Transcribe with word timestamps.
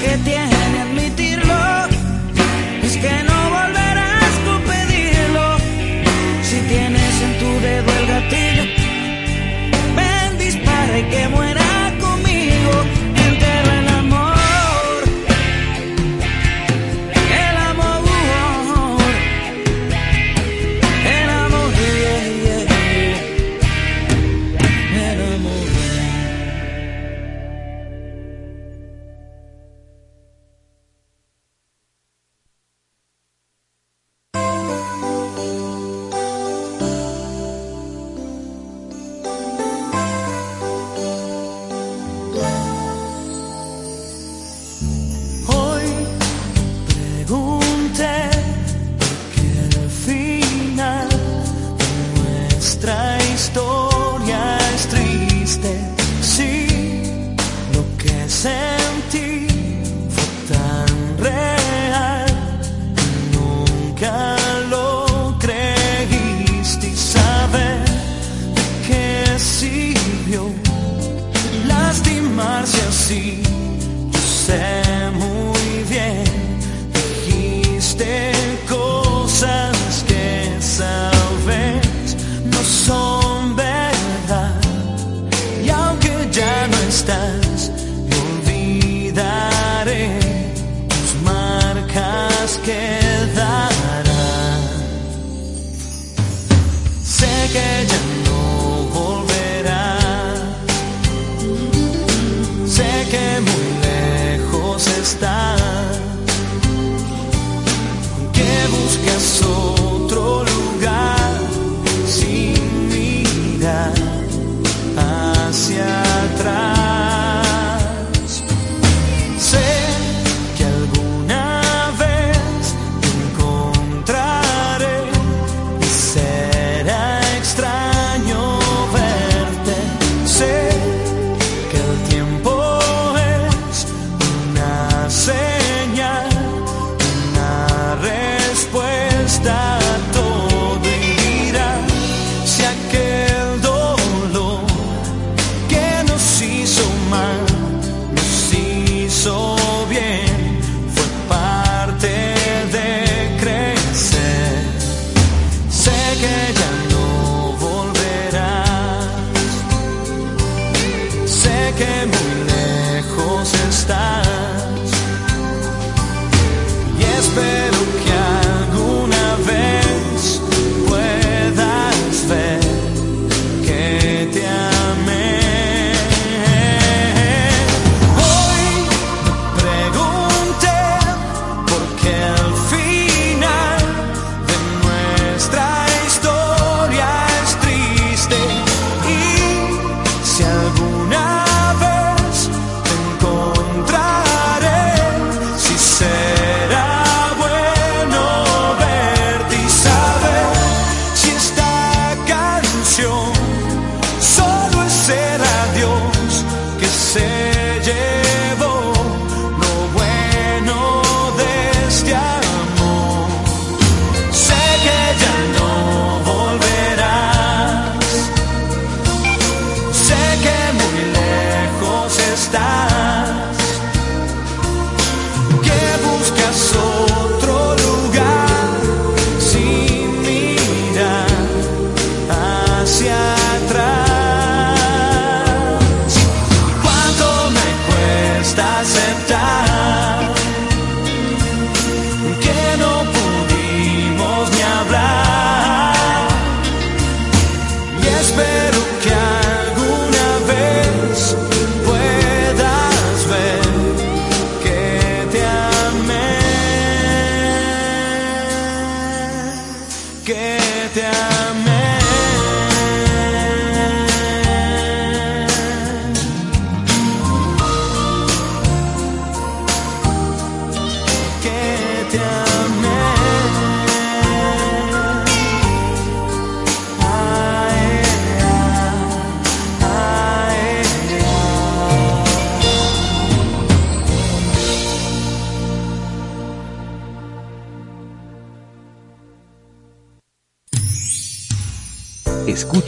que 0.00 0.16
tiene 0.24 0.49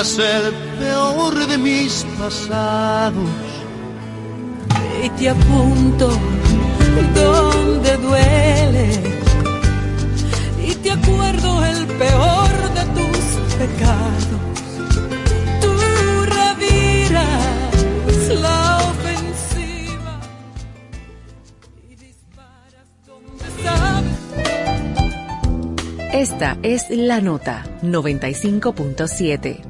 Conjugas 0.00 0.18
el 0.18 0.52
peor 0.78 1.46
de 1.46 1.58
mis 1.58 2.06
pasados. 2.18 3.28
Y 5.04 5.08
te 5.10 5.28
apunto 5.28 6.08
donde 7.14 7.96
duele, 7.96 8.90
y 10.66 10.74
te 10.74 10.90
acuerdo 10.90 11.64
el 11.64 11.86
peor 11.86 12.50
de 12.74 12.84
tus 12.96 13.18
pecados. 13.58 14.40
Tú 15.60 15.70
reviras 16.26 17.18
la 18.40 18.78
ofensiva 18.90 20.20
y 21.88 21.94
disparas 21.96 22.88
donde 23.06 23.44
sabes. 23.62 24.18
Esta 26.12 26.58
es 26.62 26.90
la 26.90 27.20
nota 27.20 27.64
95.7. 27.82 29.69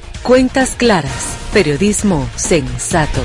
cuentas 0.23 0.75
claras, 0.75 1.49
periodismo 1.51 2.29
sensato. 2.35 3.21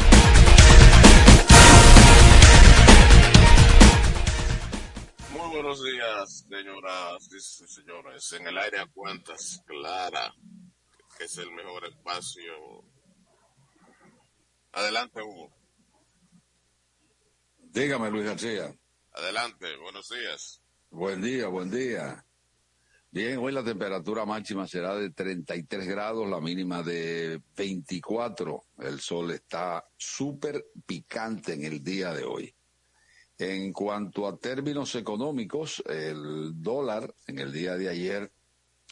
Muy 5.31 5.48
buenos 5.50 5.84
días, 5.84 6.46
señoras 6.48 7.28
y 7.32 7.69
señores. 7.69 8.32
En 8.32 8.46
el 8.46 8.58
aire 8.58 8.81
a 8.81 8.87
cuentas 8.87 9.62
clara, 9.66 10.32
que 11.19 11.25
es 11.25 11.37
el 11.38 11.50
mejor 11.52 11.84
espacio. 11.87 12.52
Adelante, 14.72 15.20
Hugo. 15.22 15.52
Dígame, 17.58 18.10
Luis 18.10 18.25
García. 18.25 18.75
Adelante, 19.12 19.76
buenos 19.82 20.08
días. 20.08 20.62
Buen 20.90 21.20
día, 21.20 21.49
buen 21.49 21.70
día. 21.70 22.25
Bien, 23.16 23.38
hoy 23.38 23.50
la 23.50 23.64
temperatura 23.64 24.26
máxima 24.26 24.68
será 24.68 24.94
de 24.94 25.08
33 25.08 25.86
grados, 25.86 26.28
la 26.28 26.38
mínima 26.38 26.82
de 26.82 27.40
24. 27.56 28.66
El 28.80 29.00
sol 29.00 29.30
está 29.30 29.88
súper 29.96 30.66
picante 30.84 31.54
en 31.54 31.64
el 31.64 31.82
día 31.82 32.12
de 32.12 32.24
hoy. 32.24 32.54
En 33.38 33.72
cuanto 33.72 34.28
a 34.28 34.36
términos 34.36 34.94
económicos, 34.96 35.82
el 35.86 36.60
dólar 36.60 37.14
en 37.26 37.38
el 37.38 37.54
día 37.54 37.76
de 37.76 37.88
ayer 37.88 38.30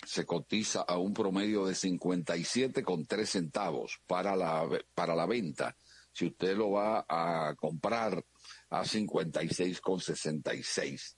se 0.06 0.25
cotiza 0.25 0.81
a 0.81 0.97
un 0.97 1.12
promedio 1.12 1.67
de 1.67 1.75
57,3 1.75 3.26
centavos 3.26 4.00
para 4.06 4.35
la, 4.35 4.67
para 4.94 5.15
la 5.15 5.26
venta. 5.26 5.76
Si 6.15 6.29
usted 6.29 6.56
lo 6.56 6.71
va 6.71 7.05
a 7.06 7.55
comprar 7.56 8.25
a 8.71 8.85
56,66. 8.85 11.17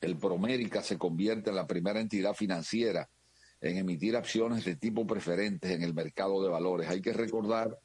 el 0.00 0.16
Promérica 0.16 0.82
se 0.82 0.98
convierte 0.98 1.50
en 1.50 1.56
la 1.56 1.66
primera 1.66 2.00
entidad 2.00 2.34
financiera 2.34 3.10
en 3.60 3.78
emitir 3.78 4.16
acciones 4.16 4.64
de 4.64 4.76
tipo 4.76 5.06
preferentes 5.06 5.72
en 5.72 5.82
el 5.82 5.94
mercado 5.94 6.42
de 6.42 6.48
valores. 6.48 6.88
Hay 6.88 7.00
que 7.00 7.12
recordar 7.12 7.76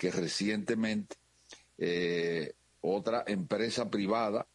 que 0.00 0.10
recientemente 0.10 1.16
eh, 1.76 2.54
otra 2.80 3.22
empresa 3.26 3.90
privada, 3.90 4.46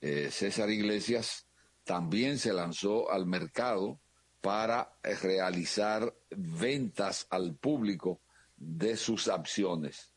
eh, 0.00 0.30
César 0.30 0.70
Iglesias, 0.70 1.48
también 1.82 2.38
se 2.38 2.52
lanzó 2.52 3.10
al 3.10 3.26
mercado 3.26 3.98
para 4.40 4.96
eh, 5.02 5.16
realizar 5.16 6.14
ventas 6.30 7.26
al 7.30 7.56
público 7.56 8.20
de 8.56 8.96
sus 8.96 9.26
acciones. 9.26 10.12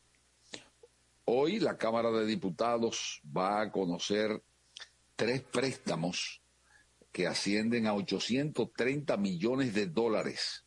Hoy 1.24 1.58
la 1.58 1.76
Cámara 1.76 2.12
de 2.12 2.26
Diputados 2.26 3.20
va 3.36 3.60
a 3.60 3.72
conocer 3.72 4.40
tres 5.16 5.42
préstamos 5.42 6.40
que 7.10 7.26
ascienden 7.26 7.88
a 7.88 7.94
830 7.94 9.16
millones 9.16 9.74
de 9.74 9.86
dólares. 9.86 10.64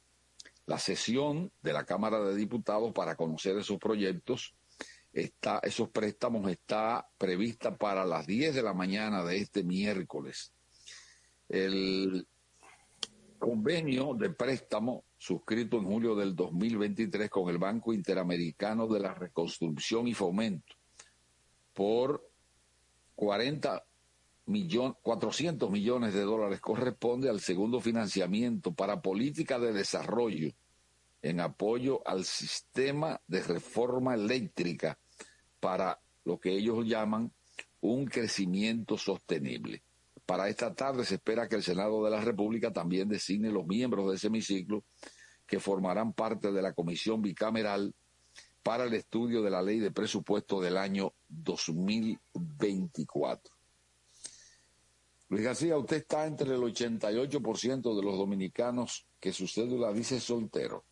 La 0.65 0.79
sesión 0.79 1.51
de 1.61 1.73
la 1.73 1.85
Cámara 1.85 2.19
de 2.23 2.35
Diputados 2.35 2.93
para 2.93 3.15
conocer 3.15 3.57
esos 3.57 3.77
proyectos, 3.77 4.55
está, 5.11 5.59
esos 5.63 5.89
préstamos 5.89 6.49
está 6.49 7.07
prevista 7.17 7.77
para 7.77 8.05
las 8.05 8.25
10 8.25 8.55
de 8.55 8.63
la 8.63 8.73
mañana 8.73 9.23
de 9.23 9.37
este 9.37 9.63
miércoles. 9.63 10.53
El 11.49 12.27
convenio 13.37 14.13
de 14.13 14.29
préstamo 14.29 15.03
suscrito 15.17 15.77
en 15.77 15.85
julio 15.85 16.15
del 16.15 16.35
2023 16.35 17.29
con 17.29 17.49
el 17.49 17.57
Banco 17.57 17.93
Interamericano 17.93 18.87
de 18.87 18.99
la 19.01 19.13
Reconstrucción 19.13 20.07
y 20.07 20.13
Fomento 20.13 20.75
por 21.73 22.29
40 23.15 23.83
millón, 24.45 24.95
400 25.01 25.69
millones 25.69 26.13
de 26.13 26.21
dólares 26.21 26.59
corresponde 26.59 27.29
al 27.29 27.39
segundo 27.39 27.79
financiamiento 27.79 28.73
para 28.73 29.01
política 29.01 29.59
de 29.59 29.73
desarrollo 29.73 30.51
en 31.21 31.39
apoyo 31.39 32.05
al 32.05 32.25
sistema 32.25 33.21
de 33.27 33.41
reforma 33.41 34.13
eléctrica 34.13 34.97
para 35.59 35.99
lo 36.25 36.39
que 36.39 36.51
ellos 36.51 36.85
llaman 36.85 37.31
un 37.79 38.05
crecimiento 38.05 38.97
sostenible. 38.97 39.83
Para 40.25 40.49
esta 40.49 40.73
tarde 40.73 41.05
se 41.05 41.15
espera 41.15 41.47
que 41.47 41.55
el 41.55 41.63
Senado 41.63 42.03
de 42.03 42.11
la 42.11 42.21
República 42.21 42.71
también 42.71 43.09
designe 43.09 43.51
los 43.51 43.65
miembros 43.65 44.09
de 44.09 44.15
ese 44.15 44.27
hemiciclo 44.27 44.83
que 45.45 45.59
formarán 45.59 46.13
parte 46.13 46.51
de 46.51 46.61
la 46.61 46.73
comisión 46.73 47.21
bicameral 47.21 47.93
para 48.63 48.85
el 48.85 48.93
estudio 48.93 49.41
de 49.41 49.51
la 49.51 49.61
ley 49.61 49.79
de 49.79 49.91
presupuesto 49.91 50.61
del 50.61 50.77
año 50.77 51.13
2024. 51.27 53.52
Luis 55.33 55.45
García, 55.45 55.77
usted 55.77 55.97
está 55.97 56.27
entre 56.27 56.53
el 56.53 56.61
88% 56.61 57.95
de 57.95 58.03
los 58.03 58.17
dominicanos 58.19 59.07
que 59.19 59.33
su 59.33 59.47
cédula 59.47 59.91
dice 59.91 60.19
soltero. 60.19 60.85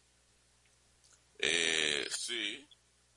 Eh, 1.38 2.08
sí. 2.10 2.68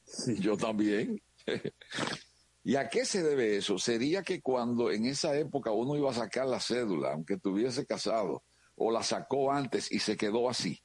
Sí, 0.05 0.39
yo 0.39 0.55
también. 0.59 1.23
¿Y 2.65 2.77
a 2.77 2.91
qué 2.91 3.07
se 3.07 3.23
debe 3.23 3.57
eso? 3.57 3.79
Sería 3.79 4.23
que 4.23 4.43
cuando 4.43 4.91
en 4.91 5.07
esa 5.07 5.35
época 5.39 5.71
uno 5.71 5.97
iba 5.97 6.11
a 6.11 6.15
sacar 6.15 6.47
la 6.47 6.61
cédula, 6.61 7.13
aunque 7.15 7.35
estuviese 7.35 7.87
casado, 7.87 8.45
o 8.77 8.91
la 8.91 9.03
sacó 9.03 9.51
antes 9.51 9.91
y 9.91 10.01
se 10.01 10.19
quedó 10.19 10.51
así. 10.51 10.83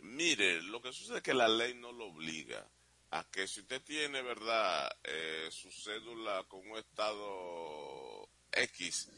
Mire, 0.00 0.60
lo 0.60 0.82
que 0.82 0.92
sucede 0.92 1.18
es 1.18 1.22
que 1.22 1.32
la 1.32 1.48
ley 1.48 1.72
no 1.72 1.90
lo 1.90 2.08
obliga 2.08 2.68
a 3.12 3.24
que 3.30 3.48
si 3.48 3.60
usted 3.60 3.82
tiene, 3.82 4.20
¿verdad?, 4.20 4.90
eh, 5.04 5.48
su 5.50 5.70
cédula 5.70 6.44
con 6.48 6.68
un 6.68 6.76
estado 6.76 8.28
X, 8.52 9.08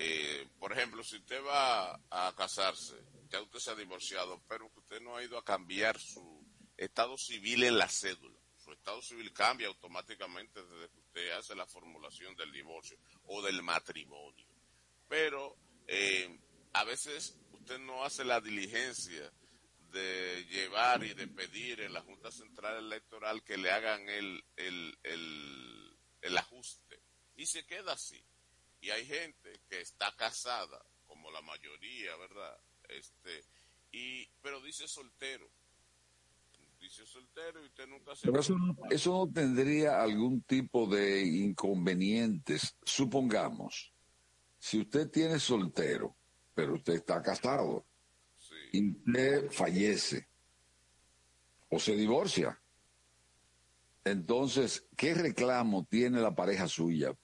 eh, 0.00 0.46
por 0.58 0.72
ejemplo, 0.72 1.02
si 1.02 1.16
usted 1.16 1.42
va 1.44 2.00
a 2.10 2.32
casarse, 2.36 2.96
ya 3.28 3.42
usted 3.42 3.58
se 3.58 3.70
ha 3.72 3.74
divorciado, 3.74 4.40
pero 4.48 4.70
usted 4.76 5.00
no 5.00 5.16
ha 5.16 5.24
ido 5.24 5.36
a 5.36 5.44
cambiar 5.44 5.98
su 5.98 6.46
estado 6.76 7.18
civil 7.18 7.64
en 7.64 7.78
la 7.78 7.88
cédula. 7.88 8.38
Su 8.56 8.72
estado 8.72 9.02
civil 9.02 9.32
cambia 9.32 9.66
automáticamente 9.66 10.62
desde 10.62 10.90
que 10.90 11.00
usted 11.00 11.30
hace 11.32 11.56
la 11.56 11.66
formulación 11.66 12.36
del 12.36 12.52
divorcio 12.52 12.96
o 13.24 13.42
del 13.42 13.62
matrimonio. 13.62 14.46
Pero 15.08 15.56
eh, 15.86 16.38
a 16.74 16.84
veces 16.84 17.36
usted 17.50 17.78
no 17.78 18.04
hace 18.04 18.24
la 18.24 18.40
diligencia 18.40 19.32
de 19.90 20.46
llevar 20.50 21.02
y 21.02 21.14
de 21.14 21.26
pedir 21.26 21.80
en 21.80 21.92
la 21.92 22.02
Junta 22.02 22.30
Central 22.30 22.76
Electoral 22.84 23.42
que 23.42 23.56
le 23.56 23.72
hagan 23.72 24.08
el, 24.08 24.44
el, 24.56 24.96
el 26.20 26.38
ajuste. 26.38 27.02
Y 27.34 27.46
se 27.46 27.66
queda 27.66 27.94
así. 27.94 28.22
Y 28.88 28.90
hay 28.90 29.04
gente 29.04 29.60
que 29.68 29.82
está 29.82 30.14
casada, 30.16 30.82
como 31.06 31.30
la 31.30 31.42
mayoría, 31.42 32.16
¿verdad? 32.16 32.58
Este, 32.88 33.44
y, 33.92 34.26
pero 34.40 34.62
dice 34.62 34.88
soltero. 34.88 35.46
Dice 36.80 37.04
soltero 37.04 37.62
y 37.62 37.66
usted 37.66 37.86
nunca 37.86 38.16
se... 38.16 38.28
Pero 38.28 38.40
eso 38.40 38.56
no, 38.56 38.74
eso 38.88 39.10
no 39.10 39.30
tendría 39.30 40.00
algún 40.00 40.40
tipo 40.40 40.86
de 40.86 41.22
inconvenientes. 41.22 42.76
Supongamos, 42.82 43.92
si 44.58 44.80
usted 44.80 45.10
tiene 45.10 45.38
soltero, 45.38 46.16
pero 46.54 46.76
usted 46.76 46.94
está 46.94 47.20
casado 47.20 47.84
Sí. 48.38 48.54
y 48.72 48.90
usted 48.92 49.50
fallece 49.50 50.30
o 51.68 51.78
se 51.78 51.94
divorcia, 51.94 52.58
entonces, 54.04 54.86
¿qué 54.96 55.12
reclamo 55.12 55.84
tiene 55.90 56.22
la 56.22 56.34
pareja 56.34 56.66
suya 56.68 57.14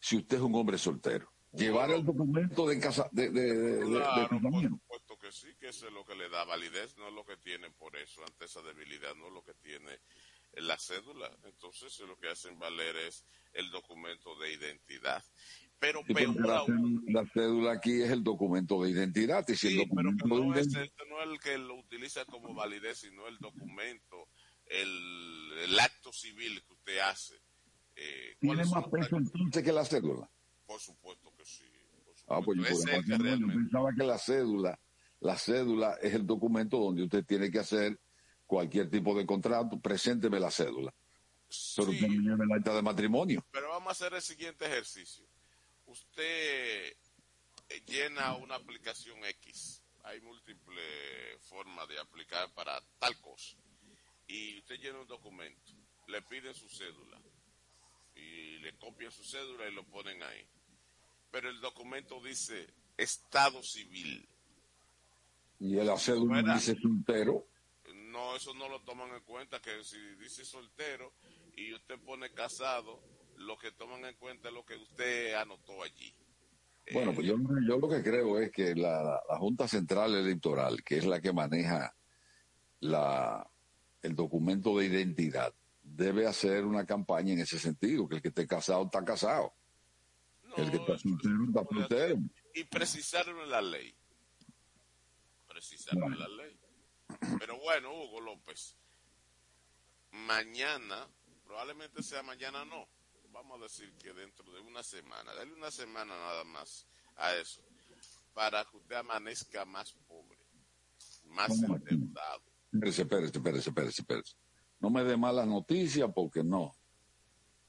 si 0.00 0.16
usted 0.16 0.36
es 0.36 0.42
un 0.42 0.54
hombre 0.54 0.78
soltero? 0.78 1.32
Llevar 1.52 1.90
el 1.90 2.04
documento 2.04 2.66
de 2.66 2.78
casa 2.78 3.08
de, 3.12 3.30
de, 3.30 3.54
de- 3.54 3.86
Claro, 3.86 4.40
por 4.40 4.62
supuesto 4.62 5.18
que 5.18 5.32
sí, 5.32 5.56
que 5.58 5.68
eso 5.68 5.86
es 5.86 5.92
lo 5.92 6.04
que 6.04 6.14
le 6.14 6.28
da 6.28 6.44
validez, 6.44 6.96
no 6.98 7.08
es 7.08 7.14
lo 7.14 7.24
que 7.24 7.36
tiene 7.38 7.70
por 7.70 7.96
eso, 7.96 8.22
ante 8.26 8.44
esa 8.44 8.60
debilidad, 8.62 9.14
no 9.14 9.28
es 9.28 9.32
lo 9.32 9.42
que 9.42 9.54
tiene 9.54 10.00
en 10.52 10.66
la 10.66 10.78
cédula. 10.78 11.34
Entonces, 11.44 11.98
lo 12.00 12.18
que 12.18 12.28
hacen 12.28 12.58
valer 12.58 12.96
es 12.96 13.24
el 13.54 13.70
documento 13.70 14.38
de 14.38 14.52
identidad. 14.52 15.24
Pero 15.78 16.02
Sí, 16.06 16.14
peor 16.14 16.46
la, 16.46 16.56
aún, 16.58 16.66
cédula, 16.66 17.22
la 17.22 17.30
cédula 17.32 17.72
aquí 17.72 18.02
es 18.02 18.10
el 18.10 18.22
documento 18.22 18.82
de 18.82 18.90
identidad. 18.90 19.44
Y 19.48 19.56
si 19.56 19.68
Sí, 19.68 19.80
el 19.80 19.88
pero 19.94 20.10
documento 20.10 20.24
de 20.28 20.46
no 20.46 20.54
es, 20.58 20.68
no 21.08 21.22
es 21.22 21.28
el 21.30 21.40
que 21.40 21.58
lo 21.58 21.74
utiliza 21.76 22.24
como 22.26 22.54
validez, 22.54 22.98
sino 22.98 23.28
el 23.28 23.38
documento, 23.38 24.28
el, 24.66 25.52
el 25.58 25.78
acto 25.78 26.12
civil 26.12 26.62
que 26.66 26.72
usted 26.72 26.98
hace. 26.98 27.40
Eh, 27.96 28.36
tiene 28.38 28.56
¿cuáles 28.56 28.70
más 28.70 28.84
peso 28.88 29.16
entonces 29.16 29.62
que 29.62 29.72
la 29.72 29.84
cédula. 29.84 30.30
Por 30.66 30.80
supuesto 30.80 31.32
que 31.36 31.44
sí. 31.44 31.64
por 32.26 32.36
Ah, 32.36 32.42
pues 32.44 32.58
yo, 32.58 32.64
es 32.64 32.84
que 32.84 33.38
yo 33.40 33.46
pensaba 33.46 33.90
que 33.96 34.04
la 34.04 34.18
cédula, 34.18 34.78
la 35.20 35.38
cédula 35.38 35.94
es 36.02 36.12
el 36.14 36.26
documento 36.26 36.78
donde 36.78 37.04
usted 37.04 37.24
tiene 37.24 37.50
que 37.50 37.58
hacer 37.58 37.98
cualquier 38.46 38.90
tipo 38.90 39.16
de 39.16 39.24
contrato. 39.24 39.80
Presénteme 39.80 40.38
la 40.38 40.50
cédula. 40.50 40.92
Pero 41.76 41.92
Sí, 41.92 42.00
lleve 42.00 42.44
el 42.44 42.52
acta 42.52 42.74
de 42.74 42.82
matrimonio. 42.82 43.44
pero 43.50 43.68
vamos 43.70 43.88
a 43.88 43.92
hacer 43.92 44.14
el 44.14 44.22
siguiente 44.22 44.66
ejercicio. 44.66 45.24
Usted 45.86 46.92
eh, 47.68 47.82
llena 47.86 48.34
una 48.36 48.56
aplicación 48.56 49.24
X. 49.24 49.82
Hay 50.02 50.20
múltiples 50.20 51.40
formas 51.42 51.88
de 51.88 51.98
aplicar 51.98 52.52
para 52.52 52.80
tal 52.98 53.18
cosa. 53.20 53.56
Y 54.26 54.58
usted 54.58 54.76
llena 54.80 55.00
un 55.00 55.06
documento. 55.06 55.72
Le 56.08 56.20
piden 56.22 56.54
su 56.54 56.68
cédula. 56.68 57.20
Y 58.16 58.58
le 58.58 58.76
copian 58.78 59.12
su 59.12 59.22
cédula 59.22 59.68
y 59.68 59.72
lo 59.72 59.84
ponen 59.84 60.22
ahí. 60.22 60.44
Pero 61.30 61.50
el 61.50 61.60
documento 61.60 62.20
dice 62.20 62.66
Estado 62.96 63.62
Civil. 63.62 64.28
Y 65.60 65.74
la 65.74 65.96
cédula 65.96 66.42
dice 66.54 66.74
soltero. 66.80 67.46
No, 67.94 68.34
eso 68.34 68.54
no 68.54 68.68
lo 68.68 68.80
toman 68.82 69.14
en 69.14 69.22
cuenta, 69.22 69.60
que 69.60 69.84
si 69.84 69.98
dice 70.16 70.44
soltero 70.44 71.12
y 71.54 71.72
usted 71.74 71.98
pone 72.00 72.32
casado, 72.32 73.00
lo 73.36 73.58
que 73.58 73.72
toman 73.72 74.04
en 74.04 74.14
cuenta 74.16 74.48
es 74.48 74.54
lo 74.54 74.64
que 74.64 74.76
usted 74.76 75.34
anotó 75.34 75.82
allí. 75.82 76.14
Bueno, 76.92 77.12
pues 77.12 77.26
yo, 77.26 77.36
yo 77.66 77.78
lo 77.78 77.88
que 77.88 78.02
creo 78.02 78.38
es 78.38 78.52
que 78.52 78.74
la, 78.74 79.20
la 79.28 79.38
Junta 79.38 79.66
Central 79.66 80.14
Electoral, 80.14 80.82
que 80.84 80.98
es 80.98 81.04
la 81.04 81.20
que 81.20 81.32
maneja 81.32 81.96
la, 82.80 83.48
el 84.02 84.14
documento 84.14 84.78
de 84.78 84.86
identidad, 84.86 85.52
debe 85.96 86.26
hacer 86.26 86.64
una 86.64 86.84
campaña 86.84 87.32
en 87.32 87.40
ese 87.40 87.58
sentido, 87.58 88.06
que 88.08 88.16
el 88.16 88.22
que 88.22 88.28
esté 88.28 88.46
casado 88.46 88.84
está 88.84 89.04
casado, 89.04 89.54
no, 90.44 90.56
el 90.56 90.70
que 90.70 90.76
está 90.76 90.94
eso 90.94 91.08
soltero 91.08 91.44
está 91.48 91.60
se 91.60 91.66
puede 91.66 91.80
soltero. 91.80 92.14
hacer. 92.14 92.18
Y 92.54 92.64
precisarlo 92.64 93.42
en 93.42 93.50
la 93.50 93.62
ley. 93.62 93.96
Precisarlo 95.48 96.06
en 96.06 96.18
la 96.18 96.28
ley. 96.28 96.60
Pero 97.38 97.58
bueno, 97.60 97.92
Hugo 97.94 98.20
López, 98.20 98.76
mañana, 100.10 101.08
probablemente 101.44 102.02
sea 102.02 102.22
mañana 102.22 102.64
no, 102.64 102.88
vamos 103.30 103.60
a 103.60 103.62
decir 103.64 103.94
que 103.96 104.12
dentro 104.12 104.50
de 104.52 104.60
una 104.60 104.82
semana, 104.82 105.34
dale 105.34 105.52
una 105.52 105.70
semana 105.70 106.14
nada 106.16 106.44
más 106.44 106.86
a 107.16 107.34
eso, 107.36 107.62
para 108.34 108.64
que 108.64 108.76
usted 108.76 108.96
amanezca 108.96 109.64
más 109.64 109.92
pobre, 110.06 110.38
más 111.24 111.50
endeudado. 111.62 112.42
Espérese, 112.72 113.02
espérese, 113.02 113.38
espérese, 113.38 113.68
espérese, 113.70 114.02
espérese. 114.02 114.36
No 114.86 114.90
me 114.90 115.02
dé 115.02 115.16
malas 115.16 115.48
noticias 115.48 116.08
porque 116.14 116.44
no. 116.44 116.72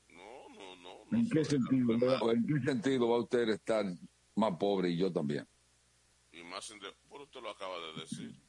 No, 0.09 0.49
no, 0.49 0.75
no. 0.75 1.05
no 1.09 1.17
¿En 1.17 1.27
qué 1.27 1.43
sentido. 1.43 1.93
¿En 2.31 2.45
qué 2.45 2.63
sentido 2.63 3.09
va 3.09 3.17
usted 3.17 3.49
a 3.49 3.53
estar 3.55 3.85
más 4.35 4.55
pobre 4.59 4.91
y 4.91 4.97
yo 4.97 5.11
también? 5.11 5.47
Y 6.31 6.43
más 6.43 6.71
por 7.09 7.21
usted 7.23 7.41
lo 7.41 7.49
acaba 7.49 7.73
de 7.79 8.01
decir. 8.01 8.39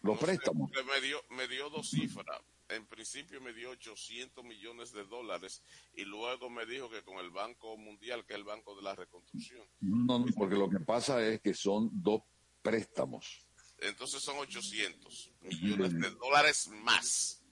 Los 0.00 0.14
No 0.14 0.18
préstamos. 0.18 0.70
me 0.70 1.00
dio, 1.02 1.18
me 1.28 1.46
dio 1.46 1.68
dos 1.68 1.90
cifras. 1.90 2.40
En 2.70 2.86
principio 2.86 3.38
me 3.42 3.52
dio 3.52 3.68
800 3.72 4.42
millones 4.42 4.90
de 4.94 5.04
dólares 5.04 5.62
y 5.94 6.06
luego 6.06 6.48
me 6.48 6.64
dijo 6.64 6.88
que 6.88 7.02
con 7.02 7.18
el 7.18 7.28
Banco 7.28 7.76
Mundial, 7.76 8.24
que 8.24 8.32
es 8.32 8.38
el 8.38 8.44
Banco 8.44 8.74
de 8.76 8.80
la 8.80 8.94
Reconstrucción. 8.94 9.60
No, 9.80 10.20
no, 10.20 10.24
porque 10.34 10.54
lo 10.54 10.70
que 10.70 10.80
pasa 10.80 11.22
es 11.22 11.42
que 11.42 11.52
son 11.52 11.90
dos 11.92 12.22
préstamos. 12.62 13.46
Entonces 13.80 14.22
son 14.22 14.38
800 14.38 15.32
millones 15.42 16.00
de 16.00 16.10
dólares 16.12 16.70
más. 16.82 17.43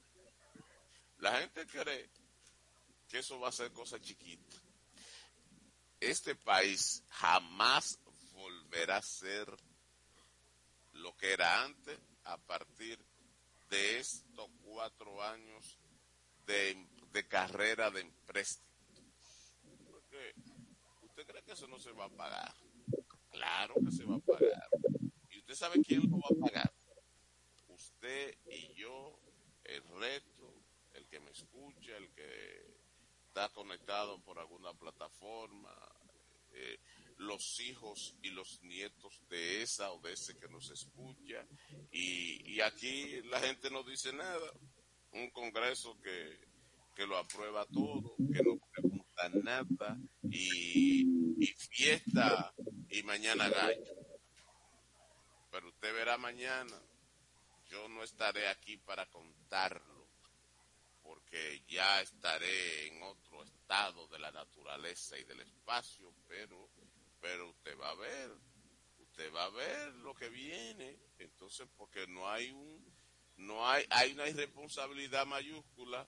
La 1.23 1.39
gente 1.39 1.65
cree 1.67 2.11
que 3.09 3.21
eso 3.21 3.39
va 3.39 3.49
a 3.49 3.53
ser 3.53 3.71
cosa 3.71 4.01
chiquita. 4.01 4.57
Este 6.01 6.35
país 6.35 7.05
jamás 7.11 7.97
volverá 8.33 8.97
a 8.97 9.03
ser 9.03 9.47
lo 10.95 11.17
que 11.17 11.33
era 11.33 11.63
antes 11.63 11.97
a 12.25 12.37
partir 12.39 12.99
de 13.71 14.01
estos 14.01 14.51
cuatro 14.65 15.23
años 15.23 15.79
de, 16.45 16.89
de 17.13 17.29
carrera 17.29 17.89
de 17.93 18.01
empréstito. 18.01 18.67
Porque 19.87 20.35
usted 21.03 21.25
cree 21.25 21.45
que 21.45 21.53
eso 21.53 21.69
no 21.69 21.79
se 21.79 21.93
va 21.93 22.07
a 22.07 22.11
pagar. 22.11 22.53
Claro 23.31 23.75
que 23.75 23.93
se 23.93 24.05
va 24.05 24.17
a 24.17 24.19
pagar. 24.19 24.69
¿Y 25.31 25.39
usted 25.39 25.55
sabe 25.55 25.81
quién 25.85 26.03
lo 26.11 26.19
va 26.19 26.27
a 26.33 26.51
pagar? 26.51 26.73
Usted 27.69 28.37
y 28.47 28.75
yo, 28.75 29.17
el 29.63 29.85
resto, 30.01 30.32
escucha, 31.33 31.97
el 31.97 32.11
que 32.13 32.77
está 33.27 33.49
conectado 33.51 34.23
por 34.23 34.39
alguna 34.39 34.73
plataforma, 34.75 35.75
eh, 36.53 36.79
los 37.19 37.61
hijos 37.61 38.17
y 38.23 38.31
los 38.31 38.63
nietos 38.63 39.23
de 39.29 39.63
esa 39.63 39.93
o 39.93 40.01
de 40.01 40.13
ese 40.13 40.37
que 40.39 40.49
nos 40.49 40.71
escucha. 40.71 41.47
Y, 41.91 42.53
y 42.53 42.61
aquí 42.61 43.23
la 43.23 43.41
gente 43.41 43.71
no 43.71 43.83
dice 43.83 44.13
nada. 44.13 44.53
Un 45.13 45.31
congreso 45.31 46.01
que, 46.01 46.39
que 46.95 47.07
lo 47.07 47.17
aprueba 47.17 47.67
todo, 47.67 48.15
que 48.17 48.43
no 48.43 48.59
pregunta 48.73 49.29
nada 49.43 49.99
y, 50.31 51.43
y 51.43 51.47
fiesta 51.47 52.55
y 52.91 53.03
mañana 53.03 53.49
gallo. 53.49 53.85
Pero 55.51 55.69
usted 55.69 55.93
verá 55.93 56.17
mañana, 56.17 56.81
yo 57.69 57.89
no 57.89 58.03
estaré 58.03 58.49
aquí 58.49 58.79
para 58.79 59.07
contarlo, 59.11 60.02
porque 61.33 61.63
ya 61.67 62.03
estaré 62.03 62.89
en 62.89 63.03
otro 63.05 63.43
estado 63.43 64.07
de 64.09 64.19
la 64.19 64.31
naturaleza 64.33 65.17
y 65.17 65.25
del 65.25 65.41
espacio, 65.41 66.13
pero, 66.29 66.69
pero 67.21 67.49
usted 67.49 67.79
va 67.79 67.89
a 67.89 67.95
ver, 67.95 68.31
usted 68.99 69.33
va 69.33 69.45
a 69.45 69.51
ver 69.51 69.95
lo 69.95 70.15
que 70.15 70.29
viene, 70.29 70.99
entonces 71.19 71.67
porque 71.75 72.07
no 72.07 72.29
hay 72.29 72.51
un, 72.51 72.85
no 73.37 73.67
hay, 73.67 73.87
hay 73.89 74.13
una 74.13 74.29
irresponsabilidad 74.29 75.25
mayúscula, 75.25 76.07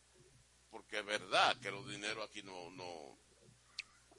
porque 0.69 0.99
es 0.99 1.07
verdad 1.07 1.59
que 1.59 1.71
los 1.71 1.89
dineros 1.89 2.29
aquí 2.29 2.43
no, 2.43 2.71
no, 2.73 3.19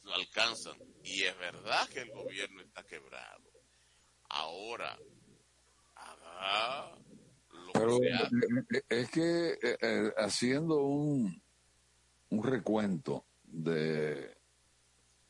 no 0.02 0.14
alcanzan, 0.14 0.76
y 1.04 1.22
es 1.22 1.38
verdad 1.38 1.88
que 1.90 2.00
el 2.00 2.10
gobierno 2.10 2.62
está 2.62 2.84
quebrado. 2.84 3.52
Ahora, 4.30 4.98
haga 5.94 6.98
Pero 7.80 7.96
hace. 7.96 8.36
eh, 8.36 8.64
eh, 8.74 8.82
es 8.90 9.10
que 9.10 9.50
eh, 9.52 9.78
eh, 9.82 10.14
haciendo 10.18 10.84
un, 10.84 11.42
un 12.30 12.44
recuento 12.44 13.26
de 13.44 14.36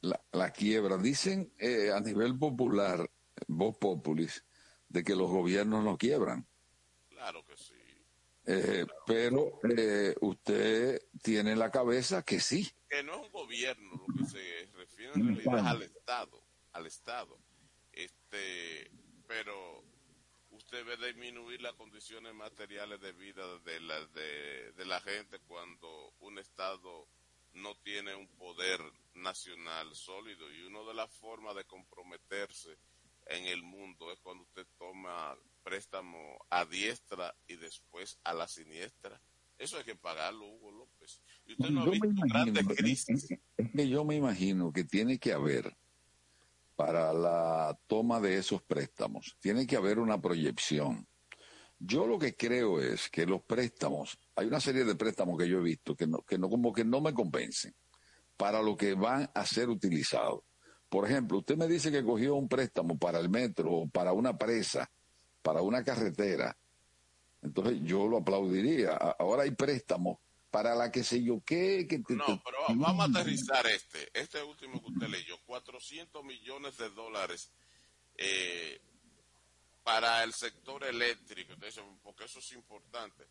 la, 0.02 0.22
la 0.32 0.52
quiebra. 0.52 0.98
Dicen 0.98 1.52
eh, 1.58 1.92
a 1.92 2.00
nivel 2.00 2.38
popular, 2.38 3.10
voz 3.48 3.78
populis, 3.78 4.46
de 4.90 5.04
que 5.04 5.16
los 5.16 5.30
gobiernos 5.30 5.84
no 5.84 5.98
quiebran. 5.98 6.48
Claro 7.10 7.44
que 7.46 7.58
sí. 7.58 7.74
Eh, 8.48 8.86
pero 9.08 9.60
eh, 9.76 10.14
usted 10.22 11.02
tiene 11.24 11.54
en 11.54 11.60
la 11.60 11.72
cabeza 11.72 12.22
que 12.22 12.40
sí. 12.40 12.72
Que 12.88 13.02
no 13.02 13.16
es 13.16 13.26
un 13.26 13.32
gobierno, 13.32 14.06
lo 14.08 14.14
que 14.16 14.30
se 14.30 14.70
refiere 14.74 15.14
en 15.16 15.36
realidad 15.36 15.68
al 15.68 15.82
Estado, 15.82 16.44
al 16.74 16.86
Estado. 16.86 17.40
Este, 17.92 18.92
pero 19.28 19.84
ve 20.84 20.98
disminuir 20.98 21.62
las 21.62 21.74
condiciones 21.74 22.34
materiales 22.34 23.00
de 23.02 23.12
vida 23.14 23.44
de 23.60 23.80
la, 23.82 24.06
de, 24.08 24.72
de 24.74 24.86
la 24.86 25.00
gente 25.02 25.40
cuando 25.48 26.14
un 26.20 26.38
Estado 26.40 27.08
no 27.54 27.76
tiene 27.84 28.16
un 28.16 28.28
poder 28.38 28.80
nacional 29.14 29.96
sólido 29.96 30.52
y 30.54 30.62
una 30.64 30.82
de 30.84 30.94
las 30.94 31.12
formas 31.12 31.56
de 31.56 31.64
comprometerse 31.66 32.78
en 33.28 33.46
el 33.46 33.64
mundo 33.64 34.12
es 34.12 34.20
cuando 34.20 34.44
usted 34.44 34.68
toma 34.78 35.36
préstamo 35.64 36.38
a 36.50 36.66
diestra 36.66 37.34
y 37.48 37.56
después 37.56 38.20
a 38.24 38.34
la 38.34 38.48
siniestra. 38.48 39.20
Eso 39.58 39.78
hay 39.78 39.84
que 39.86 39.96
pagarlo, 39.96 40.46
Hugo 40.46 40.72
López. 40.72 41.22
Y 41.48 41.54
usted 41.54 41.70
no 41.70 41.82
ha 41.82 41.86
Yo 41.86 41.92
visto 41.92 42.08
imagino, 42.08 42.34
grandes 42.34 42.68
es- 42.70 42.78
crisis. 42.78 43.32
es 43.58 43.72
que 43.72 43.88
yo 43.90 44.04
me 44.04 44.16
imagino 44.18 44.72
que 44.74 44.84
tiene 44.84 45.18
que 45.18 45.32
haber 45.32 45.76
para 46.76 47.14
la 47.14 47.78
toma 47.88 48.20
de 48.20 48.38
esos 48.38 48.62
préstamos, 48.62 49.38
tiene 49.40 49.66
que 49.66 49.78
haber 49.78 50.00
una 50.00 50.22
proyección. 50.22 51.08
Yo 51.80 52.06
lo 52.08 52.18
que 52.18 52.36
creo 52.36 52.80
es 52.80 53.10
que 53.10 53.26
los 53.26 53.42
préstamos, 53.44 54.18
hay 54.36 54.48
una 54.48 54.60
serie 54.60 54.86
de 54.86 54.96
préstamos 54.96 55.38
que 55.38 55.48
yo 55.48 55.60
he 55.60 55.64
visto 55.64 55.96
que 55.96 56.08
no, 56.08 56.22
que 56.22 56.38
no 56.38 56.50
como 56.50 56.74
que 56.74 56.86
no 56.86 57.02
me 57.02 57.14
convencen 57.14 57.74
para 58.38 58.62
lo 58.62 58.76
que 58.76 58.94
van 58.94 59.30
a 59.34 59.46
ser 59.46 59.70
utilizados. 59.70 60.42
Por 60.90 61.06
ejemplo, 61.06 61.40
usted 61.40 61.58
me 61.58 61.68
dice 61.68 61.92
que 61.92 62.04
cogió 62.04 62.36
un 62.36 62.48
préstamo 62.48 62.98
para 62.98 63.20
el 63.20 63.30
metro, 63.30 63.72
o 63.72 63.88
para 63.88 64.14
una 64.14 64.38
presa, 64.38 64.90
para 65.42 65.62
una 65.62 65.84
carretera. 65.84 66.58
Entonces 67.42 67.80
yo 67.84 68.08
lo 68.08 68.18
aplaudiría. 68.18 68.92
Ahora 69.20 69.44
hay 69.44 69.52
préstamos 69.52 70.18
para 70.56 70.74
la 70.76 70.92
que 70.92 71.04
sé 71.04 71.22
yo 71.24 71.42
qué. 71.46 71.86
Que 71.90 72.00
te- 72.00 72.16
No, 72.16 72.26
te- 72.26 72.42
pero 72.46 72.58
va- 72.62 72.68
vamos 72.88 73.08
a 73.16 73.20
aterrizar 73.20 73.66
este, 73.68 74.10
este 74.14 74.42
último 74.42 74.82
que 74.82 74.92
usted 74.92 75.08
leyó, 75.08 75.38
400 75.46 76.24
millones 76.24 76.78
de 76.78 76.90
dólares 76.92 77.52
eh, 78.18 78.80
para 79.84 80.24
el 80.24 80.34
sector 80.34 80.84
eléctrico, 80.86 81.54
porque 82.02 82.24
eso 82.26 82.40
es 82.40 82.52
importante. 82.54 83.28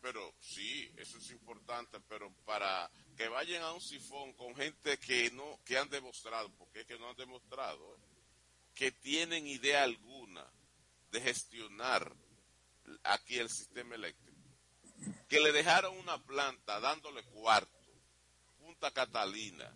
Pero 0.00 0.32
sí, 0.40 0.90
eso 0.96 1.18
es 1.18 1.30
importante, 1.30 1.98
pero 2.08 2.32
para 2.46 2.90
que 3.16 3.28
vayan 3.28 3.62
a 3.62 3.72
un 3.72 3.80
sifón 3.82 4.32
con 4.34 4.54
gente 4.56 4.96
que 4.98 5.30
no, 5.32 5.60
que 5.64 5.76
han 5.76 5.90
demostrado, 5.90 6.50
porque 6.56 6.80
es 6.80 6.86
que 6.86 6.98
no 6.98 7.10
han 7.10 7.16
demostrado, 7.16 7.98
que 8.74 8.92
tienen 8.92 9.46
idea 9.46 9.82
alguna 9.82 10.46
de 11.10 11.20
gestionar 11.20 12.14
aquí 13.02 13.36
el 13.38 13.50
sistema 13.50 13.94
eléctrico, 13.96 14.29
que 15.28 15.40
le 15.40 15.52
dejaron 15.52 15.96
una 15.98 16.22
planta 16.24 16.80
dándole 16.80 17.22
cuarto, 17.24 17.78
Punta 18.58 18.90
Catalina, 18.90 19.72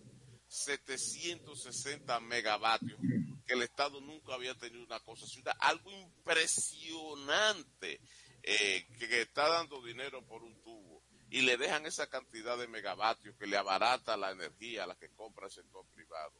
760 0.48 2.20
megavatios, 2.20 2.98
que 3.46 3.54
el 3.54 3.62
Estado 3.62 4.00
nunca 4.00 4.34
había 4.34 4.54
tenido 4.54 4.84
una 4.84 5.00
cosa 5.00 5.24
así, 5.24 5.42
algo 5.60 5.90
impresionante, 5.90 8.00
eh, 8.42 8.86
que, 8.98 9.22
está 9.22 9.48
dando 9.48 9.82
dinero 9.82 10.24
por 10.26 10.42
un 10.42 10.54
tubo, 10.62 11.02
y 11.30 11.40
le 11.40 11.56
dejan 11.56 11.86
esa 11.86 12.08
cantidad 12.08 12.56
de 12.56 12.68
megavatios 12.68 13.34
que 13.36 13.46
le 13.46 13.56
abarata 13.56 14.16
la 14.16 14.30
energía 14.30 14.84
a 14.84 14.86
la 14.86 14.96
que 14.96 15.10
compra 15.10 15.46
el 15.46 15.52
sector 15.52 15.84
privado, 15.94 16.32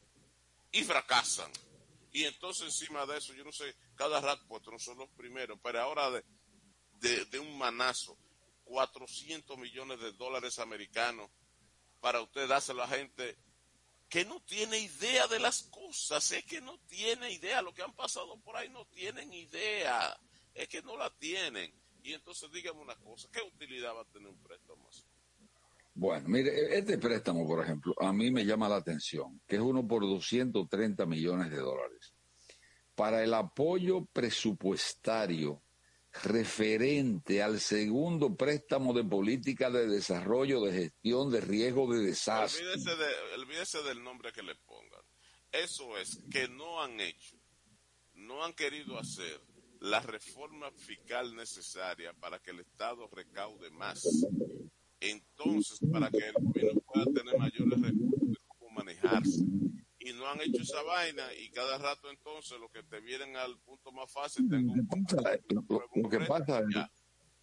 y 0.71 0.85
fracasan. 0.85 1.51
Y 2.13 2.25
entonces 2.25 2.67
encima 2.67 3.07
de 3.07 3.19
eso, 3.19 3.35
yo 3.35 3.45
no 3.45 3.53
sé, 3.53 3.75
cada 3.97 4.21
rato, 4.21 4.45
pues 4.47 4.63
no 4.67 4.79
son 4.79 4.99
los 4.99 5.09
primeros, 5.11 5.59
pero 5.63 5.81
ahora 5.81 6.11
de, 7.01 7.25
de 7.27 7.39
un 7.41 7.59
manazo, 7.59 8.17
400 8.65 9.59
millones 9.59 10.01
de 10.01 10.13
dólares 10.13 10.59
americanos 10.59 11.31
para 12.01 12.21
usted 12.21 12.49
dárselo 12.49 12.83
a 12.83 12.89
gente 12.89 13.37
que 14.09 14.25
no 14.25 14.41
tiene 14.43 14.79
idea 14.79 15.27
de 15.27 15.41
las 15.41 15.65
cosas, 15.65 16.31
es 16.31 16.45
que 16.45 16.61
no 16.61 16.79
tiene 16.87 17.33
idea, 17.33 17.63
lo 17.63 17.75
que 17.75 17.83
han 17.83 17.95
pasado 17.95 18.39
por 18.41 18.57
ahí 18.57 18.69
no 18.71 18.85
tienen 18.87 19.33
idea, 19.33 20.17
es 20.55 20.69
que 20.69 20.83
no 20.83 20.97
la 20.97 21.11
tienen. 21.19 21.73
Y 22.05 22.13
entonces 22.13 22.53
dígame 22.53 22.81
una 22.81 22.95
cosa, 22.97 23.29
¿qué 23.33 23.41
utilidad 23.43 23.95
va 23.95 24.03
a 24.03 24.13
tener 24.13 24.29
un 24.29 24.39
préstamo 24.39 24.89
así? 24.89 25.03
Bueno, 25.95 26.29
mire, 26.29 26.79
este 26.79 26.99
préstamo, 26.99 27.47
por 27.47 27.65
ejemplo, 27.65 27.95
a 28.01 28.13
mí 28.13 28.31
me 28.31 28.45
llama 28.45 28.69
la 28.69 28.77
atención, 28.77 29.41
que 29.49 29.57
es 29.57 29.63
uno 29.63 29.85
por 29.87 30.03
230 30.03 31.07
millones 31.07 31.51
de 31.51 31.57
dólares. 31.57 32.15
Para 32.95 33.25
el 33.25 33.35
apoyo 33.35 34.05
presupuestario 34.13 35.64
referente 36.23 37.43
al 37.43 37.61
segundo 37.61 38.37
préstamo 38.37 38.93
de 38.93 39.05
política 39.05 39.71
de 39.71 39.87
desarrollo 39.89 40.61
de 40.63 40.73
gestión 40.73 41.31
de 41.31 41.41
riesgo 41.41 41.93
de 41.93 42.01
desastre. 42.05 42.65
Olvídese, 42.69 42.97
de- 42.97 43.35
olvídese 43.43 43.83
del 43.83 44.03
nombre 44.03 44.33
que 44.33 44.43
le 44.43 44.55
pongan. 44.55 45.03
Eso 45.51 45.97
es 45.99 46.21
que 46.31 46.49
no 46.49 46.83
han 46.83 47.01
hecho, 47.01 47.37
no 48.15 48.45
han 48.45 48.53
querido 48.55 48.99
hacer 48.99 49.41
la 49.81 50.01
reforma 50.01 50.71
fiscal 50.73 51.35
necesaria 51.35 52.13
para 52.15 52.39
que 52.39 52.53
el 52.53 52.61
Estado 52.61 53.09
recaude 53.13 53.71
más. 53.71 54.03
Entonces, 55.01 55.79
para 55.93 56.11
que 56.11 56.19
el 56.29 56.33
gobierno 56.41 56.81
pueda 56.81 57.05
tener 57.13 57.39
mayores 57.39 57.81
recursos 57.83 58.29
de 58.29 58.37
cómo 58.47 58.71
manejarse. 58.71 59.43
Y 60.05 60.13
no 60.13 60.29
han 60.29 60.39
hecho 60.43 60.61
esa 60.63 60.83
vaina 60.83 61.23
y 61.35 61.51
cada 61.51 61.79
rato 61.79 62.11
entonces 62.11 62.59
lo 62.61 62.69
que 62.69 62.83
te 62.83 63.01
vienen 63.01 63.37
al 63.37 63.59
punto 63.61 63.91
más 63.91 64.13
fácil, 64.13 64.49
tengo 64.51 64.73
un 64.73 64.87
Lo, 65.49 65.65
lo- 65.69 65.89
lo 66.03 66.09
que 66.11 66.21
pasa 66.21 66.59
es. 66.61 66.77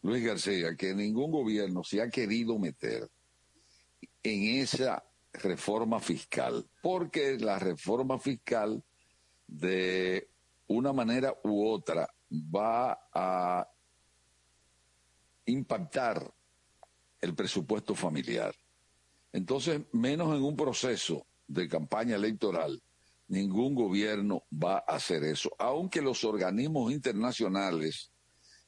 Luis 0.04 0.24
García, 0.24 0.76
que 0.76 0.93
ningún 0.93 1.32
gobierno 1.32 1.84
se 1.84 2.02
ha 2.02 2.10
querido 2.10 2.58
meter 2.60 3.10
en 4.24 4.62
esa 4.62 5.04
reforma 5.34 6.00
fiscal, 6.00 6.67
porque 6.82 7.38
la 7.39 7.58
reforma 7.60 8.19
fiscal 8.19 8.84
de 9.47 10.30
una 10.67 10.93
manera 10.93 11.36
u 11.43 11.67
otra 11.67 12.08
va 12.32 13.08
a 13.13 13.67
impactar 15.45 16.32
el 17.21 17.36
presupuesto 17.36 17.95
familiar. 17.95 18.56
Entonces, 19.34 19.82
menos 19.93 20.36
en 20.36 20.43
un 20.43 20.56
proceso 20.56 21.26
de 21.54 21.68
campaña 21.68 22.16
electoral, 22.16 22.82
ningún 23.28 23.76
gobierno 23.76 24.44
va 24.52 24.78
a 24.88 24.96
hacer 24.96 25.24
eso, 25.24 25.52
aunque 25.58 26.02
los 26.02 26.24
organismos 26.24 26.92
internacionales 26.92 28.12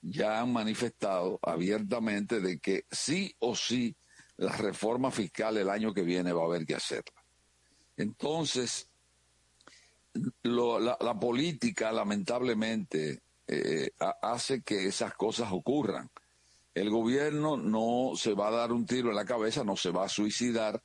ya 0.02 0.42
han 0.42 0.52
manifestado 0.52 1.40
abiertamente 1.42 2.40
de 2.42 2.60
que 2.60 2.86
sí 2.92 3.34
o 3.40 3.56
sí 3.56 3.96
la 4.38 4.52
reforma 4.58 5.12
fiscal 5.12 5.58
el 5.58 5.70
año 5.70 5.94
que 5.94 6.02
viene 6.02 6.34
va 6.34 6.42
a 6.42 6.46
haber 6.46 6.66
que 6.66 6.76
hacerla. 6.76 7.24
Entonces, 7.96 8.90
lo- 10.44 10.80
la, 10.80 10.98
la 11.00 11.20
política 11.20 11.92
lamentablemente 11.92 13.22
eh, 13.48 13.92
ha- 14.00 14.18
hace 14.22 14.62
que 14.62 14.88
esas 14.88 15.14
cosas 15.16 15.50
ocurran. 15.52 16.10
El 16.74 16.90
gobierno 16.90 17.56
no 17.58 18.14
se 18.16 18.34
va 18.34 18.48
a 18.48 18.52
dar 18.52 18.72
un 18.72 18.86
tiro 18.86 19.10
en 19.10 19.16
la 19.16 19.26
cabeza, 19.26 19.64
no 19.64 19.76
se 19.76 19.92
va 19.92 20.06
a 20.06 20.10
suicidar 20.10 20.82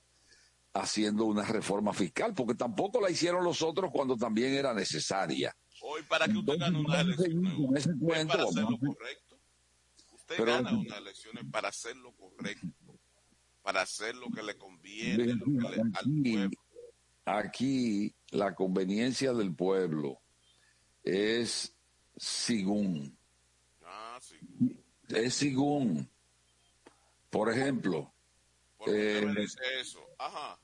haciendo 0.82 1.24
una 1.24 1.44
reforma 1.44 1.92
fiscal, 1.92 2.34
porque 2.34 2.54
tampoco 2.54 3.00
la 3.00 3.10
hicieron 3.10 3.44
los 3.44 3.62
otros 3.62 3.90
cuando 3.92 4.16
también 4.16 4.54
era 4.54 4.72
necesaria. 4.74 5.54
Hoy 5.82 6.02
para 6.08 6.26
que 6.26 6.36
usted 6.38 6.58
gane 6.58 6.78
unas 6.78 6.98
vamos 7.06 7.18
a 7.18 7.22
seguir 7.22 7.38
elecciones, 7.38 7.66
con 7.66 7.76
ese 7.76 7.90
es 7.90 7.96
cuento, 8.00 8.32
para 8.32 8.44
hacer 8.44 8.62
lo 8.64 8.78
correcto. 8.78 9.38
Usted 10.14 10.36
Pero- 10.36 10.44
gana 10.52 10.78
unas 10.78 10.98
elecciones 10.98 11.44
para 11.50 11.68
hacer 11.68 11.96
lo 11.96 12.12
correcto, 12.12 12.66
para 13.62 13.82
hacer 13.82 14.14
lo 14.16 14.30
que 14.30 14.42
le 14.42 14.56
conviene 14.56 15.34
lo 15.34 15.44
que 15.44 15.50
le- 15.76 15.80
al 15.82 15.92
Aquí, 15.94 16.32
pueblo. 16.32 16.50
aquí 17.24 18.14
la 18.30 18.54
conveniencia 18.54 19.32
del 19.32 19.54
pueblo 19.54 20.20
es 21.02 21.74
según, 22.16 23.16
Ah, 23.84 24.18
sí. 24.20 24.36
es 25.08 25.34
según. 25.34 26.08
Por 27.30 27.50
ejemplo, 27.52 28.12
Porque 28.78 28.92
Eh, 28.92 29.14
usted 29.18 29.34
me 29.34 29.40
dice 29.40 29.60
eso. 29.80 29.98
Ajá. 30.20 30.56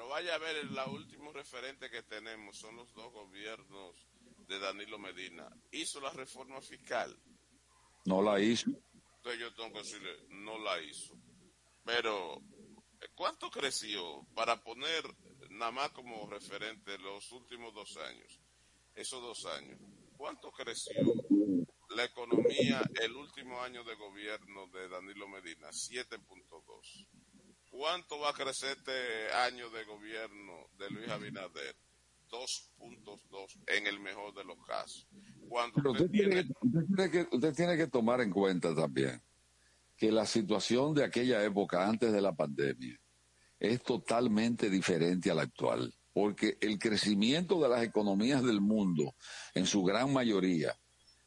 Pero 0.00 0.08
vaya 0.08 0.34
a 0.34 0.38
ver, 0.38 0.56
el 0.56 0.78
último 0.88 1.30
referente 1.30 1.90
que 1.90 2.02
tenemos 2.04 2.56
son 2.56 2.74
los 2.74 2.90
dos 2.94 3.12
gobiernos 3.12 3.94
de 4.48 4.58
Danilo 4.58 4.98
Medina. 4.98 5.46
Hizo 5.72 6.00
la 6.00 6.08
reforma 6.08 6.58
fiscal. 6.62 7.14
no 8.06 8.22
la 8.22 8.40
hizo. 8.40 8.70
Entonces 9.16 9.40
yo 9.40 9.54
tengo 9.54 9.74
que 9.74 9.80
decirle, 9.80 10.10
no 10.30 10.58
la 10.58 10.80
hizo. 10.80 11.14
Pero, 11.84 12.40
¿cuánto 13.14 13.50
creció 13.50 14.26
para 14.34 14.58
poner 14.64 15.04
nada 15.50 15.70
más 15.70 15.90
como 15.90 16.26
referente 16.26 16.96
los 16.96 17.30
últimos 17.32 17.74
dos 17.74 17.98
años? 17.98 18.40
Esos 18.94 19.20
dos 19.20 19.44
años. 19.44 19.78
¿Cuánto 20.16 20.50
creció 20.50 21.12
la 21.90 22.04
economía 22.04 22.80
el 23.02 23.14
último 23.16 23.60
año 23.60 23.84
de 23.84 23.96
gobierno 23.96 24.66
de 24.68 24.88
Danilo 24.88 25.28
Medina? 25.28 25.68
7.2. 25.68 27.06
¿Cuánto 27.70 28.18
va 28.18 28.30
a 28.30 28.34
crecer 28.34 28.76
este 28.76 29.32
año 29.32 29.70
de 29.70 29.84
gobierno 29.84 30.52
de 30.78 30.90
Luis 30.90 31.08
Abinader? 31.08 31.76
2.2 32.30 33.58
en 33.66 33.86
el 33.86 33.98
mejor 33.98 34.34
de 34.34 34.44
los 34.44 34.56
casos. 34.64 35.06
Cuando 35.48 35.74
Pero 35.74 35.92
usted 35.92 36.04
usted 36.04 36.12
tiene, 36.12 36.30
tiene, 36.30 36.44
que, 36.44 36.52
usted, 36.62 36.86
tiene 36.94 37.10
que, 37.10 37.36
usted 37.36 37.54
tiene 37.54 37.76
que 37.76 37.86
tomar 37.88 38.20
en 38.20 38.30
cuenta 38.30 38.74
también 38.74 39.20
que 39.96 40.10
la 40.10 40.24
situación 40.24 40.94
de 40.94 41.04
aquella 41.04 41.44
época 41.44 41.86
antes 41.86 42.12
de 42.12 42.20
la 42.22 42.34
pandemia 42.34 42.98
es 43.58 43.82
totalmente 43.82 44.70
diferente 44.70 45.30
a 45.30 45.34
la 45.34 45.42
actual, 45.42 45.94
porque 46.14 46.56
el 46.62 46.78
crecimiento 46.78 47.60
de 47.60 47.68
las 47.68 47.82
economías 47.82 48.42
del 48.42 48.62
mundo, 48.62 49.14
en 49.54 49.66
su 49.66 49.82
gran 49.82 50.10
mayoría, 50.10 50.74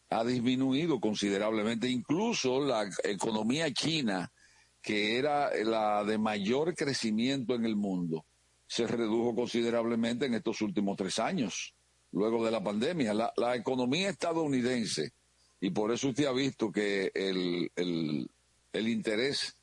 ha 0.10 0.24
disminuido 0.24 1.00
considerablemente. 1.00 1.88
Incluso 1.88 2.60
la 2.62 2.90
economía 3.04 3.72
china, 3.72 4.33
que 4.84 5.18
era 5.18 5.50
la 5.64 6.04
de 6.04 6.18
mayor 6.18 6.76
crecimiento 6.76 7.56
en 7.56 7.66
el 7.66 7.78
mundo, 7.78 8.26
se 8.68 8.86
redujo 8.86 9.34
considerablemente 9.34 10.26
en 10.26 10.34
estos 10.34 10.62
últimos 10.62 10.98
tres 10.98 11.20
años, 11.20 11.74
luego 12.12 12.44
de 12.44 12.52
la 12.52 12.62
pandemia. 12.62 13.14
La, 13.14 13.56
economía 13.56 14.10
estadounidense, 14.10 15.14
y 15.62 15.70
por 15.70 15.94
eso 15.94 16.10
usted 16.10 16.26
ha 16.26 16.34
visto 16.34 16.70
que 16.70 17.10
el, 17.16 17.72
el, 17.76 18.88
interés 18.88 19.56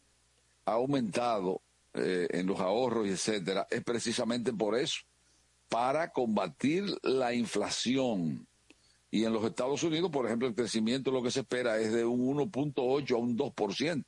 ha 0.65 0.73
aumentado 0.73 1.61
eh, 1.93 2.27
en 2.31 2.47
los 2.47 2.59
ahorros 2.59 3.07
etcétera, 3.07 3.67
es 3.71 3.85
precisamente 3.85 4.55
por 4.55 4.79
eso, 4.79 5.01
para 5.69 6.13
combatir 6.13 6.85
la 7.03 7.35
inflación. 7.35 8.47
Y 9.11 9.25
en 9.25 9.35
los 9.35 9.45
Estados 9.45 9.83
Unidos, 9.83 10.11
por 10.11 10.25
ejemplo, 10.25 10.49
el 10.49 10.55
crecimiento 10.55 11.11
lo 11.11 11.23
que 11.23 11.31
se 11.31 11.41
espera 11.41 11.79
es 11.79 11.93
de 11.93 12.07
un 12.07 12.21
1.8 12.39 13.15
a 13.15 13.19
un 13.19 13.37
2%. 13.37 14.05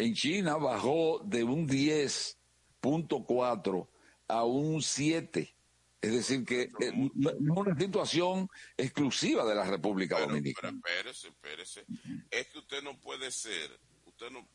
En 0.00 0.14
China 0.14 0.56
bajó 0.56 1.20
de 1.24 1.44
un 1.44 1.68
10.4 1.68 3.88
a 4.28 4.44
un 4.44 4.80
7. 4.80 5.54
Es 6.00 6.12
decir, 6.12 6.46
que 6.46 6.62
eh, 6.62 6.70
es 6.80 6.92
una 7.38 7.78
situación 7.78 8.48
exclusiva 8.78 9.44
de 9.44 9.54
la 9.54 9.64
República 9.64 10.16
pero, 10.16 10.28
pero 10.28 10.38
Dominicana. 10.38 10.78
espérese, 10.78 11.28
espérese. 11.28 11.84
Es 12.30 12.48
que 12.48 12.60
usted 12.60 12.82
no 12.82 12.98
puede 12.98 13.30
ser, 13.30 13.78
usted 14.06 14.30
no, 14.30 14.48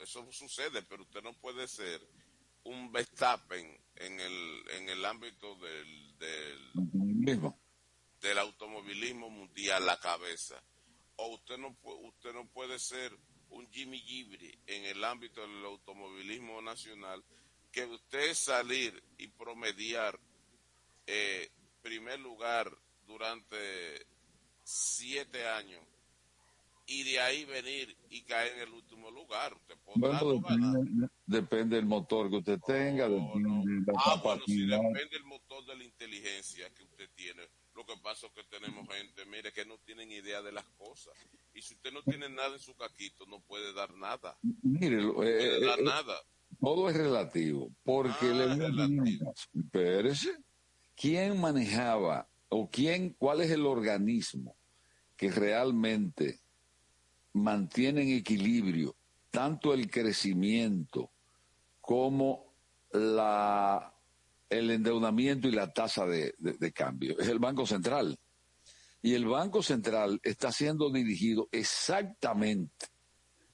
eso 0.00 0.26
sucede, 0.32 0.82
pero 0.82 1.04
usted 1.04 1.22
no 1.22 1.34
puede 1.34 1.68
ser 1.68 2.04
un 2.64 2.90
Verstappen 2.90 3.80
en 3.94 4.18
el, 4.18 4.62
en 4.72 4.88
el 4.88 5.04
ámbito 5.04 5.54
del, 5.54 6.18
del, 6.18 6.70
Mismo. 6.94 7.60
del 8.20 8.40
automovilismo 8.40 9.30
mundial 9.30 9.86
la 9.86 10.00
cabeza. 10.00 10.60
O 11.14 11.28
usted 11.34 11.58
no, 11.58 11.76
usted 11.84 12.32
no 12.32 12.48
puede 12.48 12.80
ser 12.80 13.16
un 13.50 13.68
Jimmy 13.70 13.98
Gibri 14.00 14.56
en 14.66 14.84
el 14.84 15.04
ámbito 15.04 15.40
del 15.42 15.64
automovilismo 15.64 16.60
nacional, 16.62 17.22
que 17.72 17.84
usted 17.84 18.34
salir 18.34 19.02
y 19.18 19.28
promediar 19.28 20.18
eh, 21.06 21.50
primer 21.82 22.18
lugar 22.20 22.70
durante 23.06 24.06
siete 24.62 25.46
años 25.48 25.80
y 26.86 27.04
de 27.04 27.20
ahí 27.20 27.44
venir 27.44 27.96
y 28.10 28.22
caer 28.22 28.54
en 28.54 28.60
el 28.62 28.72
último 28.74 29.10
lugar. 29.12 29.54
Usted 29.54 29.76
podrá 29.84 30.20
Bueno, 30.20 30.32
depende, 30.40 31.08
depende 31.26 31.76
del 31.76 31.86
motor 31.86 32.28
que 32.30 32.36
usted 32.38 32.58
tenga, 32.66 33.08
No, 33.08 33.32
depende 33.32 33.48
no. 33.48 33.62
de 33.64 33.92
la 33.92 34.00
Ah, 34.04 34.20
bueno, 34.22 34.42
depende 34.46 35.08
del 35.10 35.24
motor 35.24 35.64
de 35.66 35.76
la 35.76 35.84
inteligencia 35.84 36.68
que 36.74 36.82
usted 36.82 37.08
tiene. 37.14 37.42
Lo 37.76 37.86
que 37.86 37.96
pasa 38.02 38.26
es 38.26 38.32
que 38.32 38.42
tenemos 38.44 38.88
gente, 38.88 39.24
mire, 39.26 39.52
que 39.52 39.64
no 39.64 39.78
tienen 39.78 40.10
idea 40.10 40.42
de 40.42 40.50
las 40.52 40.64
cosas. 40.76 41.14
Y 41.52 41.62
si 41.62 41.74
usted 41.74 41.92
no 41.92 42.02
tiene 42.02 42.28
nada 42.28 42.54
en 42.54 42.58
su 42.60 42.74
caquito, 42.74 43.26
no 43.26 43.40
puede 43.40 43.72
dar 43.72 43.92
nada. 43.94 44.38
Mire, 44.62 44.96
No 45.02 45.10
eh, 45.10 45.14
puede 45.14 45.56
eh, 45.58 45.66
dar 45.66 45.80
eh, 45.80 45.82
nada. 45.84 46.14
todo 46.60 46.88
es 46.88 46.96
relativo, 46.96 47.70
porque 47.82 48.26
Ah, 48.30 48.34
le 48.34 48.54
relativo. 48.54 49.34
Espérese. 49.54 50.36
¿quién 50.94 51.40
manejaba 51.40 52.28
o 52.50 52.68
quién, 52.70 53.14
cuál 53.18 53.40
es 53.40 53.50
el 53.50 53.64
organismo 53.66 54.56
que 55.16 55.30
realmente 55.30 56.40
mantiene 57.32 58.02
en 58.02 58.08
equilibrio 58.18 58.94
tanto 59.30 59.72
el 59.72 59.90
crecimiento 59.90 61.10
como 61.80 62.54
la 62.92 63.94
el 64.48 64.70
endeudamiento 64.72 65.46
y 65.46 65.52
la 65.52 65.72
tasa 65.72 66.06
de, 66.06 66.34
de- 66.38 66.54
de 66.54 66.72
cambio? 66.72 67.18
Es 67.18 67.28
el 67.28 67.38
Banco 67.38 67.64
Central. 67.66 68.18
Y 69.02 69.14
el 69.14 69.26
Banco 69.26 69.62
Central 69.62 70.20
está 70.22 70.52
siendo 70.52 70.90
dirigido 70.90 71.48
exactamente 71.52 72.86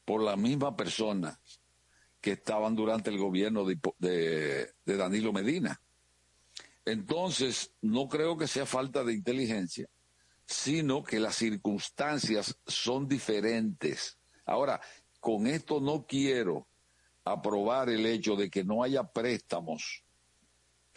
por 0.04 0.22
la 0.22 0.36
misma 0.36 0.76
persona 0.76 1.38
que 2.20 2.32
estaban 2.32 2.74
durante 2.74 3.10
el 3.10 3.18
gobierno 3.18 3.64
de, 3.64 4.72
Danilo 4.84 5.32
Medina. 5.32 5.80
Entonces, 6.84 7.72
no 7.82 8.08
creo 8.08 8.36
que 8.36 8.48
sea 8.48 8.66
falta 8.66 9.04
de 9.04 9.12
inteligencia, 9.12 9.88
sino 10.44 11.02
que 11.04 11.20
las 11.20 11.36
circunstancias 11.36 12.56
son 12.66 13.06
diferentes. 13.06 14.18
Ahora, 14.44 14.80
con 15.20 15.46
esto 15.46 15.80
no 15.80 16.06
quiero 16.06 16.66
aprobar 17.24 17.90
el 17.90 18.06
hecho 18.06 18.36
de 18.36 18.48
que 18.48 18.64
no 18.64 18.82
haya 18.82 19.04
préstamos, 19.04 20.04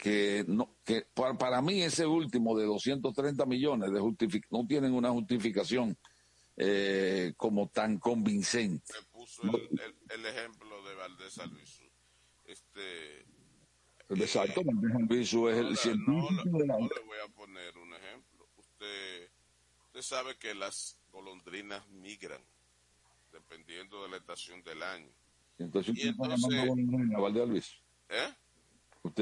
que, 0.00 0.44
no, 0.48 0.76
que 0.84 1.02
para, 1.12 1.34
para 1.36 1.60
mí 1.60 1.82
ese 1.82 2.06
último 2.06 2.56
de 2.58 2.64
230 2.64 3.44
millones 3.44 3.92
de 3.92 4.00
justific- 4.00 4.46
no 4.50 4.66
tienen 4.66 4.94
una 4.94 5.10
justificación 5.10 5.96
eh, 6.56 7.34
como 7.36 7.68
tan 7.68 7.98
convincente. 7.98 8.92
Me 8.94 9.02
puso 9.20 9.42
el, 9.42 9.68
el- 9.78 9.96
el 10.08 10.26
ejemplo 10.26 10.82
de 10.88 10.94
Valdés 10.94 11.38
Albizu. 11.38 11.84
Este, 12.46 13.26
Exacto, 14.08 14.62
Valdés 14.64 14.94
Albizu 14.96 15.48
es 15.48 15.56
no, 15.62 15.68
el 15.68 15.76
científico 15.76 16.28
no, 16.46 16.58
la- 16.60 16.78
no 16.78 16.88
le 16.88 17.04
voy 17.04 17.18
a 17.24 17.28
poner 17.34 17.76
un 17.78 17.92
ejemplo. 17.94 18.46
Usted, 18.56 19.28
usted 19.86 20.02
sabe 20.02 20.36
que 20.38 20.54
las 20.54 20.96
golondrinas 21.12 21.86
migran 21.90 22.40
dependiendo 23.32 24.02
de 24.02 24.08
la 24.10 24.16
estación 24.16 24.62
del 24.64 24.82
año. 24.82 25.10
Entonces 25.58 25.94
Y 25.96 26.08
entonces-. 26.08 26.50
¿Eh? 28.08 28.34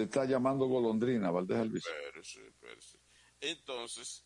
Usted 0.03 0.21
está 0.21 0.25
llamando 0.25 0.67
golondrina 0.67 1.31
Valdés. 1.31 1.59
Espérese, 1.75 2.47
espérese. 2.49 2.99
Entonces, 3.41 4.25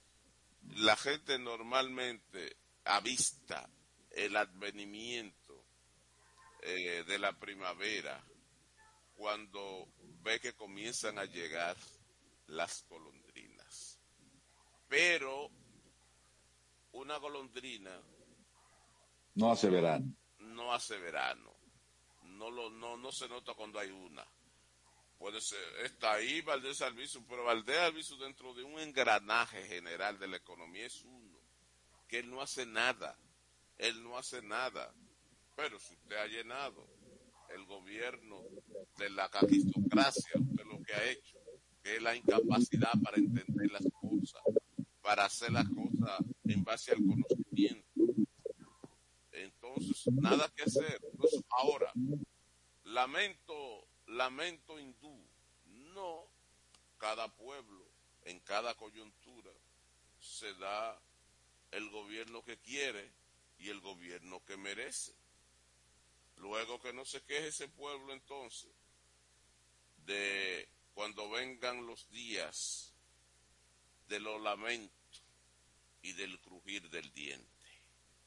la 0.77 0.97
gente 0.97 1.39
normalmente 1.39 2.57
avista 2.85 3.69
el 4.11 4.37
advenimiento 4.37 5.65
eh, 6.63 7.05
de 7.07 7.19
la 7.19 7.39
primavera 7.39 8.23
cuando 9.15 9.89
ve 10.23 10.41
que 10.41 10.55
comienzan 10.55 11.19
a 11.19 11.25
llegar 11.25 11.77
las 12.47 12.85
golondrinas. 12.89 13.99
Pero 14.89 15.51
una 16.93 17.17
golondrina 17.19 17.99
No 19.35 19.51
hace 19.53 19.71
verano. 19.71 20.15
no 20.41 20.73
hace 20.73 20.99
verano. 20.99 21.53
No 22.25 22.51
lo 22.51 22.71
no 22.71 22.97
no 22.97 23.13
se 23.13 23.29
nota 23.29 23.55
cuando 23.55 23.79
hay 23.79 23.91
una. 23.91 24.27
Puede 25.23 25.41
ser, 25.41 25.61
está 25.85 26.15
ahí 26.15 26.41
Valdés 26.41 26.83
Albizu, 26.83 27.25
pero 27.29 27.45
Valdés 27.45 27.79
Albizu 27.79 28.19
dentro 28.19 28.53
de 28.55 28.65
un 28.65 28.81
engranaje 28.81 29.63
general 29.69 30.19
de 30.19 30.27
la 30.27 30.39
economía 30.39 30.85
es 30.85 31.05
uno, 31.05 31.39
que 32.09 32.19
él 32.19 32.29
no 32.29 32.43
hace 32.43 32.67
nada, 32.67 33.17
él 33.79 34.03
no 34.03 34.19
hace 34.19 34.43
nada. 34.43 34.93
Pero 35.55 35.79
si 35.79 35.95
usted 35.95 36.17
ha 36.17 36.27
llenado 36.27 36.89
el 37.51 37.65
gobierno 37.67 38.43
de 38.99 39.11
la 39.11 39.29
cagistocracia, 39.29 40.33
usted 40.41 40.65
lo 40.65 40.83
que 40.83 40.93
ha 40.93 41.09
hecho, 41.09 41.39
que 41.85 41.99
es 41.99 42.03
la 42.03 42.17
incapacidad 42.17 42.91
para 43.01 43.17
entender 43.17 43.71
las 43.71 43.87
cosas, 44.01 44.43
para 45.03 45.27
hacer 45.27 45.53
las 45.53 45.69
cosas 45.69 46.19
en 46.47 46.65
base 46.65 46.91
al 46.91 46.99
conocimiento. 46.99 47.87
Entonces, 49.31 50.05
nada 50.15 50.53
que 50.57 50.65
hacer. 50.65 51.01
Entonces, 51.13 51.45
ahora, 51.49 51.93
lamento, 52.83 53.87
lamento 54.17 54.79
hindú. 54.79 55.27
No, 55.95 56.27
cada 56.99 57.29
pueblo, 57.29 57.85
en 58.25 58.41
cada 58.41 58.75
coyuntura, 58.75 59.51
se 60.21 60.55
da 60.55 61.01
el 61.71 61.89
gobierno 61.91 62.45
que 62.45 62.59
quiere 62.59 63.11
y 63.59 63.71
el 63.71 63.81
gobierno 63.81 64.45
que 64.45 64.57
merece. 64.57 65.13
Luego 66.37 66.81
que 66.81 66.93
no 66.93 67.05
se 67.05 67.23
queje 67.23 67.49
ese 67.49 67.69
pueblo 67.69 68.13
entonces 68.13 68.71
de 70.07 70.69
cuando 70.95 71.31
vengan 71.31 71.87
los 71.87 72.11
días 72.11 72.93
de 74.09 74.21
los 74.21 74.41
lamentos 74.41 75.23
y 76.03 76.13
del 76.13 76.39
crujir 76.41 76.89
del 76.91 77.13
diente. 77.13 77.47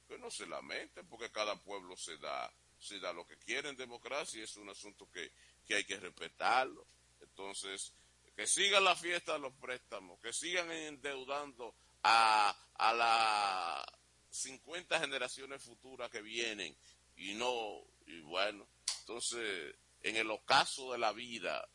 Que 0.07 0.17
no 0.17 0.31
se 0.31 0.47
lamente 0.47 1.03
porque 1.03 1.31
cada 1.31 1.55
pueblo 1.61 1.97
se 1.97 2.17
da, 2.17 2.51
se 2.79 2.99
da 2.99 3.11
lo 3.13 3.27
que 3.27 3.37
quiere 3.37 3.69
en 3.69 3.75
democracia 3.75 4.43
es 4.43 4.55
un 4.57 4.69
asunto 4.69 5.09
que, 5.11 5.31
que 5.65 5.75
hay 5.75 5.83
que 5.83 5.99
respetarlo. 5.99 6.87
Entonces, 7.21 7.93
que 8.35 8.47
siga 8.47 8.79
la 8.79 8.95
fiesta 8.95 9.33
de 9.33 9.39
los 9.39 9.53
préstamos, 9.53 10.19
que 10.19 10.33
sigan 10.33 10.71
endeudando 10.71 11.75
a, 12.03 12.55
a 12.75 12.93
las 12.93 13.85
50 14.29 14.99
generaciones 14.99 15.63
futuras 15.63 16.09
que 16.09 16.21
vienen 16.21 16.75
y 17.15 17.33
no, 17.33 17.81
y 18.05 18.19
bueno, 18.21 18.67
entonces, 18.99 19.75
en 20.01 20.17
el 20.17 20.29
ocaso 20.29 20.91
de 20.91 20.97
la 20.97 21.13
vida 21.13 21.67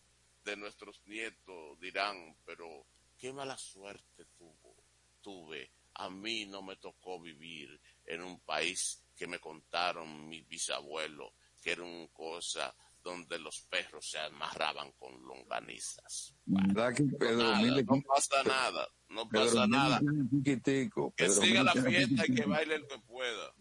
de 0.44 0.57
nuestros 0.57 1.00
nietos 1.07 1.79
dirán, 1.81 2.37
pero 2.44 2.87
qué 3.18 3.33
mala 3.33 3.57
suerte 3.57 4.26
tuvo, 4.37 4.74
tuve. 5.20 5.70
A 5.94 6.11
mí 6.11 6.46
no 6.46 6.62
me 6.62 6.76
tocó 6.76 7.20
vivir 7.20 7.81
en 8.07 8.22
un 8.22 8.40
país 8.40 9.03
que 9.16 9.26
me 9.26 9.38
contaron 9.38 10.29
mis 10.29 10.46
bisabuelos, 10.46 11.33
que 11.62 11.72
era 11.72 11.83
una 11.83 12.09
cosa 12.09 12.74
donde 13.02 13.38
los 13.38 13.62
perros 13.62 14.10
se 14.10 14.18
amarraban 14.18 14.92
con 14.92 15.22
longanizas. 15.22 16.34
¿Verdad 16.44 16.94
que 16.94 17.04
Pedro 17.04 17.52
Nada, 17.52 17.82
no 17.82 18.02
pasa 18.02 18.42
nada, 18.44 18.88
no 19.08 19.28
pasa 19.28 19.66
nada. 19.66 20.00
chiquitico. 20.30 21.12
Que 21.16 21.24
Pedro 21.26 21.42
siga 21.42 21.62
la 21.62 21.72
fiesta 21.72 22.24
y 22.26 22.34
que 22.34 22.44
baile 22.44 22.74
el 22.76 22.86
que 22.86 22.98
pueda. 22.98 23.54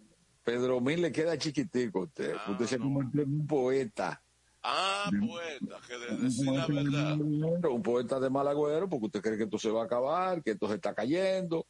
Pedro 0.43 0.81
Mil 0.81 1.01
le 1.01 1.11
queda 1.11 1.37
chiquitico 1.37 1.99
a 1.99 2.03
usted. 2.03 2.35
Ah, 2.37 2.51
usted 2.51 2.65
se 2.65 2.77
no. 2.77 2.85
convirtió 2.85 3.21
en 3.21 3.33
un 3.41 3.47
poeta. 3.47 4.21
Ah, 4.61 5.09
poeta, 5.09 5.79
que 5.87 5.97
de 5.97 6.17
decir 6.17 6.51
la 6.51 6.67
verdad. 6.67 7.17
Un 7.19 7.81
poeta 7.83 8.19
de 8.19 8.29
mal 8.29 8.47
agüero 8.47 8.89
porque 8.89 9.05
usted 9.05 9.21
cree 9.21 9.37
que 9.37 9.43
esto 9.45 9.57
se 9.57 9.69
va 9.69 9.83
a 9.83 9.85
acabar, 9.85 10.43
que 10.43 10.51
esto 10.51 10.67
se 10.67 10.75
está 10.75 10.93
cayendo. 10.93 11.65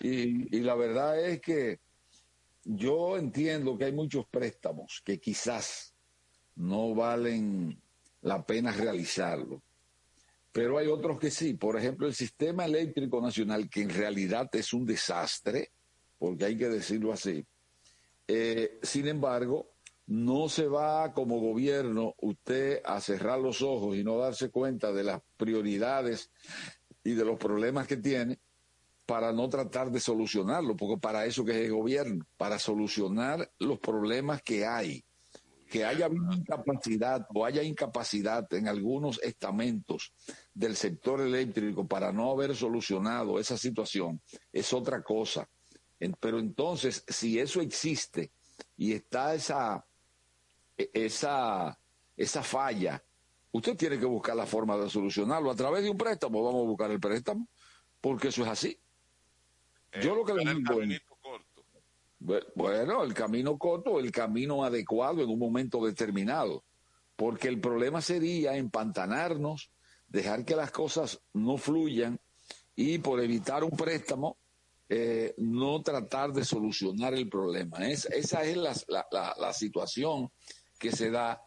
Y, 0.00 0.56
y 0.56 0.60
la 0.60 0.74
verdad 0.74 1.20
es 1.20 1.40
que 1.40 1.80
yo 2.64 3.16
entiendo 3.18 3.76
que 3.76 3.86
hay 3.86 3.92
muchos 3.92 4.24
préstamos 4.26 5.02
que 5.04 5.20
quizás 5.20 5.91
no 6.56 6.94
valen 6.94 7.80
la 8.22 8.44
pena 8.44 8.72
realizarlo. 8.72 9.62
Pero 10.52 10.78
hay 10.78 10.86
otros 10.86 11.18
que 11.18 11.30
sí. 11.30 11.54
Por 11.54 11.78
ejemplo, 11.78 12.06
el 12.06 12.14
sistema 12.14 12.66
eléctrico 12.66 13.20
nacional, 13.20 13.68
que 13.70 13.82
en 13.82 13.90
realidad 13.90 14.48
es 14.52 14.72
un 14.72 14.84
desastre, 14.84 15.70
porque 16.18 16.44
hay 16.44 16.56
que 16.56 16.68
decirlo 16.68 17.12
así. 17.12 17.44
Eh, 18.28 18.78
sin 18.82 19.08
embargo, 19.08 19.72
no 20.06 20.48
se 20.48 20.66
va 20.66 21.12
como 21.14 21.40
gobierno 21.40 22.14
usted 22.18 22.82
a 22.84 23.00
cerrar 23.00 23.40
los 23.40 23.62
ojos 23.62 23.96
y 23.96 24.04
no 24.04 24.18
darse 24.18 24.50
cuenta 24.50 24.92
de 24.92 25.04
las 25.04 25.20
prioridades 25.36 26.30
y 27.02 27.12
de 27.14 27.24
los 27.24 27.38
problemas 27.38 27.86
que 27.86 27.96
tiene 27.96 28.38
para 29.06 29.32
no 29.32 29.48
tratar 29.48 29.90
de 29.90 30.00
solucionarlo, 30.00 30.76
porque 30.76 31.00
para 31.00 31.26
eso 31.26 31.44
que 31.44 31.52
es 31.52 31.66
el 31.66 31.72
gobierno, 31.72 32.24
para 32.36 32.58
solucionar 32.58 33.50
los 33.58 33.78
problemas 33.78 34.42
que 34.42 34.66
hay. 34.66 35.04
Que 35.72 35.84
haya 35.86 36.04
habido 36.04 36.30
incapacidad 36.32 37.26
o 37.34 37.46
haya 37.46 37.62
incapacidad 37.62 38.46
en 38.52 38.68
algunos 38.68 39.18
estamentos 39.22 40.12
del 40.52 40.76
sector 40.76 41.20
eléctrico 41.22 41.86
para 41.86 42.12
no 42.12 42.30
haber 42.30 42.54
solucionado 42.54 43.38
esa 43.38 43.56
situación 43.56 44.20
es 44.52 44.72
otra 44.74 45.02
cosa. 45.02 45.48
Pero 46.20 46.38
entonces, 46.40 47.04
si 47.08 47.38
eso 47.38 47.60
existe 47.62 48.32
y 48.76 48.92
está 48.92 49.34
esa, 49.34 49.84
e- 50.76 50.90
esa, 50.92 51.78
esa 52.16 52.42
falla, 52.42 53.02
usted 53.52 53.74
tiene 53.76 53.98
que 53.98 54.04
buscar 54.04 54.36
la 54.36 54.44
forma 54.46 54.76
de 54.76 54.90
solucionarlo. 54.90 55.50
A 55.50 55.54
través 55.56 55.84
de 55.84 55.90
un 55.90 55.96
préstamo, 55.96 56.42
vamos 56.44 56.64
a 56.64 56.68
buscar 56.68 56.90
el 56.90 57.00
préstamo, 57.00 57.48
porque 58.00 58.28
eso 58.28 58.42
es 58.42 58.48
así. 58.48 58.78
Yo 60.02 60.14
lo 60.16 60.24
que 60.24 60.34
le 60.34 60.44
digo 60.54 60.82
es- 60.96 61.02
Bueno, 62.54 63.02
el 63.02 63.14
camino 63.14 63.58
corto, 63.58 63.98
el 63.98 64.12
camino 64.12 64.64
adecuado 64.64 65.22
en 65.22 65.28
un 65.30 65.38
momento 65.38 65.84
determinado, 65.84 66.64
porque 67.16 67.48
el 67.48 67.60
problema 67.60 68.00
sería 68.00 68.56
empantanarnos, 68.56 69.70
dejar 70.06 70.44
que 70.44 70.54
las 70.54 70.70
cosas 70.70 71.20
no 71.32 71.56
fluyan 71.56 72.20
y 72.76 72.98
por 72.98 73.20
evitar 73.20 73.64
un 73.64 73.70
préstamo, 73.70 74.38
eh, 74.88 75.34
no 75.38 75.82
tratar 75.82 76.32
de 76.32 76.44
solucionar 76.44 77.14
el 77.14 77.28
problema. 77.28 77.78
Es- 77.88 78.04
esa 78.06 78.44
es 78.44 78.56
la, 78.56 78.74
la- 78.88 79.06
la- 79.10 79.34
la 79.38 79.52
situación 79.52 80.30
que 80.78 80.92
se 80.92 81.10
da 81.10 81.42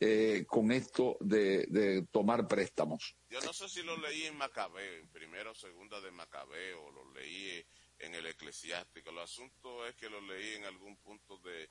eh, 0.00 0.44
con 0.46 0.70
esto 0.72 1.16
de, 1.20 1.66
de 1.68 2.06
tomar 2.10 2.46
préstamos. 2.46 3.16
Yo 3.30 3.40
no 3.40 3.52
sé 3.52 3.68
si 3.68 3.82
lo 3.82 3.96
leí 3.96 4.24
en 4.24 4.36
Macabeo, 4.36 5.00
en 5.00 5.08
primera 5.08 5.50
o 5.50 5.54
segunda 5.54 6.00
de 6.00 6.10
Macabeo, 6.12 6.90
lo 6.90 7.12
leí 7.12 7.64
en 7.98 8.14
el 8.14 8.26
eclesiástico. 8.26 9.10
El 9.10 9.18
asunto 9.18 9.86
es 9.86 9.94
que 9.96 10.08
lo 10.08 10.20
leí 10.20 10.54
en 10.54 10.64
algún 10.64 10.96
punto 10.98 11.38
de, 11.38 11.68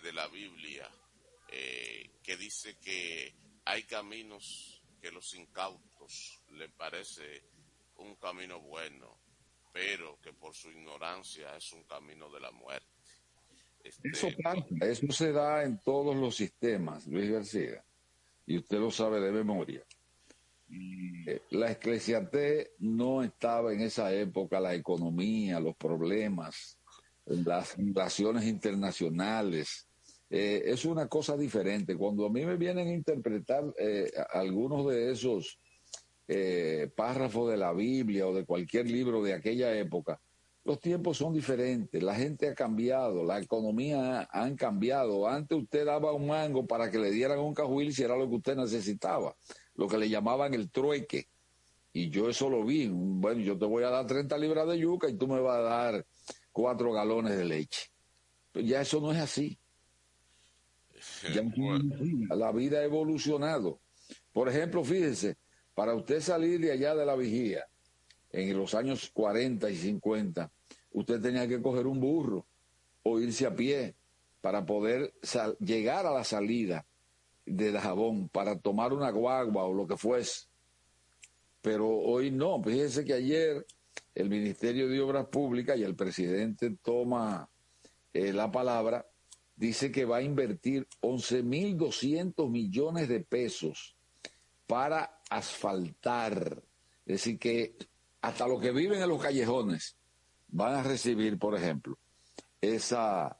de, 0.00 0.12
la 0.12 0.26
Biblia, 0.28 0.88
eh, 1.48 2.10
que 2.22 2.36
dice 2.36 2.76
que 2.78 3.34
hay 3.64 3.84
caminos 3.84 4.82
que 5.00 5.10
los 5.10 5.34
incautos 5.34 6.42
le 6.50 6.68
parece 6.68 7.44
un 7.96 8.16
camino 8.16 8.60
bueno, 8.60 9.20
pero 9.72 10.20
que 10.20 10.32
por 10.32 10.54
su 10.54 10.70
ignorancia 10.70 11.56
es 11.56 11.72
un 11.72 11.84
camino 11.84 12.30
de 12.30 12.40
la 12.40 12.50
muerte. 12.50 12.86
Este, 13.82 14.08
Eso 14.10 14.28
eso 14.80 15.12
se 15.12 15.32
da 15.32 15.64
en 15.64 15.80
todos 15.80 16.14
los 16.16 16.36
sistemas, 16.36 17.06
Luis 17.06 17.30
García, 17.30 17.82
y 18.46 18.58
usted 18.58 18.78
lo 18.78 18.90
sabe 18.90 19.20
de 19.20 19.32
memoria. 19.32 19.82
Eh, 21.26 21.42
La 21.50 21.70
esclesiate 21.70 22.72
no 22.78 23.22
estaba 23.22 23.72
en 23.72 23.80
esa 23.80 24.12
época 24.14 24.60
la 24.60 24.74
economía, 24.74 25.60
los 25.60 25.76
problemas, 25.76 26.78
las 27.26 27.76
relaciones 27.76 28.44
internacionales. 28.44 29.86
Eh, 30.30 30.62
es 30.66 30.84
una 30.84 31.08
cosa 31.08 31.36
diferente. 31.36 31.96
Cuando 31.96 32.24
a 32.26 32.30
mí 32.30 32.46
me 32.46 32.56
vienen 32.56 32.86
a 32.86 32.92
interpretar 32.92 33.64
eh, 33.78 34.10
algunos 34.32 34.86
de 34.86 35.10
esos 35.10 35.58
eh, 36.28 36.88
párrafos 36.94 37.50
de 37.50 37.56
la 37.56 37.72
Biblia 37.72 38.28
o 38.28 38.34
de 38.34 38.44
cualquier 38.44 38.88
libro 38.88 39.22
de 39.22 39.34
aquella 39.34 39.76
época, 39.76 40.20
los 40.62 40.78
tiempos 40.78 41.16
son 41.16 41.32
diferentes, 41.32 42.00
la 42.02 42.14
gente 42.14 42.48
ha 42.48 42.54
cambiado, 42.54 43.24
la 43.24 43.40
economía 43.40 44.20
ha, 44.20 44.42
han 44.44 44.54
cambiado. 44.54 45.26
Antes 45.26 45.58
usted 45.58 45.84
daba 45.84 46.12
un 46.12 46.28
mango 46.28 46.64
para 46.64 46.90
que 46.90 46.98
le 46.98 47.10
dieran 47.10 47.40
un 47.40 47.54
cajuil 47.54 47.92
si 47.92 48.04
era 48.04 48.16
lo 48.16 48.28
que 48.28 48.36
usted 48.36 48.56
necesitaba, 48.56 49.34
lo 49.80 49.88
que 49.88 49.96
le 49.96 50.10
llamaban 50.10 50.52
el 50.52 50.70
trueque. 50.70 51.26
Y 51.94 52.10
yo 52.10 52.28
eso 52.28 52.50
lo 52.50 52.62
vi. 52.66 52.90
Bueno, 52.92 53.40
yo 53.40 53.56
te 53.56 53.64
voy 53.64 53.82
a 53.82 53.88
dar 53.88 54.06
30 54.06 54.36
libras 54.36 54.68
de 54.68 54.78
yuca 54.78 55.08
y 55.08 55.14
tú 55.14 55.26
me 55.26 55.40
vas 55.40 55.56
a 55.56 55.62
dar 55.62 56.06
cuatro 56.52 56.92
galones 56.92 57.34
de 57.38 57.46
leche. 57.46 57.90
Pero 58.52 58.66
ya 58.66 58.82
eso 58.82 59.00
no 59.00 59.10
es 59.10 59.18
así. 59.18 59.58
Ya. 61.34 61.42
La 62.36 62.52
vida 62.52 62.80
ha 62.80 62.84
evolucionado. 62.84 63.80
Por 64.34 64.50
ejemplo, 64.50 64.84
fíjese, 64.84 65.38
para 65.74 65.94
usted 65.94 66.20
salir 66.20 66.60
de 66.60 66.72
allá 66.72 66.94
de 66.94 67.06
la 67.06 67.16
vigía, 67.16 67.64
en 68.32 68.54
los 68.58 68.74
años 68.74 69.10
40 69.14 69.70
y 69.70 69.76
50, 69.76 70.52
usted 70.92 71.22
tenía 71.22 71.48
que 71.48 71.62
coger 71.62 71.86
un 71.86 72.00
burro 72.00 72.46
o 73.02 73.18
irse 73.18 73.46
a 73.46 73.56
pie 73.56 73.94
para 74.42 74.66
poder 74.66 75.14
llegar 75.58 76.04
a 76.04 76.10
la 76.10 76.24
salida 76.24 76.84
de 77.46 77.72
Dajabón 77.72 78.28
para 78.28 78.58
tomar 78.58 78.92
una 78.92 79.10
guagua 79.10 79.64
o 79.64 79.74
lo 79.74 79.86
que 79.86 79.96
fuese. 79.96 80.46
Pero 81.62 81.88
hoy 81.88 82.30
no. 82.30 82.62
Fíjese 82.62 83.04
que 83.04 83.14
ayer 83.14 83.66
el 84.14 84.28
Ministerio 84.28 84.88
de 84.88 85.00
Obras 85.00 85.26
Públicas 85.26 85.78
y 85.78 85.82
el 85.82 85.94
presidente 85.94 86.70
toma 86.82 87.48
eh, 88.12 88.32
la 88.32 88.50
palabra, 88.50 89.06
dice 89.56 89.92
que 89.92 90.04
va 90.04 90.18
a 90.18 90.22
invertir 90.22 90.86
11.200 91.00 92.50
millones 92.50 93.08
de 93.08 93.20
pesos 93.20 93.96
para 94.66 95.20
asfaltar. 95.28 96.62
Es 97.06 97.24
decir, 97.24 97.38
que 97.38 97.76
hasta 98.20 98.46
los 98.46 98.60
que 98.60 98.72
viven 98.72 99.02
en 99.02 99.08
los 99.08 99.22
callejones 99.22 99.96
van 100.48 100.74
a 100.74 100.82
recibir, 100.82 101.38
por 101.38 101.56
ejemplo, 101.56 101.98
esa, 102.60 103.39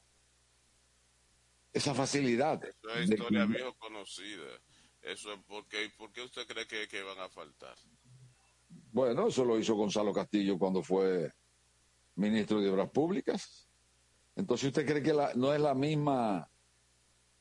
esa 1.73 1.95
facilidad. 1.95 2.63
Eso 2.65 2.91
es 2.95 3.09
de 3.09 3.15
historia 3.17 3.47
que- 3.47 3.53
viejo 3.55 3.75
conocida. 3.79 4.47
Eso 5.03 5.33
es 5.33 5.41
porque, 5.47 5.91
¿por 5.97 6.13
qué 6.13 6.23
usted 6.23 6.47
cree 6.47 6.67
que, 6.67 6.87
que 6.89 7.03
van 7.03 7.19
a 7.21 7.29
faltar? 7.29 7.75
Bueno, 8.93 9.29
eso 9.29 9.45
lo 9.45 9.59
hizo 9.59 9.75
Gonzalo 9.75 10.13
Castillo 10.13 10.59
cuando 10.59 10.83
fue 10.83 11.33
ministro 12.17 12.61
de 12.61 12.69
Obras 12.71 12.91
Públicas. 12.91 13.67
Entonces, 14.37 14.69
¿usted 14.69 14.85
cree 14.87 15.03
que 15.03 15.13
la- 15.15 15.33
no 15.35 15.55
es 15.55 15.61
la 15.61 15.75
misma 15.75 16.47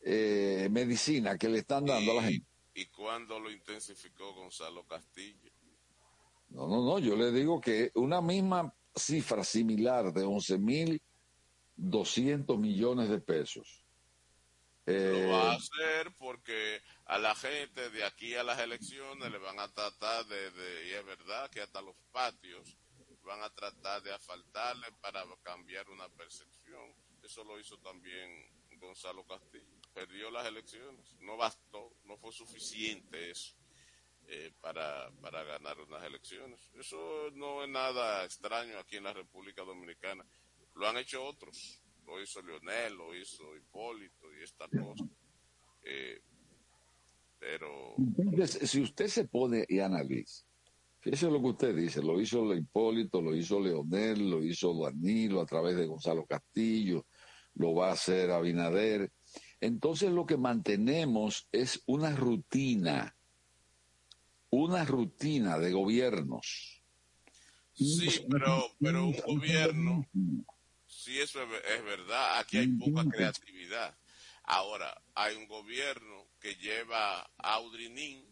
eh, 0.02 0.70
medicina 0.72 1.38
que 1.38 1.50
le 1.50 1.60
están 1.60 1.86
dando 1.86 2.12
a 2.14 2.16
la 2.16 2.24
gente? 2.24 2.48
¿Y 2.74 2.86
cuándo 2.86 3.38
lo 3.40 3.52
intensificó 3.52 4.34
Gonzalo 4.34 4.86
Castillo? 4.86 5.52
No, 6.50 6.68
no, 6.68 6.84
no, 6.84 7.00
yo 7.00 7.16
le 7.18 7.32
digo 7.32 7.60
que 7.60 7.92
una 7.96 8.22
misma 8.22 8.74
cifra 8.96 9.44
similar 9.44 10.14
de 10.14 10.24
11.200 11.78 12.58
millones 12.58 13.10
de 13.10 13.20
pesos. 13.20 13.86
Eh, 14.90 15.12
Lo 15.28 15.30
va 15.30 15.52
a 15.52 15.56
hacer 15.56 16.12
porque 16.18 16.82
a 17.06 17.18
la 17.18 17.36
gente 17.36 17.90
de 17.90 18.04
aquí 18.04 18.36
a 18.36 18.44
las 18.44 18.60
elecciones 18.60 19.32
le 19.32 19.38
van 19.38 19.60
a 19.60 19.68
tratar 19.74 20.26
de, 20.26 20.52
de- 20.52 20.88
y 20.88 20.92
es 20.94 21.06
verdad 21.06 21.50
que 21.50 21.62
hasta 21.62 21.82
los 21.82 21.96
patios 22.12 22.78
van 23.24 23.42
a 23.44 23.50
tratar 23.50 24.02
de 24.02 24.14
asfaltarle 24.14 24.88
para 25.02 25.24
cambiar 25.44 25.90
una 25.90 26.10
percepción. 26.10 26.94
Eso 27.24 27.44
lo 27.44 27.60
hizo 27.60 27.78
también 27.80 28.30
Gonzalo 28.80 29.24
Castillo. 29.26 29.66
Perdió 29.94 30.32
las 30.32 30.48
elecciones. 30.48 31.16
No 31.20 31.38
bastó, 31.38 31.94
no 32.06 32.18
fue 32.18 32.32
suficiente 32.32 33.30
eso 33.30 33.56
eh, 34.28 34.52
para, 34.62 35.12
para 35.22 35.44
ganar 35.44 35.80
unas 35.82 36.04
elecciones. 36.04 36.60
Eso 36.76 37.30
no 37.34 37.64
es 37.64 37.70
nada 37.70 38.24
extraño 38.24 38.80
aquí 38.80 38.98
en 38.98 39.04
la 39.04 39.14
República 39.14 39.64
Dominicana. 39.64 40.26
Lo 40.76 40.88
han 40.88 40.98
hecho 40.98 41.24
otros. 41.24 41.82
Lo 42.10 42.22
hizo 42.22 42.42
Leonel, 42.42 42.96
lo 42.96 43.16
hizo 43.16 43.56
Hipólito 43.56 44.34
y 44.34 44.44
esta 44.44 44.68
cosa. 44.68 45.06
Eh, 45.84 46.22
pero 47.40 47.96
Entonces, 47.98 48.70
si 48.70 48.82
usted 48.82 49.08
se 49.08 49.26
pone 49.28 49.66
y 49.68 49.80
analiza, 49.80 50.44
Fíjese 51.02 51.32
lo 51.32 51.40
que 51.40 51.48
usted 51.48 51.76
dice, 51.76 52.04
lo 52.04 52.20
hizo 52.20 52.54
Hipólito, 52.54 53.22
lo 53.22 53.34
hizo 53.34 53.60
Leonel, 53.60 54.30
lo 54.30 54.44
hizo 54.44 54.74
Danilo 54.84 55.40
a 55.40 55.46
través 55.46 55.78
de 55.78 55.86
Gonzalo 55.86 56.26
Castillo, 56.26 57.06
lo 57.56 57.74
va 57.74 57.90
a 57.90 57.94
hacer 57.94 58.32
Abinader. 58.32 59.10
Entonces 59.62 60.12
lo 60.12 60.26
que 60.26 60.36
mantenemos 60.36 61.48
es 61.54 61.82
una 61.86 62.14
rutina, 62.14 63.16
una 64.50 64.84
rutina 64.84 65.58
de 65.58 65.72
gobiernos. 65.72 66.84
Sí, 67.72 68.26
pero, 68.30 68.66
pero 68.78 69.06
un 69.06 69.16
gobierno, 69.26 70.06
sí, 71.00 71.20
eso 71.20 71.42
es, 71.44 71.66
es 71.66 71.84
verdad, 71.84 72.40
aquí 72.40 72.58
hay 72.58 72.68
poca 72.68 73.04
creatividad. 73.10 73.98
Ahora, 74.44 75.00
hay 75.14 75.36
un 75.36 75.48
gobierno 75.48 76.28
que 76.40 76.56
lleva 76.56 77.22
a 77.22 77.54
Audrinín 77.54 78.26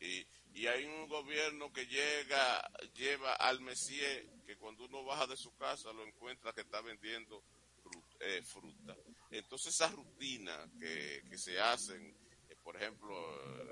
y, 0.00 0.26
y 0.54 0.66
hay 0.66 0.84
un 0.84 1.08
gobierno 1.08 1.72
que 1.72 1.86
llega, 1.86 2.70
lleva 2.94 3.34
al 3.34 3.60
Messier, 3.60 4.26
que 4.46 4.56
cuando 4.56 4.84
uno 4.84 5.02
baja 5.04 5.26
de 5.26 5.36
su 5.36 5.54
casa 5.56 5.92
lo 5.92 6.04
encuentra 6.06 6.52
que 6.52 6.60
está 6.60 6.80
vendiendo 6.82 7.42
fruta. 7.82 8.16
Eh, 8.20 8.42
fruta. 8.42 8.96
Entonces 9.30 9.74
esa 9.74 9.88
rutina 9.88 10.70
que, 10.78 11.22
que 11.28 11.38
se 11.38 11.58
hacen, 11.58 12.14
eh, 12.50 12.56
por 12.62 12.76
ejemplo, 12.76 13.14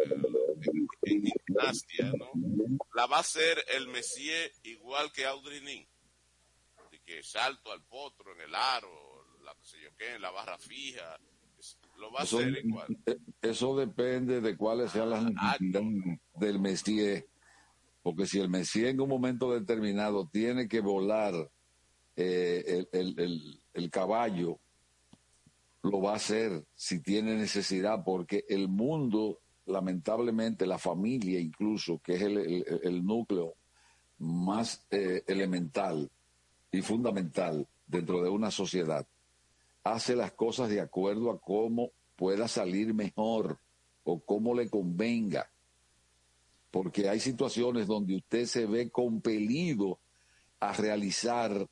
en, 0.01 0.89
en 1.03 1.33
gimnasia, 1.47 2.13
¿no? 2.19 2.33
La 2.95 3.07
va 3.07 3.19
a 3.19 3.21
hacer 3.21 3.63
el 3.69 3.89
Messier 3.89 4.53
igual 4.63 5.13
que 5.13 5.27
Audrinín. 5.27 5.87
Que 7.05 7.23
salto 7.23 7.73
al 7.73 7.83
potro 7.85 8.33
en 8.35 8.41
el 8.43 8.55
aro, 8.55 8.89
la 9.45 9.53
que 9.55 9.65
sé 9.65 9.77
yo 9.83 9.91
qué, 9.99 10.15
en 10.15 10.23
la 10.23 10.31
barra 10.31 10.57
fija, 10.59 11.19
lo 11.99 12.13
va 12.13 12.21
a 12.21 12.23
hacer 12.23 12.65
igual. 12.65 12.97
eh, 13.07 13.19
eso 13.43 13.77
depende 13.77 14.41
de 14.41 14.57
cuáles 14.57 14.93
sean 14.93 15.11
las 15.11 15.25
necesidades 15.25 16.19
del 16.35 16.61
Messier, 16.61 17.27
porque 18.03 18.27
si 18.27 18.39
el 18.41 18.49
Messier 18.49 18.89
en 18.89 19.01
un 19.01 19.09
momento 19.09 19.53
determinado 19.53 20.29
tiene 20.29 20.69
que 20.69 20.81
volar 20.81 21.35
eh, 22.17 22.65
el, 22.67 22.89
el- 22.93 23.21
el- 23.21 23.63
el 23.75 23.91
caballo, 23.91 24.59
lo 25.83 26.01
va 26.01 26.13
a 26.13 26.17
hacer 26.17 26.65
si 26.75 27.01
tiene 27.03 27.35
necesidad, 27.37 28.05
porque 28.05 28.45
el 28.49 28.69
mundo, 28.69 29.41
lamentablemente, 29.67 30.67
la 30.67 30.79
familia 30.79 31.41
incluso, 31.41 31.99
que 32.01 32.15
es 32.15 32.23
el, 32.23 32.37
el- 32.39 32.81
el 32.85 33.05
núcleo 33.05 33.55
más 34.19 34.87
eh, 34.91 35.25
elemental 35.27 36.11
y 36.73 36.81
fundamental 36.83 37.69
dentro 37.87 38.23
de 38.23 38.31
una 38.31 38.51
sociedad, 38.51 39.07
hace 39.85 40.17
las 40.17 40.33
cosas 40.33 40.71
de 40.71 40.81
acuerdo 40.81 41.31
a 41.31 41.39
cómo 41.39 41.93
pueda 42.17 42.49
salir 42.49 42.95
mejor 42.95 43.59
o 44.05 44.19
cómo 44.19 44.55
le 44.55 44.69
convenga. 44.71 45.51
Porque 46.71 47.09
hay 47.09 47.21
situaciones 47.21 47.87
donde 47.87 48.17
usted 48.17 48.47
se 48.47 48.67
ve 48.67 48.91
compelido 48.91 49.99
a 50.59 50.73
realizar 50.73 51.69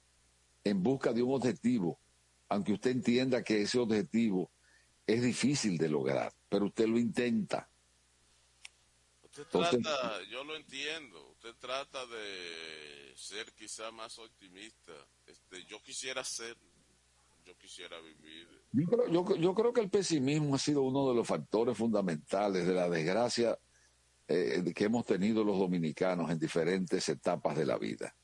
en 0.62 0.82
busca 0.82 1.12
de 1.14 1.22
un 1.22 1.34
objetivo, 1.34 1.98
aunque 2.48 2.74
usted 2.74 2.90
entienda 2.90 3.42
que 3.42 3.62
ese 3.62 3.78
objetivo 3.78 4.50
es 5.06 5.22
difícil 5.22 5.78
de 5.78 5.88
lograr, 5.88 6.32
pero 6.50 6.66
usted 6.66 6.86
lo 6.86 6.98
intenta. 6.98 7.68
Usted 9.24 9.44
Entonces- 9.44 9.80
trata, 9.82 10.22
yo 10.30 10.44
lo 10.44 10.56
entiendo, 10.56 11.29
usted 11.42 11.58
trata 11.58 12.04
de 12.06 13.14
ser 13.16 13.50
quizá 13.54 13.90
más 13.90 14.18
optimista. 14.18 14.92
Este, 15.26 15.64
yo 15.64 15.80
quisiera 15.82 16.22
ser, 16.22 16.54
yo 17.46 17.56
quisiera 17.56 17.98
vivir. 18.00 18.46
Yo 18.72 18.86
creo, 18.86 19.08
yo- 19.08 19.36
yo 19.36 19.54
creo 19.54 19.72
que 19.72 19.80
el 19.80 19.88
pesimismo 19.88 20.54
ha 20.54 20.58
sido 20.58 20.82
uno 20.82 21.08
de 21.08 21.14
los 21.14 21.26
factores 21.26 21.76
fundamentales 21.78 22.66
de 22.66 22.74
la 22.74 22.90
desgracia 22.90 23.58
eh, 24.28 24.62
que 24.76 24.84
hemos 24.84 25.04
tenido 25.06 25.42
los 25.42 25.58
dominicanos 25.58 26.30
en 26.30 26.38
diferentes 26.38 27.08
etapas 27.08 27.56
de 27.56 27.64
la 27.66 27.78
vida. 27.78 28.14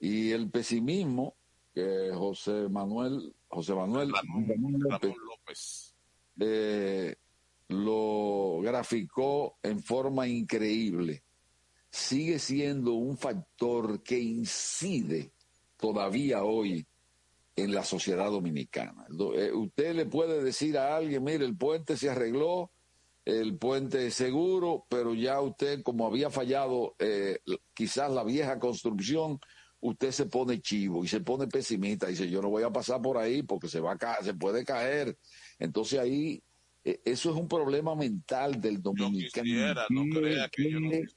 Y 0.00 0.32
el 0.32 0.50
pesimismo 0.50 1.36
que 1.72 2.10
José 2.12 2.68
Manuel, 2.68 3.32
José 3.48 3.74
Manuel, 3.74 4.12
Ramón, 4.12 4.48
Ramón 4.48 4.72
López, 4.80 5.00
Ramón 5.10 5.26
López. 5.26 5.94
eh, 6.40 7.14
lo 7.68 8.58
graficó 8.60 9.56
en 9.62 9.80
forma 9.82 10.26
increíble, 10.28 11.22
sigue 11.90 12.38
siendo 12.38 12.94
un 12.94 13.16
factor 13.16 14.02
que 14.02 14.18
incide 14.18 15.32
todavía 15.76 16.44
hoy 16.44 16.86
en 17.56 17.72
la 17.74 17.82
sociedad 17.84 18.30
dominicana. 18.30 19.06
Do- 19.08 19.34
eh, 19.38 19.52
usted 19.52 19.94
le 19.94 20.06
puede 20.06 20.42
decir 20.42 20.78
a 20.78 20.96
alguien, 20.96 21.24
mire, 21.24 21.44
el 21.44 21.56
puente 21.56 21.96
se 21.96 22.10
arregló, 22.10 22.70
el 23.24 23.56
puente 23.58 24.06
es 24.06 24.14
seguro, 24.14 24.86
pero 24.88 25.14
ya 25.14 25.40
usted, 25.40 25.82
como 25.82 26.06
había 26.06 26.30
fallado 26.30 26.94
eh, 26.98 27.38
quizás 27.74 28.10
la 28.10 28.24
vieja 28.24 28.58
construcción, 28.58 29.38
usted 29.80 30.10
se 30.12 30.26
pone 30.26 30.60
chivo 30.60 31.04
y 31.04 31.08
se 31.08 31.20
pone 31.20 31.46
pesimista, 31.46 32.06
dice, 32.06 32.28
yo 32.28 32.40
no 32.42 32.48
voy 32.48 32.62
a 32.62 32.70
pasar 32.70 33.00
por 33.02 33.18
ahí 33.18 33.42
porque 33.42 33.68
se 33.68 33.80
va 33.80 33.92
a 33.92 33.98
ca- 33.98 34.22
se 34.22 34.34
puede 34.34 34.64
caer. 34.64 35.18
Entonces 35.58 35.98
ahí 35.98 36.42
eh, 36.84 37.00
eso 37.04 37.30
es 37.30 37.36
un 37.36 37.48
problema 37.48 37.94
mental 37.94 38.60
del 38.60 38.76
Yo 38.76 38.82
dominicano. 38.94 39.44
quisiera, 39.44 39.86
no 39.90 40.04
¿Qué- 40.04 40.20
crea 40.20 40.48
que 40.48 40.70
yo 40.70 40.80
no 40.80 40.90
quisiera. 40.90 41.12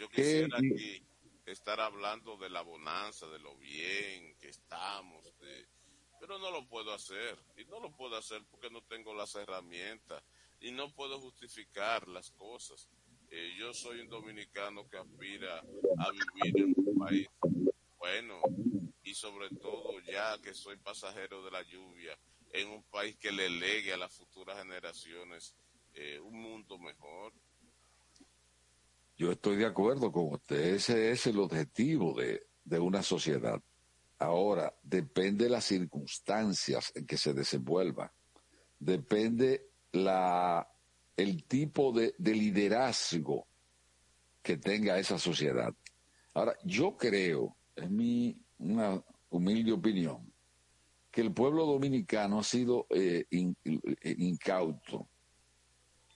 Yo 0.00 0.08
quisiera 0.08 0.56
aquí 0.56 1.06
estar 1.44 1.78
hablando 1.78 2.38
de 2.38 2.48
la 2.48 2.62
bonanza, 2.62 3.26
de 3.28 3.38
lo 3.38 3.54
bien 3.56 4.34
que 4.38 4.48
estamos, 4.48 5.22
de- 5.40 5.68
pero 6.18 6.38
no 6.38 6.50
lo 6.50 6.66
puedo 6.66 6.94
hacer. 6.94 7.38
Y 7.58 7.66
no 7.66 7.80
lo 7.80 7.94
puedo 7.94 8.16
hacer 8.16 8.42
porque 8.50 8.70
no 8.70 8.80
tengo 8.84 9.12
las 9.12 9.34
herramientas 9.34 10.22
y 10.58 10.70
no 10.72 10.90
puedo 10.94 11.20
justificar 11.20 12.08
las 12.08 12.30
cosas. 12.30 12.88
Eh, 13.28 13.54
yo 13.58 13.74
soy 13.74 14.00
un 14.00 14.08
dominicano 14.08 14.88
que 14.88 14.96
aspira 14.96 15.58
a 15.58 16.10
vivir 16.10 16.58
en 16.62 16.74
un 16.76 16.98
país 16.98 17.28
bueno 17.98 18.40
y 19.02 19.14
sobre 19.14 19.50
todo 19.50 20.00
ya 20.00 20.38
que 20.40 20.54
soy 20.54 20.78
pasajero 20.78 21.42
de 21.44 21.50
la 21.50 21.62
lluvia 21.62 22.18
en 22.52 22.68
un 22.68 22.82
país 22.84 23.16
que 23.18 23.32
le 23.32 23.50
legue 23.50 23.92
a 23.92 23.98
las 23.98 24.16
futuras 24.16 24.56
generaciones 24.58 25.54
eh, 25.92 26.18
un 26.20 26.40
mundo 26.40 26.78
mejor. 26.78 27.34
Yo 29.20 29.32
estoy 29.32 29.56
de 29.56 29.66
acuerdo 29.66 30.10
con 30.10 30.32
usted, 30.32 30.76
ese 30.76 31.10
es 31.10 31.26
el 31.26 31.40
objetivo 31.40 32.18
de, 32.18 32.46
de 32.64 32.78
una 32.78 33.02
sociedad. 33.02 33.62
Ahora, 34.18 34.74
depende 34.82 35.44
de 35.44 35.50
las 35.50 35.66
circunstancias 35.66 36.90
en 36.94 37.04
que 37.04 37.18
se 37.18 37.34
desenvuelva, 37.34 38.14
depende 38.78 39.72
la, 39.92 40.66
el 41.18 41.44
tipo 41.44 41.92
de, 41.92 42.14
de 42.16 42.34
liderazgo 42.34 43.46
que 44.40 44.56
tenga 44.56 44.98
esa 44.98 45.18
sociedad. 45.18 45.74
Ahora, 46.32 46.56
yo 46.64 46.96
creo, 46.96 47.58
es 47.76 47.90
mi 47.90 48.40
una 48.56 49.04
humilde 49.28 49.72
opinión, 49.72 50.32
que 51.10 51.20
el 51.20 51.34
pueblo 51.34 51.66
dominicano 51.66 52.38
ha 52.38 52.42
sido 52.42 52.86
eh, 52.88 53.26
eh, 53.30 54.14
incauto, 54.16 55.10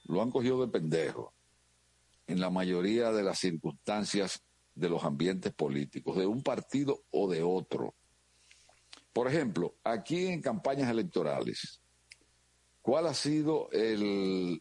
lo 0.05 0.23
han 0.23 0.31
cogido 0.31 0.65
de 0.65 0.73
pendejo 0.73 1.34
en 2.27 2.41
la 2.41 2.51
mayoría 2.51 3.13
de 3.13 3.23
las 3.23 3.39
circunstancias 3.39 4.43
de 4.75 4.89
los 4.89 5.05
ambientes 5.05 5.53
políticos, 5.53 6.17
de 6.17 6.27
un 6.27 6.43
partido 6.43 7.05
o 7.11 7.31
de 7.31 7.43
otro. 7.43 7.95
Por 9.13 9.29
ejemplo, 9.29 9.77
aquí 9.85 10.27
en 10.27 10.41
campañas 10.43 10.91
electorales, 10.91 11.81
¿cuál 12.83 13.07
ha 13.07 13.15
sido 13.15 13.71
el, 13.71 14.61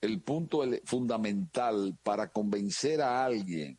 el 0.00 0.22
punto 0.22 0.62
fundamental 0.84 1.96
para 2.02 2.30
convencer 2.32 3.00
a 3.00 3.24
alguien 3.24 3.78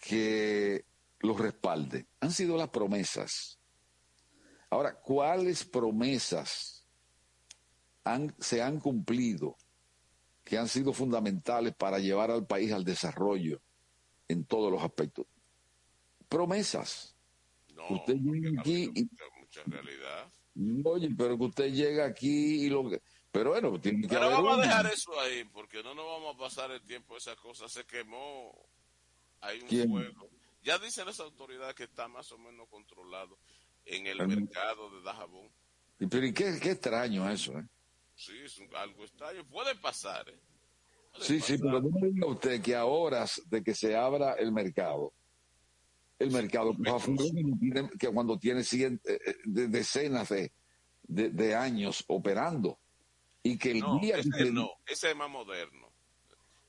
que 0.00 0.84
los 1.20 1.38
respalde? 1.38 2.06
Han 2.20 2.32
sido 2.32 2.56
las 2.56 2.70
promesas. 2.70 3.58
Ahora, 4.70 4.98
¿cuáles 4.98 5.64
promesas 5.64 6.86
han- 8.04 8.34
se 8.38 8.62
han 8.62 8.80
cumplido? 8.80 9.56
Que 10.44 10.58
han 10.58 10.68
sido 10.68 10.92
fundamentales 10.92 11.74
para 11.74 11.98
llevar 11.98 12.30
al 12.30 12.46
país 12.46 12.70
al 12.72 12.84
desarrollo 12.84 13.60
en 14.28 14.44
todos 14.44 14.70
los 14.70 14.82
aspectos. 14.82 15.26
Promesas. 16.28 17.16
No, 17.74 17.88
Usted 17.90 18.14
llega 18.16 18.60
aquí 18.60 18.90
y- 18.94 19.08
mucha, 19.40 19.62
realidad. 19.66 20.30
Oye, 20.84 21.08
pero 21.16 21.36
que 21.36 21.44
usted 21.44 21.72
llega 21.72 22.04
aquí 22.06 22.64
y 22.66 22.68
lo 22.68 22.88
que... 22.88 23.02
Pero 23.32 23.50
bueno, 23.50 23.80
tiene 23.80 24.02
que 24.02 24.08
Pero 24.08 24.22
haber 24.22 24.36
vamos 24.36 24.52
a 24.52 24.54
una. 24.56 24.62
dejar 24.66 24.86
eso 24.86 25.18
ahí, 25.20 25.44
porque 25.52 25.82
no 25.82 25.94
nos 25.94 26.06
vamos 26.06 26.36
a 26.36 26.38
pasar 26.38 26.70
el 26.70 26.82
tiempo. 26.82 27.16
Esa 27.16 27.34
cosa 27.34 27.68
se 27.68 27.84
quemó. 27.84 28.68
Hay 29.40 29.60
un 29.60 29.66
¿Quién? 29.68 29.90
fuego. 29.90 30.30
Ya 30.62 30.78
dicen 30.78 31.06
las 31.06 31.18
autoridades 31.18 31.74
que 31.74 31.84
está 31.84 32.06
más 32.06 32.30
o 32.30 32.38
menos 32.38 32.68
controlado 32.68 33.36
en 33.84 34.06
el 34.06 34.20
El- 34.20 34.28
mercado 34.28 34.88
de 34.90 35.02
Dajabón. 35.02 35.50
Pero 35.98 36.24
¿y 36.26 36.32
qué, 36.32 36.58
qué 36.62 36.70
extraño 36.72 37.28
eso, 37.28 37.58
¿eh? 37.58 37.66
Sí, 38.14 38.32
es 38.44 38.58
un- 38.58 38.74
algo 38.76 39.04
extraño. 39.04 39.44
Puede 39.48 39.74
pasar, 39.76 40.28
¿eh? 40.28 40.38
Puede 41.12 41.24
Sí, 41.24 41.40
sí, 41.40 41.58
pero 41.58 41.80
no 41.80 41.90
diga 42.08 42.26
usted 42.26 42.60
que 42.62 42.74
a 42.74 42.84
horas 42.86 43.42
de 43.46 43.62
que 43.62 43.74
se 43.74 43.94
abra 43.96 44.34
el 44.34 44.52
mercado, 44.52 45.12
el 46.18 46.30
mercado 46.30 46.74
que 47.98 48.08
cuando 48.12 48.38
tiene 48.38 48.60
cien- 48.62 49.00
eh, 49.04 49.18
eh, 49.26 49.36
de- 49.44 49.68
decenas 49.68 50.28
de, 50.28 50.52
de- 51.02 51.30
de 51.30 51.54
años 51.54 52.04
operando 52.08 52.78
y 53.42 53.58
que 53.58 53.72
el 53.72 53.80
No, 53.80 53.98
día 54.00 54.18
ese 54.18 54.50
no, 54.52 54.70
ese 54.86 55.10
es 55.10 55.16
más 55.16 55.30
moderno. 55.30 55.92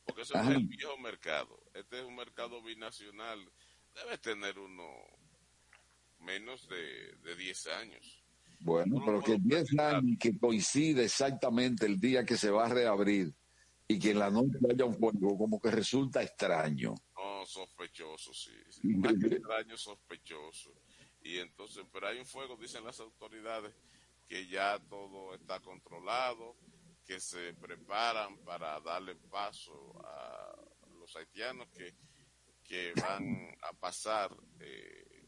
porque 0.05 0.21
ese 0.23 0.37
es 0.37 0.47
el 0.47 0.67
viejo 0.67 0.97
mercado. 0.99 1.59
Este 1.73 1.99
es 1.99 2.05
un 2.05 2.15
mercado 2.15 2.61
binacional. 2.61 3.39
Debe 3.95 4.17
tener 4.19 4.59
uno 4.59 4.87
menos 6.19 6.67
de, 6.67 7.15
de 7.23 7.35
10 7.35 7.65
años. 7.67 8.23
Bueno, 8.59 9.01
pero 9.05 9.21
que 9.21 9.37
10 9.39 9.79
años 9.79 10.17
que 10.19 10.37
coincide 10.37 11.05
exactamente 11.05 11.85
el 11.85 11.99
día 11.99 12.25
que 12.25 12.37
se 12.37 12.49
va 12.49 12.65
a 12.65 12.69
reabrir 12.69 13.33
y 13.87 13.99
que 13.99 14.11
en 14.11 14.19
la 14.19 14.29
noche 14.29 14.57
haya 14.69 14.85
un 14.85 14.95
fuego, 14.95 15.37
como 15.37 15.59
que 15.59 15.71
resulta 15.71 16.23
extraño. 16.23 16.95
No, 17.15 17.45
sospechoso, 17.45 18.33
sí. 18.33 18.51
sí. 18.69 18.87
Más 18.97 19.13
que 19.13 19.35
extraño, 19.35 19.77
sospechoso. 19.77 20.71
Y 21.21 21.37
entonces, 21.39 21.85
pero 21.91 22.07
hay 22.07 22.19
un 22.19 22.25
fuego, 22.25 22.57
dicen 22.57 22.83
las 22.83 22.99
autoridades, 22.99 23.73
que 24.27 24.47
ya 24.47 24.79
todo 24.89 25.35
está 25.35 25.59
controlado, 25.59 26.55
que 27.05 27.19
se 27.19 27.53
preparan 27.53 28.37
para 28.39 28.79
darle 28.81 29.15
paso 29.15 29.93
a 30.03 30.55
los 30.99 31.15
haitianos 31.15 31.67
que, 31.69 31.93
que 32.63 32.93
van 32.99 33.55
a 33.61 33.73
pasar 33.73 34.35
eh, 34.59 35.27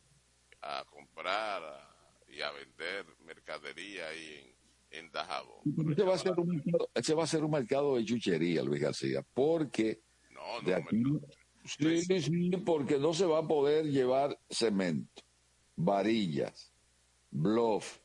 a 0.61 0.83
comprar 0.85 1.96
y 2.27 2.41
a 2.41 2.51
vender 2.51 3.05
mercadería 3.25 4.07
ahí 4.07 4.55
en, 4.91 5.05
en 5.05 5.11
Dajabón. 5.11 5.59
Ese 5.91 6.03
va, 6.03 6.15
a 6.15 6.17
ser 6.17 6.39
un 6.39 6.47
mercado, 6.47 6.89
ese 6.93 7.13
va 7.13 7.23
a 7.23 7.27
ser 7.27 7.43
un 7.43 7.51
mercado 7.51 7.95
de 7.95 8.05
chuchería, 8.05 8.63
Luis 8.63 8.81
García, 8.81 9.25
porque 9.33 10.01
no, 10.31 10.61
no, 10.61 10.67
de 10.67 10.75
aquí, 10.75 11.03
sí, 11.65 12.21
sí, 12.21 12.51
porque 12.65 12.97
no 12.97 13.13
se 13.13 13.25
va 13.25 13.39
a 13.39 13.47
poder 13.47 13.85
llevar 13.85 14.37
cemento, 14.49 15.23
varillas, 15.75 16.71
bluff. 17.31 17.99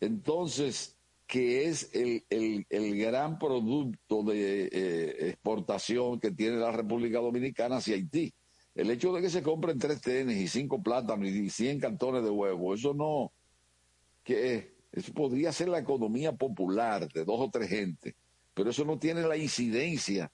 Entonces, 0.00 0.96
que 1.26 1.68
es 1.68 1.94
el, 1.94 2.24
el, 2.28 2.66
el 2.68 2.98
gran 2.98 3.38
producto 3.38 4.24
de 4.24 4.64
eh, 4.64 5.28
exportación 5.28 6.18
que 6.18 6.32
tiene 6.32 6.56
la 6.56 6.72
República 6.72 7.20
Dominicana 7.20 7.76
hacia 7.76 7.94
Haití. 7.94 8.34
El 8.74 8.90
hecho 8.90 9.12
de 9.12 9.20
que 9.20 9.30
se 9.30 9.42
compren 9.42 9.78
tres 9.78 10.00
tenis 10.00 10.36
y 10.36 10.48
cinco 10.48 10.82
plátanos 10.82 11.28
y 11.28 11.48
cien 11.50 11.78
cantones 11.78 12.24
de 12.24 12.30
huevo, 12.30 12.74
eso 12.74 12.94
no, 12.94 13.32
que 14.30 14.76
eso 14.92 15.12
podría 15.12 15.52
ser 15.52 15.68
la 15.68 15.78
economía 15.78 16.32
popular 16.32 17.08
de 17.12 17.24
dos 17.24 17.40
o 17.40 17.50
tres 17.50 17.68
gente, 17.68 18.16
pero 18.54 18.70
eso 18.70 18.84
no 18.84 18.98
tiene 18.98 19.22
la 19.22 19.36
incidencia 19.36 20.30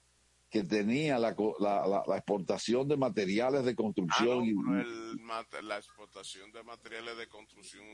que 0.48 0.62
tenía 0.62 1.18
la, 1.18 1.34
la, 1.58 1.86
la, 1.86 2.02
la 2.06 2.16
exportación 2.16 2.86
de 2.88 2.96
materiales 2.96 3.64
de 3.64 3.74
construcción. 3.74 4.44
Ah, 4.44 4.52
no, 4.54 4.80
el, 4.80 5.66
la 5.68 5.78
exportación 5.78 6.52
de 6.52 6.62
materiales 6.62 7.16
de 7.16 7.26
construcción 7.28 7.84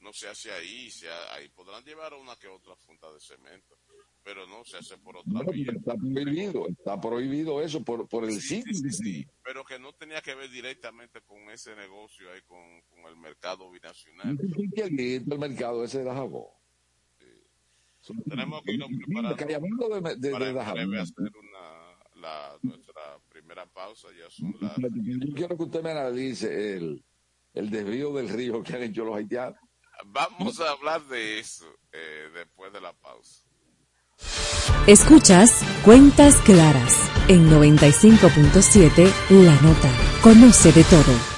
no 0.00 0.12
se 0.12 0.28
hace 0.28 0.50
ahí, 0.52 0.90
se, 0.90 1.08
ahí 1.08 1.48
podrán 1.50 1.84
llevar 1.84 2.14
una 2.14 2.36
que 2.36 2.48
otra 2.48 2.76
funda 2.76 3.12
de 3.12 3.20
cemento, 3.20 3.76
pero 4.22 4.46
no 4.46 4.64
se 4.64 4.76
hace 4.78 4.98
por 4.98 5.16
otra 5.16 5.32
no, 5.42 5.50
vía. 5.50 5.72
Está 5.72 5.94
prohibido, 5.96 6.68
está 6.68 7.00
prohibido 7.00 7.62
eso 7.62 7.82
por, 7.82 8.08
por 8.08 8.24
el 8.24 8.40
sí, 8.40 8.62
sitio. 8.62 8.74
sí, 8.74 8.90
sí, 8.90 9.26
pero 9.42 9.64
que 9.64 9.78
no 9.78 9.92
tenía 9.92 10.20
que 10.20 10.34
ver 10.34 10.50
directamente 10.50 11.20
con 11.22 11.50
ese 11.50 11.74
negocio 11.76 12.30
ahí, 12.32 12.40
con, 12.42 12.82
con 12.90 13.10
el 13.10 13.16
mercado 13.16 13.70
binacional. 13.70 14.38
el 15.30 15.38
mercado 15.38 15.84
ese 15.84 16.04
de. 16.04 16.54
Sí. 18.00 18.12
Tenemos 18.28 18.62
que 18.62 18.72
irnos 18.72 18.88
preparando 19.36 19.88
de, 19.88 20.16
de, 20.16 20.30
para 20.30 20.52
de 20.52 21.00
hacer 21.00 21.32
una, 21.36 22.20
la, 22.20 22.58
nuestra 22.62 23.18
primera 23.28 23.66
pausa, 23.66 24.08
ya 24.18 24.30
son 24.30 24.54
las... 24.60 24.76
Yo 24.76 25.34
quiero 25.34 25.56
que 25.56 25.62
usted 25.62 25.82
me 25.82 25.90
analice 25.90 26.76
el, 26.76 27.04
el 27.54 27.70
desvío 27.70 28.12
del 28.12 28.28
río 28.28 28.62
que 28.62 28.74
han 28.74 28.82
hecho 28.82 29.04
los 29.04 29.16
haitianos. 29.16 29.58
Vamos 30.06 30.60
a 30.60 30.70
hablar 30.70 31.02
de 31.06 31.40
eso 31.40 31.66
eh, 31.92 32.28
después 32.34 32.72
de 32.72 32.80
la 32.80 32.92
pausa. 32.92 33.47
Escuchas 34.88 35.60
Cuentas 35.84 36.36
Claras 36.36 36.96
en 37.28 37.50
95.7 37.50 39.12
La 39.28 39.54
Nota. 39.60 39.90
Conoce 40.22 40.72
de 40.72 40.82
todo. 40.84 41.37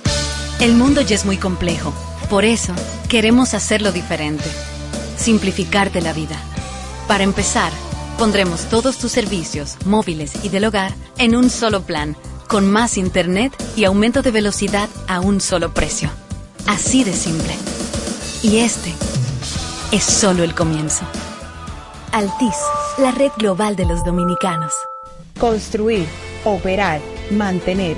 El 0.61 0.75
mundo 0.75 1.01
ya 1.01 1.15
es 1.15 1.25
muy 1.25 1.37
complejo. 1.37 1.91
Por 2.29 2.45
eso, 2.45 2.71
queremos 3.09 3.55
hacerlo 3.55 3.91
diferente. 3.91 4.47
Simplificarte 5.17 6.01
la 6.01 6.13
vida. 6.13 6.35
Para 7.07 7.23
empezar, 7.23 7.71
pondremos 8.19 8.65
todos 8.69 8.99
tus 8.99 9.11
servicios, 9.11 9.77
móviles 9.85 10.33
y 10.43 10.49
del 10.49 10.65
hogar, 10.65 10.93
en 11.17 11.35
un 11.35 11.49
solo 11.49 11.81
plan, 11.81 12.15
con 12.47 12.71
más 12.71 12.99
internet 12.99 13.51
y 13.75 13.85
aumento 13.85 14.21
de 14.21 14.29
velocidad 14.29 14.87
a 15.07 15.19
un 15.19 15.41
solo 15.41 15.73
precio. 15.73 16.11
Así 16.67 17.03
de 17.03 17.13
simple. 17.13 17.55
Y 18.43 18.57
este 18.57 18.93
es 19.91 20.03
solo 20.03 20.43
el 20.43 20.53
comienzo. 20.53 21.05
Altis, 22.11 22.55
la 22.99 23.09
red 23.09 23.31
global 23.35 23.75
de 23.75 23.87
los 23.87 24.05
dominicanos. 24.05 24.73
Construir, 25.39 26.05
operar, 26.45 27.01
mantener, 27.31 27.97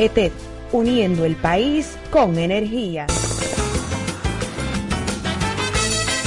ETED, 0.00 0.32
uniendo 0.72 1.26
el 1.26 1.36
país 1.36 1.98
con 2.10 2.38
energía. 2.38 3.06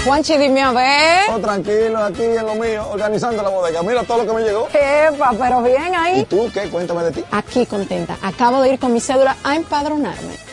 Juanchi, 0.06 0.38
dime 0.38 0.62
a 0.62 0.72
ver. 0.72 1.24
Oh, 1.32 1.40
tranquilo, 1.40 1.98
aquí 1.98 2.22
en 2.22 2.46
lo 2.46 2.54
mío, 2.54 2.88
organizando 2.92 3.42
la 3.42 3.50
bodega. 3.50 3.82
Mira 3.82 4.04
todo 4.04 4.20
lo 4.20 4.28
que 4.28 4.34
me 4.34 4.42
llegó. 4.46 4.68
Epa, 4.68 5.34
pero 5.40 5.64
bien 5.64 5.96
ahí. 5.96 6.20
¿Y 6.20 6.26
tú 6.26 6.52
qué? 6.54 6.70
Cuéntame 6.70 7.04
de 7.06 7.14
ti. 7.14 7.24
Aquí 7.32 7.66
contenta. 7.66 8.16
Acabo 8.22 8.62
de 8.62 8.74
ir 8.74 8.80
con 8.80 8.94
mi 8.94 9.00
cédula 9.00 9.36
a 9.44 9.56
empadronarme. 9.56 10.53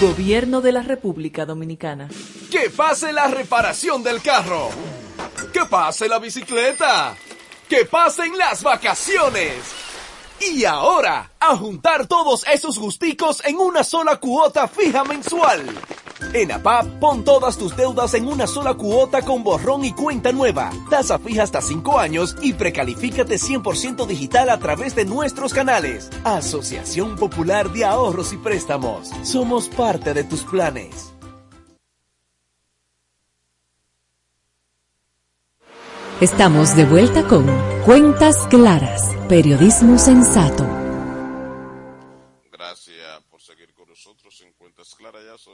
Gobierno 0.00 0.60
de 0.60 0.72
la 0.72 0.82
República 0.82 1.46
Dominicana. 1.46 2.08
Que 2.50 2.68
pase 2.68 3.12
la 3.12 3.28
reparación 3.28 4.02
del 4.02 4.20
carro. 4.20 4.68
Que 5.52 5.64
pase 5.66 6.08
la 6.08 6.18
bicicleta. 6.18 7.16
Que 7.68 7.84
pasen 7.84 8.36
las 8.36 8.64
vacaciones. 8.64 9.54
Y 10.40 10.64
ahora, 10.64 11.30
a 11.38 11.56
juntar 11.56 12.08
todos 12.08 12.44
esos 12.52 12.76
gusticos 12.76 13.44
en 13.44 13.56
una 13.56 13.84
sola 13.84 14.16
cuota 14.16 14.66
fija 14.66 15.04
mensual. 15.04 15.64
En 16.32 16.52
APAP, 16.52 16.86
pon 17.00 17.24
todas 17.24 17.56
tus 17.58 17.76
deudas 17.76 18.14
en 18.14 18.26
una 18.26 18.46
sola 18.46 18.74
cuota 18.74 19.22
con 19.22 19.44
borrón 19.44 19.84
y 19.84 19.92
cuenta 19.92 20.32
nueva. 20.32 20.70
Tasa 20.90 21.18
fija 21.18 21.42
hasta 21.42 21.60
5 21.60 21.98
años 21.98 22.36
y 22.42 22.52
precalifícate 22.52 23.36
100% 23.36 24.06
digital 24.06 24.50
a 24.50 24.58
través 24.58 24.94
de 24.94 25.04
nuestros 25.04 25.52
canales. 25.52 26.10
Asociación 26.24 27.16
Popular 27.16 27.70
de 27.70 27.84
Ahorros 27.84 28.32
y 28.32 28.36
Préstamos. 28.38 29.10
Somos 29.22 29.68
parte 29.68 30.14
de 30.14 30.24
tus 30.24 30.42
planes. 30.42 31.14
Estamos 36.20 36.76
de 36.76 36.84
vuelta 36.84 37.24
con 37.24 37.44
Cuentas 37.84 38.46
Claras, 38.48 39.14
Periodismo 39.28 39.98
Sensato. 39.98 40.83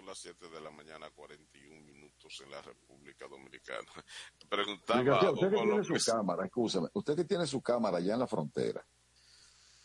Son 0.01 0.07
las 0.07 0.19
7 0.19 0.49
de 0.49 0.61
la 0.63 0.71
mañana, 0.71 1.11
41 1.15 1.83
minutos 1.83 2.41
en 2.43 2.51
la 2.51 2.63
República 2.63 3.29
Dominicana. 3.29 3.87
Preguntaba 4.49 5.01
Oiga, 5.01 5.31
usted 5.31 5.51
que 5.51 5.57
tiene 5.57 5.85
su 5.85 6.11
cámara, 6.11 6.45
escúchame, 6.47 6.89
usted 6.95 7.17
que 7.17 7.25
tiene 7.25 7.47
su 7.47 7.61
cámara 7.61 7.99
allá 7.99 8.15
en 8.15 8.21
la 8.21 8.27
frontera, 8.27 8.87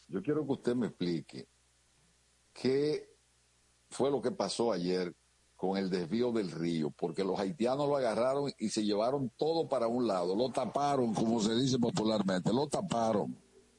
yo 0.07 0.21
quiero 0.21 0.45
que 0.45 0.53
usted 0.53 0.75
me 0.75 0.87
explique 0.87 1.47
qué 2.53 3.09
fue 3.89 4.09
lo 4.09 4.21
que 4.21 4.31
pasó 4.31 4.71
ayer 4.71 5.13
con 5.57 5.77
el 5.77 5.89
desvío 5.89 6.31
del 6.31 6.51
río, 6.51 6.91
porque 6.91 7.23
los 7.23 7.37
haitianos 7.37 7.87
lo 7.87 7.97
agarraron 7.97 8.51
y 8.57 8.69
se 8.69 8.85
llevaron 8.85 9.31
todo 9.37 9.67
para 9.67 9.87
un 9.87 10.07
lado, 10.07 10.35
lo 10.35 10.49
taparon, 10.49 11.13
como 11.13 11.41
se 11.41 11.55
dice 11.55 11.77
popularmente, 11.77 12.53
lo 12.53 12.67
taparon. 12.67 13.37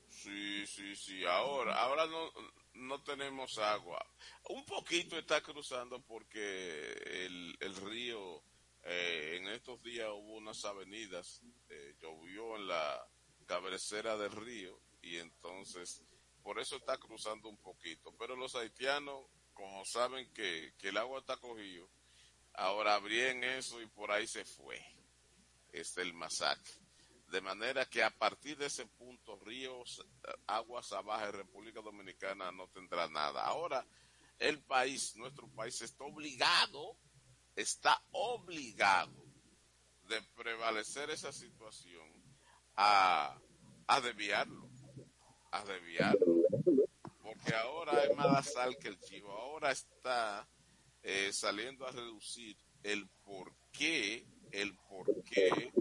Sí, 0.09 0.67
sí, 0.67 0.95
sí. 0.97 1.25
Ahora, 1.25 1.81
ahora 1.81 2.07
no, 2.07 2.31
no 2.75 3.03
tenemos 3.03 3.59
agua. 3.59 4.05
Un 4.49 4.65
poquito 4.65 5.19
está 5.19 5.41
cruzando 5.41 6.01
porque 6.01 7.27
el, 7.61 7.77
río, 7.77 8.43
eh, 8.85 9.39
en 9.39 9.49
estos 9.49 9.83
días 9.83 10.09
hubo 10.13 10.35
unas 10.35 10.65
avenidas, 10.65 11.43
eh, 11.69 11.97
llovió 12.01 12.57
en 12.57 12.69
la 12.69 13.09
cabecera 13.47 14.17
del 14.17 14.31
río 14.31 14.79
y 15.03 15.17
entonces 15.17 16.03
por 16.43 16.61
eso 16.61 16.77
está 16.77 16.97
cruzando 16.97 17.49
un 17.49 17.57
poquito. 17.57 18.15
Pero 18.17 18.37
los 18.37 18.55
haitianos, 18.55 19.25
como 19.53 19.85
saben 19.85 20.33
que, 20.33 20.75
que 20.79 20.91
el 20.91 20.97
agua 20.97 21.19
está 21.19 21.37
cogido, 21.39 21.89
ahora 22.55 22.95
abrían 22.95 23.43
eso 23.43 23.83
y 23.83 23.87
por 23.87 24.13
ahí 24.13 24.29
se 24.29 24.45
fue. 24.45 24.81
Este 25.73 26.03
el 26.03 26.15
masacre. 26.15 26.73
De 27.31 27.41
manera 27.41 27.85
que 27.91 28.05
a 28.05 28.11
partir 28.11 28.57
de 28.57 28.67
ese 28.67 28.87
punto, 28.87 29.37
ríos, 29.41 30.07
aguas 30.47 30.93
abajo, 30.93 31.33
República 31.33 31.81
Dominicana 31.81 32.53
no 32.53 32.69
tendrá 32.69 33.09
nada. 33.09 33.45
Ahora, 33.45 33.85
el 34.39 34.63
país, 34.63 35.17
nuestro 35.17 35.49
país 35.49 35.81
está 35.83 36.05
obligado, 36.05 36.97
está 37.55 38.03
obligado 38.13 39.25
de 40.09 40.23
prevalecer 40.35 41.11
esa 41.11 41.33
situación 41.33 42.07
a, 42.77 43.39
a 43.87 44.01
desviarlo, 44.01 44.71
a 45.51 45.65
desviarlo. 45.65 46.43
Porque 47.23 47.55
ahora 47.55 48.05
es 48.05 48.17
más 48.17 48.53
sal 48.53 48.77
que 48.79 48.89
el 48.89 49.01
chivo. 49.01 49.33
Ahora 49.33 49.73
está 49.73 50.49
eh, 51.03 51.33
saliendo 51.33 51.87
a 51.87 51.93
reducir 51.93 52.57
el 52.83 53.09
por 53.25 53.53
qué, 53.73 54.27
el 54.53 54.77
por 54.89 55.07
qué 55.25 55.73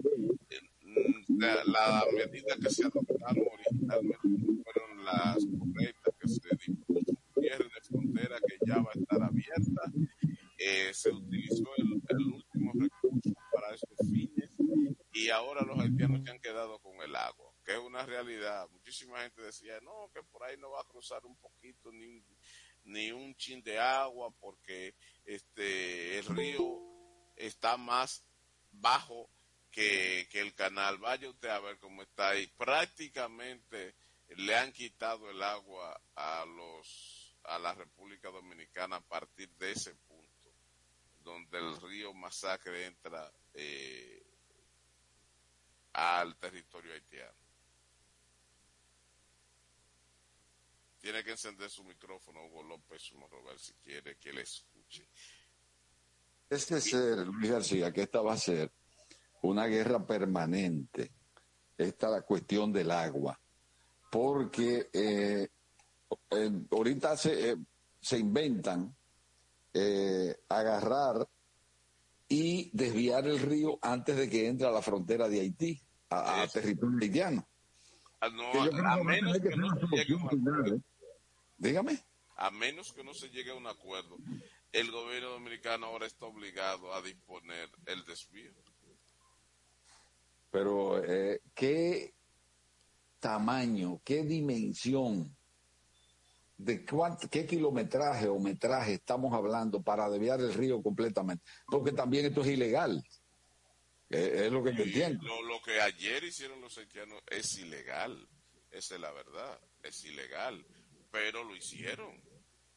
la, 1.28 1.64
la 1.64 2.04
medida 2.14 2.56
que 2.60 2.70
se 2.70 2.84
adoptaron 2.86 3.46
originalmente 3.52 4.62
fueron 4.64 5.04
las 5.04 5.36
correctas, 5.58 6.14
que 6.18 6.28
se 6.28 6.56
dispuso 6.56 7.12
frontera 7.86 8.38
que 8.46 8.56
ya 8.66 8.76
va 8.76 8.90
a 8.94 8.98
estar 8.98 9.22
abierta, 9.22 9.82
eh, 10.58 10.92
se 10.92 11.10
utilizó 11.10 11.64
el, 11.76 12.32
último 12.32 12.72
recurso 12.74 13.32
para 13.52 13.74
esos 13.74 13.96
fines 14.10 14.50
y 15.12 15.30
ahora 15.30 15.62
los 15.62 15.78
haitianos 15.78 16.22
se 16.24 16.30
han 16.30 16.40
quedado 16.40 16.78
con 16.80 17.00
el 17.02 17.14
agua, 17.16 17.52
que 17.64 17.72
es 17.72 17.78
una 17.78 18.04
realidad. 18.04 18.68
Muchísima 18.70 19.20
gente 19.20 19.42
decía, 19.42 19.80
no, 19.80 20.10
que 20.12 20.22
por 20.22 20.44
ahí 20.44 20.56
no 20.58 20.70
va 20.70 20.82
a 20.82 20.88
cruzar 20.88 21.24
un 21.24 21.36
poquito 21.38 21.90
ni, 21.92 22.22
ni 22.84 23.12
un 23.12 23.34
chin 23.36 23.62
de 23.62 23.78
agua 23.78 24.30
porque 24.38 24.94
este 25.24 26.18
el 26.18 26.26
río 26.26 26.62
está 27.36 27.76
más 27.76 28.24
bajo 28.70 29.30
que, 29.70 30.28
que, 30.30 30.40
el 30.40 30.54
canal. 30.54 30.98
Vaya 30.98 31.30
usted 31.30 31.48
a 31.48 31.60
ver 31.60 31.78
cómo 31.78 32.02
está 32.02 32.30
ahí. 32.30 32.46
Prácticamente 32.56 33.94
le 34.36 34.56
han 34.56 34.72
quitado 34.72 35.30
el 35.30 35.42
agua 35.42 36.00
a 36.14 36.44
los 36.44 37.15
a 37.48 37.58
la 37.58 37.74
República 37.74 38.30
Dominicana 38.30 38.96
a 38.96 39.00
partir 39.00 39.48
de 39.58 39.72
ese 39.72 39.94
punto, 39.94 40.50
donde 41.22 41.58
el 41.58 41.80
río 41.80 42.12
Masacre 42.14 42.86
entra 42.86 43.32
eh, 43.54 44.22
al 45.92 46.36
territorio 46.36 46.92
haitiano. 46.92 47.46
Tiene 51.00 51.22
que 51.22 51.30
encender 51.30 51.70
su 51.70 51.84
micrófono, 51.84 52.44
Hugo 52.46 52.64
López 52.64 53.12
Morrover, 53.12 53.58
si 53.58 53.72
quiere 53.74 54.16
que 54.16 54.32
le 54.32 54.42
escuche. 54.42 55.08
Este 56.50 56.80
ser, 56.80 57.18
Luis 57.26 57.50
García, 57.50 57.92
que 57.92 58.02
esta 58.02 58.20
va 58.20 58.32
a 58.32 58.38
ser 58.38 58.72
una 59.42 59.66
guerra 59.66 60.04
permanente. 60.04 61.12
Esta 61.78 62.08
la 62.08 62.22
cuestión 62.22 62.72
del 62.72 62.90
agua. 62.90 63.38
Porque 64.10 64.88
eh, 64.92 65.48
eh, 66.30 66.50
ahorita 66.70 67.16
se, 67.16 67.50
eh, 67.50 67.56
se 68.00 68.18
inventan 68.18 68.94
agarrar 70.48 71.28
y 72.28 72.70
desviar 72.72 73.26
el 73.26 73.38
río 73.38 73.78
antes 73.82 74.16
de 74.16 74.30
que 74.30 74.48
entre 74.48 74.66
a 74.66 74.70
la 74.70 74.80
frontera 74.80 75.28
de 75.28 75.40
Haití, 75.40 75.78
a, 76.08 76.42
a 76.42 76.48
territorio 76.48 76.98
haitiano. 76.98 77.46
Ah, 78.20 78.30
no, 78.30 78.44
a, 78.52 78.92
a 78.94 79.04
menos 79.04 79.38
que, 79.38 79.50
que 79.50 79.56
no 79.56 79.68
se 79.78 79.86
llegue 79.96 80.14
a 80.14 80.16
un 80.16 80.26
acuerdo. 80.26 80.80
Dígame. 81.58 82.04
A 82.36 82.50
menos 82.50 82.92
que 82.92 83.04
no 83.04 83.12
se 83.12 83.28
llegue 83.28 83.50
a 83.50 83.54
un 83.54 83.66
acuerdo, 83.66 84.16
el 84.72 84.90
gobierno 84.90 85.30
dominicano 85.30 85.86
ahora 85.86 86.06
está 86.06 86.26
obligado 86.26 86.94
a 86.94 87.02
disponer 87.02 87.68
el 87.86 88.04
desvío. 88.04 88.52
Pero, 90.50 91.04
eh, 91.04 91.40
¿qué 91.54 92.14
tamaño, 93.20 94.00
qué 94.04 94.22
dimensión, 94.22 95.36
de 96.56 96.84
cuánto, 96.84 97.28
qué 97.28 97.46
kilometraje 97.46 98.28
o 98.28 98.38
metraje 98.38 98.94
estamos 98.94 99.32
hablando 99.34 99.82
para 99.82 100.08
desviar 100.08 100.40
el 100.40 100.54
río 100.54 100.82
completamente? 100.82 101.44
Porque 101.66 101.92
también 101.92 102.26
esto 102.26 102.42
es 102.42 102.48
ilegal. 102.48 103.02
Eh, 104.10 104.44
es 104.46 104.52
lo 104.52 104.62
que 104.62 104.74
yo 104.74 104.84
entiendo. 104.84 105.24
Lo, 105.24 105.42
lo, 105.42 105.60
que 105.62 105.80
ayer 105.80 106.24
hicieron 106.24 106.60
los 106.60 106.76
haitianos 106.78 107.20
es 107.26 107.58
ilegal. 107.58 108.28
Esa 108.70 108.94
es 108.94 109.00
la 109.00 109.12
verdad. 109.12 109.60
Es 109.82 110.04
ilegal. 110.04 110.64
Pero 111.10 111.44
lo 111.44 111.56
hicieron. 111.56 112.22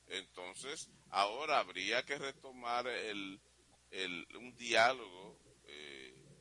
Entonces, 0.07 0.89
ahora 1.09 1.59
habría 1.59 2.03
que 2.03 2.17
retomar 2.17 2.87
el, 2.87 3.39
el, 3.91 4.25
un 4.35 4.55
diálogo 4.55 5.37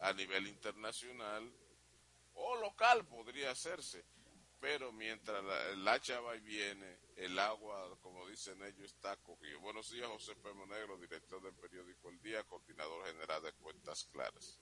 a 0.01 0.13
nivel 0.13 0.47
internacional 0.47 1.51
o 2.35 2.57
local 2.57 3.07
podría 3.07 3.51
hacerse, 3.51 4.05
pero 4.61 4.93
mientras 4.93 5.43
la, 5.45 5.71
el 5.71 5.89
hacha 5.89 6.21
va 6.21 6.37
y 6.37 6.41
viene, 6.41 6.99
el 7.19 7.37
agua, 7.39 7.99
como 8.01 8.27
dicen 8.29 8.63
ellos, 8.63 8.93
está 8.93 9.17
cogido. 9.17 9.61
Buenos 9.61 9.91
días, 9.91 10.07
José 10.07 10.35
Negro, 10.69 10.97
director 10.99 11.43
del 11.43 11.55
periódico 11.55 12.11
El 12.11 12.21
Día, 12.21 12.45
coordinador 12.45 13.05
general 13.07 13.43
de 13.43 13.53
Cuentas 13.55 14.05
Claras. 14.13 14.61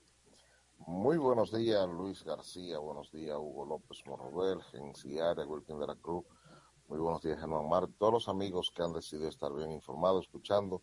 Muy 0.79 1.17
buenos 1.17 1.55
días, 1.55 1.87
Luis 1.87 2.23
García, 2.23 2.79
buenos 2.79 3.11
días, 3.11 3.37
Hugo 3.37 3.65
López 3.65 4.01
Morrobel, 4.07 4.63
Genciara, 4.63 5.45
Wilkin 5.45 5.79
de 5.79 5.85
la 5.85 5.95
Cruz. 5.95 6.25
Muy 6.87 6.97
buenos 6.97 7.21
días, 7.21 7.39
Germán 7.39 7.69
Mar. 7.69 7.87
Todos 7.99 8.13
los 8.13 8.27
amigos 8.27 8.71
que 8.75 8.81
han 8.81 8.93
decidido 8.93 9.29
estar 9.29 9.53
bien 9.53 9.71
informados, 9.71 10.25
escuchando 10.25 10.81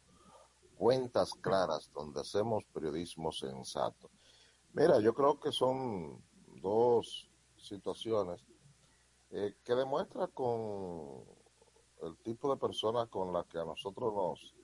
cuentas 0.76 1.32
claras, 1.40 1.90
donde 1.92 2.20
hacemos 2.20 2.62
periodismo 2.72 3.32
sensato. 3.32 4.12
Mira, 4.74 5.00
yo 5.00 5.12
creo 5.12 5.40
que 5.40 5.50
son 5.50 6.22
dos 6.62 7.28
situaciones 7.56 8.44
eh, 9.30 9.56
que 9.64 9.74
demuestra 9.74 10.28
con 10.28 11.33
el 12.02 12.16
tipo 12.18 12.52
de 12.52 12.60
personas 12.60 13.08
con 13.08 13.32
las 13.32 13.46
que 13.46 13.58
a 13.58 13.64
nosotros 13.64 14.12
nos 14.14 14.54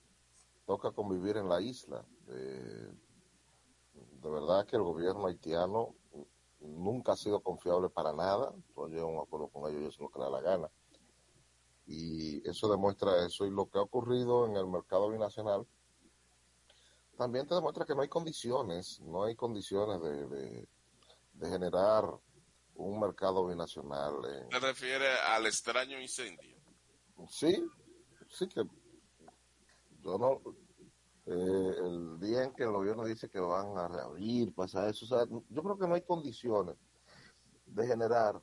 toca 0.66 0.90
convivir 0.92 1.36
en 1.36 1.48
la 1.48 1.60
isla. 1.60 2.04
Eh, 2.28 2.92
de 3.94 4.30
verdad 4.30 4.66
que 4.66 4.76
el 4.76 4.82
gobierno 4.82 5.26
haitiano 5.26 5.94
nunca 6.60 7.12
ha 7.12 7.16
sido 7.16 7.40
confiable 7.40 7.88
para 7.88 8.12
nada. 8.12 8.54
Yo 8.76 8.86
llevo 8.88 9.08
un 9.08 9.20
acuerdo 9.20 9.48
con 9.48 9.70
ellos 9.70 9.82
y 9.82 9.86
eso 9.86 9.94
es 9.94 10.00
lo 10.00 10.10
que 10.10 10.18
le 10.18 10.24
da 10.26 10.30
la 10.30 10.40
gana. 10.40 10.70
Y 11.86 12.48
eso 12.48 12.70
demuestra 12.70 13.24
eso. 13.24 13.46
Y 13.46 13.50
lo 13.50 13.68
que 13.68 13.78
ha 13.78 13.82
ocurrido 13.82 14.46
en 14.46 14.56
el 14.56 14.66
mercado 14.66 15.10
binacional 15.10 15.66
también 17.16 17.46
te 17.46 17.54
demuestra 17.54 17.84
que 17.84 17.94
no 17.94 18.00
hay 18.00 18.08
condiciones, 18.08 18.98
no 19.00 19.24
hay 19.24 19.36
condiciones 19.36 20.00
de, 20.00 20.66
de, 21.34 21.48
generar 21.50 22.04
un 22.76 22.98
mercado 22.98 23.46
binacional. 23.46 24.14
En... 24.24 24.48
¿Te 24.48 24.58
refiere 24.58 25.06
al 25.28 25.44
extraño 25.46 26.00
incendio? 26.00 26.59
Sí, 27.28 27.64
sí 28.28 28.48
que 28.48 28.62
yo 30.02 30.18
no, 30.18 30.40
eh, 31.26 31.74
el 31.78 32.18
día 32.18 32.44
en 32.44 32.54
que 32.54 32.64
el 32.64 32.72
gobierno 32.72 33.04
dice 33.04 33.28
que 33.28 33.38
van 33.38 33.76
a 33.76 33.88
reabrir, 33.88 34.54
pasa 34.54 34.88
eso, 34.88 35.04
o 35.04 35.08
sea, 35.08 35.26
yo 35.28 35.62
creo 35.62 35.78
que 35.78 35.86
no 35.86 35.94
hay 35.94 36.02
condiciones 36.02 36.76
de 37.66 37.86
generar 37.86 38.40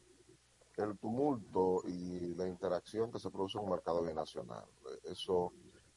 el 0.77 0.97
tumulto 0.97 1.81
y 1.87 2.35
la 2.35 2.47
interacción 2.47 3.11
que 3.11 3.19
se 3.19 3.31
produce 3.31 3.57
en 3.57 3.63
un 3.63 3.71
mercado 3.71 4.03
binacional. 4.03 4.65
Eso 5.03 5.51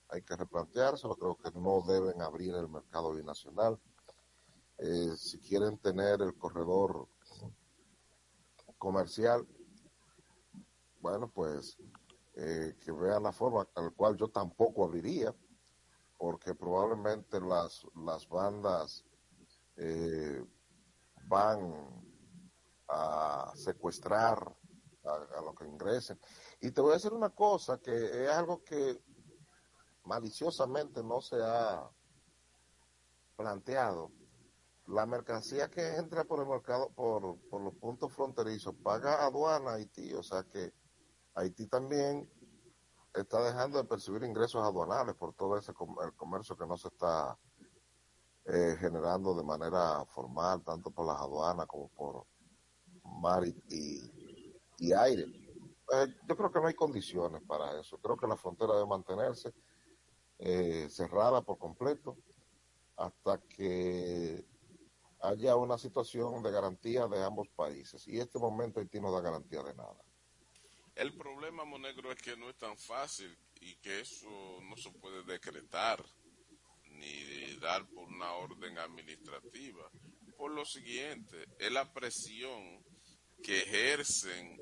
hay 0.09 0.23
que 0.23 0.35
replanteárselo, 0.35 1.17
creo 1.17 1.37
que 1.37 1.51
no 1.59 1.83
deben 1.87 2.21
abrir 2.23 2.55
el 2.55 2.69
mercado 2.69 3.15
binacional. 3.15 3.79
Eh, 4.79 5.15
si 5.17 5.39
quieren 5.39 5.77
tener 5.79 6.23
el 6.23 6.35
corredor 6.37 7.07
comercial, 8.79 9.47
bueno, 11.01 11.31
pues 11.31 11.77
eh, 12.35 12.77
que 12.81 12.93
vean 12.93 13.23
la 13.23 13.33
forma 13.33 13.69
al 13.75 13.93
cual 13.95 14.17
yo 14.17 14.29
tampoco 14.29 14.85
abriría, 14.85 15.35
porque 16.17 16.55
probablemente 16.55 17.41
las, 17.41 17.87
las 17.95 18.29
bandas 18.29 19.05
eh, 19.77 20.45
van 21.27 22.05
a 22.89 23.53
secuestrar 23.55 24.39
a, 25.05 25.39
a 25.39 25.43
los 25.43 25.55
que 25.55 25.67
ingresen. 25.67 26.19
Y 26.61 26.71
te 26.71 26.81
voy 26.81 26.91
a 26.91 26.95
decir 26.95 27.13
una 27.13 27.31
cosa, 27.31 27.79
que 27.79 28.25
es 28.25 28.31
algo 28.31 28.63
que 28.63 29.03
maliciosamente 30.05 31.03
no 31.03 31.21
se 31.21 31.37
ha 31.43 31.89
planteado. 33.37 34.13
La 34.87 35.07
mercancía 35.07 35.71
que 35.71 35.97
entra 35.97 36.25
por 36.25 36.41
el 36.41 36.47
mercado, 36.47 36.91
por, 36.91 37.39
por 37.49 37.63
los 37.63 37.75
puntos 37.75 38.13
fronterizos, 38.13 38.75
paga 38.83 39.25
aduana 39.25 39.71
a 39.71 39.75
Haití, 39.75 40.13
o 40.15 40.23
sea 40.23 40.43
que 40.45 40.75
Haití 41.35 41.67
también 41.67 42.29
está 43.15 43.43
dejando 43.43 43.79
de 43.79 43.85
percibir 43.85 44.23
ingresos 44.23 44.63
aduanales 44.63 45.15
por 45.17 45.35
todo 45.35 45.59
ese 45.59 45.73
el 45.73 46.15
comercio 46.15 46.57
que 46.57 46.67
no 46.67 46.77
se 46.77 46.89
está 46.89 47.39
eh, 48.47 48.77
generando 48.79 49.35
de 49.35 49.45
manera 49.45 50.05
formal, 50.07 50.63
tanto 50.65 50.91
por 50.91 51.07
las 51.07 51.19
aduanas 51.21 51.67
como 51.67 51.89
por 51.89 52.27
mar 53.05 53.45
y, 53.45 53.55
y, 53.69 54.61
y 54.79 54.93
aire. 54.93 55.25
Eh, 55.93 56.07
yo 56.29 56.37
creo 56.37 56.51
que 56.51 56.61
no 56.61 56.67
hay 56.69 56.75
condiciones 56.75 57.43
para 57.43 57.79
eso. 57.81 57.99
Creo 57.99 58.17
que 58.17 58.27
la 58.27 58.37
frontera 58.37 58.75
debe 58.75 58.87
mantenerse 58.87 59.53
eh, 60.39 60.89
cerrada 60.89 61.43
por 61.43 61.59
completo 61.59 62.17
hasta 62.97 63.39
que 63.43 64.47
haya 65.21 65.57
una 65.57 65.77
situación 65.77 66.43
de 66.43 66.51
garantía 66.51 67.07
de 67.07 67.23
ambos 67.23 67.49
países. 67.51 68.07
Y 68.09 68.19
este 68.19 68.39
momento 68.39 68.81
Haití 68.81 69.01
no 69.01 69.13
da 69.13 69.21
garantía 69.21 69.63
de 69.63 69.75
nada. 69.75 69.97
El 71.01 71.17
problema, 71.17 71.65
Monegro, 71.65 72.13
es 72.13 72.21
que 72.21 72.37
no 72.37 72.51
es 72.51 72.59
tan 72.59 72.77
fácil 72.77 73.35
y 73.59 73.75
que 73.77 74.01
eso 74.01 74.29
no 74.69 74.77
se 74.77 74.91
puede 74.91 75.25
decretar 75.25 76.05
ni 76.91 77.57
dar 77.57 77.89
por 77.89 78.07
una 78.07 78.35
orden 78.35 78.77
administrativa. 78.77 79.91
Por 80.37 80.51
lo 80.51 80.63
siguiente, 80.67 81.47
es 81.59 81.73
la 81.73 81.91
presión 81.91 82.85
que 83.43 83.61
ejercen 83.61 84.59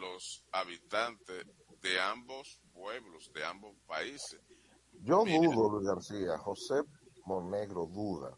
los 0.00 0.44
habitantes 0.52 1.46
de 1.80 1.98
ambos 1.98 2.60
pueblos, 2.74 3.32
de 3.32 3.42
ambos 3.42 3.74
países. 3.86 4.38
Yo 5.00 5.24
Mira, 5.24 5.48
dudo, 5.48 5.70
Luis 5.70 5.86
García, 5.86 6.36
José 6.36 6.82
Monegro 7.24 7.86
duda 7.86 8.36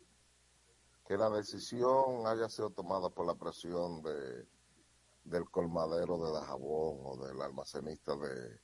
que 1.08 1.16
la 1.16 1.28
decisión 1.28 2.24
haya 2.28 2.48
sido 2.48 2.70
tomada 2.70 3.10
por 3.10 3.26
la 3.26 3.34
presión 3.34 4.00
de 4.00 4.46
del 5.28 5.48
colmadero 5.50 6.18
de 6.18 6.32
Dajabón 6.32 6.98
o 7.04 7.26
del 7.26 7.40
almacenista 7.40 8.16
de, 8.16 8.60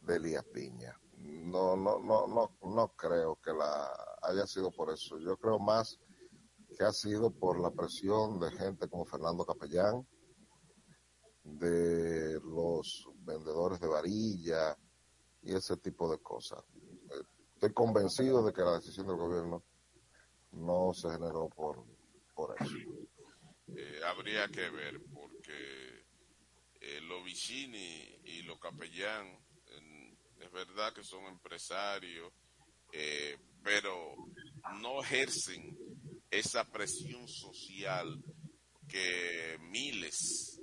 de 0.00 0.16
Elías 0.16 0.44
Piña. 0.52 0.98
No, 1.18 1.76
no, 1.76 1.98
no, 1.98 2.26
no, 2.26 2.50
no 2.62 2.88
creo 2.96 3.36
que 3.36 3.52
la 3.52 3.90
haya 4.22 4.46
sido 4.46 4.70
por 4.70 4.92
eso. 4.92 5.18
Yo 5.18 5.36
creo 5.36 5.58
más 5.58 5.98
que 6.76 6.84
ha 6.84 6.92
sido 6.92 7.30
por 7.30 7.60
la 7.60 7.70
presión 7.70 8.38
de 8.38 8.50
gente 8.52 8.88
como 8.88 9.06
Fernando 9.06 9.44
Capellán, 9.44 10.06
de 11.42 12.40
los 12.40 13.08
vendedores 13.20 13.80
de 13.80 13.86
varilla 13.86 14.76
y 15.42 15.54
ese 15.54 15.76
tipo 15.76 16.10
de 16.10 16.18
cosas. 16.18 16.62
Estoy 17.54 17.72
convencido 17.72 18.44
de 18.44 18.52
que 18.52 18.62
la 18.62 18.74
decisión 18.74 19.06
del 19.06 19.16
gobierno 19.16 19.62
no 20.52 20.92
se 20.92 21.08
generó 21.10 21.48
por, 21.48 21.84
por 22.34 22.54
eso. 22.60 22.76
Eh, 23.68 24.00
habría 24.04 24.48
que 24.48 24.70
ver, 24.70 25.00
porque 25.56 26.04
eh, 26.80 27.00
los 27.02 27.24
vicini 27.24 28.20
y 28.24 28.42
los 28.42 28.58
capellán, 28.58 29.26
eh, 29.68 30.14
es 30.40 30.52
verdad 30.52 30.92
que 30.92 31.04
son 31.04 31.24
empresarios, 31.26 32.32
eh, 32.92 33.38
pero 33.62 34.14
no 34.80 35.02
ejercen 35.02 35.76
esa 36.30 36.64
presión 36.64 37.26
social 37.28 38.22
que 38.88 39.58
miles, 39.62 40.60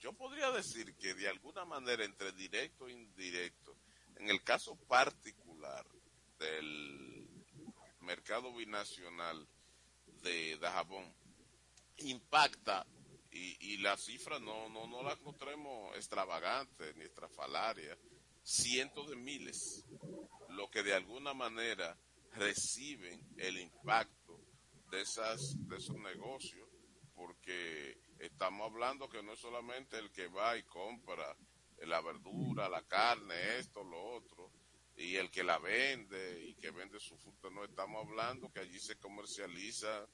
yo 0.00 0.12
podría 0.12 0.50
decir 0.50 0.94
que 0.96 1.14
de 1.14 1.28
alguna 1.28 1.64
manera 1.64 2.04
entre 2.04 2.32
directo 2.32 2.88
e 2.88 2.92
indirecto, 2.92 3.76
en 4.16 4.30
el 4.30 4.42
caso 4.42 4.76
particular 4.86 5.86
del 6.38 7.26
mercado 8.00 8.54
binacional 8.54 9.46
de 10.22 10.56
Dajabón, 10.58 11.12
impacta 11.98 12.86
y, 13.34 13.56
y 13.72 13.78
la 13.78 13.96
cifra 13.96 14.38
no, 14.38 14.68
no, 14.68 14.86
no 14.86 15.02
la 15.02 15.14
encontremos 15.14 15.94
extravagante 15.96 16.94
ni 16.94 17.02
estrafalaria, 17.02 17.98
cientos 18.42 19.10
de 19.10 19.16
miles, 19.16 19.84
lo 20.50 20.70
que 20.70 20.84
de 20.84 20.94
alguna 20.94 21.34
manera 21.34 21.98
reciben 22.34 23.20
el 23.36 23.58
impacto 23.58 24.40
de 24.90 25.02
esas, 25.02 25.56
de 25.68 25.76
esos 25.76 25.96
negocios, 25.96 26.68
porque 27.16 27.98
estamos 28.20 28.70
hablando 28.70 29.08
que 29.08 29.22
no 29.22 29.32
es 29.32 29.40
solamente 29.40 29.98
el 29.98 30.12
que 30.12 30.28
va 30.28 30.56
y 30.56 30.62
compra 30.62 31.36
la 31.78 32.00
verdura, 32.00 32.68
la 32.68 32.82
carne, 32.82 33.58
esto, 33.58 33.82
lo 33.82 34.00
otro, 34.14 34.52
y 34.96 35.16
el 35.16 35.28
que 35.32 35.42
la 35.42 35.58
vende 35.58 36.44
y 36.46 36.54
que 36.54 36.70
vende 36.70 37.00
su 37.00 37.16
fruta, 37.18 37.50
no 37.50 37.64
estamos 37.64 38.06
hablando 38.06 38.52
que 38.52 38.60
allí 38.60 38.78
se 38.78 38.96
comercializa 38.96 40.06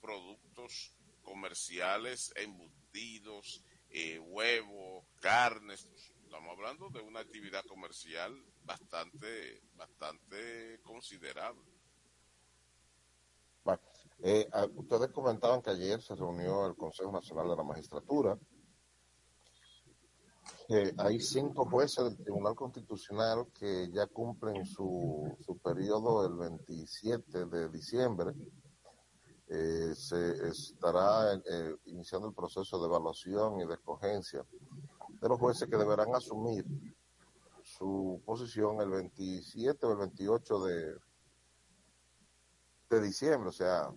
productos 0.00 0.94
comerciales, 1.28 2.32
embutidos, 2.36 3.62
eh, 3.90 4.18
huevos, 4.18 5.04
carnes. 5.20 5.86
Estamos 6.24 6.56
hablando 6.56 6.88
de 6.88 7.00
una 7.00 7.20
actividad 7.20 7.64
comercial 7.66 8.32
bastante, 8.64 9.62
bastante 9.76 10.80
considerable. 10.82 11.62
Eh, 14.20 14.48
ustedes 14.74 15.12
comentaban 15.12 15.62
que 15.62 15.70
ayer 15.70 16.02
se 16.02 16.14
reunió 16.16 16.66
el 16.66 16.74
Consejo 16.74 17.12
Nacional 17.12 17.48
de 17.50 17.56
la 17.56 17.62
Magistratura. 17.62 18.38
Eh, 20.70 20.92
hay 20.98 21.20
cinco 21.20 21.66
jueces 21.66 22.04
del 22.04 22.24
Tribunal 22.24 22.54
Constitucional 22.54 23.46
que 23.52 23.88
ya 23.92 24.06
cumplen 24.06 24.66
su, 24.66 25.36
su 25.40 25.58
periodo 25.58 26.26
el 26.26 26.34
27 26.36 27.44
de 27.46 27.68
diciembre 27.68 28.32
eh, 29.50 29.94
se 29.94 30.48
estará 30.48 31.34
eh, 31.34 31.76
iniciando 31.86 32.28
el 32.28 32.34
proceso 32.34 32.78
de 32.78 32.86
evaluación 32.86 33.60
y 33.60 33.66
de 33.66 33.74
escogencia 33.74 34.44
de 35.20 35.28
los 35.28 35.38
jueces 35.38 35.68
que 35.68 35.76
deberán 35.76 36.14
asumir 36.14 36.66
su 37.62 38.20
posición 38.26 38.80
el 38.80 38.90
27 38.90 39.86
o 39.86 39.92
el 39.92 39.98
28 39.98 40.64
de, 40.64 40.96
de 42.90 43.00
diciembre, 43.00 43.48
o 43.48 43.52
sea, 43.52 43.90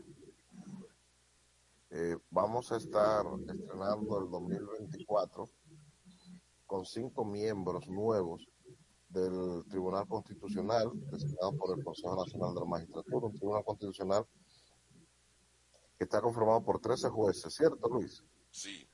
eh, 1.89 2.17
vamos 2.29 2.71
a 2.71 2.77
estar 2.77 3.25
estrenando 3.49 4.19
el 4.23 4.29
2024 4.29 5.49
con 6.65 6.85
cinco 6.85 7.25
miembros 7.25 7.89
nuevos 7.89 8.47
del 9.09 9.65
Tribunal 9.67 10.07
Constitucional, 10.07 10.89
designado 11.11 11.57
por 11.57 11.77
el 11.77 11.83
Consejo 11.83 12.15
Nacional 12.15 12.53
de 12.53 12.61
la 12.61 12.65
Magistratura, 12.65 13.27
un 13.27 13.33
Tribunal 13.33 13.65
Constitucional 13.65 14.25
que 16.01 16.05
está 16.05 16.19
conformado 16.19 16.63
por 16.63 16.81
13 16.81 17.09
jueces, 17.09 17.53
¿cierto, 17.53 17.87
Luis? 17.87 18.23
Sí. 18.49 18.89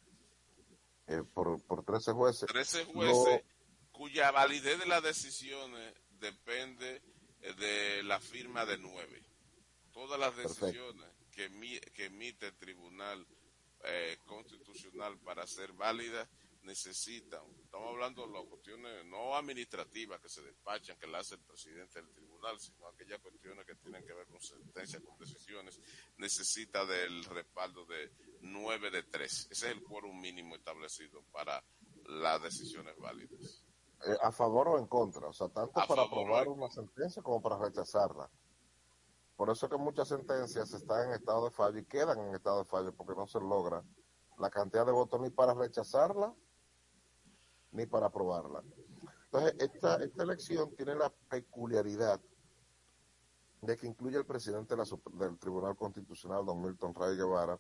Eh, 1.08 1.24
por, 1.34 1.66
por 1.66 1.86
13 1.86 2.12
jueces. 2.12 2.49
13 2.49 2.84
jueces 2.84 3.43
cuya 3.93 4.30
validez 4.32 4.78
de 4.78 4.88
las 4.88 5.01
decisiones 5.01 5.93
depende 6.20 7.01
eh, 7.39 7.53
de 7.53 8.03
la 8.03 8.20
firma 8.20 8.66
de 8.66 8.78
nueve. 8.80 9.24
Todas 9.93 10.20
las 10.20 10.36
decisiones 10.36 11.10
que, 11.32 11.49
que, 11.93 12.08
emite 12.08 12.47
el 12.47 12.58
Tribunal 12.58 13.26
eh, 13.86 14.18
Constitucional 14.26 15.18
para 15.20 15.47
ser 15.47 15.72
válidas 15.72 16.28
necesitan, 16.68 17.41
estamos 17.63 17.89
hablando 17.89 18.28
de 18.28 18.34
las 18.34 18.45
cuestiones 18.45 19.05
no 19.05 19.36
administrativas 19.36 20.20
que 20.20 20.28
se 20.28 20.41
despachan, 20.41 20.99
que 20.99 21.07
la 21.07 21.20
hace 21.20 21.36
el 21.36 21.41
presidente 21.41 22.01
del 22.01 22.11
tribunal, 22.11 22.59
sino 22.59 22.88
aquellas 22.88 23.20
cuestiones 23.22 23.65
que 23.65 23.76
tienen 23.76 24.05
que 24.05 24.13
ver 24.13 24.28
con 24.28 24.41
sentencias, 24.41 25.01
con 25.01 25.18
decisiones, 25.18 25.80
necesita 26.18 26.86
del 26.86 27.24
respaldo 27.24 27.86
de 27.86 28.11
nueve 28.41 28.91
de 28.91 29.03
tres. 29.03 29.47
Ese 29.49 29.68
es 29.68 29.78
el 29.78 29.84
quórum 29.84 30.20
mínimo 30.20 30.55
establecido 30.55 31.24
para 31.32 31.63
las 32.03 32.43
decisiones 32.43 32.95
válidas. 32.97 33.63
Eh, 34.05 34.18
a 34.22 34.32
favor 34.32 34.68
o 34.68 34.78
en 34.78 34.88
contra, 34.88 35.28
o 35.28 35.34
sea, 35.34 35.47
tanto 35.47 35.82
para 35.88 36.03
aprobar 36.03 36.49
una 36.49 36.70
sentencia 36.70 37.24
como 37.24 37.41
para 37.41 37.57
rechazarla. 37.57 38.30
Por 39.38 39.49
eso 39.49 39.70
que 39.70 39.78
muchas 39.78 40.09
sentencias 40.09 40.74
están 40.74 41.07
en 41.07 41.13
estado 41.13 41.45
de 41.45 41.51
fallo 41.51 41.80
y 41.80 41.86
quedan 41.86 42.20
en 42.20 42.36
estado 42.36 42.59
de 42.59 42.65
fallo 42.65 42.93
porque 42.93 43.15
no 43.15 43.26
se 43.26 43.39
logra 43.39 43.84
la 44.38 44.49
cantidad 44.49 44.86
de 44.86 44.91
votos 44.91 45.22
ni 45.22 45.30
para 45.30 45.53
rechazarla 45.53 46.36
ni 47.72 47.86
para 47.86 48.07
aprobarla. 48.07 48.63
Entonces, 49.26 49.55
esta, 49.59 49.95
esta 50.03 50.24
elección 50.24 50.74
tiene 50.76 50.95
la 50.95 51.11
peculiaridad 51.30 52.20
de 53.61 53.76
que 53.76 53.88
incluye 53.88 54.18
al 54.18 54.26
presidente 54.26 54.76
del 54.76 55.38
Tribunal 55.38 55.76
Constitucional, 55.76 56.45
don 56.45 56.61
Milton 56.61 56.93
Ray 56.93 57.18
Guevara, 57.18 57.59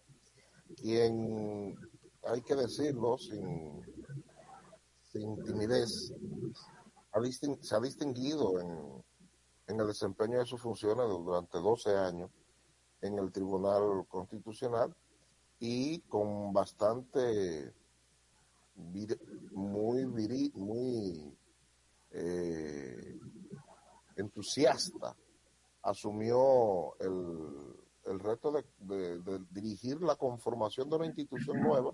quien, 0.75 1.75
hay 2.23 2.41
que 2.41 2.55
decirlo 2.55 3.17
sin, 3.17 3.81
sin 5.03 5.43
timidez, 5.43 6.13
se 7.61 7.75
ha 7.75 7.79
distinguido 7.79 8.59
en, 8.59 9.03
en 9.67 9.79
el 9.79 9.87
desempeño 9.87 10.39
de 10.39 10.45
sus 10.45 10.61
funciones 10.61 11.07
durante 11.07 11.57
12 11.57 11.95
años 11.95 12.31
en 13.01 13.17
el 13.19 13.31
Tribunal 13.31 14.05
Constitucional 14.07 14.95
y 15.59 15.99
con 16.01 16.53
bastante 16.53 17.73
muy 19.51 20.05
muy 20.53 21.37
eh, 22.11 23.19
entusiasta. 24.15 25.15
Asumió 25.81 26.97
el, 26.99 27.75
el 28.05 28.19
reto 28.19 28.51
de, 28.51 29.43
dirigir 29.51 30.01
la 30.01 30.15
conformación 30.15 30.89
de 30.89 30.95
una 30.95 31.05
institución 31.05 31.61
nueva, 31.61 31.93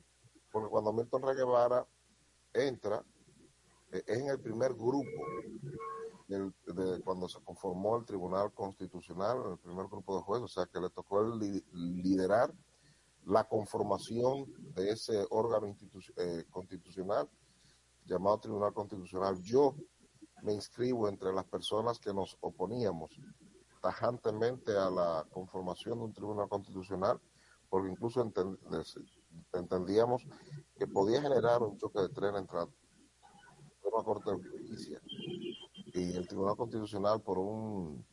porque 0.51 0.69
cuando 0.69 0.93
Milton 0.93 1.21
Rey 1.21 1.35
Guevara 1.35 1.85
entra, 2.53 3.03
eh, 3.91 4.03
es 4.05 4.19
en 4.19 4.29
el 4.29 4.39
primer 4.39 4.73
grupo 4.73 5.09
de 6.27 7.01
cuando 7.03 7.27
se 7.27 7.39
conformó 7.43 7.97
el 7.97 8.05
Tribunal 8.05 8.51
Constitucional, 8.53 9.51
el 9.51 9.57
primer 9.57 9.87
grupo 9.87 10.15
de 10.17 10.23
jueces, 10.23 10.45
o 10.45 10.47
sea 10.47 10.65
que 10.65 10.79
le 10.79 10.89
tocó 10.89 11.21
el, 11.21 11.63
liderar 11.73 12.53
la 13.25 13.43
conformación 13.45 14.45
de 14.75 14.91
ese 14.91 15.25
órgano 15.29 15.75
eh, 16.17 16.45
constitucional 16.49 17.29
llamado 18.05 18.39
Tribunal 18.39 18.73
Constitucional. 18.73 19.41
Yo 19.41 19.75
me 20.41 20.53
inscribo 20.53 21.07
entre 21.07 21.31
las 21.33 21.45
personas 21.45 21.99
que 21.99 22.13
nos 22.13 22.37
oponíamos 22.41 23.11
tajantemente 23.81 24.71
a 24.77 24.89
la 24.89 25.25
conformación 25.31 25.99
de 25.99 26.05
un 26.05 26.13
Tribunal 26.13 26.49
Constitucional, 26.49 27.19
porque 27.69 27.91
incluso 27.91 28.21
entendíamos 29.53 30.23
que 30.77 30.87
podía 30.87 31.21
generar 31.21 31.61
un 31.61 31.77
choque 31.77 32.01
de 32.01 32.09
tren 32.09 32.35
entre 32.35 32.59
la 32.59 32.67
Corte 34.03 34.31
de 34.31 34.49
Justicia 34.49 35.01
y 35.93 36.15
el 36.15 36.27
Tribunal 36.27 36.55
Constitucional 36.57 37.21
por 37.21 37.37
un 37.37 38.05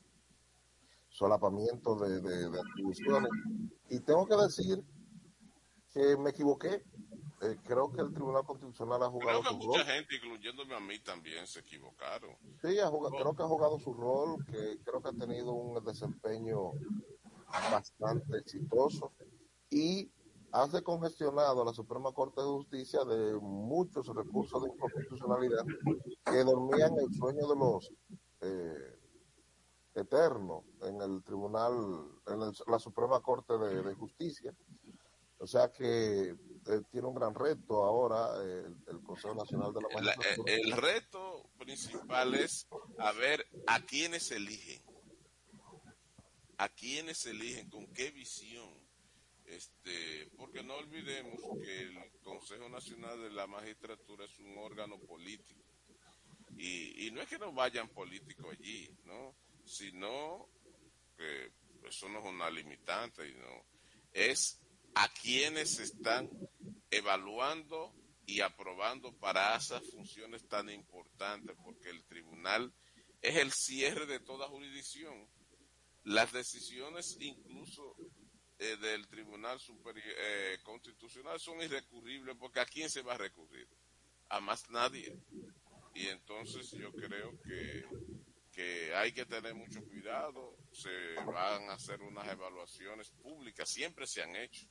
solapamiento 1.09 1.97
de, 1.97 2.21
de 2.21 2.61
atribuciones. 2.61 3.31
Y 3.89 4.01
tengo 4.01 4.27
que 4.27 4.37
decir 4.37 4.85
que 5.93 6.17
me 6.17 6.31
equivoqué. 6.31 6.85
Eh, 7.43 7.57
creo 7.65 7.91
que 7.91 8.03
el 8.03 8.13
Tribunal 8.13 8.45
Constitucional 8.45 9.03
ha 9.03 9.09
jugado 9.09 9.41
creo 9.41 9.59
que 9.59 9.67
mucha 9.67 9.85
gente, 9.85 10.17
incluyéndome 10.17 10.75
a 10.75 10.81
mí 10.81 10.99
también, 10.99 11.47
se 11.47 11.61
equivocaron. 11.61 12.37
Sí, 12.63 12.79
ha 12.79 12.89
jugado, 12.89 13.17
creo 13.17 13.35
que 13.35 13.43
ha 13.43 13.47
jugado 13.47 13.79
su 13.79 13.95
rol, 13.95 14.45
que 14.45 14.79
creo 14.85 15.01
que 15.01 15.09
ha 15.09 15.13
tenido 15.13 15.53
un 15.53 15.83
desempeño 15.83 16.73
bastante 17.73 18.39
exitoso 18.39 19.13
y 19.71 20.11
ha 20.53 20.67
descongestionado 20.67 21.63
a 21.63 21.65
la 21.65 21.73
Suprema 21.73 22.13
Corte 22.13 22.43
de 22.43 22.47
Justicia 22.49 23.05
de 23.05 23.35
muchos 23.41 24.07
recursos 24.15 24.63
de 24.63 24.71
inconstitucionalidad 24.71 25.65
que 26.25 26.45
dormían 26.45 26.93
el 26.99 27.15
sueño 27.15 27.47
de 27.47 27.57
los 27.57 27.91
eh, 28.43 28.99
eternos 29.95 30.65
en 30.83 31.01
el 31.01 31.23
Tribunal, 31.23 31.73
en 32.27 32.41
la 32.41 32.79
Suprema 32.79 33.21
Corte 33.21 33.57
de 33.57 33.95
Justicia 33.95 34.55
o 35.41 35.47
sea 35.47 35.73
que 35.73 36.31
eh, 36.31 36.83
tiene 36.91 37.09
un 37.09 37.15
gran 37.15 37.35
reto 37.35 37.83
ahora 37.83 38.29
eh, 38.45 38.67
el, 38.89 39.03
Consejo 39.03 39.35
Nacional 39.35 39.73
de 39.73 39.81
la 39.81 39.89
Magistratura. 39.89 40.55
El, 40.55 40.73
reto 40.73 41.51
principal 41.59 42.35
es 42.35 42.69
a 42.99 43.13
ver 43.13 43.47
a 43.67 43.81
quiénes 43.81 44.31
eligen. 44.31 44.83
A 46.59 46.69
quiénes 46.69 47.25
eligen, 47.25 47.71
con 47.71 47.87
qué 47.95 48.11
visión. 48.11 48.69
Este, 49.47 50.31
porque 50.37 50.63
no 50.63 50.77
olvidemos 50.77 51.41
que 51.63 51.81
el 51.81 52.21
Consejo 52.23 52.69
Nacional 52.69 53.23
de 53.23 53.31
la 53.31 53.47
Magistratura 53.47 54.27
es 54.27 54.39
un 54.41 54.59
órgano 54.59 54.99
político. 54.99 55.65
Y, 56.59 57.07
y 57.07 57.11
no 57.13 57.23
es 57.23 57.29
que 57.29 57.39
no 57.39 57.51
vayan 57.53 57.89
políticos 57.89 58.47
allí, 58.53 58.95
¿no? 59.05 59.35
Sino 59.65 60.51
que 61.17 61.53
eso 61.89 62.11
no 62.11 62.19
es 62.19 62.27
una 62.27 62.51
limitante, 62.51 63.27
y 63.27 63.35
no, 63.35 63.65
es 64.13 64.60
a 64.95 65.09
quienes 65.09 65.79
están 65.79 66.31
evaluando 66.91 67.95
y 68.27 68.41
aprobando 68.41 69.13
para 69.19 69.57
esas 69.57 69.83
funciones 69.91 70.47
tan 70.49 70.71
importantes, 70.71 71.57
porque 71.65 71.91
el 71.91 72.05
tribunal 72.05 72.73
es 73.23 73.37
el 73.37 73.53
cierre 73.53 74.07
de 74.07 74.21
toda 74.21 74.49
jurisdicción. 74.49 75.29
Las 76.05 76.33
decisiones 76.33 77.17
incluso 77.21 77.97
eh, 78.59 78.77
del 78.77 79.09
Tribunal 79.09 79.59
Superior, 79.59 80.05
eh, 80.19 80.59
Constitucional 80.63 81.39
son 81.41 81.61
irrecurribles, 81.61 82.37
porque 82.37 82.61
¿a 82.61 82.67
quién 82.67 82.89
se 82.89 83.03
va 83.03 83.15
a 83.15 83.19
recurrir? 83.19 83.69
A 84.29 84.41
más 84.41 84.71
nadie. 84.71 85.19
Y 85.95 86.07
entonces 86.07 86.71
yo 86.71 86.93
creo 86.93 87.41
que, 87.43 87.85
que 88.53 88.95
hay 88.95 89.13
que 89.13 89.27
tener 89.27 89.55
mucho 89.55 89.83
cuidado, 89.85 90.57
se 90.73 91.15
van 91.27 91.69
a 91.69 91.75
hacer 91.75 92.01
unas 92.01 92.29
evaluaciones 92.29 93.11
públicas, 93.11 93.69
siempre 93.69 94.07
se 94.07 94.23
han 94.23 94.37
hecho 94.37 94.67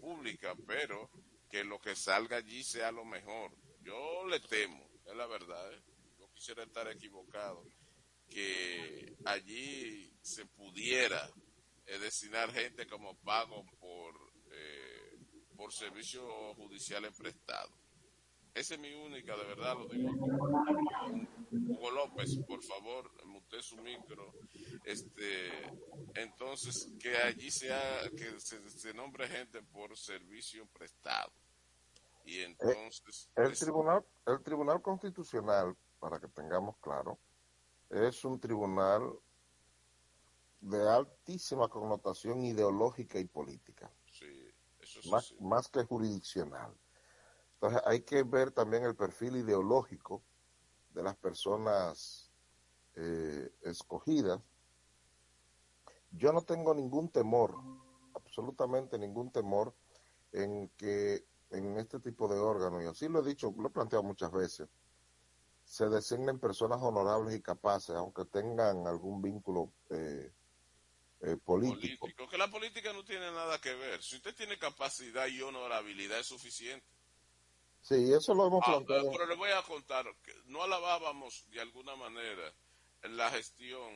pública, 0.00 0.54
pero 0.66 1.10
que 1.50 1.64
lo 1.64 1.80
que 1.80 1.96
salga 1.96 2.38
allí 2.38 2.62
sea 2.62 2.92
lo 2.92 3.04
mejor. 3.04 3.52
Yo 3.82 4.26
le 4.26 4.40
temo, 4.40 4.88
es 5.06 5.16
la 5.16 5.26
verdad, 5.26 5.72
¿eh? 5.72 5.82
yo 6.18 6.30
quisiera 6.32 6.62
estar 6.62 6.88
equivocado, 6.88 7.64
que 8.28 9.16
allí 9.24 10.12
se 10.20 10.44
pudiera 10.46 11.30
eh, 11.86 11.98
destinar 11.98 12.52
gente 12.52 12.86
como 12.86 13.16
pago 13.18 13.64
por, 13.80 14.14
eh, 14.52 15.18
por 15.56 15.72
servicio 15.72 16.54
judicial 16.54 17.10
prestado. 17.16 17.70
Esa 18.54 18.74
es 18.74 18.80
mi 18.80 18.92
única, 18.92 19.36
de 19.36 19.44
verdad 19.44 19.76
lo 19.76 19.86
digo. 19.86 20.10
Hugo 21.68 21.90
López, 21.92 22.38
por 22.46 22.62
favor, 22.62 23.10
mute 23.48 23.62
su 23.62 23.76
micro. 23.78 24.32
Este, 24.84 25.50
entonces, 26.14 26.88
que 27.00 27.16
allí 27.16 27.50
sea, 27.50 27.80
que 28.16 28.38
se, 28.40 28.92
nombre 28.94 29.28
gente 29.28 29.62
por 29.62 29.96
servicio 29.96 30.66
prestado. 30.66 31.32
Y 32.24 32.40
entonces. 32.40 33.30
el, 33.36 33.58
tribunal, 33.58 34.04
el 34.26 34.42
Tribunal 34.42 34.82
Constitucional, 34.82 35.74
para 35.98 36.20
que 36.20 36.28
tengamos 36.28 36.76
claro, 36.78 37.18
es 37.88 38.24
un 38.24 38.38
tribunal 38.38 39.12
de 40.60 40.88
altísima 40.88 41.68
connotación 41.68 42.44
ideológica 42.44 43.18
y 43.18 43.24
política. 43.24 43.90
Sí, 44.12 44.52
eso 44.80 45.00
más, 45.10 45.34
más 45.40 45.68
que 45.68 45.84
jurisdiccional. 45.84 46.74
Entonces 47.54 47.80
hay 47.86 48.02
que 48.02 48.22
ver 48.22 48.50
también 48.50 48.84
el 48.84 48.94
perfil 48.94 49.36
ideológico 49.36 50.22
de 50.90 51.02
las 51.02 51.16
personas 51.16 52.27
eh, 53.00 53.50
escogidas. 53.62 54.40
Yo 56.10 56.32
no 56.32 56.42
tengo 56.42 56.74
ningún 56.74 57.10
temor, 57.10 57.54
absolutamente 58.14 58.98
ningún 58.98 59.30
temor, 59.30 59.74
en 60.32 60.68
que 60.70 61.24
en 61.50 61.78
este 61.78 62.00
tipo 62.00 62.28
de 62.28 62.38
órganos, 62.38 62.82
y 62.82 62.86
así 62.86 63.08
lo 63.08 63.20
he 63.20 63.28
dicho, 63.28 63.54
lo 63.56 63.68
he 63.68 63.70
planteado 63.70 64.02
muchas 64.02 64.32
veces, 64.32 64.68
se 65.64 65.88
designen 65.88 66.40
personas 66.40 66.80
honorables 66.82 67.36
y 67.36 67.42
capaces, 67.42 67.94
aunque 67.94 68.24
tengan 68.24 68.86
algún 68.86 69.22
vínculo 69.22 69.70
eh, 69.90 70.32
eh, 71.20 71.36
político. 71.36 72.00
político. 72.06 72.28
Que 72.28 72.38
la 72.38 72.50
política 72.50 72.92
no 72.92 73.04
tiene 73.04 73.30
nada 73.30 73.60
que 73.60 73.74
ver. 73.74 74.02
Si 74.02 74.16
usted 74.16 74.34
tiene 74.34 74.58
capacidad 74.58 75.26
y 75.26 75.40
honorabilidad 75.42 76.20
es 76.20 76.26
suficiente. 76.26 76.86
Sí, 77.82 78.12
eso 78.12 78.34
lo 78.34 78.46
hemos 78.46 78.62
Ah, 78.66 78.72
planteado. 78.72 79.10
pero 79.12 79.26
le 79.26 79.36
voy 79.36 79.50
a 79.50 79.62
contar 79.62 80.06
que 80.22 80.32
no 80.46 80.62
alabábamos 80.62 81.46
de 81.50 81.60
alguna 81.60 81.96
manera 81.96 82.52
la 83.02 83.30
gestión 83.30 83.92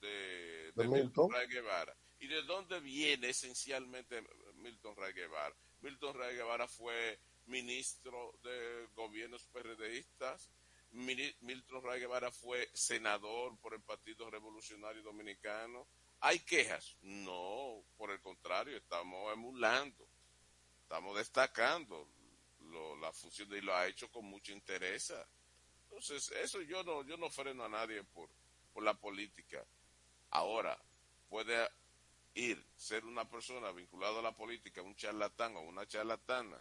de, 0.00 0.72
¿De 0.74 0.82
de 0.82 0.88
Milton? 0.88 1.30
Ray 1.32 1.46
Guevara. 1.48 1.96
¿Y 2.20 2.26
de 2.26 2.42
dónde 2.42 2.80
viene 2.80 3.28
esencialmente 3.30 4.22
Milton 4.54 4.96
Ray 4.96 5.12
Guevara? 5.12 5.54
Milton 5.80 6.14
Ray 6.16 6.36
Guevara 6.36 6.66
fue 6.68 7.18
ministro 7.46 8.32
de 8.42 8.88
gobiernos 8.94 9.46
PRDistas. 9.48 10.48
Milton 10.92 11.82
Ray 11.82 12.00
Guevara 12.00 12.30
fue 12.30 12.70
senador 12.72 13.58
por 13.60 13.74
el 13.74 13.82
Partido 13.82 14.30
Revolucionario 14.30 15.02
Dominicano. 15.02 15.86
¿Hay 16.20 16.38
quejas? 16.40 16.96
No, 17.02 17.84
por 17.96 18.10
el 18.10 18.20
contrario, 18.20 18.76
estamos 18.76 19.30
emulando, 19.32 20.08
estamos 20.82 21.16
destacando 21.18 22.08
lo- 22.60 22.96
la 22.96 23.12
función 23.12 23.48
de 23.50 23.58
y 23.58 23.60
lo 23.60 23.74
ha 23.74 23.86
hecho 23.88 24.10
con 24.10 24.24
mucho 24.24 24.52
interés. 24.52 25.12
Entonces, 25.94 26.32
eso 26.42 26.60
yo 26.62 26.82
no, 26.82 27.04
yo 27.04 27.16
no 27.16 27.30
freno 27.30 27.62
a 27.62 27.68
nadie 27.68 28.02
por, 28.02 28.28
por 28.72 28.82
la 28.82 28.94
política. 28.94 29.64
Ahora, 30.30 30.76
puede 31.28 31.68
ir, 32.34 32.60
ser 32.76 33.04
una 33.04 33.30
persona 33.30 33.70
vinculada 33.70 34.18
a 34.18 34.22
la 34.22 34.34
política, 34.34 34.82
un 34.82 34.96
charlatán 34.96 35.54
o 35.56 35.60
una 35.60 35.86
charlatana, 35.86 36.60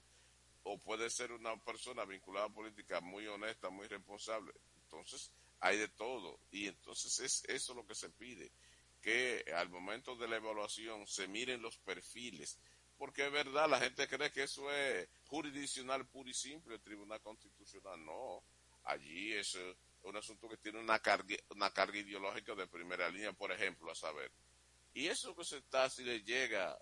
o 0.62 0.78
puede 0.78 1.10
ser 1.10 1.32
una 1.32 1.58
persona 1.58 2.06
vinculada 2.06 2.46
a 2.46 2.50
la 2.50 2.54
política 2.54 3.02
muy 3.02 3.26
honesta, 3.26 3.72
muy 3.72 3.88
responsable. 3.88 4.54
Entonces, 4.84 5.32
hay 5.62 5.80
de 5.80 5.88
todo. 5.88 6.40
Y 6.52 6.68
entonces 6.68 7.20
es 7.20 7.44
eso 7.46 7.74
lo 7.74 7.88
que 7.88 7.96
se 7.96 8.12
pide, 8.12 8.52
que 9.02 9.44
al 9.58 9.68
momento 9.70 10.16
de 10.16 10.28
la 10.28 10.36
evaluación 10.36 11.08
se 11.08 11.28
miren 11.28 11.64
los 11.64 11.80
perfiles. 11.80 12.60
Porque 13.00 13.26
es 13.26 13.32
verdad, 13.32 13.68
la 13.68 13.80
gente 13.80 14.08
cree 14.08 14.32
que 14.32 14.44
eso 14.44 14.72
es 14.72 15.10
jurisdiccional 15.26 16.06
puro 16.06 16.30
y 16.30 16.36
simple, 16.36 16.76
el 16.76 16.82
Tribunal 16.82 17.20
Constitucional. 17.20 18.06
No, 18.06 18.44
allí 18.86 19.34
es 19.34 19.56
eh, 19.56 19.76
un 20.04 20.16
asunto 20.16 20.50
que 20.50 20.58
tiene 20.58 20.80
una 20.80 21.00
carga, 21.00 21.36
una 21.50 21.72
carga 21.72 21.98
ideológica 21.98 22.56
de 22.56 22.68
primera 22.68 23.10
línea, 23.10 23.34
por 23.34 23.52
ejemplo, 23.52 23.92
a 23.92 23.96
saber. 23.96 24.32
Y 24.94 25.08
eso 25.08 25.36
que 25.36 25.44
se 25.44 25.58
está, 25.58 25.90
si 25.90 26.04
le 26.04 26.22
llega, 26.22 26.78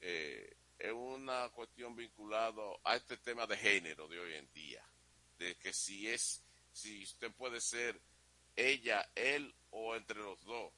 eh, 0.00 0.56
es 0.78 0.92
una 0.92 1.48
cuestión 1.50 1.94
vinculado 1.94 2.80
a 2.84 2.96
este 2.96 3.16
tema 3.18 3.46
de 3.46 3.56
género 3.56 4.08
de 4.08 4.18
hoy 4.18 4.34
en 4.34 4.52
día, 4.52 4.84
de 5.38 5.56
que 5.56 5.72
si 5.72 6.08
es, 6.08 6.42
si 6.72 7.04
usted 7.04 7.32
puede 7.32 7.60
ser 7.60 8.00
ella, 8.56 9.08
él 9.14 9.54
o 9.70 9.94
entre 9.94 10.18
los 10.18 10.42
dos. 10.44 10.72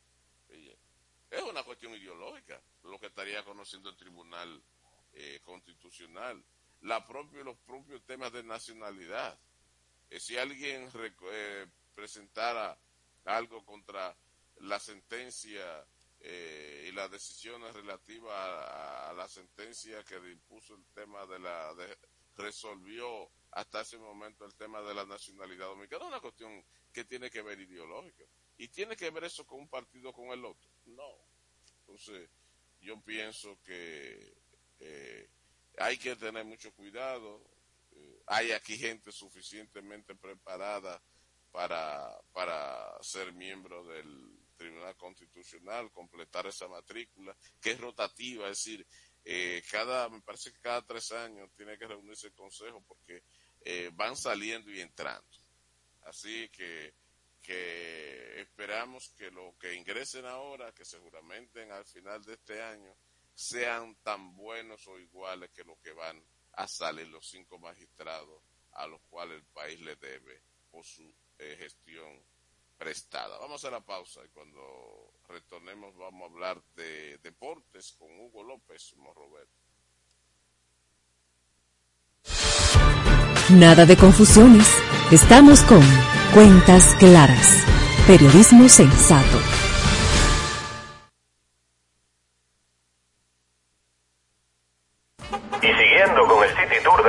Es 1.30 1.42
una 1.42 1.62
cuestión 1.64 1.92
ideológica, 1.94 2.60
lo 2.84 2.98
que 2.98 3.06
estaría 3.06 3.44
conociendo 3.44 3.90
el 3.90 3.96
Tribunal 3.96 4.62
eh, 5.12 5.40
Constitucional. 5.44 6.42
La 6.82 7.04
propio, 7.06 7.42
los 7.42 7.56
propios 7.58 8.04
temas 8.04 8.32
de 8.32 8.44
nacionalidad. 8.44 9.38
Eh, 10.10 10.20
si 10.20 10.36
alguien 10.36 10.88
eh, 11.32 11.66
presentara 11.94 12.78
algo 13.24 13.64
contra 13.64 14.16
la 14.60 14.78
sentencia 14.78 15.84
eh, 16.20 16.86
y 16.88 16.92
las 16.92 17.10
decisiones 17.10 17.74
relativas 17.74 18.32
a, 18.34 19.12
la 19.16 19.28
sentencia 19.28 20.02
que 20.04 20.16
impuso 20.30 20.74
el 20.74 20.84
tema 20.94 21.26
de 21.26 21.38
la 21.38 21.74
de- 21.74 21.98
resolvió 22.36 23.30
hasta 23.52 23.80
ese 23.80 23.98
momento 23.98 24.44
el 24.44 24.54
tema 24.54 24.80
de 24.82 24.94
la 24.94 25.04
nacionalidad 25.06 25.66
dominicana 25.66 26.04
una 26.06 26.20
cuestión 26.20 26.64
que 26.92 27.04
tiene 27.04 27.30
que 27.30 27.42
ver 27.42 27.58
ideológica. 27.60 28.24
Y 28.58 28.68
tiene 28.68 28.96
que 28.96 29.10
ver 29.10 29.24
eso 29.24 29.46
con 29.46 29.60
un 29.60 29.68
partido 29.68 30.12
con 30.12 30.26
el 30.26 30.44
otro. 30.44 30.70
No. 30.86 31.10
Entonces 31.80 32.28
yo 32.80 33.00
pienso 33.00 33.58
que 33.62 34.34
eh, 34.80 35.28
hay 35.78 35.98
que 35.98 36.16
tener 36.16 36.44
mucho 36.44 36.72
cuidado 36.72 37.42
hay 38.26 38.52
aquí 38.52 38.76
gente 38.76 39.12
suficientemente 39.12 40.14
preparada 40.14 41.00
para, 41.52 42.20
para 42.32 43.02
ser 43.02 43.32
miembro 43.32 43.84
del 43.84 44.38
Tribunal 44.56 44.96
Constitucional, 44.96 45.90
completar 45.92 46.46
esa 46.46 46.68
matrícula, 46.68 47.36
que 47.60 47.72
es 47.72 47.80
rotativa, 47.80 48.44
es 48.44 48.58
decir, 48.58 48.86
eh, 49.24 49.62
cada, 49.70 50.08
me 50.08 50.20
parece 50.20 50.52
que 50.52 50.60
cada 50.60 50.82
tres 50.82 51.12
años 51.12 51.50
tiene 51.56 51.78
que 51.78 51.86
reunirse 51.86 52.28
el 52.28 52.34
consejo 52.34 52.82
porque 52.86 53.22
eh, 53.62 53.90
van 53.92 54.16
saliendo 54.16 54.70
y 54.70 54.80
entrando. 54.80 55.26
Así 56.04 56.48
que, 56.50 56.94
que 57.42 58.40
esperamos 58.40 59.12
que 59.16 59.30
lo 59.30 59.56
que 59.58 59.74
ingresen 59.74 60.26
ahora, 60.26 60.72
que 60.72 60.84
seguramente 60.84 61.70
al 61.70 61.84
final 61.84 62.24
de 62.24 62.34
este 62.34 62.62
año, 62.62 62.94
sean 63.34 63.96
tan 64.02 64.34
buenos 64.34 64.86
o 64.86 64.98
iguales 64.98 65.50
que 65.50 65.64
lo 65.64 65.78
que 65.80 65.92
van 65.92 66.22
a 66.56 66.66
salir 66.66 67.08
los 67.08 67.26
cinco 67.26 67.58
magistrados 67.58 68.42
a 68.72 68.86
los 68.86 69.00
cuales 69.08 69.38
el 69.38 69.44
país 69.44 69.80
le 69.80 69.96
debe 69.96 70.42
por 70.70 70.84
su 70.84 71.14
eh, 71.38 71.56
gestión 71.58 72.22
prestada. 72.76 73.38
Vamos 73.38 73.64
a 73.64 73.70
la 73.70 73.80
pausa 73.80 74.20
y 74.24 74.28
cuando 74.28 75.12
retornemos 75.28 75.96
vamos 75.96 76.22
a 76.22 76.32
hablar 76.32 76.62
de 76.74 77.18
deportes 77.18 77.92
con 77.92 78.08
Hugo 78.20 78.42
López 78.42 78.94
Morrover. 78.96 79.48
Nada 83.50 83.86
de 83.86 83.96
confusiones. 83.96 84.66
Estamos 85.12 85.62
con 85.62 85.82
Cuentas 86.34 86.96
Claras. 86.98 87.64
Periodismo 88.06 88.68
sensato. 88.68 89.65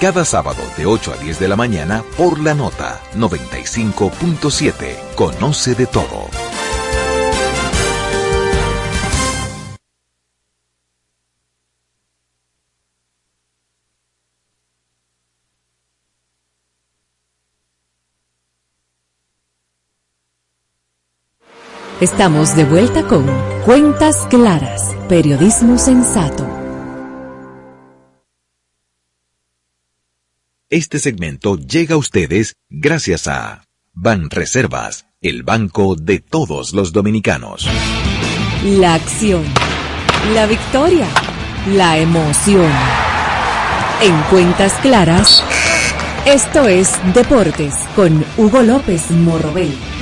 cada 0.00 0.24
sábado 0.24 0.62
de 0.76 0.86
8 0.86 1.12
a 1.12 1.16
10 1.16 1.38
de 1.38 1.48
la 1.48 1.56
mañana 1.56 2.04
por 2.16 2.40
la 2.40 2.54
nota 2.54 3.00
95.7. 3.16 5.14
Conoce 5.14 5.74
de 5.74 5.86
todo. 5.86 6.28
Estamos 22.00 22.54
de 22.56 22.64
vuelta 22.64 23.04
con 23.04 23.24
Cuentas 23.64 24.26
Claras, 24.28 24.94
Periodismo 25.08 25.78
Sensato. 25.78 26.63
Este 30.70 30.98
segmento 30.98 31.58
llega 31.58 31.94
a 31.94 31.98
ustedes 31.98 32.56
gracias 32.70 33.28
a 33.28 33.64
Ban 33.92 34.30
Reservas, 34.30 35.06
el 35.20 35.42
banco 35.42 35.94
de 35.94 36.20
todos 36.20 36.72
los 36.72 36.90
dominicanos. 36.90 37.68
La 38.64 38.94
acción, 38.94 39.44
la 40.32 40.46
victoria, 40.46 41.06
la 41.68 41.98
emoción. 41.98 42.72
En 44.00 44.18
Cuentas 44.30 44.72
Claras, 44.80 45.44
esto 46.24 46.66
es 46.66 46.98
Deportes 47.12 47.74
con 47.94 48.24
Hugo 48.38 48.62
López 48.62 49.10
Morrobel. 49.10 49.93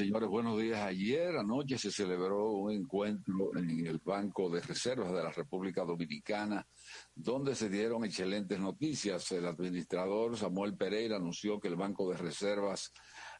Señores. 0.00 0.30
Buenos 0.30 0.58
días. 0.58 0.80
Ayer 0.80 1.36
anoche 1.36 1.76
se 1.76 1.90
celebró 1.90 2.52
un 2.52 2.72
encuentro 2.72 3.54
en 3.54 3.86
el 3.86 3.98
Banco 3.98 4.48
de 4.48 4.62
Reservas 4.62 5.12
de 5.12 5.22
la 5.22 5.30
República 5.30 5.84
Dominicana, 5.84 6.66
donde 7.14 7.54
se 7.54 7.68
dieron 7.68 8.06
excelentes 8.06 8.58
noticias. 8.58 9.30
El 9.30 9.44
administrador 9.44 10.38
Samuel 10.38 10.74
Pereira 10.74 11.16
anunció 11.16 11.60
que 11.60 11.68
el 11.68 11.76
Banco 11.76 12.10
de 12.10 12.16
Reservas 12.16 12.94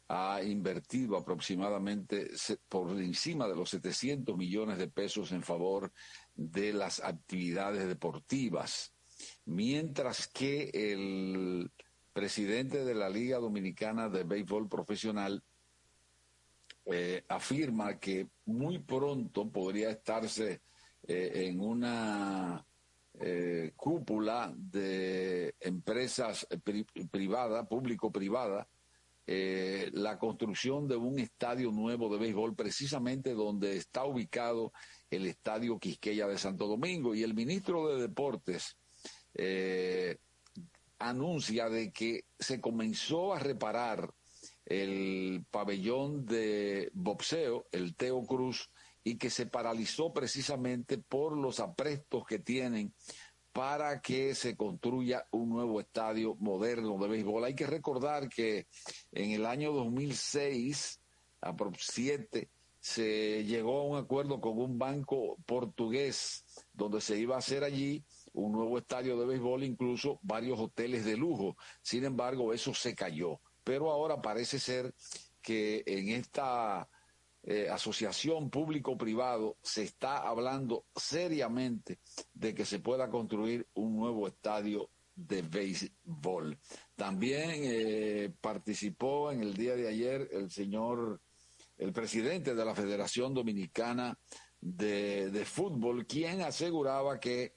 ha 0.07 0.43
invertido 0.43 1.17
aproximadamente 1.17 2.29
por 2.69 2.91
encima 2.91 3.47
de 3.47 3.55
los 3.55 3.71
700 3.71 4.37
millones 4.37 4.77
de 4.77 4.87
pesos 4.87 5.31
en 5.31 5.41
favor 5.41 5.91
de 6.35 6.73
las 6.73 7.03
actividades 7.03 7.87
deportivas, 7.87 8.93
mientras 9.45 10.27
que 10.27 10.69
el 10.73 11.71
presidente 12.13 12.85
de 12.85 12.93
la 12.93 13.09
Liga 13.09 13.39
Dominicana 13.39 14.09
de 14.09 14.25
Béisbol 14.25 14.69
Profesional 14.69 15.43
eh, 16.85 17.23
afirma 17.27 17.99
que 17.99 18.27
muy 18.45 18.79
pronto 18.79 19.47
podría 19.49 19.91
estarse 19.91 20.61
eh, 21.07 21.31
en 21.47 21.59
una 21.59 22.65
eh, 23.19 23.71
cúpula 23.75 24.51
de 24.55 25.53
empresas 25.59 26.47
privadas, 27.11 27.67
público-privada, 27.67 28.67
la 29.93 30.19
construcción 30.19 30.89
de 30.89 30.97
un 30.97 31.17
estadio 31.17 31.71
nuevo 31.71 32.11
de 32.11 32.19
béisbol, 32.19 32.53
precisamente 32.53 33.33
donde 33.33 33.77
está 33.77 34.03
ubicado 34.03 34.73
el 35.09 35.25
estadio 35.25 35.79
Quisqueya 35.79 36.27
de 36.27 36.37
Santo 36.37 36.67
Domingo. 36.67 37.15
Y 37.15 37.23
el 37.23 37.33
ministro 37.33 37.87
de 37.87 38.01
Deportes 38.01 38.75
anuncia 40.99 41.69
de 41.69 41.93
que 41.93 42.25
se 42.37 42.59
comenzó 42.59 43.33
a 43.33 43.39
reparar 43.39 44.13
el 44.65 45.45
pabellón 45.49 46.25
de 46.25 46.91
boxeo, 46.93 47.67
el 47.71 47.95
Teo 47.95 48.23
Cruz, 48.25 48.69
y 49.03 49.17
que 49.17 49.29
se 49.29 49.47
paralizó 49.47 50.13
precisamente 50.13 50.97
por 50.97 51.35
los 51.35 51.59
aprestos 51.59 52.25
que 52.25 52.39
tienen 52.39 52.93
para 53.51 53.99
que 53.99 54.33
se 54.35 54.55
construya 54.55 55.27
un 55.31 55.49
nuevo 55.49 55.81
estadio 55.81 56.35
moderno 56.39 56.97
de 56.97 57.07
béisbol. 57.07 57.43
Hay 57.43 57.55
que 57.55 57.67
recordar 57.67 58.29
que 58.29 58.67
en 59.11 59.31
el 59.31 59.45
año 59.45 59.73
2006, 59.73 61.01
a 61.41 61.53
7, 61.77 62.49
se 62.79 63.43
llegó 63.43 63.79
a 63.79 63.83
un 63.83 63.97
acuerdo 63.97 64.39
con 64.39 64.57
un 64.57 64.79
banco 64.79 65.37
portugués 65.45 66.45
donde 66.73 67.01
se 67.01 67.19
iba 67.19 67.35
a 67.35 67.39
hacer 67.39 67.63
allí 67.63 68.03
un 68.33 68.53
nuevo 68.53 68.77
estadio 68.77 69.19
de 69.19 69.25
béisbol, 69.25 69.63
incluso 69.63 70.19
varios 70.23 70.59
hoteles 70.59 71.03
de 71.03 71.17
lujo. 71.17 71.57
Sin 71.81 72.05
embargo, 72.05 72.53
eso 72.53 72.73
se 72.73 72.95
cayó 72.95 73.41
pero 73.63 73.91
ahora 73.91 74.21
parece 74.21 74.59
ser 74.59 74.93
que 75.41 75.83
en 75.85 76.09
esta 76.09 76.87
eh, 77.43 77.67
asociación 77.69 78.51
público-privado 78.51 79.57
se 79.63 79.83
está 79.83 80.17
hablando 80.17 80.85
seriamente 80.95 81.99
de 82.33 82.53
que 82.53 82.65
se 82.65 82.79
pueda 82.79 83.09
construir 83.09 83.67
un 83.73 83.95
nuevo 83.97 84.27
estadio 84.27 84.89
de 85.15 85.41
béisbol. 85.41 86.57
También 86.95 87.61
eh, 87.63 88.31
participó 88.41 89.31
en 89.31 89.41
el 89.41 89.55
día 89.55 89.75
de 89.75 89.87
ayer 89.87 90.29
el 90.31 90.51
señor, 90.51 91.19
el 91.77 91.91
presidente 91.91 92.53
de 92.53 92.65
la 92.65 92.75
Federación 92.75 93.33
Dominicana 93.33 94.17
de, 94.59 95.43
Fútbol, 95.45 96.05
quien 96.05 96.41
aseguraba 96.41 97.19
que 97.19 97.55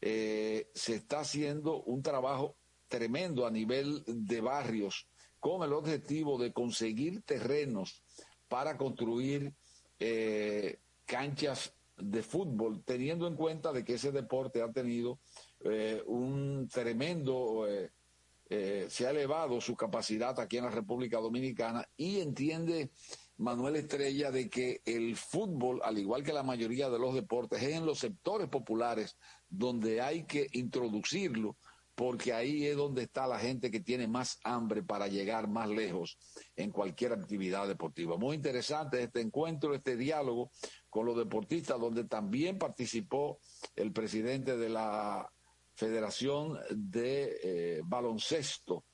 eh, 0.00 0.70
se 0.74 0.94
está 0.94 1.20
haciendo 1.20 1.82
un 1.82 2.02
trabajo 2.02 2.56
tremendo 2.88 3.46
a 3.46 3.50
nivel 3.50 4.02
de 4.06 4.40
barrios 4.40 5.06
con 5.46 5.62
el 5.62 5.74
objetivo 5.74 6.38
de 6.38 6.52
conseguir 6.52 7.22
terrenos 7.22 8.02
para 8.48 8.76
construir 8.76 9.54
eh, 10.00 10.80
canchas 11.04 11.72
de 11.96 12.24
fútbol, 12.24 12.82
teniendo 12.84 13.28
en 13.28 13.36
cuenta 13.36 13.72
de 13.72 13.84
que 13.84 13.94
ese 13.94 14.10
deporte 14.10 14.60
ha 14.60 14.72
tenido 14.72 15.20
eh, 15.60 16.02
un 16.06 16.68
tremendo, 16.68 17.64
eh, 17.68 18.86
se 18.88 19.06
ha 19.06 19.10
elevado 19.10 19.60
su 19.60 19.76
capacidad 19.76 20.38
aquí 20.40 20.56
en 20.56 20.64
la 20.64 20.70
República 20.70 21.20
Dominicana 21.20 21.88
y 21.96 22.18
entiende 22.18 22.90
Manuel 23.36 23.76
Estrella 23.76 24.32
de 24.32 24.50
que 24.50 24.80
el 24.84 25.14
fútbol, 25.14 25.80
al 25.84 25.96
igual 25.96 26.24
que 26.24 26.32
la 26.32 26.42
mayoría 26.42 26.90
de 26.90 26.98
los 26.98 27.14
deportes, 27.14 27.62
es 27.62 27.76
en 27.76 27.86
los 27.86 28.00
sectores 28.00 28.48
populares 28.48 29.16
donde 29.48 30.00
hay 30.00 30.24
que 30.24 30.48
introducirlo 30.54 31.56
porque 31.96 32.34
ahí 32.34 32.66
es 32.66 32.76
donde 32.76 33.04
está 33.04 33.26
la 33.26 33.38
gente 33.38 33.70
que 33.70 33.80
tiene 33.80 34.06
más 34.06 34.38
hambre 34.44 34.82
para 34.82 35.08
llegar 35.08 35.48
más 35.48 35.70
lejos 35.70 36.18
en 36.54 36.70
cualquier 36.70 37.14
actividad 37.14 37.66
deportiva. 37.66 38.18
Muy 38.18 38.36
interesante 38.36 39.02
este 39.02 39.22
encuentro, 39.22 39.74
este 39.74 39.96
diálogo 39.96 40.50
con 40.90 41.06
los 41.06 41.16
deportistas, 41.16 41.80
donde 41.80 42.04
también 42.04 42.58
participó 42.58 43.40
el 43.74 43.92
presidente 43.92 44.58
de 44.58 44.68
la 44.68 45.26
Federación 45.74 46.58
de 46.70 47.38
eh, 47.42 47.80
Baloncesto, 47.82 48.84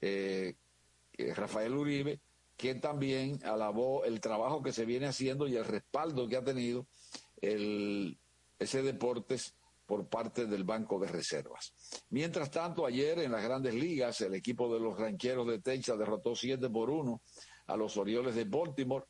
eh, 0.00 0.54
eh, 1.14 1.34
Rafael 1.34 1.74
Uribe, 1.74 2.20
que 2.54 2.74
también 2.74 3.38
alabó 3.44 4.04
el 4.04 4.20
trabajo 4.20 4.62
que 4.62 4.72
se 4.72 4.84
viene 4.84 5.06
haciendo 5.06 5.48
y 5.48 5.56
el 5.56 5.64
respaldo 5.64 6.28
que 6.28 6.36
ha 6.36 6.44
tenido 6.44 6.86
ese 7.40 8.82
deportes 8.82 9.56
por 9.92 10.08
parte 10.08 10.46
del 10.46 10.64
Banco 10.64 10.98
de 10.98 11.06
Reservas. 11.06 11.74
Mientras 12.08 12.50
tanto, 12.50 12.86
ayer 12.86 13.18
en 13.18 13.30
las 13.30 13.44
grandes 13.44 13.74
ligas, 13.74 14.22
el 14.22 14.34
equipo 14.34 14.72
de 14.72 14.80
los 14.80 14.98
rancheros 14.98 15.46
de 15.46 15.60
Texas 15.60 15.98
derrotó 15.98 16.34
7 16.34 16.70
por 16.70 16.88
1 16.88 17.20
a 17.66 17.76
los 17.76 17.98
Orioles 17.98 18.34
de 18.34 18.44
Baltimore. 18.44 19.04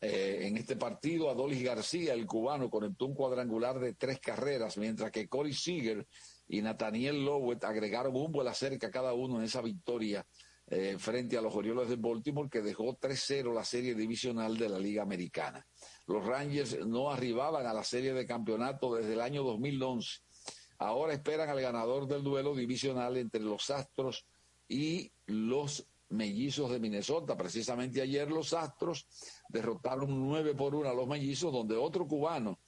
Eh, 0.00 0.38
en 0.44 0.56
este 0.56 0.76
partido, 0.76 1.28
Adolis 1.28 1.62
García, 1.62 2.14
el 2.14 2.24
cubano, 2.24 2.70
conectó 2.70 3.04
un 3.04 3.14
cuadrangular 3.14 3.78
de 3.78 3.92
tres 3.92 4.20
carreras, 4.20 4.78
mientras 4.78 5.10
que 5.10 5.28
Corey 5.28 5.52
Seager 5.52 6.06
y 6.48 6.62
Nathaniel 6.62 7.22
Lowett 7.22 7.62
agregaron 7.64 8.16
un 8.16 8.32
vuelo 8.32 8.54
cerca 8.54 8.90
cada 8.90 9.12
uno 9.12 9.36
en 9.36 9.44
esa 9.44 9.60
victoria 9.60 10.26
eh, 10.70 10.96
frente 10.98 11.36
a 11.36 11.42
los 11.42 11.54
Orioles 11.54 11.90
de 11.90 11.96
Baltimore, 11.96 12.48
que 12.48 12.62
dejó 12.62 12.98
3-0 12.98 13.52
la 13.52 13.66
serie 13.66 13.94
divisional 13.94 14.56
de 14.56 14.70
la 14.70 14.78
Liga 14.78 15.02
Americana. 15.02 15.66
Los 16.08 16.24
Rangers 16.24 16.86
no 16.86 17.10
arribaban 17.10 17.66
a 17.66 17.74
la 17.74 17.84
serie 17.84 18.14
de 18.14 18.26
campeonato 18.26 18.94
desde 18.94 19.12
el 19.12 19.20
año 19.20 19.42
2011. 19.42 20.20
Ahora 20.78 21.12
esperan 21.12 21.50
al 21.50 21.60
ganador 21.60 22.08
del 22.08 22.22
duelo 22.22 22.54
divisional 22.54 23.18
entre 23.18 23.42
los 23.42 23.68
Astros 23.68 24.24
y 24.66 25.12
los 25.26 25.86
Mellizos 26.08 26.70
de 26.70 26.80
Minnesota. 26.80 27.36
Precisamente 27.36 28.00
ayer 28.00 28.30
los 28.30 28.54
Astros 28.54 29.06
derrotaron 29.50 30.26
9 30.26 30.54
por 30.54 30.74
1 30.74 30.88
a 30.88 30.94
los 30.94 31.06
Mellizos, 31.06 31.52
donde 31.52 31.76
otro 31.76 32.08
cubano, 32.08 32.58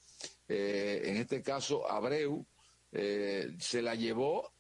eh, 0.47 1.01
en 1.05 1.17
este 1.17 1.41
caso 1.41 1.91
Abreu, 1.91 2.45
eh, 2.93 3.57
se 3.59 3.81
la 3.81 3.95
llevó. 3.95 4.53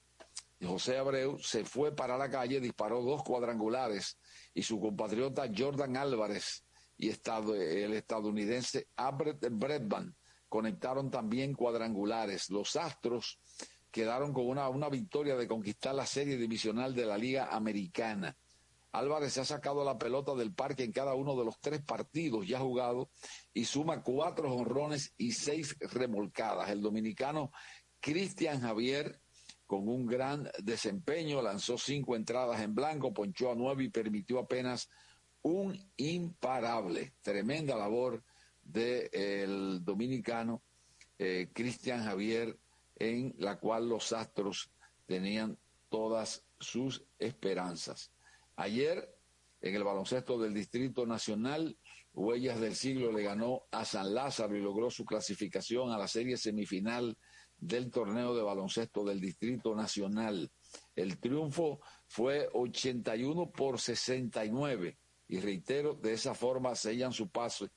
José 0.62 0.96
Abreu 0.96 1.38
se 1.38 1.66
fue 1.66 1.94
para 1.94 2.16
la 2.16 2.30
calle, 2.30 2.60
disparó 2.60 3.02
dos 3.02 3.22
cuadrangulares 3.24 4.16
y 4.54 4.62
su 4.62 4.80
compatriota 4.80 5.50
Jordan 5.54 5.98
Álvarez 5.98 6.64
y 7.00 7.08
el 7.08 7.94
estadounidense 7.94 8.88
Albert 8.96 9.46
Bredman 9.50 10.14
conectaron 10.48 11.10
también 11.10 11.54
cuadrangulares. 11.54 12.50
Los 12.50 12.76
Astros 12.76 13.40
quedaron 13.90 14.32
con 14.34 14.46
una, 14.46 14.68
una 14.68 14.88
victoria 14.88 15.36
de 15.36 15.48
conquistar 15.48 15.94
la 15.94 16.04
serie 16.04 16.36
divisional 16.36 16.94
de 16.94 17.06
la 17.06 17.16
Liga 17.16 17.48
Americana. 17.50 18.36
Álvarez 18.92 19.32
se 19.32 19.40
ha 19.40 19.44
sacado 19.44 19.84
la 19.84 19.96
pelota 19.96 20.34
del 20.34 20.52
parque 20.52 20.82
en 20.82 20.92
cada 20.92 21.14
uno 21.14 21.36
de 21.36 21.44
los 21.44 21.58
tres 21.60 21.80
partidos 21.82 22.46
ya 22.46 22.58
jugado 22.58 23.10
y 23.54 23.64
suma 23.64 24.02
cuatro 24.02 24.52
honrones 24.52 25.14
y 25.16 25.32
seis 25.32 25.76
remolcadas. 25.78 26.68
El 26.70 26.82
dominicano 26.82 27.52
Cristian 28.00 28.60
Javier, 28.60 29.20
con 29.66 29.88
un 29.88 30.06
gran 30.06 30.50
desempeño, 30.58 31.40
lanzó 31.40 31.78
cinco 31.78 32.16
entradas 32.16 32.60
en 32.60 32.74
blanco, 32.74 33.14
ponchó 33.14 33.52
a 33.52 33.54
nueve 33.54 33.84
y 33.84 33.90
permitió 33.90 34.40
apenas 34.40 34.90
un 35.42 35.78
imparable, 35.96 37.14
tremenda 37.22 37.76
labor 37.76 38.22
del 38.62 39.84
dominicano 39.84 40.62
eh, 41.18 41.50
Cristian 41.52 42.04
Javier, 42.04 42.58
en 42.96 43.34
la 43.38 43.58
cual 43.58 43.88
los 43.88 44.12
Astros 44.12 44.70
tenían 45.06 45.58
todas 45.88 46.44
sus 46.58 47.04
esperanzas. 47.18 48.12
Ayer 48.56 49.16
En 49.62 49.74
el 49.74 49.84
baloncesto 49.84 50.38
del 50.38 50.54
Distrito 50.54 51.04
Nacional, 51.04 51.76
Huellas 52.14 52.58
del 52.60 52.74
Siglo 52.74 53.12
le 53.12 53.24
ganó 53.24 53.64
a 53.70 53.84
San 53.84 54.14
Lázaro 54.14 54.56
y 54.56 54.62
logró 54.62 54.88
su 54.88 55.04
clasificación 55.04 55.92
a 55.92 55.98
la 55.98 56.08
serie 56.08 56.38
semifinal 56.38 57.18
del 57.58 57.90
torneo 57.90 58.34
de 58.34 58.42
baloncesto 58.42 59.04
del 59.04 59.20
Distrito 59.20 59.74
Nacional. 59.74 60.50
El 60.96 61.18
triunfo 61.18 61.80
fue 62.06 62.48
81 62.54 63.50
por 63.50 63.78
69 63.78 64.96
y 65.30 65.38
reitero, 65.38 65.94
de 65.94 66.12
esa 66.12 66.34
forma 66.34 66.74
sellan 66.74 67.12
su 67.12 67.30
paso 67.30 67.68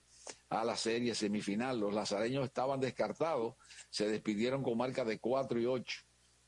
a 0.49 0.65
la 0.65 0.75
serie 0.75 1.13
semifinal. 1.13 1.79
Los 1.79 1.93
lazareños 1.93 2.45
estaban 2.45 2.79
descartados, 2.79 3.55
se 3.91 4.07
despidieron 4.07 4.63
con 4.63 4.75
marca 4.75 5.05
de 5.05 5.19
4 5.19 5.61
y 5.61 5.65
8 5.67 6.01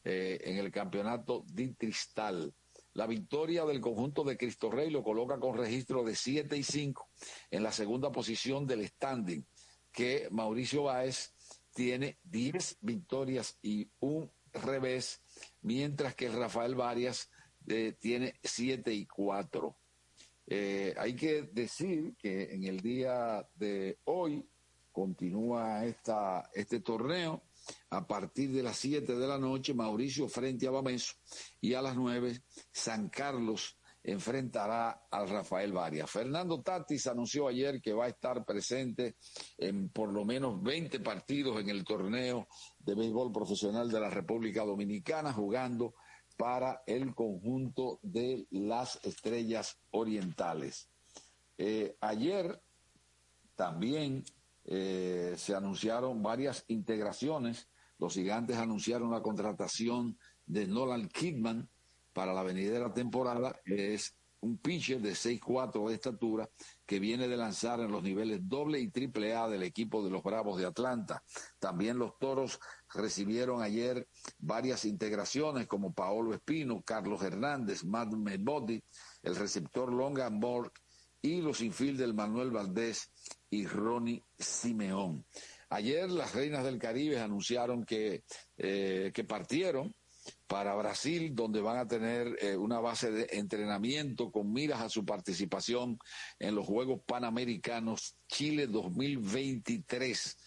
eh, 0.04 0.40
en 0.44 0.58
el 0.58 0.72
campeonato 0.72 1.46
ditristal. 1.48 2.52
La 2.94 3.06
victoria 3.06 3.66
del 3.66 3.82
conjunto 3.82 4.24
de 4.24 4.36
Cristo 4.36 4.72
Rey 4.72 4.90
lo 4.90 5.04
coloca 5.04 5.40
con 5.40 5.56
registro 5.56 6.04
de 6.04 6.16
7 6.16 6.58
y 6.58 6.64
5 6.64 7.08
en 7.52 7.62
la 7.62 7.72
segunda 7.72 8.12
posición 8.12 8.66
del 8.66 8.88
standing, 8.88 9.46
que 9.92 10.28
Mauricio 10.32 10.84
Báez 10.84 11.34
tiene 11.72 12.18
10 12.24 12.80
victorias 12.82 13.60
y 13.62 13.92
un 14.00 14.32
revés, 14.54 15.22
mientras 15.62 16.16
que 16.16 16.30
Rafael 16.30 16.74
Varias 16.74 17.30
eh, 17.68 17.96
tiene 18.00 18.40
7 18.42 18.92
y 18.92 19.06
4. 19.06 19.78
Eh, 20.48 20.94
hay 20.98 21.16
que 21.16 21.44
decir 21.52 22.16
que 22.18 22.54
en 22.54 22.66
el 22.66 22.80
día 22.80 23.48
de 23.56 24.00
hoy 24.06 24.48
continúa 24.92 25.86
esta, 25.86 26.50
este 26.54 26.80
torneo 26.80 27.44
a 27.90 28.08
partir 28.08 28.52
de 28.52 28.64
las 28.64 28.78
7 28.78 29.16
de 29.16 29.28
la 29.28 29.38
noche, 29.38 29.74
Mauricio 29.74 30.28
frente 30.28 30.68
a 30.68 30.72
Bameso 30.72 31.14
y 31.60 31.74
a 31.74 31.82
las 31.82 31.96
9 31.96 32.42
San 32.72 33.10
Carlos 33.10 33.78
enfrentará 34.06 35.08
al 35.10 35.28
Rafael 35.28 35.74
Varias. 35.74 36.10
Fernando 36.10 36.62
Tatis 36.62 37.08
anunció 37.08 37.48
ayer 37.48 37.82
que 37.82 37.92
va 37.92 38.06
a 38.06 38.10
estar 38.10 38.46
presente 38.46 39.16
en 39.58 39.90
por 39.90 40.14
lo 40.14 40.24
menos 40.24 40.62
20 40.62 41.00
partidos 41.00 41.60
en 41.60 41.70
el 41.70 41.84
torneo 41.84 42.48
de 42.78 42.94
béisbol 42.94 43.32
profesional 43.32 43.90
de 43.90 44.00
la 44.00 44.10
República 44.12 44.64
Dominicana, 44.64 45.34
jugando 45.34 45.96
para 46.38 46.84
el 46.86 47.14
conjunto 47.16 48.00
de 48.02 48.48
las 48.52 49.00
estrellas 49.04 49.78
orientales. 49.92 50.90
Eh, 51.58 51.96
ayer 52.02 52.62
también 53.56 54.24
eh, 54.66 55.36
se 55.38 55.56
anunciaron 55.56 56.22
varias 56.22 56.66
integraciones. 56.68 57.70
Los 57.98 58.14
gigantes 58.14 58.58
anunciaron 58.58 59.12
la 59.12 59.22
contratación 59.22 60.18
de 60.46 60.68
Nolan 60.68 61.08
Kidman 61.08 61.70
para 62.14 62.34
la 62.34 62.44
venidera 62.44 62.94
temporada. 62.94 63.60
Es 63.66 64.16
un 64.46 64.58
pitcher 64.60 65.02
de 65.02 65.12
6'4 65.12 65.90
de 65.90 65.96
estatura 65.96 66.50
que 66.86 67.00
viene 67.00 67.28
de 67.28 67.36
lanzar 67.36 67.80
en 67.80 67.92
los 67.92 68.04
niveles 68.04 68.40
doble 68.44 68.80
y 68.80 68.90
triple 68.90 69.36
A 69.36 69.48
del 69.48 69.64
equipo 69.64 70.04
de 70.04 70.12
los 70.12 70.22
Bravos 70.22 70.60
de 70.60 70.68
Atlanta. 70.68 71.24
También 71.60 71.98
los 71.98 72.18
Toros 72.20 72.60
recibieron 72.94 73.62
ayer 73.62 74.08
varias 74.38 74.86
integraciones 74.86 75.68
como 75.68 75.94
Paolo 75.94 76.34
Espino, 76.34 76.84
Carlos 76.84 77.24
Hernández, 77.24 77.84
Matt 77.84 78.14
Medbody, 78.14 78.82
el 79.24 79.36
receptor 79.36 79.92
Longan 79.92 80.40
Borg 80.40 80.72
y 81.22 81.42
los 81.42 81.60
del 81.60 82.14
Manuel 82.14 82.52
Valdés 82.52 83.10
y 83.50 83.66
Ronnie 83.66 84.24
Simeón. 84.38 85.26
Ayer 85.70 86.12
las 86.12 86.36
Reinas 86.36 86.64
del 86.64 86.78
Caribe 86.78 87.20
anunciaron 87.20 87.84
que, 87.84 88.24
eh, 88.58 89.12
que 89.12 89.24
partieron 89.24 89.96
para 90.48 90.76
Brasil, 90.76 91.34
donde 91.34 91.62
van 91.62 91.78
a 91.78 91.88
tener 91.88 92.38
eh, 92.42 92.56
una 92.56 92.80
base 92.80 93.12
de 93.12 93.28
entrenamiento 93.32 94.32
con 94.32 94.52
miras 94.52 94.82
a 94.82 94.90
su 94.90 95.06
participación 95.06 95.98
en 96.40 96.56
los 96.56 96.66
Juegos 96.66 97.02
Panamericanos 97.06 98.16
Chile 98.28 98.68
2023. 98.68 100.38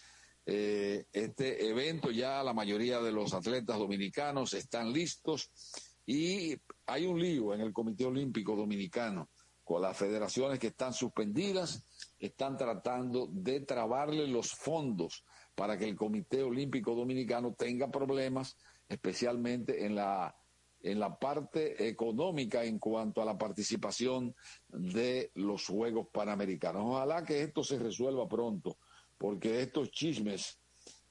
Eh, 0.45 1.05
este 1.11 1.67
evento 1.67 2.11
ya 2.11 2.41
la 2.43 2.53
mayoría 2.53 3.01
de 3.01 3.11
los 3.11 3.33
atletas 3.33 3.77
dominicanos 3.77 4.53
están 4.53 4.91
listos 4.93 5.51
y 6.05 6.55
hay 6.85 7.05
un 7.05 7.19
lío 7.19 7.53
en 7.53 7.61
el 7.61 7.73
Comité 7.73 8.05
Olímpico 8.05 8.55
Dominicano 8.55 9.29
con 9.63 9.83
las 9.83 9.95
federaciones 9.95 10.57
que 10.57 10.67
están 10.67 10.93
suspendidas, 10.93 11.83
están 12.17 12.57
tratando 12.57 13.29
de 13.31 13.59
trabarle 13.59 14.27
los 14.27 14.51
fondos 14.51 15.23
para 15.53 15.77
que 15.77 15.85
el 15.85 15.95
Comité 15.95 16.41
Olímpico 16.41 16.95
Dominicano 16.95 17.53
tenga 17.53 17.91
problemas 17.91 18.57
especialmente 18.89 19.85
en 19.85 19.95
la, 19.95 20.35
en 20.81 20.99
la 20.99 21.17
parte 21.17 21.87
económica 21.87 22.63
en 22.63 22.79
cuanto 22.79 23.21
a 23.21 23.25
la 23.25 23.37
participación 23.37 24.35
de 24.67 25.31
los 25.35 25.67
Juegos 25.67 26.07
Panamericanos. 26.11 26.83
Ojalá 26.85 27.23
que 27.23 27.43
esto 27.43 27.63
se 27.63 27.77
resuelva 27.77 28.27
pronto, 28.27 28.77
porque 29.17 29.61
estos 29.61 29.91
chismes 29.91 30.59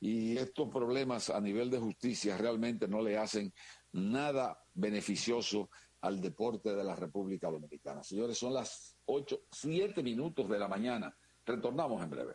y 0.01 0.37
estos 0.37 0.69
problemas 0.69 1.31
a 1.31 1.41
nivel 1.41 1.71
de 1.71 1.79
justicia 1.79 2.37
realmente 2.37 2.89
no 2.89 3.01
le 3.01 3.17
hacen 3.17 3.53
nada 3.93 4.59
beneficioso 4.75 5.71
al 6.01 6.21
deporte 6.21 6.75
de 6.75 6.85
la 6.85 6.95
República 6.95 7.51
Dominicana. 7.51 8.03
Señores, 8.03 8.39
son 8.39 8.55
las 8.55 8.97
ocho, 9.07 9.43
siete 9.51 10.03
minutos 10.03 10.49
de 10.49 10.59
la 10.59 10.69
mañana. 10.69 11.17
Retornamos 11.45 12.03
en 12.03 12.11
breve. 12.11 12.35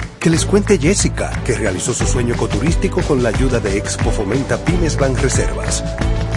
Que 0.21 0.29
les 0.29 0.45
cuente 0.45 0.77
Jessica, 0.77 1.31
que 1.43 1.55
realizó 1.55 1.95
su 1.95 2.05
sueño 2.05 2.35
ecoturístico 2.35 3.01
con 3.01 3.23
la 3.23 3.29
ayuda 3.29 3.59
de 3.59 3.75
Expo 3.75 4.11
Fomenta 4.11 4.63
Pymes 4.63 4.95
Bank 4.95 5.17
Reservas. 5.17 5.83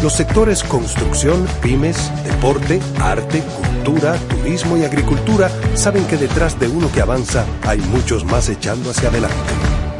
Los 0.03 0.15
sectores 0.15 0.65
construcción, 0.65 1.47
pymes, 1.61 2.11
deporte, 2.25 2.81
arte, 2.99 3.43
cultura, 3.43 4.17
turismo 4.31 4.79
y 4.79 4.85
agricultura 4.85 5.51
saben 5.75 6.07
que 6.07 6.17
detrás 6.17 6.59
de 6.59 6.69
uno 6.69 6.91
que 6.93 7.03
avanza 7.03 7.45
hay 7.67 7.79
muchos 7.79 8.25
más 8.25 8.49
echando 8.49 8.89
hacia 8.89 9.11
adelante. 9.11 9.37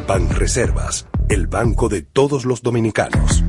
Ban 0.09 0.31
Reservas, 0.31 1.07
el 1.29 1.47
banco 1.47 1.91
de 1.91 2.01
todos 2.01 2.47
los 2.47 2.63
dominicanos. 2.63 3.45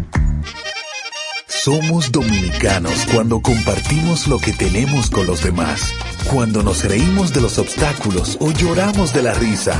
Somos 1.48 2.12
dominicanos 2.12 3.08
cuando 3.14 3.40
compartimos 3.40 4.28
lo 4.28 4.38
que 4.40 4.52
tenemos 4.52 5.10
con 5.10 5.28
los 5.28 5.42
demás, 5.42 5.94
cuando 6.30 6.62
nos 6.62 6.84
reímos 6.84 7.34
de 7.34 7.40
los 7.40 7.58
obstáculos 7.58 8.38
o 8.42 8.52
lloramos 8.52 9.14
de 9.14 9.24
la 9.24 9.34
risa. 9.34 9.80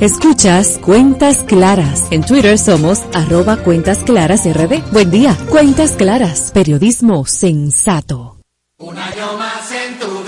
Escuchas 0.00 0.78
Cuentas 0.78 1.44
Claras. 1.46 2.06
En 2.10 2.22
Twitter 2.22 2.58
somos 2.58 3.02
arroba 3.12 3.58
Cuentas 3.58 3.98
Claras 3.98 4.46
RD. 4.46 4.80
Buen 4.92 5.10
día. 5.10 5.36
Cuentas 5.50 5.92
Claras. 5.92 6.52
Periodismo 6.54 7.26
sensato. 7.26 8.38
Un 8.78 8.96
año 8.96 9.36
más 9.36 9.70
en 9.72 9.98
tu 9.98 10.19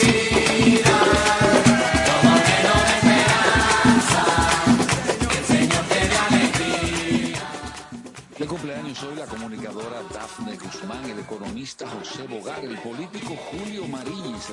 economista 12.33 12.33
José 12.33 12.39
Bogar, 12.39 12.65
el 12.65 12.79
político 12.79 13.37
Julio 13.51 13.87
Mariñez, 13.89 14.51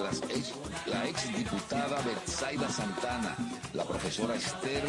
la 0.86 1.08
ex 1.08 1.38
diputada 1.38 2.02
Betsaida 2.02 2.70
Santana, 2.70 3.36
la 3.74 3.84
profesora 3.84 4.36
Esther 4.36 4.84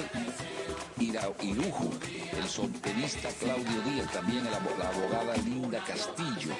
Irujo, 1.42 1.90
el 2.36 2.48
solterista 2.48 3.28
Claudio 3.40 3.80
Díaz, 3.82 4.12
también 4.12 4.44
la 4.44 4.56
abogada 4.88 5.36
Linda 5.44 5.82
Castillo, 5.84 6.54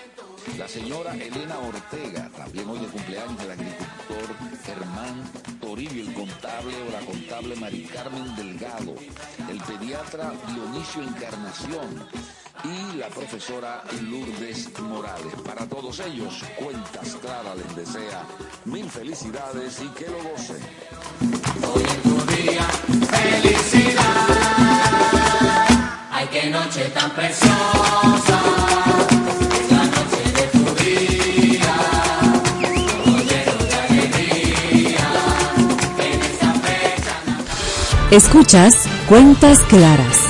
la 0.59 0.69
señora 0.69 1.15
Elena 1.15 1.59
Ortega, 1.59 2.31
también 2.37 2.69
hoy 2.69 2.79
de 2.79 2.87
cumpleaños 2.87 3.43
el 3.43 3.51
agricultor 3.51 4.37
Germán 4.65 5.31
Toribio, 5.61 6.03
el 6.03 6.15
contable 6.15 6.75
o 6.89 6.91
la 6.91 7.01
contable 7.01 7.57
Mari 7.57 7.85
Carmen 7.85 8.35
Delgado, 8.37 8.95
el 9.49 9.59
pediatra 9.61 10.33
Dionisio 10.49 11.03
Encarnación 11.03 12.40
y 12.65 12.97
la 12.97 13.09
profesora 13.09 13.83
Lourdes 14.03 14.69
Morales. 14.81 15.35
Para 15.45 15.67
todos 15.67 16.01
ellos, 16.01 16.43
Cuentas 16.57 17.17
Claras 17.21 17.57
les 17.57 17.77
desea 17.77 18.23
mil 18.65 18.89
felicidades 18.91 19.81
y 19.83 19.89
que 19.89 20.07
lo 20.07 20.23
gocen. 20.23 20.57
Ay, 26.11 26.29
qué 26.33 26.51
noche 26.51 26.89
tan 26.91 27.11
preciosa. 27.13 28.41
Es 29.53 29.71
la 29.71 29.85
noche 29.85 30.23
de 30.37 30.47
tu 30.53 30.65
vida. 30.83 31.75
De 33.29 33.75
alegría. 33.79 35.09
En 35.99 36.21
esta 36.21 36.53
fecha. 36.55 37.15
Escuchas 38.11 38.87
Cuentas 39.09 39.61
Claras 39.69 40.30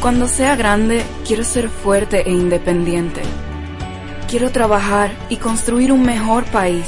Cuando 0.00 0.28
sea 0.28 0.56
grande, 0.56 1.04
quiero 1.26 1.44
ser 1.44 1.68
fuerte 1.68 2.22
e 2.26 2.30
independiente. 2.30 3.20
Quiero 4.30 4.50
trabajar 4.50 5.12
y 5.28 5.36
construir 5.36 5.92
un 5.92 6.02
mejor 6.02 6.44
país. 6.46 6.86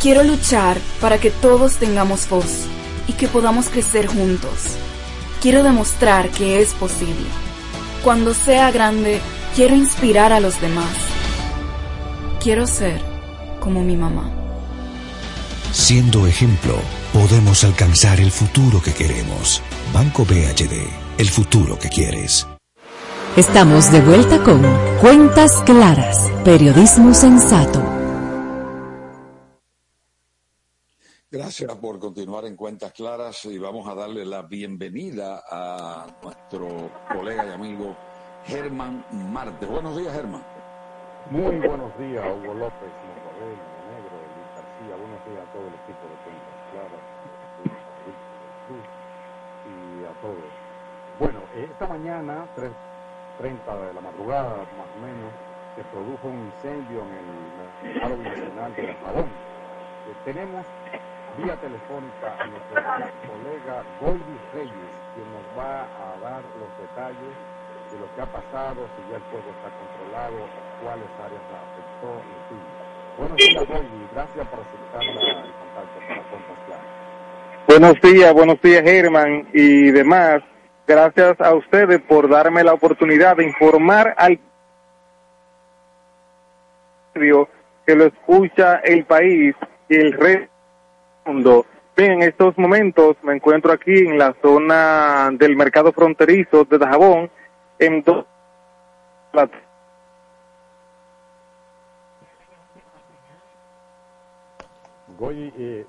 Quiero 0.00 0.22
luchar 0.22 0.78
para 1.00 1.18
que 1.18 1.32
todos 1.32 1.78
tengamos 1.78 2.28
voz 2.28 2.66
y 3.08 3.14
que 3.14 3.26
podamos 3.26 3.68
crecer 3.68 4.06
juntos. 4.06 4.76
Quiero 5.42 5.64
demostrar 5.64 6.28
que 6.28 6.62
es 6.62 6.74
posible. 6.74 7.26
Cuando 8.04 8.34
sea 8.34 8.70
grande, 8.70 9.20
quiero 9.56 9.74
inspirar 9.74 10.32
a 10.32 10.38
los 10.38 10.60
demás. 10.60 10.94
Quiero 12.40 12.68
ser 12.68 13.02
como 13.58 13.82
mi 13.82 13.96
mamá. 13.96 14.30
Siendo 15.72 16.28
ejemplo, 16.28 16.76
podemos 17.12 17.64
alcanzar 17.64 18.20
el 18.20 18.30
futuro 18.30 18.80
que 18.80 18.92
queremos. 18.92 19.60
Banco 19.92 20.24
BHD, 20.24 20.99
el 21.20 21.28
futuro 21.28 21.78
que 21.78 21.90
quieres. 21.90 22.48
Estamos 23.36 23.92
de 23.92 24.00
vuelta 24.00 24.42
con 24.42 24.62
Cuentas 25.02 25.62
Claras, 25.66 26.32
periodismo 26.46 27.12
sensato. 27.12 27.78
Gracias 31.30 31.76
por 31.76 31.98
continuar 31.98 32.46
en 32.46 32.56
Cuentas 32.56 32.92
Claras 32.92 33.44
y 33.44 33.58
vamos 33.58 33.86
a 33.86 33.94
darle 33.94 34.24
la 34.24 34.42
bienvenida 34.42 35.44
a 35.48 36.06
nuestro 36.22 36.90
colega 37.12 37.44
y 37.46 37.52
amigo 37.52 37.94
Germán 38.46 39.04
Marte. 39.12 39.66
Buenos 39.66 39.98
días, 39.98 40.14
Germán. 40.14 40.42
Muy 41.30 41.56
buenos 41.58 41.96
días, 41.98 42.24
Hugo 42.24 42.54
López, 42.54 42.90
Montabel, 43.04 43.58
Negro, 43.92 44.16
Luis 44.16 44.48
García. 44.56 44.96
Buenos 44.96 45.20
días 45.28 45.46
a 45.46 45.52
todo 45.52 45.68
el 45.68 45.74
equipo 45.84 46.02
de 46.08 46.16
Cuentas 46.24 46.56
Claras, 46.72 47.04
Cruz 48.66 48.86
y 49.68 50.04
a 50.06 50.20
todos. 50.22 50.70
Bueno, 51.20 51.40
esta 51.80 51.94
mañana, 51.94 52.46
3.30 53.38 53.86
de 53.88 53.94
la 53.94 54.00
madrugada, 54.02 54.66
más 54.76 54.86
o 54.94 54.98
menos, 54.98 55.32
se 55.74 55.82
produjo 55.84 56.28
un 56.28 56.40
incendio 56.52 57.04
en 57.06 57.14
el 57.14 57.26
mercado 57.56 58.18
binacional 58.18 58.76
de 58.76 58.94
Jabón. 58.96 59.32
Eh, 60.04 60.14
tenemos 60.22 60.66
vía 61.38 61.56
telefónica 61.56 62.36
a 62.38 62.46
nuestro 62.48 62.76
colega 63.26 63.82
Goldi 63.98 64.36
Reyes, 64.52 64.90
quien 65.14 65.32
nos 65.32 65.44
va 65.56 65.84
a 65.84 66.18
dar 66.18 66.44
los 66.58 66.76
detalles 66.76 67.32
de 67.90 67.98
lo 67.98 68.12
que 68.12 68.20
ha 68.20 68.26
pasado, 68.26 68.90
si 68.94 69.08
ya 69.08 69.16
el 69.16 69.22
fuego 69.22 69.50
está 69.52 69.70
controlado, 69.70 70.36
cuáles 70.82 71.08
áreas 71.18 71.42
afectó, 71.48 72.20
en 72.28 72.44
fin. 72.44 72.66
Buenos 73.16 73.38
días, 73.40 73.66
Goldi. 73.66 74.06
Gracias 74.12 74.46
por 74.48 74.60
aceptar 74.60 75.04
la- 75.06 75.44
el 75.46 75.54
contacto 75.54 75.98
para 76.06 76.22
Cuentas 76.24 76.58
Claras. 76.66 76.86
Buenos 77.66 77.94
días, 78.02 78.34
buenos 78.34 78.60
días 78.60 78.82
Germán 78.82 79.48
y 79.54 79.90
demás. 79.92 80.42
Gracias 80.94 81.40
a 81.40 81.54
ustedes 81.54 82.00
por 82.02 82.28
darme 82.28 82.64
la 82.64 82.72
oportunidad 82.72 83.36
de 83.36 83.44
informar 83.44 84.12
al 84.18 84.40
que 87.14 87.94
lo 87.94 88.06
escucha 88.06 88.78
el 88.78 89.04
país 89.04 89.54
y 89.88 89.94
el 89.94 90.12
resto 90.14 90.50
del 91.26 91.34
mundo. 91.34 91.66
Bien, 91.96 92.12
en 92.14 92.22
estos 92.22 92.58
momentos 92.58 93.16
me 93.22 93.36
encuentro 93.36 93.70
aquí 93.70 93.98
en 93.98 94.18
la 94.18 94.34
zona 94.42 95.30
del 95.34 95.54
mercado 95.54 95.92
fronterizo 95.92 96.64
de 96.64 96.78
Dajabón, 96.78 97.30
en 97.78 98.02
do- 98.02 98.26
la 99.32 99.48
Goyi, 105.18 105.52
eh, 105.58 105.86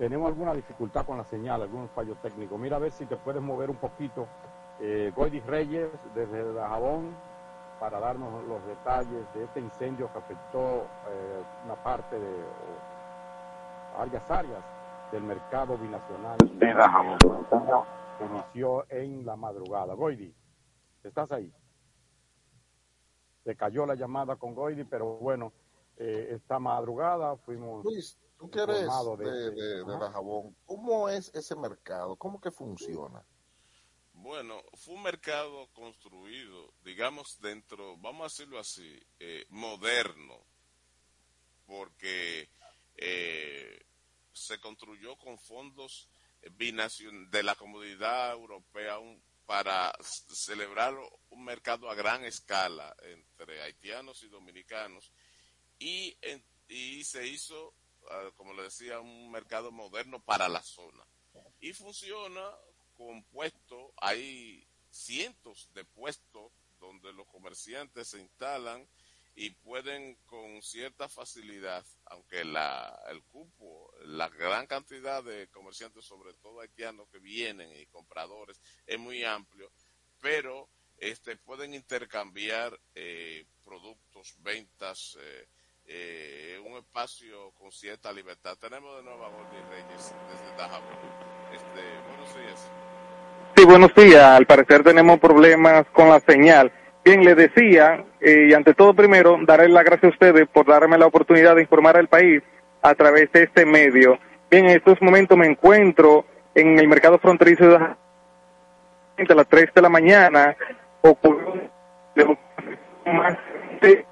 tenemos 0.00 0.28
alguna 0.28 0.54
dificultad 0.54 1.04
con 1.04 1.18
la 1.18 1.24
señal, 1.24 1.60
algún 1.60 1.86
fallo 1.90 2.16
técnico. 2.22 2.56
Mira 2.56 2.76
a 2.76 2.78
ver 2.78 2.90
si 2.90 3.04
te 3.04 3.18
puedes 3.18 3.42
mover 3.42 3.68
un 3.68 3.76
poquito. 3.76 4.26
Eh, 4.80 5.12
Goydi 5.14 5.40
Reyes, 5.40 5.90
desde 6.14 6.54
Dajabón, 6.54 7.14
para 7.78 8.00
darnos 8.00 8.42
los 8.44 8.64
detalles 8.66 9.26
de 9.34 9.44
este 9.44 9.60
incendio 9.60 10.10
que 10.10 10.18
afectó 10.18 10.86
eh, 11.06 11.42
una 11.66 11.74
parte 11.74 12.18
de 12.18 12.28
o 13.94 13.98
varias 13.98 14.30
áreas 14.30 14.64
del 15.12 15.22
mercado 15.22 15.76
binacional 15.76 16.38
de 16.38 16.74
Dajabón. 16.74 17.18
que 18.18 18.24
inició 18.24 18.86
en 18.88 19.26
la 19.26 19.36
madrugada. 19.36 19.92
Goydi, 19.92 20.34
¿estás 21.04 21.30
ahí? 21.30 21.52
Se 23.44 23.54
cayó 23.54 23.84
la 23.84 23.96
llamada 23.96 24.36
con 24.36 24.54
Goydi, 24.54 24.84
pero 24.84 25.18
bueno, 25.18 25.52
eh, 25.96 26.28
esta 26.30 26.58
madrugada 26.58 27.36
fuimos 27.38 27.84
Luis, 27.84 28.18
tú 28.38 28.50
que 28.50 28.60
eres 28.60 28.88
de, 29.18 29.30
de- 29.30 29.50
de, 29.50 29.84
de 29.84 29.94
Ajá. 29.94 29.98
Dajabón, 30.06 30.56
¿cómo 30.66 31.08
es 31.08 31.30
ese 31.34 31.54
mercado? 31.56 32.16
¿Cómo 32.16 32.40
que 32.40 32.50
funciona? 32.50 33.24
Bueno, 34.12 34.60
fue 34.74 34.94
un 34.94 35.02
mercado 35.02 35.68
construido, 35.72 36.72
digamos, 36.84 37.40
dentro, 37.40 37.96
vamos 37.98 38.20
a 38.20 38.24
decirlo 38.24 38.58
así, 38.58 39.00
eh, 39.18 39.46
moderno, 39.48 40.44
porque 41.66 42.48
eh, 42.96 43.82
se 44.32 44.60
construyó 44.60 45.16
con 45.16 45.38
fondos 45.38 46.08
binacion- 46.58 47.30
de 47.30 47.42
la 47.42 47.54
comunidad 47.54 48.32
europea 48.32 48.98
un- 48.98 49.22
para 49.46 49.92
celebrar 50.02 50.94
un 51.30 51.44
mercado 51.44 51.90
a 51.90 51.94
gran 51.94 52.24
escala 52.24 52.94
entre 53.02 53.62
haitianos 53.62 54.22
y 54.22 54.28
dominicanos 54.28 55.12
y, 55.80 56.16
en- 56.22 56.44
y 56.68 57.02
se 57.02 57.26
hizo, 57.26 57.74
ah, 58.10 58.30
como 58.36 58.54
le 58.54 58.62
decía, 58.62 59.00
un 59.00 59.32
mercado 59.32 59.72
moderno 59.72 60.22
para 60.22 60.48
la 60.48 60.62
zona. 60.62 61.04
Y 61.60 61.72
funciona 61.72 62.48
con 62.96 63.24
puestos, 63.24 63.90
hay 63.96 64.64
cientos 64.90 65.68
de 65.74 65.84
puestos 65.84 66.52
donde 66.78 67.12
los 67.12 67.26
comerciantes 67.26 68.08
se 68.08 68.20
instalan 68.20 68.88
y 69.36 69.50
pueden 69.50 70.16
con 70.26 70.60
cierta 70.62 71.08
facilidad, 71.08 71.84
aunque 72.06 72.44
la, 72.44 73.00
el 73.10 73.22
cupo 73.24 73.92
la 74.04 74.28
gran 74.28 74.66
cantidad 74.66 75.22
de 75.22 75.48
comerciantes, 75.48 76.04
sobre 76.04 76.34
todo 76.34 76.60
haitianos 76.60 77.08
que 77.10 77.18
vienen 77.20 77.70
y 77.78 77.86
compradores, 77.86 78.60
es 78.86 78.98
muy 78.98 79.22
amplio, 79.24 79.70
pero 80.20 80.68
este 80.98 81.36
pueden 81.36 81.72
intercambiar 81.74 82.78
eh, 82.94 83.46
productos, 83.64 84.34
ventas, 84.42 85.16
eh, 85.20 85.48
eh, 85.92 86.56
un 86.64 86.76
espacio 86.76 87.50
con 87.58 87.72
cierta 87.72 88.12
libertad. 88.12 88.56
Tenemos 88.60 88.96
de 88.96 89.02
nuevo 89.02 89.24
a 89.24 89.28
Gordy 89.28 89.56
Reyes 89.70 90.14
desde 90.30 90.56
Dajabón. 90.56 90.94
Este, 91.52 91.80
buenos 92.06 92.36
días. 92.36 92.70
Sí, 93.56 93.64
buenos 93.64 93.94
días. 93.94 94.22
Al 94.22 94.46
parecer 94.46 94.84
tenemos 94.84 95.18
problemas 95.18 95.84
con 95.92 96.08
la 96.08 96.20
señal. 96.20 96.72
Bien, 97.04 97.24
le 97.24 97.34
decía, 97.34 98.04
eh, 98.20 98.46
y 98.50 98.54
ante 98.54 98.74
todo 98.74 98.94
primero, 98.94 99.38
darle 99.42 99.68
las 99.68 99.84
gracias 99.84 100.04
a 100.04 100.14
ustedes 100.14 100.48
por 100.48 100.66
darme 100.66 100.96
la 100.96 101.06
oportunidad 101.06 101.56
de 101.56 101.62
informar 101.62 101.96
al 101.96 102.08
país 102.08 102.40
a 102.82 102.94
través 102.94 103.32
de 103.32 103.44
este 103.44 103.66
medio. 103.66 104.18
Bien, 104.48 104.66
en 104.66 104.76
estos 104.76 105.02
momentos 105.02 105.36
me 105.36 105.46
encuentro 105.46 106.24
en 106.54 106.78
el 106.78 106.86
mercado 106.86 107.18
fronterizo 107.18 107.64
de 107.64 107.70
Dajabón. 107.72 107.98
a 109.28 109.34
las 109.34 109.48
3 109.48 109.74
de 109.74 109.82
la 109.82 109.88
mañana 109.88 110.56
ocurrió 111.02 112.38
más 113.06 113.36
de 113.80 114.06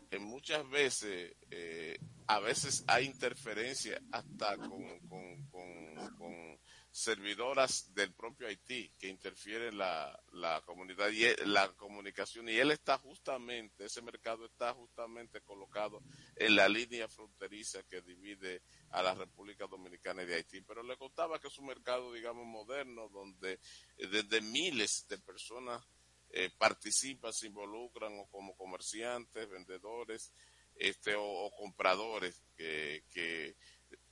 que 0.09 0.19
muchas 0.19 0.67
veces, 0.69 1.35
eh, 1.51 1.97
a 2.27 2.39
veces 2.39 2.83
hay 2.87 3.05
interferencia 3.05 4.01
hasta 4.11 4.57
con, 4.57 4.99
con 5.09 6.57
servidoras 6.93 7.91
del 7.95 8.13
propio 8.13 8.47
Haití 8.47 8.93
que 8.99 9.07
interfieren 9.07 9.79
la, 9.79 10.23
la 10.33 10.61
comunidad 10.61 11.09
y 11.09 11.25
él- 11.25 11.37
la 11.45 11.73
comunicación 11.73 12.47
y 12.49 12.53
él 12.57 12.69
está 12.69 12.99
justamente, 12.99 13.85
ese 13.85 14.03
mercado 14.03 14.45
está 14.45 14.73
justamente 14.75 15.41
colocado 15.41 16.03
en 16.35 16.55
la 16.55 16.69
línea 16.69 17.07
fronteriza 17.07 17.81
que 17.89 18.01
divide 18.03 18.61
a 18.91 19.01
la 19.01 19.15
República 19.15 19.65
Dominicana 19.65 20.21
y 20.21 20.27
de 20.27 20.35
Haití. 20.35 20.61
Pero 20.61 20.83
le 20.83 20.95
contaba 20.95 21.39
que 21.39 21.47
es 21.47 21.57
un 21.57 21.65
mercado, 21.65 22.13
digamos, 22.13 22.45
moderno 22.45 23.09
donde 23.09 23.53
eh, 23.97 24.07
desde 24.07 24.41
miles 24.41 25.07
de 25.09 25.17
personas 25.17 25.83
eh, 26.29 26.51
participan, 26.59 27.33
se 27.33 27.47
involucran 27.47 28.13
o 28.19 28.27
como 28.27 28.55
comerciantes, 28.55 29.49
vendedores, 29.49 30.31
este 30.75 31.15
o, 31.17 31.51
compradores 31.57 32.43
que 32.55 33.55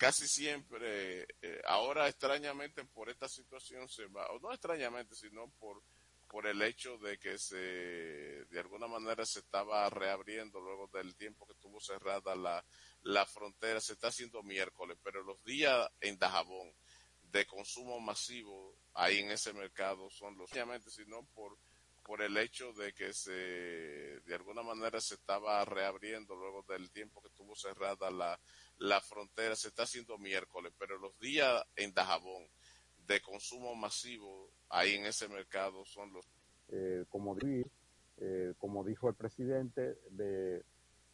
casi 0.02 0.28
siempre, 0.28 1.28
eh, 1.44 1.62
ahora 1.64 2.08
extrañamente 2.08 2.84
por 2.86 3.08
esta 3.12 3.30
situación 3.30 3.88
se 3.88 4.08
va, 4.08 4.26
o 4.32 4.40
no 4.40 4.52
extrañamente, 4.52 5.14
sino 5.14 5.52
por 5.60 5.84
por 6.28 6.48
el 6.48 6.62
hecho 6.62 6.98
de 6.98 7.20
que 7.20 7.38
se 7.38 7.58
de 7.58 8.60
alguna 8.60 8.88
manera 8.88 9.26
se 9.26 9.40
estaba 9.40 9.88
reabriendo 9.92 10.60
luego 10.60 10.88
del 10.88 11.16
tiempo 11.16 11.46
que 11.46 11.54
estuvo 11.54 11.80
cerrada 11.80 12.36
la, 12.36 12.66
la 13.04 13.26
frontera, 13.28 13.80
se 13.80 13.94
está 13.94 14.08
haciendo 14.08 14.42
miércoles, 14.42 14.98
pero 15.04 15.22
los 15.24 15.44
días 15.44 15.88
en 16.00 16.18
Dajabón 16.18 16.74
de 17.22 17.46
consumo 17.46 18.00
masivo 18.00 18.76
ahí 18.96 19.20
en 19.20 19.30
ese 19.30 19.54
mercado 19.54 20.10
son 20.10 20.36
los 20.36 20.52
obviamente 20.52 20.90
sino 20.90 21.28
por 21.36 21.60
por 22.12 22.22
el 22.22 22.36
hecho 22.36 22.74
de 22.74 22.92
que 22.92 23.14
se 23.14 23.32
de 23.32 24.36
alguna 24.36 24.62
manera 24.62 25.00
se 25.00 25.14
estaba 25.16 25.64
reabriendo 25.64 26.36
luego 26.36 26.62
del 26.68 26.92
tiempo 26.92 27.22
que 27.22 27.30
estuvo 27.30 27.56
cerrada 27.56 28.12
la, 28.12 28.38
la 28.80 29.00
frontera, 29.00 29.56
se 29.56 29.70
está 29.70 29.84
haciendo 29.84 30.18
miércoles, 30.18 30.74
pero 30.78 30.98
los 30.98 31.18
días 31.20 31.64
en 31.78 31.94
Dajabón 31.94 32.44
de 33.08 33.22
consumo 33.22 33.76
masivo 33.76 34.50
ahí 34.68 34.96
en 34.96 35.06
ese 35.06 35.30
mercado 35.30 35.86
son 35.86 36.12
los 36.12 36.26
eh, 36.68 37.06
como, 37.08 37.34
di- 37.34 37.64
eh, 38.18 38.56
como 38.58 38.84
dijo 38.84 39.08
el 39.08 39.16
presidente, 39.16 39.98
de, 40.10 40.66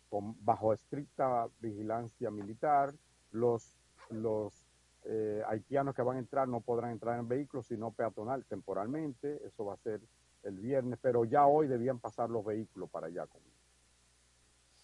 bajo 0.09 0.73
estricta 0.73 1.47
vigilancia 1.59 2.31
militar, 2.31 2.91
los, 3.33 3.75
los 4.09 4.65
eh, 5.05 5.43
haitianos 5.47 5.93
que 5.93 6.01
van 6.01 6.17
a 6.17 6.21
entrar 6.21 6.47
no 6.47 6.61
podrán 6.61 6.89
entrar 6.89 7.19
en 7.19 7.27
vehículos, 7.27 7.67
sino 7.67 7.91
peatonal 7.91 8.45
temporalmente, 8.45 9.45
eso 9.45 9.63
va 9.63 9.75
a 9.75 9.77
ser 9.83 10.01
el 10.47 10.59
viernes, 10.59 10.97
pero 11.01 11.25
ya 11.25 11.45
hoy 11.45 11.67
debían 11.67 11.99
pasar 11.99 12.29
los 12.29 12.43
vehículos 12.45 12.89
para 12.89 13.07
allá. 13.07 13.25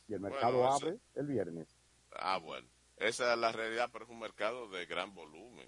Y 0.08 0.14
el 0.14 0.20
mercado 0.20 0.58
Bueno, 0.60 0.76
eso- 0.76 0.86
abre 0.88 1.00
el 1.16 1.28
viernes. 1.28 1.68
Ah, 2.12 2.38
bueno. 2.38 2.68
Esa 2.98 3.34
es 3.34 3.40
la 3.40 3.52
realidad, 3.52 3.90
pero 3.92 4.06
es 4.06 4.12
un 4.12 4.20
mercado 4.20 4.70
de 4.70 4.86
gran 4.86 5.14
volumen. 5.14 5.68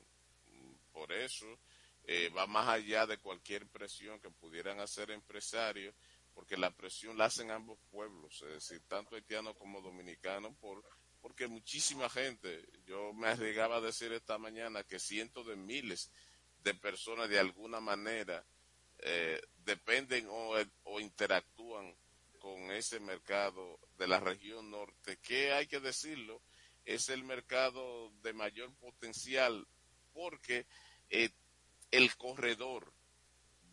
Por 0.94 1.12
eso 1.12 1.46
eh, 2.08 2.30
va 2.30 2.46
más 2.46 2.68
allá 2.70 3.08
de 3.08 3.18
cualquier 3.18 3.68
presión 3.68 4.20
que 4.20 4.30
pudieran 4.30 4.80
hacer 4.80 5.10
empresarios, 5.10 5.96
porque 6.36 6.56
la 6.56 6.70
presión 6.70 7.18
la 7.18 7.26
hacen 7.26 7.50
ambos 7.50 7.80
pueblos, 7.90 8.44
es 8.44 8.54
decir, 8.54 8.82
tanto 8.88 9.16
haitianos 9.16 9.56
como 9.58 9.82
dominicanos, 9.82 10.56
por, 10.58 10.84
porque 11.22 11.48
muchísima 11.48 12.08
gente, 12.10 12.64
yo 12.86 13.12
me 13.14 13.30
arriesgaba 13.30 13.78
a 13.78 13.82
decir 13.82 14.12
esta 14.14 14.38
mañana 14.38 14.84
que 14.84 15.00
cientos 15.00 15.48
de 15.48 15.56
miles 15.56 16.12
de 16.64 16.76
personas 16.76 17.28
de 17.28 17.40
alguna 17.40 17.80
manera 17.80 18.46
eh, 19.08 19.40
dependen 19.64 20.28
o, 20.30 20.56
o 20.86 21.00
interactúan 21.00 21.96
con 22.40 22.72
ese 22.72 23.00
mercado 23.00 23.80
de 24.00 24.08
la 24.08 24.20
región 24.20 24.72
norte, 24.72 25.18
que 25.18 25.54
hay 25.54 25.68
que 25.68 25.80
decirlo, 25.80 26.42
es 26.86 27.10
el 27.10 27.24
mercado 27.24 28.12
de 28.24 28.34
mayor 28.34 28.74
potencial 28.76 29.68
porque 30.12 30.66
eh, 31.12 31.30
el 31.92 32.16
corredor 32.16 32.92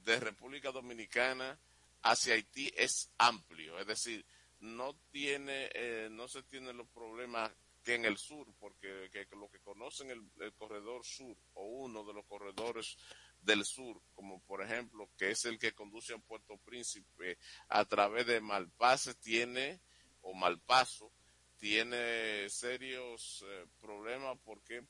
de 0.04 0.20
República 0.20 0.70
Dominicana 0.70 1.58
hacia 2.02 2.34
Haití 2.34 2.70
es 2.76 3.10
amplio, 3.16 3.78
es 3.78 3.86
decir, 3.86 4.26
no 4.60 4.94
tiene, 5.10 5.70
eh, 5.72 6.08
no 6.10 6.28
se 6.28 6.42
tienen 6.42 6.76
los 6.76 6.88
problemas 6.88 7.50
que 7.82 7.94
en 7.94 8.04
el 8.04 8.18
sur, 8.18 8.46
porque 8.60 9.08
que, 9.10 9.26
lo 9.34 9.48
que 9.48 9.60
conocen 9.60 10.10
el 10.10 10.52
corredor 10.54 11.06
sur 11.06 11.34
o 11.54 11.64
uno 11.64 12.04
de 12.04 12.12
los 12.12 12.26
corredores 12.26 12.98
del 13.42 13.64
sur, 13.64 14.00
como 14.14 14.40
por 14.42 14.62
ejemplo, 14.62 15.08
que 15.18 15.30
es 15.30 15.44
el 15.44 15.58
que 15.58 15.72
conduce 15.72 16.14
a 16.14 16.18
Puerto 16.18 16.56
Príncipe 16.58 17.38
a 17.68 17.84
través 17.84 18.26
de 18.26 18.40
Malpase, 18.40 19.14
tiene, 19.14 19.80
o 20.22 20.34
Malpaso, 20.34 21.12
tiene 21.58 22.48
serios 22.48 23.44
eh, 23.46 23.66
problemas 23.80 24.38
porque 24.44 24.84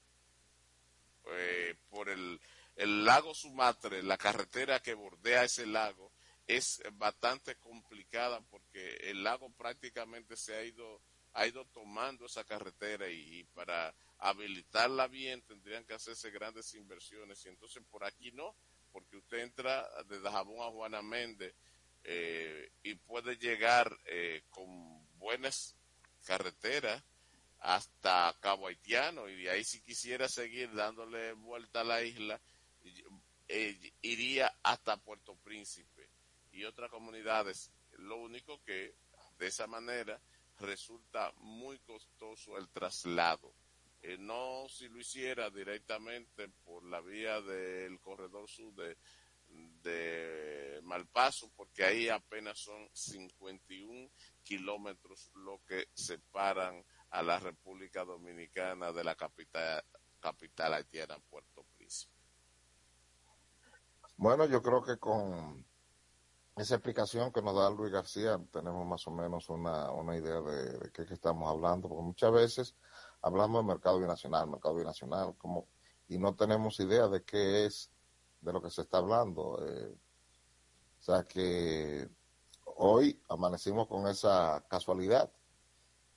eh, 1.26 1.74
por 1.88 2.08
el, 2.08 2.40
el 2.76 3.04
lago 3.04 3.34
Sumatre, 3.34 4.02
la 4.02 4.16
carretera 4.16 4.80
que 4.80 4.94
bordea 4.94 5.44
ese 5.44 5.66
lago, 5.66 6.12
es 6.46 6.82
bastante 6.94 7.56
complicada 7.56 8.40
porque 8.50 8.96
el 9.02 9.22
lago 9.22 9.50
prácticamente 9.52 10.36
se 10.36 10.54
ha 10.54 10.64
ido 10.64 11.00
ha 11.34 11.46
ido 11.46 11.64
tomando 11.66 12.26
esa 12.26 12.44
carretera 12.44 13.08
y, 13.08 13.44
para 13.54 13.94
habilitarla 14.18 15.08
bien 15.08 15.42
tendrían 15.42 15.84
que 15.84 15.94
hacerse 15.94 16.30
grandes 16.30 16.74
inversiones. 16.74 17.44
Y 17.44 17.48
entonces 17.48 17.82
por 17.90 18.04
aquí 18.04 18.32
no 18.32 18.54
porque 18.92 19.16
usted 19.16 19.38
entra 19.38 19.88
de 20.04 20.20
Dajabón 20.20 20.60
a 20.60 20.70
Juana 20.70 21.02
Méndez 21.02 21.54
eh, 22.04 22.70
y 22.82 22.94
puede 22.94 23.36
llegar 23.36 23.90
eh, 24.06 24.42
con 24.50 25.06
buenas 25.18 25.74
carreteras 26.26 27.02
hasta 27.60 28.36
Cabo 28.40 28.66
Haitiano 28.66 29.28
y 29.28 29.42
de 29.42 29.50
ahí 29.50 29.64
si 29.64 29.80
quisiera 29.80 30.28
seguir 30.28 30.72
dándole 30.74 31.32
vuelta 31.32 31.80
a 31.80 31.84
la 31.84 32.02
isla 32.02 32.40
eh, 33.48 33.92
iría 34.02 34.52
hasta 34.62 34.96
Puerto 34.96 35.36
Príncipe 35.36 36.08
y 36.52 36.64
otras 36.64 36.90
comunidades. 36.90 37.70
Lo 37.98 38.16
único 38.16 38.62
que 38.64 38.94
de 39.38 39.46
esa 39.46 39.66
manera 39.66 40.20
resulta 40.62 41.32
muy 41.38 41.78
costoso 41.80 42.56
el 42.56 42.68
traslado 42.70 43.52
eh, 44.02 44.18
no 44.18 44.66
si 44.68 44.88
lo 44.88 44.98
hiciera 44.98 45.48
directamente 45.48 46.48
por 46.64 46.84
la 46.84 47.00
vía 47.00 47.40
del 47.40 48.00
corredor 48.00 48.48
sur 48.48 48.74
de, 48.74 48.96
de 49.48 50.80
Malpaso, 50.82 51.52
porque 51.54 51.84
ahí 51.84 52.08
apenas 52.08 52.58
son 52.58 52.88
51 52.92 54.10
kilómetros 54.42 55.30
lo 55.36 55.60
que 55.64 55.86
separan 55.94 56.84
a 57.10 57.22
la 57.22 57.38
República 57.38 58.04
Dominicana 58.04 58.90
de 58.90 59.04
la 59.04 59.14
capital, 59.14 59.84
capital 60.18 60.74
haitiana, 60.74 61.16
Puerto 61.30 61.64
Príncipe. 61.76 62.12
Bueno, 64.16 64.46
yo 64.46 64.60
creo 64.62 64.82
que 64.82 64.98
con 64.98 65.64
esa 66.56 66.74
explicación 66.74 67.32
que 67.32 67.42
nos 67.42 67.54
da 67.54 67.70
Luis 67.70 67.90
García 67.90 68.38
tenemos 68.52 68.86
más 68.86 69.06
o 69.06 69.10
menos 69.10 69.48
una, 69.48 69.90
una 69.90 70.16
idea 70.16 70.40
de, 70.40 70.78
de 70.78 70.90
qué 70.92 71.06
que 71.06 71.14
estamos 71.14 71.48
hablando, 71.48 71.88
porque 71.88 72.04
muchas 72.04 72.32
veces 72.32 72.76
hablamos 73.22 73.62
de 73.62 73.68
mercado 73.68 73.98
binacional, 73.98 74.48
mercado 74.48 74.74
binacional, 74.74 75.34
como, 75.38 75.66
y 76.08 76.18
no 76.18 76.34
tenemos 76.34 76.78
idea 76.80 77.08
de 77.08 77.22
qué 77.22 77.66
es 77.66 77.90
de 78.42 78.52
lo 78.52 78.60
que 78.60 78.70
se 78.70 78.82
está 78.82 78.98
hablando. 78.98 79.64
Eh, 79.66 79.94
o 81.00 81.02
sea 81.02 81.24
que 81.24 82.08
hoy 82.76 83.20
amanecimos 83.28 83.88
con 83.88 84.06
esa 84.06 84.62
casualidad 84.68 85.30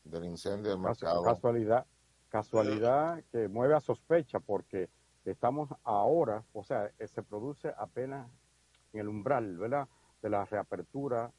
del 0.04 0.26
incendio 0.26 0.72
del 0.72 0.80
mercado. 0.80 1.24
Casualidad, 1.24 1.86
casualidad 2.30 3.24
que 3.32 3.48
mueve 3.48 3.76
a 3.76 3.80
sospecha 3.80 4.40
porque 4.40 4.90
estamos 5.24 5.70
ahora, 5.84 6.44
o 6.54 6.64
sea, 6.64 6.92
eh, 7.00 7.08
se 7.08 7.24
produce 7.24 7.74
apenas 7.78 8.28
en 8.94 9.00
el 9.00 9.08
umbral, 9.08 9.58
¿verdad? 9.58 9.88
De 10.26 10.32
la 10.32 10.44
reapertura 10.44 11.32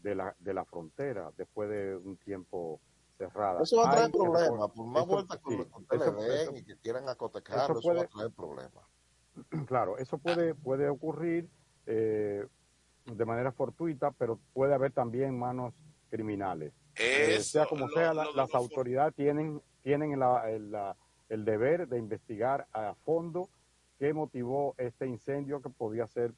de 0.00 0.14
la, 0.14 0.36
de 0.38 0.52
la 0.52 0.62
frontera 0.66 1.32
después 1.38 1.70
de 1.70 1.96
un 1.96 2.18
tiempo 2.18 2.78
cerrada. 3.16 3.62
Eso 3.62 3.78
va 3.78 3.88
a 3.88 3.90
traer 3.92 4.04
Hay- 4.04 4.12
problemas, 4.12 4.70
por 4.72 4.86
más 4.88 5.02
eso- 5.04 5.06
vueltas 5.10 5.38
que 5.38 5.54
sí, 5.56 5.62
ustedes 5.74 6.02
eso- 6.02 6.12
le 6.12 6.22
den 6.22 6.40
eso- 6.42 6.56
y 6.56 6.62
que 6.64 6.76
quieran 6.76 7.08
acotecarlo, 7.08 7.62
eso 7.62 7.78
eso, 7.78 7.88
va 7.88 7.92
a 7.92 7.96
puede- 7.96 8.08
traer 8.08 8.30
problemas. 8.32 8.84
Claro, 9.70 9.96
eso 9.96 10.18
puede, 10.18 10.54
puede 10.54 10.86
ocurrir 10.90 11.48
eh, 11.86 12.46
de 13.06 13.24
manera 13.24 13.52
fortuita, 13.52 14.10
pero 14.10 14.38
puede 14.52 14.74
haber 14.74 14.92
también 14.92 15.38
manos 15.38 15.72
criminales. 16.10 16.74
Eh, 16.96 17.40
sea 17.40 17.64
como 17.64 17.86
lo- 17.88 17.94
sea, 17.94 18.12
la- 18.12 18.24
lo 18.26 18.34
las 18.34 18.54
autoridades 18.54 19.14
tienen, 19.14 19.62
tienen 19.80 20.18
la- 20.18 20.50
el, 20.50 20.70
la- 20.72 20.94
el 21.30 21.46
deber 21.46 21.88
de 21.88 21.96
investigar 21.98 22.66
a 22.74 22.94
fondo 23.06 23.48
qué 23.98 24.12
motivó 24.12 24.74
este 24.76 25.06
incendio 25.06 25.62
que 25.62 25.70
podía 25.70 26.06
ser, 26.06 26.34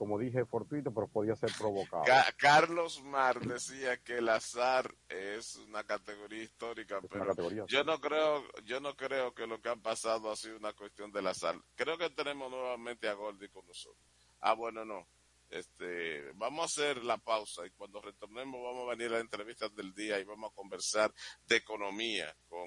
como 0.00 0.18
dije, 0.18 0.46
fortuito, 0.46 0.94
pero 0.94 1.08
podía 1.08 1.36
ser 1.36 1.50
provocado. 1.58 2.04
Ca- 2.04 2.32
Carlos 2.38 3.02
Mar 3.02 3.38
decía 3.38 3.98
que 3.98 4.16
el 4.16 4.30
azar 4.30 4.94
es 5.10 5.56
una 5.56 5.84
categoría 5.84 6.42
histórica, 6.42 7.02
pero 7.02 7.26
categoría, 7.26 7.66
yo 7.68 7.84
no 7.84 8.00
creo, 8.00 8.42
yo 8.64 8.80
no 8.80 8.96
creo 8.96 9.34
que 9.34 9.46
lo 9.46 9.60
que 9.60 9.68
ha 9.68 9.76
pasado 9.76 10.30
ha 10.30 10.36
sido 10.36 10.56
una 10.56 10.72
cuestión 10.72 11.12
del 11.12 11.26
azar. 11.26 11.54
Creo 11.74 11.98
que 11.98 12.08
tenemos 12.08 12.50
nuevamente 12.50 13.08
a 13.10 13.12
Gordy 13.12 13.50
con 13.50 13.66
nosotros. 13.66 14.02
Ah, 14.40 14.54
bueno, 14.54 14.86
no. 14.86 15.06
Este, 15.50 16.32
vamos 16.32 16.62
a 16.62 16.64
hacer 16.64 17.04
la 17.04 17.18
pausa 17.18 17.66
y 17.66 17.70
cuando 17.72 18.00
retornemos 18.00 18.62
vamos 18.62 18.86
a 18.86 18.90
venir 18.96 19.08
a 19.08 19.16
la 19.16 19.20
entrevista 19.20 19.68
del 19.68 19.92
día 19.92 20.18
y 20.18 20.24
vamos 20.24 20.50
a 20.50 20.54
conversar 20.54 21.12
de 21.46 21.56
economía 21.56 22.34
con 22.48 22.66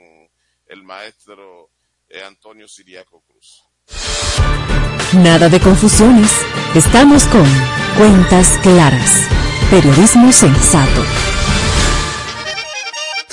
el 0.68 0.84
maestro 0.84 1.72
eh, 2.10 2.22
Antonio 2.22 2.68
Siriaco 2.68 3.22
Cruz. 3.22 3.66
Nada 5.22 5.48
de 5.48 5.60
confusiones. 5.60 6.32
Estamos 6.74 7.26
con 7.26 7.46
Cuentas 7.98 8.58
Claras. 8.64 9.28
Periodismo 9.70 10.32
sensato. 10.32 11.33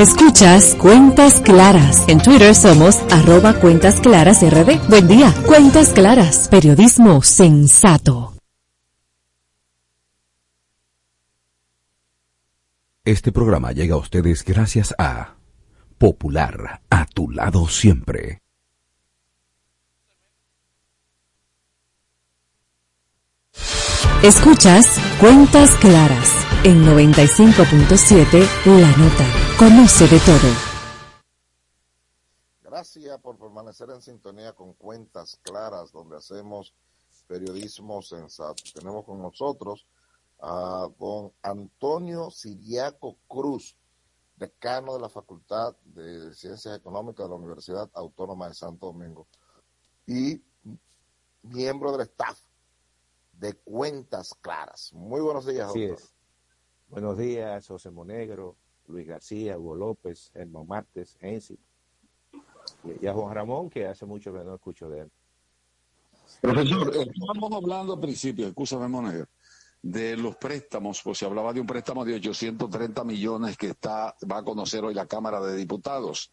Escuchas 0.00 0.76
Cuentas 0.76 1.40
Claras. 1.40 2.08
En 2.08 2.22
Twitter 2.22 2.54
somos 2.54 2.96
arroba 3.12 3.52
Cuentas 3.52 4.00
Claras 4.00 4.40
RD. 4.40 4.88
Buen 4.88 5.06
día. 5.06 5.30
Cuentas 5.44 5.90
Claras. 5.90 6.48
Periodismo 6.48 7.20
sensato. 7.20 8.32
Este 13.04 13.30
programa 13.30 13.72
llega 13.72 13.94
a 13.94 13.98
ustedes 13.98 14.42
gracias 14.42 14.94
a 14.96 15.34
Popular, 15.98 16.80
a 16.88 17.04
tu 17.04 17.30
lado 17.30 17.68
siempre. 17.68 18.40
Escuchas 24.22 24.98
Cuentas 25.18 25.70
Claras 25.76 26.28
en 26.62 26.84
95.7 26.84 28.46
La 28.66 28.94
Nota. 28.98 29.26
Conoce 29.58 30.06
de 30.08 30.20
todo. 30.20 30.52
Gracias 32.60 33.18
por 33.20 33.38
permanecer 33.38 33.88
en 33.88 34.02
sintonía 34.02 34.52
con 34.52 34.74
Cuentas 34.74 35.40
Claras, 35.42 35.90
donde 35.90 36.18
hacemos 36.18 36.74
periodismo 37.26 38.02
sensato. 38.02 38.62
Tenemos 38.74 39.06
con 39.06 39.22
nosotros 39.22 39.86
a 40.38 40.86
don 40.98 41.32
Antonio 41.40 42.30
Siriaco 42.30 43.16
Cruz, 43.26 43.74
decano 44.36 44.92
de 44.92 45.00
la 45.00 45.08
Facultad 45.08 45.74
de 45.82 46.34
Ciencias 46.34 46.76
Económicas 46.76 47.24
de 47.24 47.30
la 47.30 47.36
Universidad 47.36 47.90
Autónoma 47.94 48.48
de 48.48 48.54
Santo 48.54 48.84
Domingo 48.88 49.26
y 50.06 50.42
miembro 51.42 51.92
del 51.92 52.02
staff 52.02 52.38
de 53.40 53.54
Cuentas 53.54 54.34
Claras. 54.42 54.92
Muy 54.92 55.20
buenos 55.20 55.46
días, 55.46 55.70
Así 55.70 55.86
doctor. 55.86 56.04
es. 56.04 56.14
Buenos 56.88 57.16
días, 57.16 57.66
José 57.66 57.90
Monegro, 57.90 58.56
Luis 58.86 59.06
García, 59.06 59.58
Hugo 59.58 59.76
López, 59.76 60.30
Hermo 60.34 60.66
Martes, 60.66 61.16
Ensi. 61.20 61.58
Y 63.00 63.06
a 63.06 63.14
Juan 63.14 63.34
Ramón, 63.34 63.70
que 63.70 63.86
hace 63.86 64.04
mucho 64.04 64.32
que 64.32 64.44
no 64.44 64.54
escucho 64.54 64.90
de 64.90 65.00
él. 65.00 65.12
Profesor, 66.42 66.94
estamos 66.94 67.52
hablando 67.52 67.94
al 67.94 68.00
principio, 68.00 68.46
escúchame 68.46 68.86
Monegro, 68.88 69.26
de 69.82 70.16
los 70.18 70.36
préstamos, 70.36 71.00
pues 71.02 71.18
se 71.18 71.24
hablaba 71.24 71.52
de 71.54 71.60
un 71.60 71.66
préstamo 71.66 72.04
de 72.04 72.14
830 72.16 73.02
millones 73.04 73.56
que 73.56 73.68
está 73.68 74.14
va 74.30 74.38
a 74.38 74.44
conocer 74.44 74.84
hoy 74.84 74.92
la 74.92 75.06
Cámara 75.06 75.40
de 75.40 75.56
Diputados. 75.56 76.30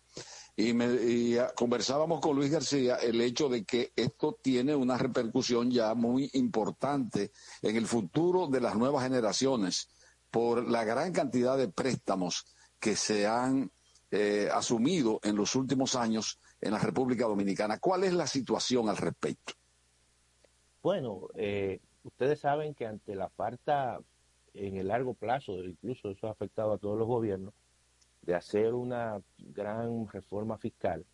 Y, 0.60 0.74
me, 0.74 0.88
y 0.88 1.38
ah, 1.38 1.54
conversábamos 1.56 2.20
con 2.20 2.36
Luis 2.36 2.52
García 2.52 2.96
el 2.96 3.22
hecho 3.22 3.48
de 3.48 3.64
que 3.64 3.94
esto 3.96 4.40
tiene 4.42 4.76
una 4.76 4.98
repercusión 4.98 5.70
ya 5.70 5.94
muy 5.94 6.32
importante 6.34 7.32
en 7.62 7.76
el 7.76 7.86
futuro 7.86 8.48
de 8.48 8.60
las 8.60 8.76
nuevas 8.76 9.04
generaciones 9.04 9.88
por 10.32 10.68
la 10.68 10.84
gran 10.84 11.14
cantidad 11.14 11.58
de 11.60 11.70
préstamos 11.70 12.46
que 12.80 12.96
se 12.96 13.28
han 13.28 13.70
eh, 14.10 14.50
asumido 14.52 15.20
en 15.24 15.36
los 15.36 15.56
últimos 15.56 15.96
años 15.96 16.40
en 16.60 16.72
la 16.72 16.80
República 16.80 17.26
Dominicana. 17.26 17.78
¿Cuál 17.78 18.06
es 18.06 18.14
la 18.14 18.26
situación 18.26 18.90
al 18.90 18.98
respecto? 18.98 19.54
Bueno, 20.82 21.28
eh, 21.36 21.82
ustedes 22.04 22.40
saben 22.40 22.74
que 22.74 22.88
ante 22.88 23.16
la 23.16 23.30
falta 23.30 24.00
en 24.54 24.78
el 24.78 24.88
largo 24.88 25.14
plazo, 25.14 25.54
incluso 25.64 26.10
eso 26.10 26.28
ha 26.28 26.32
afectado 26.32 26.74
a 26.74 26.78
todos 26.78 26.98
los 26.98 27.08
gobiernos, 27.08 27.54
de 28.28 28.36
hacer 28.36 28.74
una 28.74 29.22
gran 29.38 30.06
reforma 30.10 30.58
fiscal, 30.58 31.06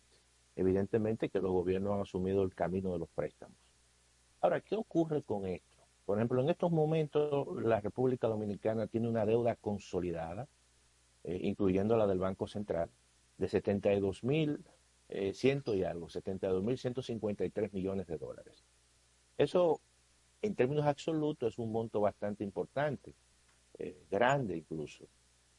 evidentemente 0.56 1.28
que 1.28 1.38
los 1.38 1.52
gobiernos 1.52 1.94
han 1.94 2.00
asumido 2.00 2.42
el 2.42 2.54
camino 2.56 2.92
de 2.92 2.98
los 2.98 3.08
préstamos. 3.08 3.56
Ahora, 4.40 4.60
¿qué 4.60 4.74
ocurre 4.74 5.22
con 5.22 5.46
esto? 5.46 5.78
Por 6.04 6.18
ejemplo, 6.18 6.42
en 6.42 6.50
estos 6.50 6.72
momentos 6.72 7.46
la 7.62 7.80
República 7.80 8.26
Dominicana 8.26 8.88
tiene 8.88 9.08
una 9.08 9.24
deuda 9.24 9.54
consolidada, 9.54 10.48
eh, 11.22 11.38
incluyendo 11.42 11.96
la 11.96 12.08
del 12.08 12.18
Banco 12.18 12.48
Central, 12.48 12.90
de 13.38 13.48
72 13.48 14.24
mil 14.24 14.64
eh, 15.08 15.32
ciento 15.34 15.72
y 15.72 15.84
algo, 15.84 16.08
72 16.08 16.64
mil 16.64 16.76
153 16.76 17.72
millones 17.72 18.08
de 18.08 18.18
dólares. 18.18 18.64
Eso, 19.38 19.80
en 20.42 20.56
términos 20.56 20.84
absolutos, 20.84 21.52
es 21.52 21.58
un 21.60 21.70
monto 21.70 22.00
bastante 22.00 22.42
importante, 22.42 23.14
eh, 23.78 24.02
grande 24.10 24.56
incluso. 24.56 25.06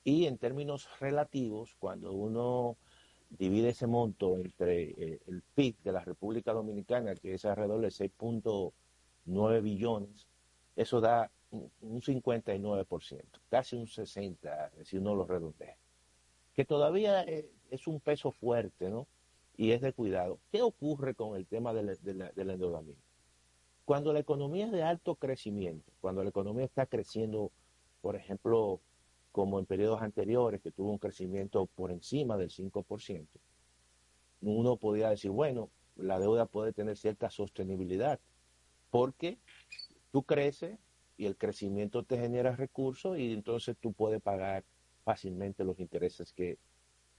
Y 0.05 0.27
en 0.27 0.37
términos 0.37 0.87
relativos, 0.99 1.75
cuando 1.79 2.13
uno 2.13 2.77
divide 3.31 3.69
ese 3.69 3.87
monto 3.87 4.35
entre 4.35 4.91
eh, 4.91 5.19
el 5.25 5.41
PIB 5.55 5.77
de 5.83 5.91
la 5.91 6.01
República 6.01 6.53
Dominicana, 6.53 7.15
que 7.15 7.33
es 7.33 7.43
alrededor 7.43 7.81
de 7.81 7.87
6.9 7.87 9.61
billones, 9.63 10.27
eso 10.75 11.01
da 11.01 11.31
un, 11.49 11.71
59%, 12.01 13.23
casi 13.49 13.75
un 13.75 13.87
60%, 13.87 14.83
si 14.83 14.97
uno 14.97 15.15
lo 15.15 15.25
redondea. 15.25 15.75
Que 16.53 16.65
todavía 16.65 17.23
eh, 17.23 17.49
es 17.71 17.87
un 17.87 17.99
peso 17.99 18.31
fuerte, 18.31 18.91
¿no? 18.91 19.07
Y 19.57 19.71
es 19.71 19.81
de 19.81 19.91
cuidado. 19.91 20.37
¿Qué 20.51 20.61
ocurre 20.61 21.15
con 21.15 21.35
el 21.35 21.47
tema 21.47 21.73
del, 21.73 21.97
del 22.03 22.49
endeudamiento? 22.51 23.01
Cuando 23.85 24.13
la 24.13 24.19
economía 24.19 24.67
es 24.67 24.71
de 24.71 24.83
alto 24.83 25.15
crecimiento, 25.15 25.91
cuando 25.99 26.21
la 26.21 26.29
economía 26.29 26.65
está 26.65 26.85
creciendo, 26.85 27.51
por 28.01 28.15
ejemplo, 28.15 28.81
como 29.35 29.59
en 29.59 29.65
periodos 29.65 30.01
anteriores, 30.01 30.61
que 30.61 30.71
tuvo 30.71 30.91
un 30.91 30.97
crecimiento 30.97 31.65
por 31.65 31.91
encima 31.91 32.37
del 32.37 32.51
5%, 32.51 33.27
uno 34.39 34.77
podría 34.77 35.09
decir, 35.09 35.29
bueno, 35.29 35.69
la 35.97 36.21
deuda 36.21 36.45
puede 36.45 36.71
tener 36.71 36.95
cierta 36.95 37.29
sostenibilidad, 37.29 38.17
porque 38.89 39.37
tú 40.13 40.23
creces 40.23 40.79
y 41.17 41.25
el 41.25 41.35
crecimiento 41.35 42.03
te 42.03 42.17
genera 42.17 42.55
recursos 42.55 43.19
y 43.19 43.33
entonces 43.33 43.75
tú 43.77 43.91
puedes 43.91 44.21
pagar 44.21 44.63
fácilmente 45.03 45.65
los 45.65 45.81
intereses 45.81 46.31
que 46.31 46.57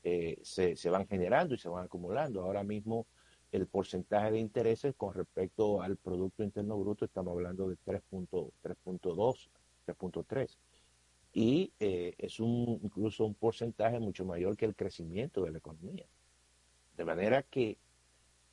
eh, 0.03 0.39
se, 0.43 0.75
se, 0.75 0.89
van 0.89 1.07
generando 1.07 1.55
y 1.55 1.59
se 1.59 1.69
van 1.69 1.85
acumulando. 1.85 2.41
Ahora 2.41 2.65
mismo 2.65 3.07
el 3.53 3.67
porcentaje 3.67 4.31
de 4.31 4.39
intereses 4.39 4.95
con 4.97 5.13
respecto 5.13 5.83
al 5.83 5.99
Producto 5.99 6.43
Interno 6.43 6.79
Bruto 6.79 7.05
estamos 7.05 7.33
hablando 7.33 7.69
de 7.69 7.77
3.2, 7.85 8.53
3.3 8.63 10.57
y 11.39 11.75
eh, 11.81 12.15
es 12.17 12.41
un, 12.41 12.81
incluso 12.83 13.27
un 13.27 13.35
porcentaje 13.35 14.01
mucho 14.01 14.25
mayor 14.25 14.57
que 14.57 14.65
el 14.65 14.75
crecimiento 14.75 15.45
de 15.45 15.51
la 15.51 15.59
economía. 15.59 16.07
De 16.97 17.05
manera 17.05 17.43
que 17.43 17.77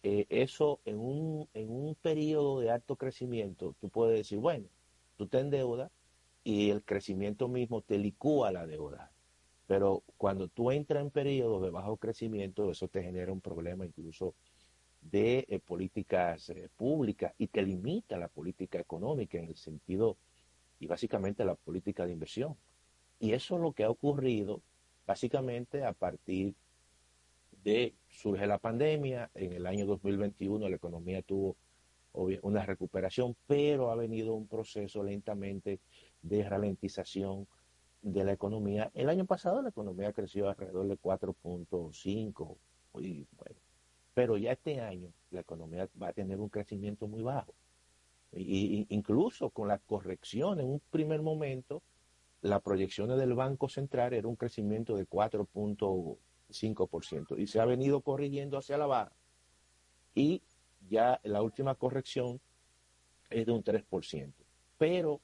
eh, 0.03 0.26
eso 0.27 0.81
en 0.84 0.99
un, 0.99 1.47
en 1.53 1.69
un 1.69 1.95
periodo 1.95 2.60
de 2.60 2.72
alto 2.72 2.97
crecimiento, 2.97 3.73
tú 3.80 3.88
puedes 3.88 4.18
decir, 4.18 4.38
bueno, 4.39 4.68
tú 5.15 5.27
te 5.27 5.39
endeudas 5.39 5.93
y 6.43 6.72
el 6.72 6.84
crecimiento 6.84 7.47
mismo 7.47 7.81
te 7.81 7.97
licúa 7.97 8.51
la 8.51 8.68
deuda. 8.68 9.14
Pero 9.65 10.03
cuando 10.18 10.49
tú 10.49 10.69
entras 10.69 11.03
en 11.03 11.10
periodos 11.10 11.64
de 11.64 11.69
bajo 11.69 11.95
crecimiento, 11.95 12.69
eso 12.69 12.89
te 12.89 13.01
genera 13.01 13.31
un 13.31 13.39
problema 13.39 13.85
incluso 13.85 14.35
de 14.99 15.45
eh, 15.47 15.60
políticas 15.60 16.51
públicas 16.76 17.34
y 17.38 17.47
te 17.47 17.61
limita 17.61 18.18
la 18.18 18.27
política 18.27 18.77
económica 18.77 19.38
en 19.38 19.45
el 19.45 19.55
sentido 19.55 20.18
y 20.81 20.88
básicamente 20.88 21.45
la 21.45 21.55
política 21.55 22.05
de 22.05 22.11
inversión. 22.11 22.57
Y 23.19 23.34
eso 23.34 23.56
es 23.56 23.61
lo 23.61 23.72
que 23.73 23.84
ha 23.84 23.90
ocurrido 23.90 24.61
básicamente 25.06 25.84
a 25.84 25.94
partir 25.94 26.56
de 27.64 27.95
surge 28.10 28.45
la 28.45 28.57
pandemia, 28.57 29.31
en 29.34 29.53
el 29.53 29.65
año 29.65 29.85
2021 29.85 30.68
la 30.69 30.76
economía 30.76 31.22
tuvo 31.22 31.56
una 32.14 32.65
recuperación, 32.65 33.35
pero 33.48 33.90
ha 33.90 33.95
venido 33.95 34.35
un 34.35 34.48
proceso 34.48 35.03
lentamente 35.03 35.80
de 36.22 36.48
ralentización 36.48 37.48
de 38.02 38.23
la 38.23 38.34
economía. 38.34 38.91
El 38.94 39.10
año 39.10 39.26
pasado 39.26 39.61
la 39.61 39.69
economía 39.69 40.14
creció 40.14 40.49
alrededor 40.49 40.88
de 40.88 40.99
4.5, 40.99 42.57
bueno, 42.94 43.60
pero 44.14 44.38
ya 44.38 44.52
este 44.52 44.80
año 44.80 45.11
la 45.31 45.41
economía 45.41 45.90
va 45.99 46.10
a 46.10 46.14
tener 46.14 46.40
un 46.40 46.49
crecimiento 46.49 47.07
muy 47.07 47.23
bajo. 47.23 47.53
Y, 48.31 48.85
incluso 48.90 49.49
con 49.49 49.68
la 49.68 49.80
corrección 49.80 50.60
en 50.60 50.68
un 50.68 50.81
primer 50.91 51.22
momento, 51.22 51.81
las 52.44 52.61
proyecciones 52.61 53.18
del 53.18 53.34
Banco 53.34 53.68
Central 53.70 54.14
era 54.14 54.28
un 54.28 54.36
crecimiento 54.36 54.95
de 54.98 55.07
4.5% 55.07 57.40
y 57.40 57.48
se 57.48 57.61
ha 57.61 57.65
venido 57.65 58.02
corrigiendo 58.02 58.57
hacia 58.57 58.78
la 58.78 58.86
baja. 58.86 59.14
Y 60.14 60.44
ya 60.90 61.22
la 61.24 61.41
última 61.41 61.76
corrección 61.76 62.41
es 63.30 63.45
de 63.45 63.53
un 63.53 63.64
3%. 63.64 64.34
Pero 64.78 65.22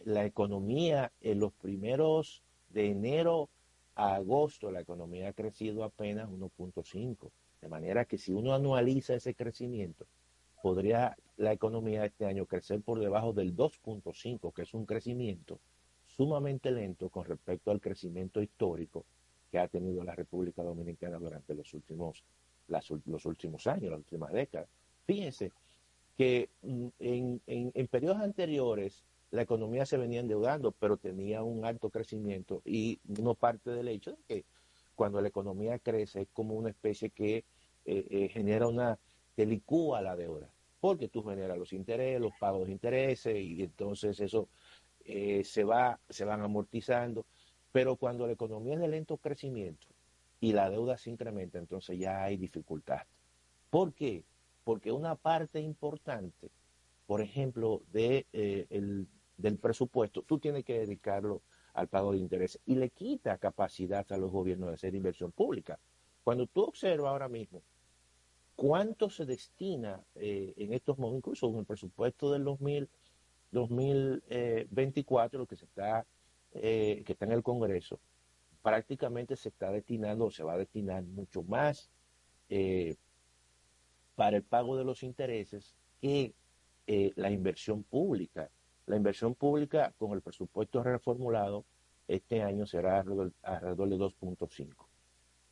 la 0.00 0.24
economía 0.24 1.12
en 1.20 1.40
los 1.40 1.52
primeros 1.52 2.42
de 2.70 2.86
enero 2.86 3.50
a 3.94 4.14
agosto, 4.14 4.70
la 4.70 4.80
economía 4.80 5.28
ha 5.28 5.34
crecido 5.34 5.84
apenas 5.84 6.30
1.5. 6.30 7.30
De 7.60 7.68
manera 7.68 8.06
que 8.06 8.16
si 8.16 8.32
uno 8.32 8.54
anualiza 8.54 9.12
ese 9.12 9.34
crecimiento, 9.34 10.06
podría 10.62 11.14
la 11.36 11.52
economía 11.52 12.06
este 12.06 12.24
año 12.24 12.46
crecer 12.46 12.80
por 12.80 13.00
debajo 13.00 13.34
del 13.34 13.54
2.5, 13.54 14.54
que 14.54 14.62
es 14.62 14.72
un 14.72 14.86
crecimiento 14.86 15.60
sumamente 16.16 16.70
lento 16.70 17.08
con 17.08 17.24
respecto 17.24 17.70
al 17.70 17.80
crecimiento 17.80 18.40
histórico 18.42 19.04
que 19.50 19.58
ha 19.58 19.68
tenido 19.68 20.02
la 20.02 20.14
República 20.14 20.62
Dominicana 20.62 21.18
durante 21.18 21.54
los 21.54 21.72
últimos, 21.74 22.24
los 22.66 23.26
últimos 23.26 23.66
años, 23.66 23.90
las 23.90 24.00
últimas 24.00 24.32
décadas. 24.32 24.68
Fíjense 25.06 25.52
que 26.16 26.48
mm, 26.62 26.86
en, 26.98 27.40
en, 27.46 27.86
periodos 27.88 28.20
anteriores 28.20 29.04
la 29.30 29.42
economía 29.42 29.84
se 29.86 29.96
venía 29.96 30.20
endeudando, 30.20 30.72
pero 30.72 30.96
tenía 30.96 31.42
un 31.42 31.64
alto 31.64 31.90
crecimiento 31.90 32.62
y 32.64 33.00
no 33.04 33.34
parte 33.34 33.70
del 33.70 33.88
hecho 33.88 34.12
de 34.12 34.22
que 34.26 34.44
cuando 34.94 35.20
la 35.20 35.28
economía 35.28 35.78
crece 35.78 36.22
es 36.22 36.28
como 36.32 36.54
una 36.54 36.70
especie 36.70 37.10
que 37.10 37.38
eh, 37.38 37.44
eh, 38.10 38.28
genera 38.32 38.68
una, 38.68 38.98
que 39.36 39.44
licúa 39.44 40.02
la 40.02 40.14
deuda, 40.14 40.48
porque 40.80 41.08
tú 41.08 41.22
generas 41.24 41.58
los 41.58 41.72
intereses, 41.72 42.20
los 42.20 42.32
pagos 42.38 42.66
de 42.66 42.72
intereses 42.72 43.36
y 43.36 43.62
entonces 43.62 44.20
eso 44.20 44.48
eh, 45.04 45.44
se, 45.44 45.64
va, 45.64 46.00
se 46.08 46.24
van 46.24 46.40
amortizando, 46.42 47.26
pero 47.72 47.96
cuando 47.96 48.26
la 48.26 48.32
economía 48.32 48.74
es 48.74 48.80
de 48.80 48.88
lento 48.88 49.16
crecimiento 49.16 49.86
y 50.40 50.52
la 50.52 50.70
deuda 50.70 50.96
se 50.96 51.10
incrementa, 51.10 51.58
entonces 51.58 51.98
ya 51.98 52.22
hay 52.22 52.36
dificultad. 52.36 53.02
¿Por 53.70 53.92
qué? 53.92 54.24
Porque 54.64 54.92
una 54.92 55.14
parte 55.14 55.60
importante, 55.60 56.50
por 57.06 57.20
ejemplo, 57.20 57.82
de, 57.92 58.26
eh, 58.32 58.66
el, 58.70 59.06
del 59.36 59.58
presupuesto, 59.58 60.22
tú 60.22 60.38
tienes 60.38 60.64
que 60.64 60.78
dedicarlo 60.78 61.42
al 61.74 61.88
pago 61.88 62.12
de 62.12 62.18
intereses 62.18 62.60
y 62.66 62.76
le 62.76 62.90
quita 62.90 63.36
capacidad 63.38 64.10
a 64.10 64.16
los 64.16 64.30
gobiernos 64.30 64.68
de 64.68 64.74
hacer 64.74 64.94
inversión 64.94 65.32
pública. 65.32 65.78
Cuando 66.22 66.46
tú 66.46 66.62
observas 66.62 67.10
ahora 67.10 67.28
mismo 67.28 67.62
cuánto 68.56 69.10
se 69.10 69.26
destina 69.26 70.00
eh, 70.14 70.54
en 70.56 70.72
estos 70.72 70.98
momentos, 70.98 71.18
incluso 71.18 71.48
en 71.48 71.58
el 71.58 71.64
presupuesto 71.66 72.32
del 72.32 72.44
2000, 72.44 72.88
2024, 73.54 75.38
lo 75.38 75.46
que 75.46 75.56
se 75.56 75.64
está, 75.64 76.04
eh, 76.52 77.02
que 77.06 77.12
está 77.12 77.24
en 77.24 77.32
el 77.32 77.42
Congreso, 77.42 77.98
prácticamente 78.60 79.36
se 79.36 79.48
está 79.48 79.72
destinando, 79.72 80.26
o 80.26 80.30
se 80.30 80.42
va 80.42 80.52
a 80.54 80.58
destinar 80.58 81.02
mucho 81.04 81.42
más 81.42 81.90
eh, 82.50 82.96
para 84.16 84.36
el 84.36 84.42
pago 84.42 84.76
de 84.76 84.84
los 84.84 85.02
intereses 85.02 85.74
que 86.00 86.34
eh, 86.86 87.12
la 87.16 87.30
inversión 87.30 87.82
pública. 87.84 88.50
La 88.86 88.96
inversión 88.96 89.34
pública 89.34 89.94
con 89.96 90.12
el 90.12 90.20
presupuesto 90.20 90.82
reformulado 90.82 91.64
este 92.06 92.42
año 92.42 92.66
será 92.66 92.98
alrededor 92.98 93.88
de 93.88 93.96
2.5. 93.96 94.74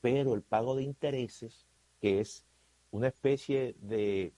Pero 0.02 0.34
el 0.34 0.42
pago 0.42 0.76
de 0.76 0.82
intereses, 0.82 1.66
que 2.00 2.20
es 2.20 2.44
una 2.90 3.08
especie 3.08 3.74
de 3.80 4.34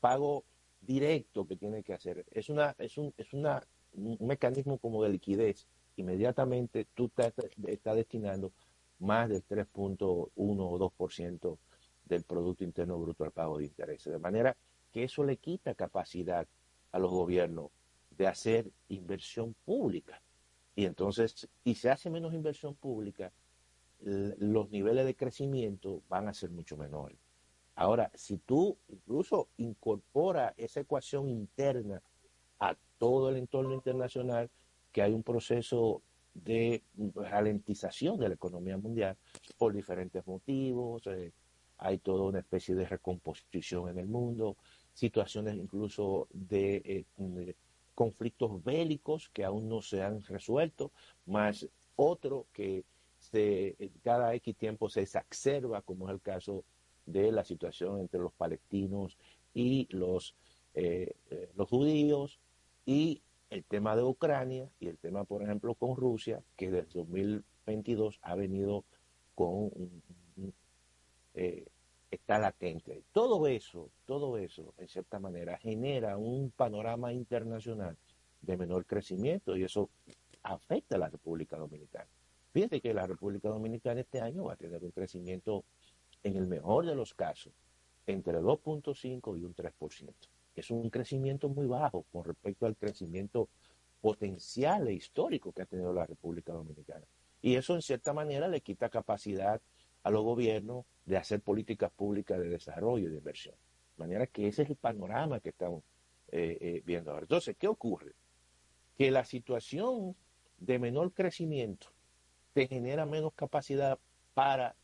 pago 0.00 0.44
directo 0.82 1.46
que 1.46 1.56
tiene 1.56 1.82
que 1.82 1.94
hacer. 1.94 2.24
Es 2.30 2.48
una, 2.48 2.74
es 2.78 2.98
un, 2.98 3.14
es 3.16 3.32
una, 3.32 3.62
un 3.94 4.18
mecanismo 4.20 4.78
como 4.78 5.02
de 5.02 5.10
liquidez. 5.10 5.66
Inmediatamente 5.96 6.86
tú 6.94 7.06
estás, 7.06 7.32
estás 7.66 7.96
destinando 7.96 8.52
más 8.98 9.28
del 9.28 9.44
3.1 9.46 10.30
o 10.34 10.92
2% 10.98 11.58
del 12.04 12.22
Producto 12.24 12.64
Interno 12.64 12.98
Bruto 12.98 13.24
al 13.24 13.32
pago 13.32 13.58
de 13.58 13.64
intereses. 13.64 14.12
De 14.12 14.18
manera 14.18 14.56
que 14.92 15.04
eso 15.04 15.24
le 15.24 15.36
quita 15.36 15.74
capacidad 15.74 16.46
a 16.90 16.98
los 16.98 17.10
gobiernos 17.10 17.70
de 18.10 18.26
hacer 18.26 18.70
inversión 18.88 19.54
pública. 19.64 20.20
Y 20.74 20.84
entonces, 20.84 21.48
y 21.64 21.74
se 21.74 21.90
hace 21.90 22.10
menos 22.10 22.34
inversión 22.34 22.74
pública, 22.74 23.32
los 24.00 24.70
niveles 24.70 25.06
de 25.06 25.14
crecimiento 25.14 26.02
van 26.08 26.28
a 26.28 26.34
ser 26.34 26.50
mucho 26.50 26.76
menores. 26.76 27.18
Ahora, 27.74 28.10
si 28.14 28.38
tú 28.38 28.76
incluso 28.88 29.48
incorpora 29.56 30.54
esa 30.56 30.80
ecuación 30.80 31.28
interna 31.28 32.02
a 32.60 32.76
todo 32.98 33.30
el 33.30 33.36
entorno 33.36 33.74
internacional, 33.74 34.50
que 34.92 35.02
hay 35.02 35.12
un 35.12 35.22
proceso 35.22 36.02
de 36.34 36.82
ralentización 37.14 38.18
de 38.18 38.28
la 38.28 38.34
economía 38.34 38.76
mundial 38.76 39.16
por 39.58 39.72
diferentes 39.72 40.26
motivos, 40.26 41.06
eh, 41.06 41.32
hay 41.78 41.98
toda 41.98 42.24
una 42.24 42.38
especie 42.40 42.74
de 42.74 42.86
recomposición 42.86 43.88
en 43.88 43.98
el 43.98 44.06
mundo, 44.06 44.56
situaciones 44.94 45.56
incluso 45.56 46.28
de, 46.32 46.76
eh, 46.76 47.04
de, 47.16 47.56
conflictos 47.94 48.62
bélicos 48.64 49.28
que 49.30 49.44
aún 49.44 49.68
no 49.68 49.82
se 49.82 50.02
han 50.02 50.22
resuelto, 50.22 50.92
más 51.26 51.66
otro 51.96 52.46
que 52.52 52.84
se, 53.18 53.76
cada 54.02 54.34
X 54.34 54.56
tiempo 54.56 54.88
se 54.88 55.02
exacerba, 55.02 55.82
como 55.82 56.08
es 56.08 56.14
el 56.14 56.20
caso 56.20 56.64
de 57.06 57.32
la 57.32 57.44
situación 57.44 58.00
entre 58.00 58.20
los 58.20 58.32
palestinos 58.32 59.16
y 59.54 59.88
los, 59.90 60.34
eh, 60.74 61.14
eh, 61.30 61.50
los 61.56 61.68
judíos, 61.68 62.38
y 62.86 63.22
el 63.50 63.64
tema 63.64 63.94
de 63.96 64.02
Ucrania 64.02 64.68
y 64.80 64.88
el 64.88 64.98
tema, 64.98 65.24
por 65.24 65.42
ejemplo, 65.42 65.74
con 65.74 65.96
Rusia, 65.96 66.42
que 66.56 66.70
desde 66.70 67.00
2022 67.00 68.18
ha 68.22 68.34
venido 68.34 68.84
con 69.34 69.70
eh, 71.34 71.66
está 72.10 72.38
latente. 72.38 73.02
Todo 73.12 73.46
eso, 73.46 73.90
todo 74.04 74.36
eso, 74.36 74.74
en 74.76 74.88
cierta 74.88 75.18
manera, 75.18 75.56
genera 75.58 76.18
un 76.18 76.50
panorama 76.50 77.12
internacional 77.12 77.96
de 78.42 78.56
menor 78.56 78.84
crecimiento 78.84 79.56
y 79.56 79.64
eso 79.64 79.88
afecta 80.42 80.96
a 80.96 80.98
la 80.98 81.08
República 81.08 81.56
Dominicana. 81.56 82.08
Fíjate 82.52 82.82
que 82.82 82.92
la 82.92 83.06
República 83.06 83.48
Dominicana 83.48 84.00
este 84.00 84.20
año 84.20 84.44
va 84.44 84.52
a 84.52 84.56
tener 84.56 84.84
un 84.84 84.90
crecimiento, 84.90 85.64
en 86.22 86.36
el 86.36 86.46
mejor 86.46 86.86
de 86.86 86.94
los 86.94 87.14
casos, 87.14 87.52
entre 88.06 88.40
2.5 88.40 89.38
y 89.38 89.44
un 89.44 89.54
3%. 89.54 90.12
Es 90.54 90.70
un 90.70 90.90
crecimiento 90.90 91.48
muy 91.48 91.66
bajo 91.66 92.04
con 92.12 92.24
respecto 92.24 92.66
al 92.66 92.76
crecimiento 92.76 93.48
potencial 94.00 94.88
e 94.88 94.94
histórico 94.94 95.52
que 95.52 95.62
ha 95.62 95.66
tenido 95.66 95.92
la 95.92 96.06
República 96.06 96.52
Dominicana. 96.52 97.06
Y 97.40 97.56
eso, 97.56 97.74
en 97.74 97.82
cierta 97.82 98.12
manera, 98.12 98.48
le 98.48 98.60
quita 98.60 98.88
capacidad 98.88 99.60
a 100.02 100.10
los 100.10 100.22
gobiernos 100.22 100.84
de 101.06 101.16
hacer 101.16 101.40
políticas 101.40 101.90
públicas 101.92 102.38
de 102.38 102.48
desarrollo 102.48 103.08
y 103.08 103.10
de 103.12 103.18
inversión. 103.18 103.54
De 103.96 104.04
manera 104.04 104.26
que 104.26 104.48
ese 104.48 104.62
es 104.62 104.70
el 104.70 104.76
panorama 104.76 105.40
que 105.40 105.50
estamos 105.50 105.82
eh, 106.30 106.58
eh, 106.60 106.82
viendo 106.84 107.10
ahora. 107.10 107.22
Entonces, 107.22 107.56
¿qué 107.58 107.68
ocurre? 107.68 108.12
Que 108.96 109.10
la 109.10 109.24
situación 109.24 110.16
de 110.58 110.78
menor 110.78 111.12
crecimiento 111.12 111.88
te 112.52 112.66
genera 112.66 113.06
menos 113.06 113.32
capacidad 113.34 113.98
para 114.34 114.76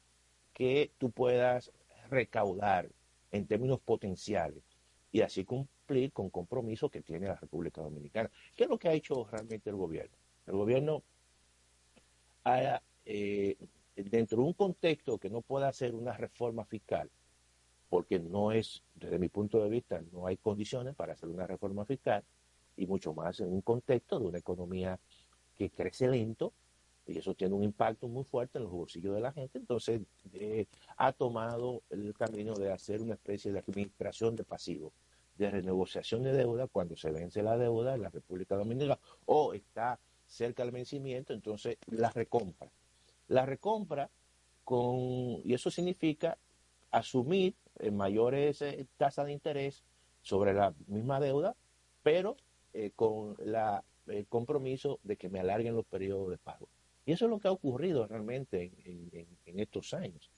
que 0.59 0.91
tú 0.99 1.11
puedas 1.13 1.73
recaudar 2.11 2.91
en 3.31 3.47
términos 3.47 3.81
potenciales 3.81 4.65
y 5.13 5.21
así 5.21 5.45
cumplir 5.45 6.13
con 6.13 6.31
compromisos 6.31 6.91
que 6.91 7.01
tiene 7.01 7.29
la 7.29 7.37
República 7.37 7.81
Dominicana. 7.81 8.29
¿Qué 8.57 8.65
es 8.65 8.69
lo 8.69 8.79
que 8.79 8.89
ha 8.89 8.93
hecho 8.93 9.25
realmente 9.31 9.71
el 9.71 9.77
gobierno? 9.77 10.17
El 10.47 10.57
gobierno 10.57 11.03
ha, 12.45 12.83
eh, 13.07 13.57
dentro 13.95 14.39
de 14.39 14.45
un 14.45 14.53
contexto 14.53 15.17
que 15.19 15.31
no 15.31 15.43
pueda 15.43 15.69
hacer 15.69 15.95
una 15.95 16.13
reforma 16.13 16.65
fiscal, 16.65 17.09
porque 17.89 18.19
no 18.19 18.51
es, 18.51 18.83
desde 18.97 19.19
mi 19.19 19.29
punto 19.29 19.63
de 19.63 19.71
vista, 19.71 20.03
no 20.13 20.27
hay 20.27 20.39
condiciones 20.39 20.97
para 20.97 21.13
hacer 21.13 21.29
una 21.29 21.47
reforma 21.47 21.85
fiscal, 21.85 22.25
y 22.77 22.87
mucho 22.87 23.15
más 23.15 23.39
en 23.41 23.53
un 23.53 23.63
contexto 23.63 24.19
de 24.19 24.27
una 24.27 24.39
economía 24.39 24.99
que 25.57 25.71
crece 25.71 26.09
lento, 26.09 26.53
y 27.09 27.19
eso 27.19 27.35
tiene 27.35 27.55
un 27.55 27.65
impacto 27.65 28.07
muy 28.07 28.25
fuerte 28.25 28.59
en 28.59 28.65
los 28.65 28.73
bolsillos 28.73 29.15
de 29.15 29.21
la 29.21 29.33
gente, 29.33 29.59
entonces 29.59 30.03
eh, 30.35 30.67
ha 30.97 31.13
tomado 31.13 31.83
el 31.91 32.13
camino 32.15 32.55
de 32.55 32.71
hacer 32.71 33.01
una 33.01 33.15
especie 33.15 33.51
de 33.51 33.61
administración 33.61 34.37
de 34.37 34.45
pasivos, 34.45 34.93
de 35.37 35.51
renegociación 35.51 36.23
de 36.23 36.33
deuda 36.33 36.67
cuando 36.67 36.97
se 36.97 37.11
vence 37.11 37.43
la 37.43 37.57
deuda 37.57 37.95
en 37.95 38.03
la 38.03 38.11
República 38.11 38.57
Dominicana 38.57 38.99
o 39.25 39.55
está 39.55 39.99
cerca 40.27 40.63
del 40.63 40.73
vencimiento, 40.73 41.33
entonces 41.33 41.79
la 41.87 42.11
recompra. 42.11 42.71
La 43.29 43.47
recompra 43.47 44.11
con, 44.65 45.41
y 45.45 45.55
eso 45.55 45.71
significa 45.71 46.37
asumir 46.91 47.55
mayores 47.93 48.61
eh, 48.63 48.87
tasas 48.97 49.27
de 49.27 49.33
interés 49.33 49.83
sobre 50.21 50.53
la 50.53 50.75
misma 50.87 51.21
deuda, 51.21 51.55
pero 52.03 52.37
eh, 52.75 52.91
con 52.95 53.37
el 54.09 54.27
compromiso 54.27 55.01
de 55.03 55.17
que 55.17 55.29
me 55.29 55.41
alarguen 55.41 55.75
los 55.75 55.87
periodos 55.87 56.31
de 56.31 56.39
pago. 56.39 56.69
Y 57.09 57.13
eso 57.13 57.25
es 57.25 57.31
lo 57.31 57.39
que 57.39 57.49
ha 57.49 57.53
ocurrido 57.53 58.07
realmente 58.07 58.71
en, 58.85 59.59
estos 59.59 59.95
años, 59.95 60.31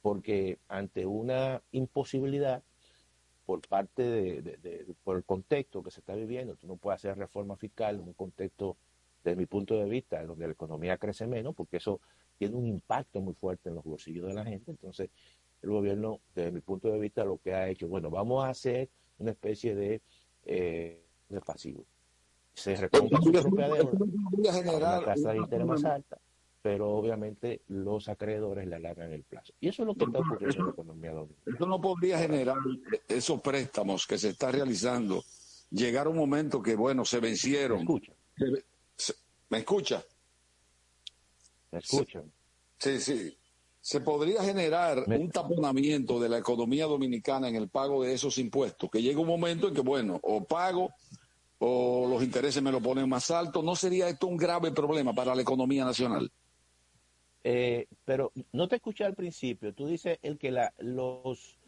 porque 0.00 0.58
ante 0.68 1.04
una 1.04 1.62
imposibilidad 1.70 2.62
por 3.44 3.60
parte 3.68 4.02
de, 4.02 4.94
por 5.04 5.18
el 5.18 5.24
contexto 5.24 5.82
que 5.82 5.90
se 5.90 6.00
está 6.00 6.14
viviendo, 6.14 6.56
tú 6.56 6.66
no 6.66 6.76
puedes 6.76 6.96
hacer 7.04 7.18
reforma 7.18 7.58
fiscal 7.58 7.96
en 7.96 8.08
un 8.08 8.14
contexto, 8.14 8.78
desde 9.22 9.36
mi 9.36 9.44
punto 9.44 9.76
de 9.76 9.84
vista, 9.84 10.24
donde 10.24 10.46
la 10.46 10.54
economía 10.54 10.96
crece 10.96 11.26
menos, 11.26 11.54
porque 11.54 11.76
eso 11.76 12.00
tiene 12.38 12.56
un 12.56 12.64
impacto 12.68 13.20
muy 13.20 13.34
fuerte 13.34 13.68
en 13.68 13.74
los 13.74 13.84
bolsillos 13.84 14.26
de 14.26 14.32
la 14.32 14.46
gente. 14.46 14.70
Entonces, 14.70 15.10
el 15.60 15.68
gobierno, 15.68 16.22
desde 16.34 16.52
mi 16.52 16.62
punto 16.62 16.88
de 16.88 16.98
vista, 17.00 17.22
lo 17.26 17.36
que 17.36 17.52
ha 17.52 17.68
hecho, 17.68 17.86
bueno, 17.86 18.08
vamos 18.08 18.42
a 18.46 18.48
hacer 18.48 18.88
una 19.18 19.32
especie 19.32 19.74
de, 19.74 20.00
eh, 20.46 21.04
de 21.28 21.40
pasivo 21.42 21.84
se 22.54 22.76
recompra 22.76 23.20
su 23.20 23.32
propia 23.32 23.68
deuda 24.52 24.78
la 24.78 25.04
tasa 25.04 25.32
de 25.32 25.38
interés 25.38 25.66
más 25.66 25.84
alta, 25.84 26.18
pero 26.62 26.90
obviamente 26.90 27.62
los 27.68 28.08
acreedores 28.08 28.66
le 28.66 28.76
alargan 28.76 29.12
el 29.12 29.24
plazo. 29.24 29.52
Y 29.60 29.68
eso 29.68 29.82
es 29.82 29.86
lo 29.86 29.94
que 29.94 30.04
está 30.04 30.18
ocurriendo 30.20 30.60
en 30.60 30.66
la 30.66 30.72
economía 30.72 31.12
dominicana. 31.12 31.56
Eso 31.56 31.66
no 31.66 31.80
podría 31.80 32.18
generar 32.18 32.56
esos 33.08 33.40
préstamos 33.40 34.06
que 34.06 34.18
se 34.18 34.30
está 34.30 34.50
realizando, 34.50 35.24
llegar 35.70 36.06
a 36.06 36.10
un 36.10 36.16
momento 36.16 36.62
que, 36.62 36.76
bueno, 36.76 37.04
se 37.04 37.20
vencieron. 37.20 37.78
¿Me 37.78 37.82
escucha? 37.82 38.12
¿Me 39.50 39.58
escucha? 39.58 40.04
¿Me 41.70 41.78
escuchan? 41.80 42.32
Sí, 42.78 43.00
sí. 43.00 43.36
Se 43.80 44.00
podría 44.00 44.42
generar 44.42 45.04
un 45.06 45.30
taponamiento 45.30 46.18
de 46.18 46.30
la 46.30 46.38
economía 46.38 46.86
dominicana 46.86 47.48
en 47.48 47.56
el 47.56 47.68
pago 47.68 48.02
de 48.02 48.14
esos 48.14 48.38
impuestos, 48.38 48.88
que 48.90 49.02
llega 49.02 49.20
un 49.20 49.26
momento 49.26 49.68
en 49.68 49.74
que, 49.74 49.82
bueno, 49.82 50.18
o 50.22 50.42
pago 50.44 50.90
o 51.66 52.06
los 52.06 52.22
intereses 52.22 52.62
me 52.62 52.70
lo 52.70 52.80
ponen 52.80 53.08
más 53.08 53.30
alto. 53.30 53.62
¿No 53.62 53.74
sería 53.74 54.08
esto 54.08 54.26
un 54.26 54.36
grave 54.36 54.70
problema 54.70 55.14
para 55.14 55.34
la 55.34 55.40
economía 55.40 55.82
nacional? 55.84 56.30
Eh, 57.42 57.86
pero 58.04 58.32
no 58.52 58.68
te 58.68 58.76
escuché 58.76 59.04
al 59.04 59.14
principio. 59.14 59.72
Tú 59.72 59.86
dices 59.86 60.18
el 60.20 60.36
que 60.36 60.50
la, 60.50 60.74
los 60.78 61.58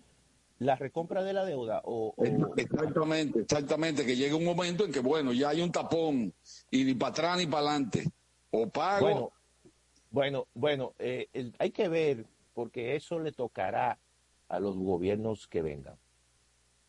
la 0.59 0.77
recompra 0.77 1.23
de 1.23 1.32
la 1.32 1.44
deuda 1.44 1.81
o, 1.85 2.14
exactamente 2.56 3.40
exactamente 3.40 4.06
que 4.06 4.16
llegue 4.16 4.32
un 4.32 4.44
momento 4.44 4.86
en 4.86 4.93
que 4.93 5.01
bueno 5.01 5.35
ya 5.35 5.51
hay 5.51 5.60
un 5.60 5.70
tapón 5.70 6.32
y 6.70 6.85
ni 6.85 6.94
para 6.94 7.10
atrás 7.10 7.36
ni 7.36 7.47
para 7.47 7.68
adelante 7.68 8.10
o 8.52 8.66
pago 8.66 9.05
bueno 9.05 9.32
bueno 10.10 10.47
bueno 10.55 10.94
eh, 10.98 11.28
hay 11.59 11.70
que 11.73 11.89
ver 11.89 12.24
porque 12.55 12.97
eso 12.97 13.18
le 13.18 13.32
tocará 13.32 13.98
a 14.48 14.59
los 14.59 14.78
gobiernos 14.78 15.47
que 15.47 15.60
vengan 15.60 15.98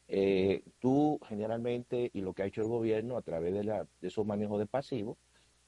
eh, 0.09 0.63
tú 0.79 1.19
generalmente, 1.27 2.09
y 2.13 2.21
lo 2.21 2.34
que 2.34 2.43
ha 2.43 2.45
hecho 2.45 2.61
el 2.61 2.67
gobierno 2.67 3.17
a 3.17 3.21
través 3.21 3.53
de, 3.53 3.63
la, 3.63 3.85
de 3.99 4.07
esos 4.07 4.25
manejos 4.25 4.59
de 4.59 4.65
pasivos, 4.65 5.17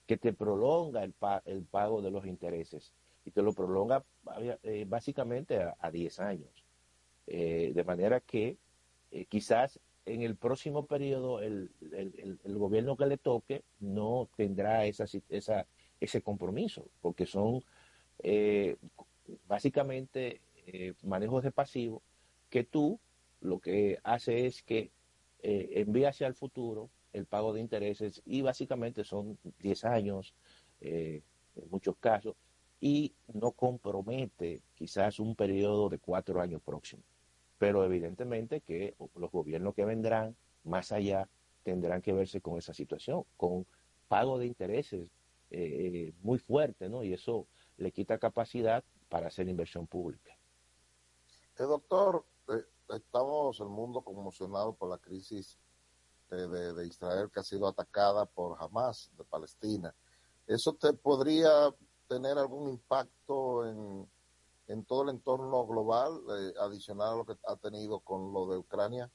que 0.07 0.17
te 0.17 0.33
prolonga 0.33 1.03
el, 1.03 1.13
el, 1.45 1.63
pago 1.65 2.01
de 2.01 2.09
los 2.09 2.25
intereses 2.25 2.93
y 3.25 3.31
te 3.31 3.41
lo 3.41 3.53
prolonga 3.53 4.03
eh, 4.63 4.85
básicamente 4.87 5.61
a, 5.61 5.91
10 5.91 6.19
años. 6.19 6.49
Eh, 7.27 7.73
de 7.75 7.83
manera 7.83 8.21
que 8.21 8.57
quizás 9.27 9.79
en 10.05 10.23
el 10.23 10.35
próximo 10.35 10.87
periodo 10.87 11.41
el, 11.41 11.69
el, 11.91 12.39
el, 12.43 12.57
gobierno 12.57 12.97
que 12.97 13.05
le 13.05 13.17
toque 13.17 13.63
no 13.79 14.29
tendrá 14.35 14.85
esa, 14.85 15.05
esa, 15.29 15.67
ese 15.99 16.21
compromiso, 16.21 16.87
porque 17.01 17.27
son 17.27 17.63
básicamente 19.47 20.41
manejos 21.03 21.43
de 21.43 21.51
pasivos 21.51 22.01
que 22.49 22.63
tú 22.63 22.99
lo 23.41 23.59
que 23.59 23.99
hace 24.03 24.45
es 24.45 24.63
que 24.63 24.91
eh, 25.41 25.69
envía 25.75 26.09
hacia 26.09 26.27
el 26.27 26.35
futuro 26.35 26.89
el 27.13 27.25
pago 27.25 27.53
de 27.53 27.61
intereses 27.61 28.21
y 28.25 28.41
básicamente 28.41 29.03
son 29.03 29.37
10 29.59 29.85
años 29.85 30.33
eh, 30.81 31.23
en 31.55 31.69
muchos 31.69 31.95
casos 31.97 32.35
y 32.79 33.13
no 33.33 33.51
compromete 33.51 34.61
quizás 34.75 35.19
un 35.19 35.35
periodo 35.35 35.89
de 35.89 35.99
cuatro 35.99 36.39
años 36.39 36.61
próximo. 36.61 37.03
Pero 37.57 37.83
evidentemente 37.83 38.61
que 38.61 38.95
los 39.15 39.31
gobiernos 39.31 39.73
que 39.73 39.85
vendrán 39.85 40.35
más 40.63 40.91
allá 40.91 41.27
tendrán 41.63 42.01
que 42.01 42.13
verse 42.13 42.41
con 42.41 42.57
esa 42.57 42.73
situación, 42.73 43.23
con 43.35 43.65
pago 44.07 44.37
de 44.37 44.45
intereses 44.45 45.09
eh, 45.51 46.13
muy 46.21 46.37
fuerte, 46.39 46.89
¿no? 46.89 47.03
Y 47.03 47.13
eso 47.13 47.47
le 47.77 47.91
quita 47.91 48.17
capacidad 48.17 48.83
para 49.09 49.27
hacer 49.27 49.49
inversión 49.49 49.87
pública. 49.87 50.37
Eh, 51.57 51.63
doctor, 51.63 52.23
eh, 52.23 52.28
estamos 52.95 53.59
el 53.59 53.67
mundo 53.67 54.01
conmocionado 54.01 54.73
por 54.75 54.89
la 54.89 54.97
crisis 54.97 55.57
de, 56.29 56.47
de- 56.73 56.87
Israel 56.87 57.29
que 57.33 57.39
ha 57.39 57.43
sido 57.43 57.67
atacada 57.67 58.25
por 58.25 58.57
Hamas 58.61 59.11
de 59.17 59.23
Palestina. 59.23 59.95
¿Eso 60.47 60.73
te 60.73 60.93
podría 60.93 61.49
tener 62.07 62.37
algún 62.37 62.69
impacto 62.69 63.65
en, 63.67 64.09
en 64.67 64.85
todo 64.85 65.03
el 65.03 65.09
entorno 65.09 65.65
global, 65.65 66.21
eh, 66.37 66.53
adicional 66.59 67.13
a 67.13 67.17
lo 67.17 67.25
que 67.25 67.35
ha 67.47 67.55
tenido 67.55 67.99
con 67.99 68.33
lo 68.33 68.47
de 68.47 68.57
Ucrania? 68.57 69.11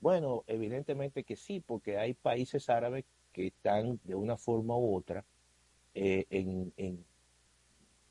Bueno, 0.00 0.44
evidentemente 0.46 1.24
que 1.24 1.36
sí, 1.36 1.60
porque 1.60 1.98
hay 1.98 2.14
países 2.14 2.70
árabes 2.70 3.04
que 3.32 3.48
están 3.48 4.00
de 4.04 4.14
una 4.14 4.36
forma 4.36 4.76
u 4.76 4.96
otra, 4.96 5.24
eh, 5.94 6.26
en, 6.30 6.72
en- 6.76 7.04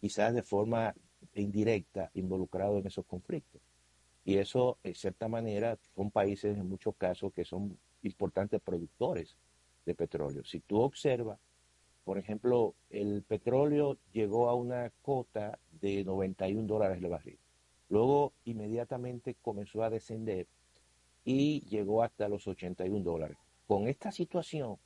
quizás 0.01 0.34
de 0.34 0.43
forma 0.43 0.93
indirecta, 1.34 2.10
involucrados 2.14 2.80
en 2.80 2.88
esos 2.88 3.06
conflictos. 3.06 3.61
Y 4.26 4.38
eso, 4.38 4.78
en 4.84 4.96
cierta 4.96 5.28
manera, 5.28 5.78
son 5.96 6.12
países 6.12 6.58
en 6.58 6.68
muchos 6.68 6.96
casos 6.96 7.34
que 7.34 7.46
son 7.46 7.78
importantes 8.04 8.62
productores 8.62 9.38
de 9.86 9.96
petróleo. 9.96 10.44
Si 10.44 10.60
tú 10.60 10.82
observas, 10.82 11.40
por 12.04 12.18
ejemplo, 12.18 12.76
el 12.90 13.24
petróleo 13.24 13.98
llegó 14.12 14.50
a 14.50 14.56
una 14.56 14.91
cota 15.02 15.60
de 15.80 16.04
91 16.04 16.68
dólares 16.68 16.98
el 16.98 17.10
barril. 17.10 17.40
Luego, 17.90 18.34
inmediatamente 18.46 19.36
comenzó 19.41 19.84
a 19.84 19.90
descender 19.90 20.48
y 21.24 21.62
llegó 21.62 22.04
hasta 22.04 22.28
los 22.28 22.48
81 22.48 23.04
dólares. 23.04 23.38
Con 23.68 23.88
esta 23.88 24.12
situación, 24.12 24.78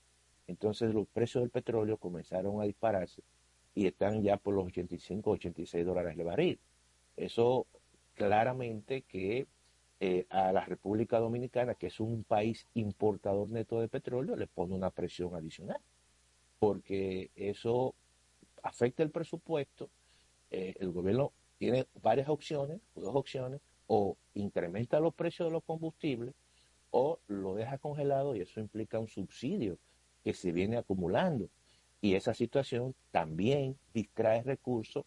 entonces 0.48 0.94
los 0.94 1.08
precios 1.08 1.44
del 1.44 1.50
petróleo 1.50 1.98
comenzaron 1.98 2.62
a 2.62 2.66
dispararse 2.66 3.24
y 3.76 3.88
están 3.88 4.22
ya 4.22 4.38
por 4.38 4.54
los 4.54 4.66
85, 4.66 5.32
86 5.32 5.86
dólares 5.86 6.18
el 6.18 6.26
barril. 6.26 6.60
Eso 7.16 7.68
claramente 8.16 9.04
que 9.04 9.48
eh, 10.00 10.26
a 10.30 10.52
la 10.52 10.66
República 10.66 11.20
Dominicana, 11.20 11.76
que 11.76 11.88
es 11.88 12.00
un 12.00 12.24
país 12.24 12.68
importador 12.74 13.50
neto 13.50 13.80
de 13.80 13.88
petróleo, 13.88 14.36
le 14.36 14.48
pone 14.48 14.76
una 14.76 14.90
presión 14.90 15.36
adicional, 15.36 15.80
porque 16.60 17.32
eso 17.36 17.96
afecta 18.62 19.04
el 19.04 19.12
presupuesto. 19.12 19.90
Eh, 20.52 20.76
el 20.80 20.92
gobierno 20.92 21.32
tiene 21.58 21.88
varias 22.02 22.30
opciones, 22.30 22.82
dos 22.96 23.16
opciones, 23.16 23.62
o 23.88 24.18
incrementa 24.34 25.00
los 25.00 25.14
precios 25.14 25.48
de 25.48 25.54
los 25.54 25.64
combustibles 25.64 26.34
o 26.92 27.20
lo 27.28 27.56
deja 27.56 27.78
congelado 27.78 28.36
y 28.36 28.42
eso 28.42 28.60
implica 28.60 29.00
un 29.00 29.08
subsidio 29.08 29.78
que 30.24 30.34
se 30.34 30.52
viene 30.52 30.78
acumulando. 30.78 31.50
Y 32.02 32.16
esa 32.16 32.34
situación 32.34 32.96
también 33.12 33.78
distrae 33.94 34.44
recursos 34.44 35.06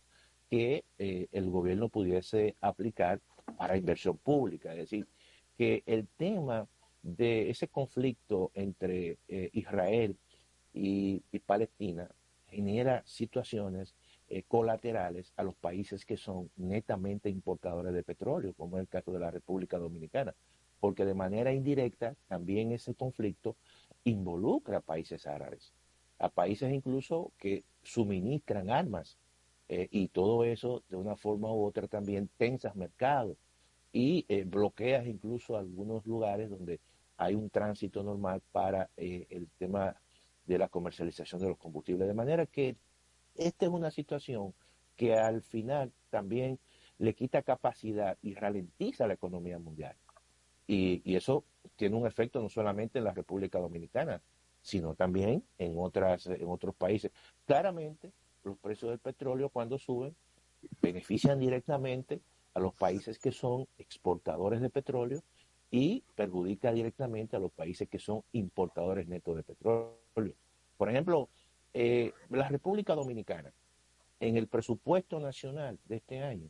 que 0.51 0.85
eh, 0.99 1.29
el 1.33 1.51
gobierno 1.51 1.89
pudiese 1.89 2.57
aplicar 2.61 3.21
para 3.57 3.77
inversión 3.77 4.17
pública. 4.19 4.73
Es 4.73 4.79
decir, 4.79 5.07
que 5.57 5.83
el 5.87 6.07
tema 6.17 6.69
de 7.03 7.51
ese 7.51 7.69
conflicto 7.69 8.51
entre 8.55 9.19
eh, 9.29 9.51
Israel 9.53 10.17
y, 10.73 11.23
Palestina 11.47 12.11
genera 12.49 13.03
situaciones 13.07 13.95
eh, 14.29 14.43
colaterales 14.49 15.33
a 15.37 15.45
los 15.45 15.55
países 15.55 16.05
que 16.05 16.17
son 16.17 16.51
netamente 16.57 17.31
importadores 17.31 17.93
de 17.93 18.03
petróleo, 18.03 18.53
como 18.55 18.77
es 18.77 18.83
el 18.83 18.89
caso 18.89 19.13
de 19.13 19.21
la 19.21 19.31
República 19.31 19.79
Dominicana, 19.79 20.35
porque 20.81 21.05
de 21.05 21.15
manera 21.15 21.53
indirecta 21.53 22.17
también 22.27 22.73
ese 22.73 22.95
conflicto 22.95 23.57
involucra 24.05 24.79
a 24.79 24.81
países 24.81 25.27
árabes, 25.27 25.73
a 26.19 26.29
países 26.29 26.73
incluso 26.73 27.33
que 27.39 27.65
suministran 27.83 28.71
armas 28.71 29.17
eh, 29.69 29.89
y 29.91 30.09
todo 30.09 30.45
eso 30.45 30.83
de 30.89 30.97
una 30.97 31.17
forma 31.17 31.53
u 31.53 31.65
otra 31.65 31.89
también 31.89 32.29
tensas 32.37 32.77
mercados 32.77 33.37
y 33.93 34.25
eh, 34.29 34.45
bloqueas 34.45 35.07
incluso 35.07 35.57
algunos 35.57 36.07
lugares 36.07 36.51
donde 36.51 36.81
hay 37.17 37.35
un 37.35 37.51
tránsito 37.51 38.03
normal 38.03 38.43
para 38.53 38.91
eh, 38.97 39.27
el 39.31 39.49
tema 39.59 39.97
de 40.47 40.59
la 40.59 40.69
comercialización 40.69 41.41
de 41.41 41.49
los 41.49 41.59
combustibles. 41.59 42.07
De 42.07 42.15
manera 42.15 42.47
que 42.47 42.77
esta 43.35 43.67
es 43.67 43.73
una 43.73 43.91
situación 43.91 44.55
que 44.97 45.15
al 45.15 45.43
final 45.43 45.93
también 46.11 46.59
le 46.99 47.15
quita 47.15 47.43
capacidad 47.43 48.17
y 48.23 48.35
ralentiza 48.35 49.07
la 49.07 49.15
economía 49.15 49.59
mundial. 49.59 49.97
Y, 50.67 51.03
y 51.05 51.17
eso 51.17 51.45
tiene 51.77 51.97
un 51.97 52.07
efecto 52.07 52.41
no 52.41 52.49
solamente 52.49 52.99
en 52.99 53.05
la 53.05 53.13
República 53.13 53.59
Dominicana, 53.59 54.21
sino 54.67 54.95
también 54.95 55.45
en, 55.59 55.79
otras, 55.79 56.27
en 56.27 56.49
otros 56.49 56.75
países. 56.75 57.13
Claramente, 57.47 58.13
los 58.47 58.59
precios 58.59 58.91
del 58.91 59.01
petróleo 59.01 59.49
cuando 59.49 59.79
suben 59.79 60.15
benefician 60.81 61.39
directamente 61.39 62.21
a 62.55 62.61
los 62.61 62.75
países 62.75 63.19
que 63.19 63.33
son 63.33 63.67
exportadores 63.77 64.61
de 64.61 64.71
petróleo 64.71 65.23
y 65.71 66.03
perjudica 66.15 66.73
directamente 66.73 67.37
a 67.37 67.41
los 67.41 67.53
países 67.53 67.89
que 67.89 67.99
son 67.99 68.23
importadores 68.33 69.09
netos 69.09 69.37
de 69.37 69.43
petróleo. 69.43 70.35
Por 70.77 70.89
ejemplo, 70.89 71.29
eh, 71.75 72.13
la 72.31 72.49
República 72.49 72.95
Dominicana, 72.95 73.53
en 74.21 74.37
el 74.37 74.47
presupuesto 74.47 75.21
nacional 75.21 75.79
de 75.85 75.97
este 75.97 76.23
año, 76.23 76.49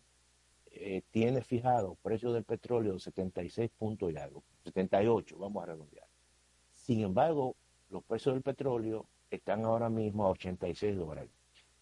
eh, 0.70 1.02
tiene 1.10 1.40
fijado 1.40 1.96
precio 2.02 2.32
del 2.32 2.44
petróleo 2.44 2.92
de 2.92 3.00
76 3.00 3.70
puntos 3.76 4.12
y 4.12 4.16
algo, 4.18 4.42
78, 4.64 5.38
vamos 5.38 5.62
a 5.62 5.66
redondear. 5.66 6.06
Sin 6.70 7.00
embargo, 7.00 7.56
los 7.88 8.04
precios 8.04 8.34
del 8.34 8.42
petróleo 8.42 9.06
están 9.30 9.64
ahora 9.64 9.88
mismo 9.88 10.26
a 10.26 10.30
86 10.30 10.96
dólares. 10.96 11.30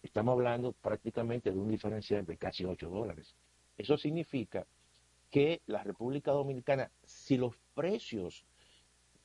Estamos 0.05 0.33
hablando 0.33 0.71
prácticamente 0.71 1.51
de 1.51 1.57
un 1.57 1.67
diferencial 1.67 2.23
de 2.27 2.37
casi 2.37 2.63
8 2.63 2.89
dólares. 2.89 3.35
Eso 3.75 3.97
significa 3.97 4.67
que 5.31 5.63
la 5.65 5.83
República 5.83 6.31
Dominicana, 6.31 6.91
si 7.03 7.37
los 7.37 7.57
precios 7.73 8.45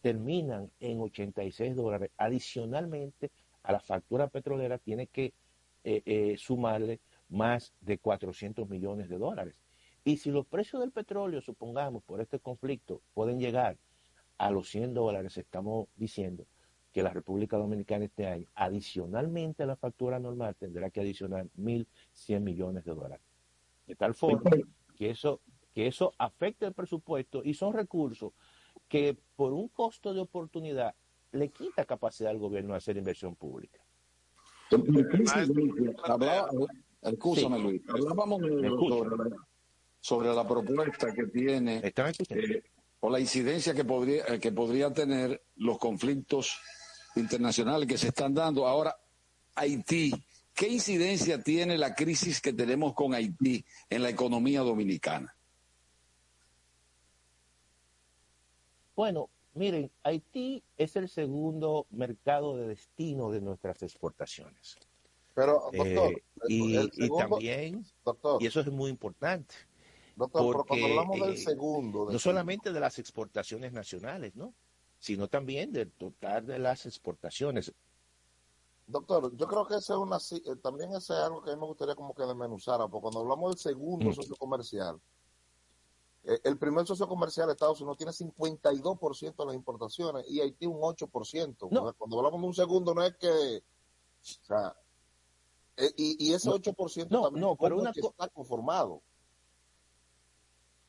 terminan 0.00 0.70
en 0.80 1.02
86 1.02 1.76
dólares, 1.76 2.10
adicionalmente 2.16 3.30
a 3.62 3.72
la 3.72 3.80
factura 3.80 4.28
petrolera 4.28 4.78
tiene 4.78 5.06
que 5.06 5.34
eh, 5.84 6.02
eh, 6.06 6.36
sumarle 6.38 7.00
más 7.28 7.74
de 7.82 7.98
400 7.98 8.66
millones 8.66 9.10
de 9.10 9.18
dólares. 9.18 9.60
Y 10.02 10.16
si 10.16 10.30
los 10.30 10.46
precios 10.46 10.80
del 10.80 10.92
petróleo, 10.92 11.42
supongamos, 11.42 12.02
por 12.04 12.22
este 12.22 12.38
conflicto, 12.38 13.02
pueden 13.12 13.38
llegar 13.38 13.76
a 14.38 14.50
los 14.50 14.70
100 14.70 14.94
dólares, 14.94 15.36
estamos 15.36 15.88
diciendo 15.96 16.46
que 16.92 17.02
la 17.02 17.10
República 17.10 17.56
Dominicana 17.56 18.04
este 18.04 18.26
año, 18.26 18.46
adicionalmente 18.54 19.62
a 19.62 19.66
la 19.66 19.76
factura 19.76 20.18
normal, 20.18 20.56
tendrá 20.56 20.90
que 20.90 21.00
adicionar 21.00 21.46
1.100 21.56 22.40
millones 22.40 22.84
de 22.84 22.94
dólares. 22.94 23.24
De 23.86 23.94
tal 23.94 24.14
forma 24.14 24.50
que 24.96 25.10
eso, 25.10 25.40
que 25.72 25.86
eso 25.86 26.12
afecta 26.18 26.66
el 26.66 26.74
presupuesto 26.74 27.42
y 27.44 27.54
son 27.54 27.74
recursos 27.74 28.32
que 28.88 29.16
por 29.36 29.52
un 29.52 29.68
costo 29.68 30.12
de 30.12 30.20
oportunidad 30.20 30.94
le 31.32 31.48
quita 31.48 31.84
capacidad 31.84 32.30
al 32.30 32.38
gobierno 32.38 32.72
de 32.72 32.78
hacer 32.78 32.96
inversión 32.96 33.36
pública. 33.36 33.80
Escúchame, 37.02 37.56
Sí. 37.56 37.62
Luis, 37.62 37.82
hablábamos 37.88 38.40
sobre, 38.40 39.30
la, 39.30 39.36
sobre 40.00 40.34
la 40.34 40.46
propuesta 40.46 41.14
que 41.14 41.26
tiene 41.26 41.80
eh, 41.82 42.62
o 43.00 43.10
la 43.10 43.20
incidencia 43.20 43.74
que 43.74 43.84
podría, 43.84 44.24
eh, 44.26 44.38
que 44.38 44.52
podría 44.52 44.92
tener 44.92 45.42
los 45.56 45.78
conflictos 45.78 46.60
internacionales 47.16 47.88
que 47.88 47.98
se 47.98 48.08
están 48.08 48.34
dando. 48.34 48.66
Ahora, 48.66 48.96
Haití, 49.54 50.12
¿qué 50.54 50.68
incidencia 50.68 51.42
tiene 51.42 51.76
la 51.78 51.94
crisis 51.94 52.40
que 52.40 52.52
tenemos 52.52 52.94
con 52.94 53.14
Haití 53.14 53.64
en 53.88 54.02
la 54.02 54.10
economía 54.10 54.60
dominicana? 54.60 55.34
Bueno, 58.96 59.30
miren, 59.54 59.90
Haití 60.02 60.62
es 60.76 60.96
el 60.96 61.08
segundo 61.08 61.86
mercado 61.90 62.56
de 62.56 62.68
destino 62.68 63.30
de 63.30 63.40
nuestras 63.40 63.82
exportaciones. 63.82 64.78
Pero, 65.34 65.70
doctor, 65.72 66.12
Eh, 66.12 66.22
y, 66.48 66.76
el 66.76 66.90
y 66.94 67.02
segundo- 67.02 67.28
también, 67.36 67.86
doctor, 68.04 68.42
y 68.42 68.46
eso 68.46 68.60
es 68.60 68.66
muy 68.70 68.90
importante. 68.90 69.54
doctor, 70.16 70.42
pero 70.42 70.52
porque, 70.52 70.68
cuando 70.68 70.86
hablamos 71.00 71.20
del 71.26 71.34
eh, 71.34 71.38
segundo, 71.38 72.08
no 72.10 72.18
solamente 72.18 72.72
de 72.72 72.80
las 72.80 72.98
exportaciones 72.98 73.72
nacionales, 73.72 74.34
¿no? 74.36 74.52
Sino 75.00 75.26
también 75.28 75.72
del 75.72 75.90
total 75.90 76.46
de 76.46 76.58
las 76.58 76.86
exportaciones. 76.86 77.72
Doctor, 78.86 79.34
yo 79.36 79.46
creo 79.46 79.66
que 79.66 79.74
ese 79.76 79.92
es 79.92 79.98
una, 79.98 80.18
eh, 80.18 80.56
también 80.62 80.90
ese 80.90 81.14
es 81.14 81.20
algo 81.20 81.42
que 81.42 81.50
a 81.50 81.54
mí 81.54 81.60
me 81.60 81.66
gustaría 81.66 81.94
como 81.94 82.12
que 82.14 82.24
desmenuzara, 82.24 82.86
porque 82.86 83.02
cuando 83.02 83.20
hablamos 83.20 83.50
del 83.52 83.58
segundo 83.58 84.10
Mm. 84.10 84.14
socio 84.14 84.36
comercial, 84.36 85.00
eh, 86.24 86.38
el 86.44 86.58
primer 86.58 86.86
socio 86.86 87.08
comercial 87.08 87.46
de 87.46 87.52
Estados 87.54 87.80
Unidos 87.80 87.96
tiene 87.96 88.12
52% 88.12 89.42
de 89.42 89.46
las 89.46 89.54
importaciones 89.56 90.26
y 90.28 90.40
Haití 90.40 90.66
un 90.66 90.80
8%. 90.82 91.66
O 91.66 91.70
sea, 91.70 91.92
Cuando 91.96 92.18
hablamos 92.18 92.40
de 92.40 92.46
un 92.48 92.54
segundo 92.54 92.94
no 92.94 93.02
es 93.02 93.16
que, 93.16 93.28
o 93.58 94.44
sea, 94.44 94.76
eh, 95.76 95.90
y, 95.96 96.28
y 96.28 96.34
ese 96.34 96.50
No, 96.50 96.56
8% 96.56 97.08
no, 97.10 97.22
también 97.22 97.40
no, 97.40 97.56
pero 97.56 97.76
¿cómo 97.76 97.82
una 97.82 97.90
está 97.90 98.28
conformado. 98.28 99.00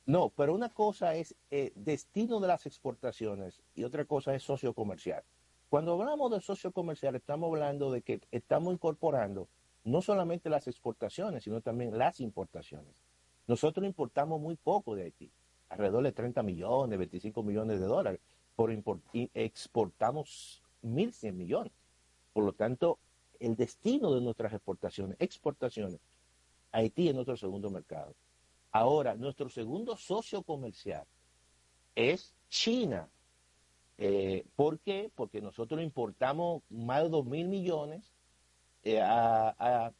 No, 0.05 0.29
pero 0.29 0.53
una 0.53 0.69
cosa 0.69 1.15
es 1.15 1.35
eh, 1.51 1.71
destino 1.75 2.39
de 2.39 2.47
las 2.47 2.65
exportaciones 2.65 3.61
y 3.75 3.83
otra 3.83 4.05
cosa 4.05 4.33
es 4.33 4.43
socio 4.43 4.73
comercial. 4.73 5.23
Cuando 5.69 5.93
hablamos 5.93 6.31
de 6.31 6.41
socio 6.41 6.71
comercial, 6.71 7.15
estamos 7.15 7.47
hablando 7.47 7.91
de 7.91 8.01
que 8.01 8.19
estamos 8.31 8.73
incorporando 8.73 9.47
no 9.83 10.01
solamente 10.01 10.49
las 10.49 10.67
exportaciones, 10.67 11.43
sino 11.43 11.61
también 11.61 11.97
las 11.97 12.19
importaciones. 12.19 12.93
Nosotros 13.47 13.85
importamos 13.85 14.41
muy 14.41 14.55
poco 14.55 14.95
de 14.95 15.03
Haití, 15.03 15.31
alrededor 15.69 16.03
de 16.03 16.11
30 16.11 16.43
millones, 16.43 16.99
25 16.99 17.43
millones 17.43 17.79
de 17.79 17.85
dólares, 17.85 18.19
por 18.55 18.71
y 19.13 19.29
exportamos 19.33 20.61
1.100 20.83 21.33
millones. 21.33 21.73
Por 22.33 22.43
lo 22.43 22.53
tanto, 22.53 22.99
el 23.39 23.55
destino 23.55 24.13
de 24.13 24.21
nuestras 24.21 24.53
exportaciones, 24.53 25.17
exportaciones, 25.19 25.99
Haití 26.71 27.09
es 27.09 27.15
nuestro 27.15 27.37
segundo 27.37 27.69
mercado. 27.69 28.13
Ahora, 28.71 29.15
nuestro 29.15 29.49
segundo 29.49 29.97
socio 29.97 30.43
comercial 30.43 31.05
es 31.93 32.33
China. 32.49 33.09
Eh, 33.97 34.45
¿Por 34.55 34.79
qué? 34.79 35.11
Porque 35.13 35.41
nosotros 35.41 35.81
importamos 35.81 36.63
más 36.69 37.03
de 37.03 37.09
2 37.09 37.25
mil 37.25 37.47
millones 37.47 38.13
eh, 38.83 39.01
a, 39.01 39.91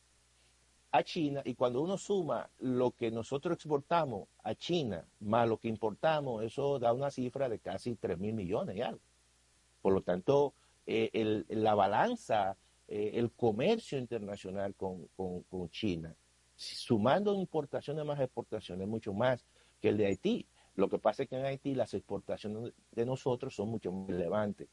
China 1.04 1.42
y 1.46 1.56
cuando 1.56 1.82
uno 1.82 1.98
suma 1.98 2.50
lo 2.60 2.92
que 2.92 3.12
nosotros 3.12 3.56
exportamos 3.56 4.28
a 4.44 4.54
China 4.54 5.06
más 5.22 5.48
lo 5.48 5.58
que 5.58 5.68
importamos, 5.68 6.44
eso 6.44 6.80
da 6.80 6.94
una 6.94 7.10
cifra 7.10 7.50
de 7.50 7.60
casi 7.60 7.96
3 7.96 8.20
mil 8.20 8.34
millones 8.34 8.76
y 8.76 8.82
algo. 8.82 9.02
Por 9.82 9.94
lo 9.94 10.02
tanto, 10.02 10.54
eh, 10.86 11.44
la 11.50 11.76
balanza, 11.76 12.58
el 12.88 13.32
comercio 13.32 13.98
internacional 13.98 14.76
con 14.76 15.70
China 15.70 16.16
sumando 16.62 17.34
importaciones 17.34 18.06
más 18.06 18.20
exportaciones, 18.20 18.88
mucho 18.88 19.14
más 19.14 19.46
que 19.80 19.90
el 19.90 19.98
de 19.98 20.06
Haití. 20.06 20.48
Lo 20.76 20.90
que 20.90 21.00
pasa 21.00 21.24
es 21.24 21.30
que 21.30 21.38
en 21.38 21.46
Haití 21.46 21.76
las 21.76 21.94
exportaciones 21.94 22.74
de 22.92 23.06
nosotros 23.06 23.56
son 23.56 23.70
mucho 23.70 23.92
más 23.92 24.08
relevantes 24.08 24.70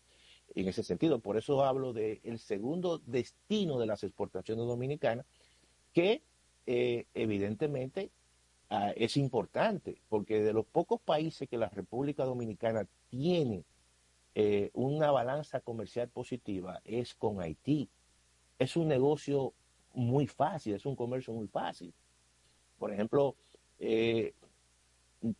en 0.54 0.68
ese 0.68 0.82
sentido. 0.82 1.18
Por 1.18 1.36
eso 1.36 1.64
hablo 1.64 1.92
del 1.92 2.20
el 2.22 2.38
segundo 2.38 2.98
destino 2.98 3.78
de 3.78 3.86
las 3.86 4.04
exportaciones 4.04 4.66
dominicanas, 4.66 5.26
que 5.92 6.22
eh, 6.66 7.06
evidentemente 7.14 8.10
ah, 8.70 8.92
es 8.94 9.16
importante, 9.16 10.00
porque 10.08 10.42
de 10.42 10.52
los 10.52 10.66
pocos 10.66 11.00
países 11.00 11.48
que 11.48 11.58
la 11.58 11.68
República 11.68 12.24
Dominicana 12.24 12.86
tiene 13.08 13.64
eh, 14.34 14.70
una 14.74 15.10
balanza 15.10 15.60
comercial 15.60 16.08
positiva 16.08 16.80
es 16.84 17.14
con 17.14 17.40
Haití. 17.40 17.88
Es 18.58 18.76
un 18.76 18.88
negocio 18.88 19.54
muy 19.98 20.26
fácil, 20.26 20.74
es 20.74 20.86
un 20.86 20.96
comercio 20.96 21.34
muy 21.34 21.48
fácil. 21.48 21.92
Por 22.78 22.92
ejemplo, 22.92 23.34
eh, 23.80 24.32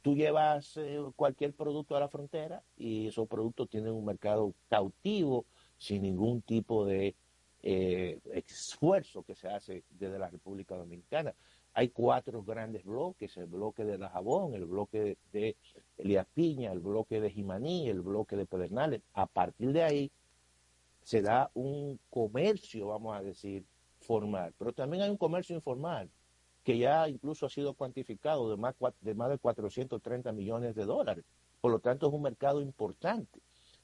tú 0.03 0.15
llevas 0.15 0.77
eh, 0.77 1.01
cualquier 1.15 1.53
producto 1.53 1.97
a 1.97 2.01
la 2.01 2.09
frontera 2.09 2.63
y 2.77 3.07
esos 3.07 3.29
productos 3.29 3.69
tienen 3.69 3.93
un 3.93 4.05
mercado 4.05 4.53
cautivo 4.69 5.45
sin 5.77 6.03
ningún 6.03 6.43
tipo 6.43 6.85
de 6.85 7.15
eh, 7.63 8.19
esfuerzo 8.33 9.23
que 9.23 9.35
se 9.35 9.49
hace 9.49 9.85
desde 9.91 10.19
la 10.19 10.29
República 10.29 10.75
Dominicana. 10.75 11.35
Hay 11.75 11.91
cuatro 11.91 12.43
grandes 12.43 12.85
bloques, 12.85 13.37
el 13.37 13.47
bloque 13.47 13.85
de 13.85 13.99
La 13.99 14.09
Jabón, 14.09 14.55
el 14.55 14.65
bloque 14.65 15.17
de 15.33 15.57
Elías 15.97 16.27
Piña, 16.35 16.73
el 16.73 16.81
bloque 16.81 17.21
de 17.21 17.31
Jimaní, 17.31 17.89
el 17.89 18.01
bloque 18.01 18.35
de 18.35 18.47
Pedernales. 18.47 19.03
A 19.13 19.27
partir 19.27 19.73
de 19.73 19.85
ahí 19.85 20.11
se 21.03 21.23
da 21.23 21.51
un 21.55 22.01
comercio, 22.11 22.89
vamos 22.89 23.17
a 23.17 23.23
decir, 23.23 23.65
formal, 24.09 24.55
pero 24.59 24.73
también 24.73 25.03
hay 25.03 25.11
un 25.11 25.19
comercio 25.19 25.55
informal 25.55 26.11
que 26.65 26.79
ya 26.79 27.07
incluso 27.09 27.45
ha 27.45 27.51
sido 27.51 27.75
cuantificado 27.75 28.51
de 28.51 28.57
más, 28.57 28.75
de 29.03 29.15
más 29.15 29.29
de 29.29 29.39
430 29.39 30.33
millones 30.33 30.75
de 30.75 30.87
dólares. 30.87 31.27
Por 31.61 31.71
lo 31.73 31.79
tanto, 31.79 32.09
es 32.09 32.15
un 32.15 32.23
mercado 32.23 32.63
importante. 32.63 33.41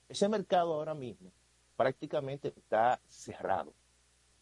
Ese 0.08 0.26
mercado 0.30 0.72
ahora 0.72 0.94
mismo 0.94 1.30
prácticamente 1.76 2.48
está 2.48 3.00
cerrado 3.06 3.74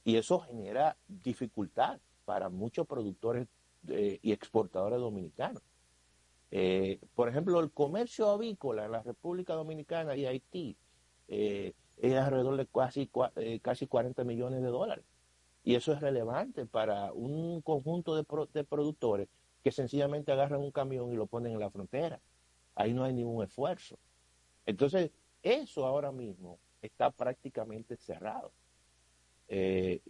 y 0.05 0.17
eso 0.17 0.39
genera 0.41 0.97
dificultad 1.09 1.99
para 2.25 2.49
muchos 2.49 2.87
productores 2.87 3.49
eh, 3.89 4.21
y 4.23 4.31
exportadores 4.31 5.01
dominicanos. 5.01 5.63
Eh, 6.53 7.01
por 7.17 7.29
ejemplo, 7.29 7.59
el 7.59 7.73
comercio 7.73 8.31
avícola 8.31 8.85
en 8.85 8.93
la 8.93 9.03
República 9.03 9.55
Dominicana 9.55 10.15
y 10.15 10.27
Haití 10.27 10.77
eh, 11.27 11.73
es 11.97 12.15
alrededor 12.15 12.57
de 12.57 12.67
casi, 12.67 13.11
casi 13.63 13.87
40 13.89 14.23
millones 14.23 14.63
de 14.63 14.69
dólares. 14.69 15.05
Y 15.65 15.75
eso 15.75 15.93
es 15.93 16.01
relevante 16.01 16.67
para 16.67 17.13
un 17.13 17.61
conjunto 17.63 18.17
de, 18.17 18.65
productores 18.65 19.29
que 19.63 19.71
sencillamente 19.71 20.33
agarran 20.33 20.61
un 20.61 20.73
camión 20.73 21.13
y 21.13 21.17
lo 21.17 21.27
ponen 21.27 21.53
en 21.53 21.61
la 21.61 21.71
frontera. 21.71 22.21
Ahí 22.75 22.93
no 22.93 23.05
hay 23.05 23.13
ningún 23.13 23.45
esfuerzo. 23.45 23.97
Entonces, 24.67 25.11
eso 25.43 25.87
ahora 25.87 26.11
mismo 26.11 26.59
está 26.81 27.11
prácticamente 27.11 27.97
cerrado. 27.97 28.53
Eh, 29.49 30.01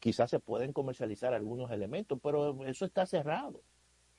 quizás 0.00 0.30
se 0.30 0.40
pueden 0.40 0.72
comercializar 0.72 1.34
algunos 1.34 1.70
elementos, 1.70 2.18
pero 2.22 2.64
eso 2.64 2.86
está 2.86 3.04
cerrado. 3.04 3.60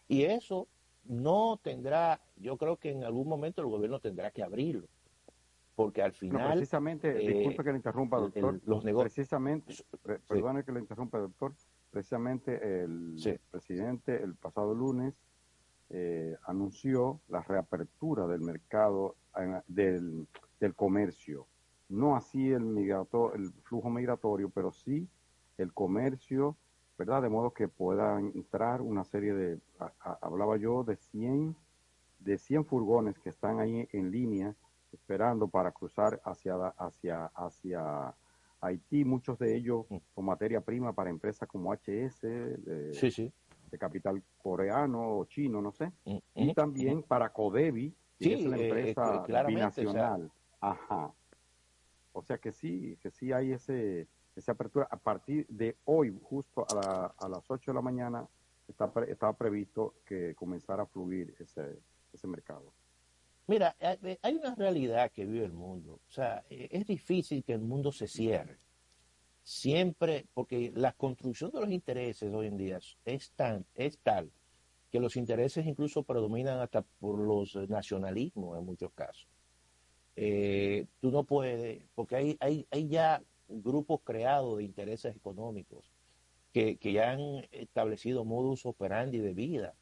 Y 0.08 0.24
eso 0.24 0.68
no 1.06 1.60
tendrá, 1.64 2.22
yo 2.36 2.58
creo 2.58 2.78
que 2.78 2.92
en 2.92 3.04
algún 3.04 3.28
momento 3.28 3.62
el 3.62 3.68
gobierno 3.68 4.00
tendrá 4.00 4.30
que 4.32 4.44
abrirlo 4.44 4.88
porque 5.76 6.02
al 6.02 6.14
final... 6.14 6.54
precisamente, 6.54 7.10
eh, 7.10 7.34
disculpe 7.34 7.64
que 7.64 7.72
le 7.72 7.78
interrumpa, 7.78 8.18
doctor. 8.18 8.62
los 8.66 8.84
negocios... 8.84 9.14
Precisamente, 9.14 9.74
perdone 10.28 10.64
que 10.64 10.72
le 10.72 10.80
interrumpa, 10.80 11.20
doctor. 11.20 11.54
Precisamente 11.90 12.84
el 12.84 13.16
presidente 13.52 14.22
el 14.22 14.36
pasado 14.36 14.74
lunes 14.74 15.14
eh, 15.90 16.36
anunció 16.48 17.22
la 17.28 17.42
reapertura 17.42 18.26
del 18.26 18.42
mercado 18.42 19.16
del, 19.68 20.28
del, 20.60 20.74
comercio. 20.76 21.48
No 21.90 22.16
así 22.16 22.52
el, 22.52 22.62
migrator, 22.62 23.36
el 23.36 23.52
flujo 23.64 23.90
migratorio, 23.90 24.50
pero 24.50 24.72
sí 24.72 25.08
el 25.58 25.74
comercio, 25.74 26.58
¿verdad? 26.98 27.22
De 27.22 27.30
modo 27.30 27.52
que 27.52 27.68
puedan 27.68 28.32
entrar 28.34 28.82
una 28.82 29.04
serie 29.04 29.34
de, 29.34 29.60
hablaba 30.22 30.58
yo 30.58 30.84
de 30.84 30.96
100, 30.96 31.56
de 32.20 32.38
100 32.38 32.66
furgones 32.66 33.20
que 33.20 33.30
están 33.30 33.60
ahí 33.60 33.88
en 33.92 34.12
línea 34.12 34.56
esperando 34.94 35.48
para 35.48 35.72
cruzar 35.72 36.22
hacia, 36.24 36.56
hacia, 36.78 37.26
hacia 37.28 38.16
Haití, 38.62 39.04
muchos 39.04 39.38
de 39.40 39.56
ellos 39.56 39.86
mm. 39.90 39.98
con 40.14 40.26
materia 40.26 40.62
prima 40.62 40.94
para 40.94 41.10
empresas 41.10 41.48
como 41.48 41.74
HS, 41.74 42.22
de, 42.22 43.32
de 43.72 43.78
capital 43.78 44.24
coreano 44.38 45.18
o 45.18 45.26
chino, 45.26 45.62
no 45.62 45.72
sé, 45.72 45.92
mm, 46.06 46.18
y 46.36 46.46
mm, 46.52 46.54
también 46.54 47.04
para 47.04 47.30
Codevi, 47.30 47.94
que 48.20 48.34
es 48.36 48.46
la 48.46 48.58
eh, 48.58 48.64
empresa 48.66 49.26
binacional. 49.48 50.32
Ajá. 50.62 51.14
O 52.14 52.22
sea 52.22 52.38
que 52.38 52.52
sí, 52.52 52.98
que 53.02 53.10
sí 53.10 53.34
hay 53.34 53.52
ese, 53.52 54.08
esa 54.36 54.54
apertura. 54.54 54.88
A 54.90 54.98
partir 54.98 55.46
de 55.50 55.76
hoy, 55.86 56.18
justo 56.24 56.66
a, 56.70 57.14
a 57.18 57.28
las 57.28 57.50
8 57.50 57.72
de 57.72 57.76
la 57.76 57.82
mañana, 57.82 58.26
está 58.68 58.92
estaba 59.08 59.34
previsto 59.34 59.96
que 60.06 60.36
comenzara 60.36 60.84
a 60.84 60.86
fluir 60.86 61.36
ese, 61.40 61.80
ese 62.14 62.28
mercado. 62.28 62.72
Mira, 63.48 63.76
eh, 63.80 63.98
eh, 64.04 64.20
hay 64.22 64.36
una 64.36 64.56
realidad 64.56 65.12
que 65.12 65.26
vive 65.26 65.46
el 65.46 65.54
mundo. 65.54 66.00
O 66.08 66.12
sea, 66.12 66.44
eh, 66.50 66.70
es 66.72 66.88
difícil 66.88 67.44
que 67.44 67.54
el 67.54 67.62
mundo 67.62 67.92
se 67.92 68.08
cierre. 68.08 68.58
Siempre, 69.44 70.28
porque 70.34 70.72
la 70.76 70.94
construcción 70.94 71.52
de 71.52 71.60
los 71.60 71.70
intereses 71.70 72.34
hoy 72.34 72.48
en 72.48 72.58
día 72.58 72.80
es, 73.04 73.32
tan, 73.32 73.66
es 73.76 74.00
tal 74.00 74.32
que 74.90 75.00
los 75.02 75.18
intereses 75.18 75.66
incluso 75.66 76.04
predominan 76.04 76.60
hasta 76.60 76.84
por 76.84 77.20
los 77.20 77.56
nacionalismos 77.68 78.58
en 78.58 78.66
muchos 78.66 78.92
casos. 78.94 79.28
tú 80.16 81.12
no 81.12 81.24
puedes, 81.26 81.84
porque 81.96 82.16
hay, 82.16 82.38
hay, 82.40 82.68
hay 82.72 82.88
ya 82.88 83.22
grupos 83.50 84.02
creados 84.04 84.60
de 84.60 84.64
intereses 84.64 85.16
económicos 85.16 85.92
que, 86.54 86.78
que 86.78 86.94
ya 86.94 87.12
han 87.12 87.46
establecido 87.52 88.24
modus 88.24 88.66
operandi 88.66 89.18
de 89.18 89.34
vida. 89.34 89.76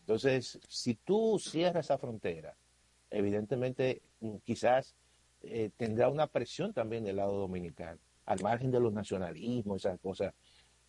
Entonces, 0.00 0.58
si 0.68 0.94
tú 0.94 1.38
cierras 1.38 1.86
esa 1.86 1.98
frontera, 1.98 2.56
evidentemente 3.10 4.02
mm, 4.20 4.36
quizás 4.44 4.94
eh, 5.42 5.70
tendrá 5.76 6.08
una 6.08 6.26
presión 6.26 6.72
también 6.72 7.04
del 7.04 7.16
lado 7.16 7.38
dominicano, 7.38 7.98
al 8.24 8.40
margen 8.42 8.70
de 8.70 8.80
los 8.80 8.92
nacionalismos, 8.92 9.84
esas 9.84 10.00
cosas. 10.00 10.34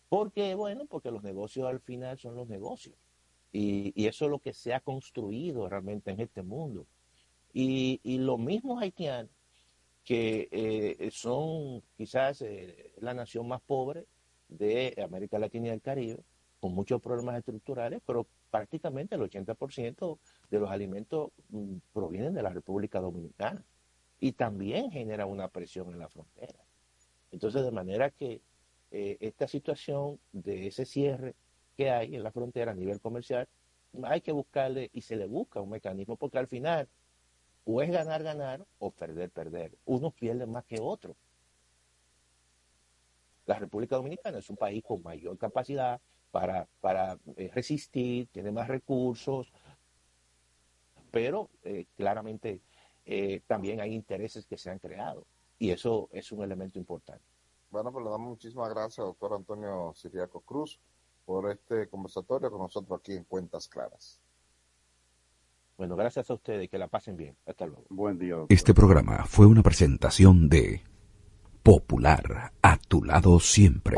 Porque, 0.08 0.54
bueno, 0.54 0.86
porque 0.86 1.10
los 1.10 1.22
negocios 1.22 1.68
al 1.68 1.80
final 1.80 2.18
son 2.18 2.34
los 2.34 2.48
negocios. 2.48 2.96
Y, 3.52 4.06
eso 4.06 4.26
es 4.26 4.30
lo 4.30 4.38
que 4.38 4.52
se 4.52 4.74
ha 4.74 4.80
construido 4.80 5.68
realmente 5.68 6.10
en 6.10 6.20
este 6.20 6.42
mundo. 6.42 6.86
Y, 7.52 8.00
y 8.02 8.18
los 8.18 8.38
mismos 8.38 8.82
haitianos, 8.82 9.30
que 10.04 10.48
eh, 10.50 11.10
son 11.12 11.82
quizás 11.96 12.40
eh, 12.40 12.92
la 13.00 13.12
nación 13.12 13.46
más 13.46 13.60
pobre 13.60 14.06
de 14.48 14.94
América 15.04 15.38
Latina 15.38 15.66
y 15.66 15.70
del 15.70 15.82
Caribe, 15.82 16.22
con 16.60 16.74
muchos 16.74 17.00
problemas 17.02 17.36
estructurales, 17.36 18.00
pero 18.06 18.26
prácticamente 18.50 19.16
el 19.16 19.20
80% 19.20 20.18
de 20.50 20.58
los 20.58 20.70
alimentos 20.70 21.30
mm, 21.50 21.76
provienen 21.92 22.34
de 22.34 22.42
la 22.42 22.50
República 22.50 23.00
Dominicana 23.00 23.62
y 24.20 24.32
también 24.32 24.90
genera 24.90 25.26
una 25.26 25.48
presión 25.48 25.90
en 25.92 25.98
la 25.98 26.08
frontera. 26.08 26.58
Entonces, 27.30 27.62
de 27.62 27.70
manera 27.70 28.10
que 28.10 28.40
eh, 28.90 29.16
esta 29.20 29.46
situación 29.46 30.18
de 30.32 30.66
ese 30.66 30.84
cierre 30.84 31.34
que 31.76 31.90
hay 31.90 32.16
en 32.16 32.22
la 32.22 32.32
frontera 32.32 32.72
a 32.72 32.74
nivel 32.74 33.00
comercial 33.00 33.48
hay 34.04 34.20
que 34.20 34.32
buscarle 34.32 34.90
y 34.92 35.02
se 35.02 35.16
le 35.16 35.26
busca 35.26 35.60
un 35.60 35.70
mecanismo 35.70 36.16
porque 36.16 36.38
al 36.38 36.46
final 36.46 36.88
o 37.64 37.82
es 37.82 37.90
ganar, 37.90 38.22
ganar 38.22 38.64
o 38.78 38.90
perder, 38.90 39.30
perder. 39.30 39.72
Unos 39.84 40.14
pierden 40.14 40.50
más 40.50 40.64
que 40.64 40.80
otros. 40.80 41.16
La 43.44 43.58
República 43.58 43.96
Dominicana 43.96 44.38
es 44.38 44.48
un 44.48 44.56
país 44.56 44.82
con 44.82 45.02
mayor 45.02 45.36
capacidad 45.36 46.00
para, 46.30 46.66
para 46.80 47.18
eh, 47.36 47.50
resistir, 47.54 48.28
tiene 48.28 48.52
más 48.52 48.68
recursos, 48.68 49.52
pero 51.10 51.48
eh, 51.64 51.86
claramente 51.96 52.60
eh, 53.06 53.40
también 53.46 53.80
hay 53.80 53.94
intereses 53.94 54.46
que 54.46 54.58
se 54.58 54.70
han 54.70 54.78
creado 54.78 55.24
y 55.58 55.70
eso 55.70 56.08
es 56.12 56.30
un 56.32 56.42
elemento 56.42 56.78
importante. 56.78 57.24
Bueno, 57.70 57.92
pues 57.92 58.04
le 58.04 58.10
damos 58.10 58.28
muchísimas 58.30 58.70
gracias, 58.70 59.04
doctor 59.04 59.34
Antonio 59.34 59.92
Siriaco 59.94 60.40
Cruz, 60.40 60.78
por 61.26 61.50
este 61.50 61.88
conversatorio 61.88 62.50
con 62.50 62.60
nosotros 62.60 62.98
aquí 62.98 63.12
en 63.12 63.24
Cuentas 63.24 63.68
Claras. 63.68 64.20
Bueno, 65.76 65.94
gracias 65.94 66.28
a 66.30 66.34
ustedes, 66.34 66.68
que 66.68 66.78
la 66.78 66.88
pasen 66.88 67.16
bien. 67.16 67.36
Hasta 67.46 67.66
luego. 67.66 67.84
Buen 67.88 68.18
día. 68.18 68.36
Este 68.48 68.74
programa 68.74 69.24
fue 69.26 69.46
una 69.46 69.62
presentación 69.62 70.48
de 70.48 70.82
Popular, 71.62 72.52
a 72.62 72.76
tu 72.76 73.04
lado 73.04 73.40
siempre. 73.40 73.96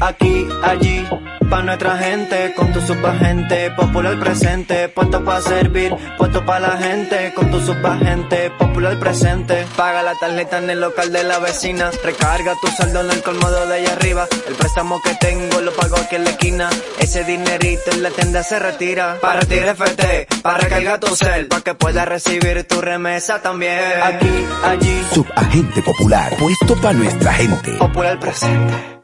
Aquí, 0.00 0.46
allí, 0.62 1.04
pa' 1.50 1.62
nuestra 1.62 1.98
gente, 1.98 2.54
con 2.54 2.72
tu 2.72 2.80
subagente, 2.80 3.70
popular 3.72 4.18
presente, 4.20 4.88
puesto 4.88 5.24
para 5.24 5.40
servir, 5.40 5.92
puesto 6.16 6.44
para 6.46 6.68
la 6.68 6.76
gente, 6.76 7.32
con 7.34 7.50
tu 7.50 7.60
subagente, 7.60 8.50
popular 8.58 8.98
presente. 9.00 9.66
Paga 9.76 10.02
la 10.02 10.14
tarjeta 10.14 10.58
en 10.58 10.70
el 10.70 10.80
local 10.80 11.12
de 11.12 11.24
la 11.24 11.40
vecina, 11.40 11.90
recarga 12.04 12.54
tu 12.60 12.68
saldo 12.68 13.00
en 13.00 13.10
el 13.10 13.22
colmado 13.22 13.66
de 13.66 13.74
allá 13.74 13.92
arriba, 13.94 14.28
el 14.46 14.54
préstamo 14.54 15.00
que 15.02 15.14
tengo 15.14 15.60
lo 15.60 15.72
pago 15.72 15.96
aquí 15.96 16.14
en 16.16 16.24
la 16.24 16.30
esquina, 16.30 16.70
ese 17.00 17.24
dinerito 17.24 17.90
en 17.90 18.02
la 18.04 18.10
tienda 18.10 18.42
se 18.44 18.58
retira, 18.58 19.18
para 19.20 19.40
ti 19.40 19.56
FT, 19.56 20.28
para 20.42 20.58
recargar 20.58 21.00
tu 21.00 21.16
cel, 21.16 21.48
para 21.48 21.62
que 21.62 21.74
puedas 21.74 22.06
recibir 22.06 22.64
tu 22.64 22.80
remesa 22.80 23.42
también. 23.42 23.80
Aquí, 24.02 24.46
allí, 24.62 25.02
Subagente 25.12 25.82
Popular, 25.82 26.36
puesto 26.38 26.76
para 26.80 26.92
nuestra 26.92 27.07
gente. 27.10 27.72
popular 27.78 28.18
presente. 28.18 28.98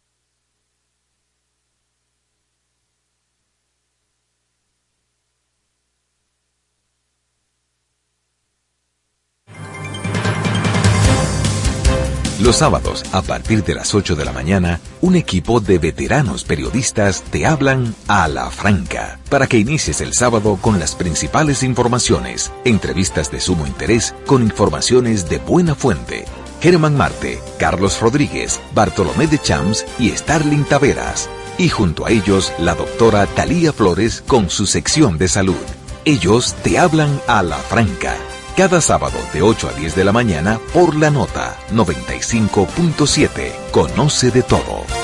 Los 12.40 12.56
sábados, 12.56 13.04
a 13.12 13.22
partir 13.22 13.64
de 13.64 13.74
las 13.74 13.94
8 13.94 14.16
de 14.16 14.24
la 14.26 14.32
mañana, 14.32 14.78
un 15.00 15.16
equipo 15.16 15.60
de 15.60 15.78
veteranos 15.78 16.44
periodistas 16.44 17.22
te 17.22 17.46
hablan 17.46 17.94
a 18.06 18.28
la 18.28 18.50
franca 18.50 19.18
para 19.30 19.46
que 19.46 19.56
inicies 19.56 20.02
el 20.02 20.12
sábado 20.12 20.58
con 20.60 20.78
las 20.78 20.94
principales 20.94 21.62
informaciones, 21.62 22.52
entrevistas 22.66 23.30
de 23.30 23.40
sumo 23.40 23.66
interés 23.66 24.14
con 24.26 24.42
informaciones 24.42 25.30
de 25.30 25.38
buena 25.38 25.74
fuente. 25.74 26.26
Germán 26.64 26.96
Marte, 26.96 27.42
Carlos 27.58 28.00
Rodríguez, 28.00 28.58
Bartolomé 28.72 29.26
de 29.26 29.38
Champs 29.38 29.84
y 29.98 30.08
Starling 30.12 30.64
Taveras. 30.64 31.28
Y 31.58 31.68
junto 31.68 32.06
a 32.06 32.10
ellos, 32.10 32.54
la 32.58 32.74
doctora 32.74 33.26
Talía 33.26 33.70
Flores 33.70 34.22
con 34.26 34.48
su 34.48 34.64
sección 34.64 35.18
de 35.18 35.28
salud. 35.28 35.62
Ellos 36.06 36.54
te 36.62 36.78
hablan 36.78 37.20
a 37.26 37.42
la 37.42 37.58
franca 37.58 38.16
cada 38.56 38.80
sábado 38.80 39.18
de 39.34 39.42
8 39.42 39.68
a 39.68 39.78
10 39.78 39.94
de 39.94 40.04
la 40.04 40.12
mañana 40.12 40.58
por 40.72 40.96
la 40.96 41.10
nota 41.10 41.54
95.7. 41.70 43.52
Conoce 43.70 44.30
de 44.30 44.42
todo. 44.42 45.03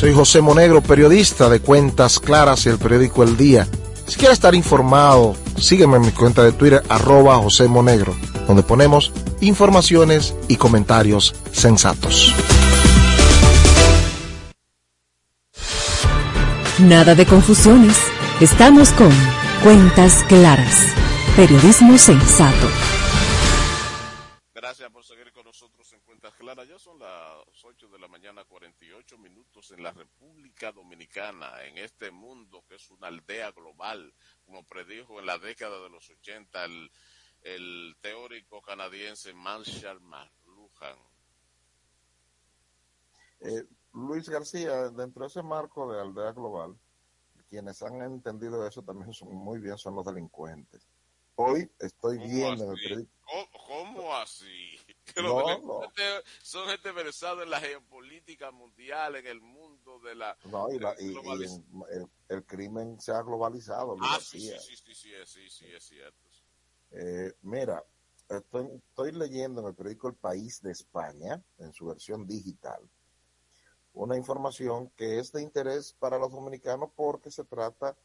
Soy 0.00 0.14
José 0.14 0.40
Monegro, 0.40 0.80
periodista 0.80 1.50
de 1.50 1.60
Cuentas 1.60 2.18
Claras 2.18 2.64
y 2.64 2.70
el 2.70 2.78
periódico 2.78 3.22
El 3.22 3.36
Día. 3.36 3.68
Si 4.06 4.16
quieres 4.16 4.38
estar 4.38 4.54
informado, 4.54 5.36
sígueme 5.58 5.96
en 5.96 6.06
mi 6.06 6.10
cuenta 6.10 6.42
de 6.42 6.52
Twitter, 6.52 6.82
arroba 6.88 7.36
José 7.36 7.68
Monegro, 7.68 8.16
donde 8.46 8.62
ponemos 8.62 9.12
informaciones 9.42 10.34
y 10.48 10.56
comentarios 10.56 11.34
sensatos. 11.52 12.34
Nada 16.78 17.14
de 17.14 17.26
confusiones. 17.26 17.98
Estamos 18.40 18.92
con 18.92 19.12
Cuentas 19.62 20.24
Claras. 20.28 20.94
Periodismo 21.36 21.98
sensato. 21.98 22.68
Gracias 24.54 24.90
por 24.90 25.04
seguir 25.04 25.30
con 25.34 25.44
nosotros 25.44 25.92
en 25.92 26.00
Cuentas 26.06 26.32
Claras. 26.38 26.66
Ya 26.66 26.78
son 26.78 26.98
las 26.98 27.10
8 27.62 27.88
de 27.88 27.98
la 27.98 28.08
mañana, 28.08 28.44
48 28.48 28.79
en 29.70 29.82
la 29.82 29.92
República 29.92 30.72
Dominicana, 30.72 31.64
en 31.64 31.78
este 31.78 32.10
mundo 32.10 32.64
que 32.68 32.76
es 32.76 32.90
una 32.90 33.08
aldea 33.08 33.50
global, 33.52 34.12
como 34.44 34.64
predijo 34.64 35.20
en 35.20 35.26
la 35.26 35.38
década 35.38 35.80
de 35.82 35.90
los 35.90 36.08
80 36.10 36.64
el, 36.64 36.90
el 37.42 37.96
teórico 38.00 38.60
canadiense 38.62 39.32
Marshall 39.32 40.00
McLuhan. 40.00 40.98
Eh, 43.40 43.64
Luis 43.92 44.28
García, 44.28 44.90
dentro 44.90 45.22
de 45.22 45.28
ese 45.28 45.42
marco 45.42 45.92
de 45.92 46.00
aldea 46.00 46.32
global, 46.32 46.76
quienes 47.48 47.82
han 47.82 48.00
entendido 48.02 48.66
eso 48.66 48.82
también 48.82 49.12
son 49.12 49.34
muy 49.34 49.58
bien 49.58 49.76
son 49.76 49.96
los 49.96 50.06
delincuentes. 50.06 50.86
Hoy 51.34 51.70
estoy 51.78 52.18
viendo 52.18 52.64
en 52.64 52.70
el 52.70 52.76
periódico. 52.76 53.10
¿Cómo, 53.24 53.48
cómo 53.66 54.16
así? 54.16 54.78
Que 55.14 55.22
No, 55.22 55.40
los 55.40 55.46
delincuentes 55.46 56.24
son 56.42 56.68
gente 56.68 56.92
versada 56.92 57.42
en 57.42 57.50
la 57.50 57.60
geopolítica 57.60 58.52
mundial, 58.52 59.16
en 59.16 59.26
el 59.26 59.40
mundo 59.40 59.59
de 60.02 60.14
la... 60.14 60.36
No, 60.44 60.70
y, 60.72 60.78
la- 60.78 60.94
y- 60.98 61.06
y 61.06 61.14
globaliz- 61.14 61.64
en- 61.90 62.00
el, 62.02 62.06
el 62.28 62.44
crimen 62.44 63.00
se 63.00 63.12
ha 63.12 63.22
globalizado. 63.22 63.96
Ah, 64.00 64.18
sí, 64.20 64.48
García. 64.48 64.58
sí, 64.60 64.76
sí, 64.76 64.94
sí, 64.94 64.94
sí, 64.94 65.26
sí, 65.26 65.50
sí, 65.50 65.66
es 65.72 65.84
cierto. 65.84 66.18
Eh, 66.92 67.32
mira, 67.42 67.84
estoy, 68.28 68.68
estoy 68.88 69.12
leyendo 69.12 69.60
en 69.60 69.68
el 69.68 69.74
periódico 69.74 70.08
El 70.08 70.16
País 70.16 70.60
de 70.62 70.72
España, 70.72 71.42
en 71.58 71.72
su 71.72 71.86
versión 71.86 72.26
digital, 72.26 72.88
una 73.92 74.16
información 74.16 74.90
que 74.90 75.18
es 75.18 75.32
de 75.32 75.42
interés 75.42 75.92
para 75.92 76.18
los 76.18 76.32
dominicanos 76.32 76.90
porque 76.94 77.30
se 77.30 77.44
trata, 77.44 77.96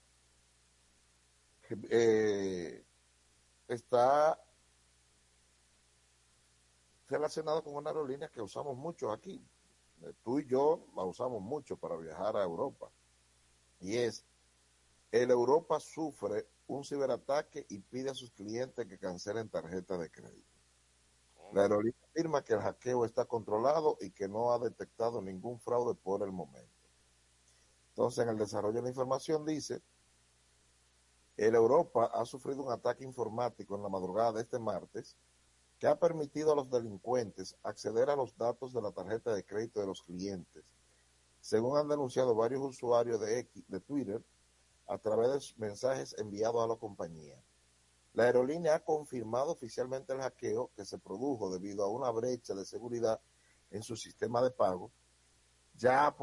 eh, 1.89 2.85
está 3.67 4.39
relacionado 7.07 7.63
con 7.63 7.75
una 7.75 7.89
aerolínea 7.91 8.29
que 8.29 8.41
usamos 8.41 8.75
mucho 8.77 9.11
aquí. 9.11 9.43
Tú 10.23 10.39
y 10.39 10.47
yo 10.47 10.85
la 10.95 11.03
usamos 11.03 11.41
mucho 11.41 11.77
para 11.77 11.97
viajar 11.97 12.37
a 12.37 12.43
Europa. 12.43 12.91
Y 13.79 13.97
es, 13.97 14.25
el 15.11 15.31
Europa 15.31 15.79
sufre 15.79 16.47
un 16.67 16.83
ciberataque 16.83 17.65
y 17.69 17.79
pide 17.79 18.09
a 18.09 18.15
sus 18.15 18.31
clientes 18.31 18.85
que 18.87 18.97
cancelen 18.97 19.49
tarjetas 19.49 19.99
de 19.99 20.09
crédito. 20.09 20.55
La 21.53 21.63
aerolínea 21.63 21.99
afirma 22.09 22.43
que 22.43 22.53
el 22.53 22.59
hackeo 22.59 23.05
está 23.05 23.25
controlado 23.25 23.97
y 24.01 24.09
que 24.09 24.27
no 24.27 24.51
ha 24.51 24.59
detectado 24.59 25.21
ningún 25.21 25.59
fraude 25.59 25.93
por 25.93 26.23
el 26.23 26.31
momento. 26.31 26.89
Entonces, 27.89 28.23
en 28.23 28.29
el 28.29 28.37
desarrollo 28.37 28.75
de 28.75 28.81
la 28.81 28.89
información 28.89 29.45
dice 29.45 29.81
El 31.37 31.55
Europa 31.55 32.11
ha 32.13 32.25
sufrido 32.25 32.63
un 32.63 32.71
ataque 32.71 33.03
informático 33.03 33.75
en 33.75 33.83
la 33.83 33.89
madrugada 33.89 34.33
de 34.33 34.41
este 34.41 34.59
martes 34.59 35.15
que 35.79 35.87
ha 35.87 35.99
permitido 35.99 36.53
a 36.53 36.55
los 36.55 36.69
delincuentes 36.69 37.55
acceder 37.63 38.09
a 38.09 38.15
los 38.15 38.35
datos 38.37 38.73
de 38.73 38.81
la 38.81 38.91
tarjeta 38.91 39.33
de 39.33 39.43
crédito 39.43 39.81
de 39.81 39.87
los 39.87 40.01
clientes, 40.03 40.63
según 41.41 41.77
han 41.77 41.87
denunciado 41.87 42.33
varios 42.33 42.61
usuarios 42.61 43.19
de, 43.19 43.47
Twitter 43.85 44.23
a 44.87 44.97
través 44.97 45.29
de 45.29 45.67
mensajes 45.67 46.15
enviados 46.17 46.63
a 46.63 46.67
la 46.67 46.75
compañía. 46.75 47.37
La 48.13 48.23
aerolínea 48.23 48.75
ha 48.75 48.79
confirmado 48.79 49.51
oficialmente 49.51 50.13
el 50.13 50.21
hackeo 50.21 50.71
que 50.75 50.85
se 50.85 50.97
produjo 50.97 51.51
debido 51.51 51.83
a 51.83 51.89
una 51.89 52.09
brecha 52.09 52.55
de 52.55 52.65
seguridad 52.65 53.19
en 53.71 53.83
su 53.83 53.97
sistema 53.97 54.41
de 54.41 54.51
pago. 54.51 54.91
Ya 55.77 56.07
ha, 56.07 56.15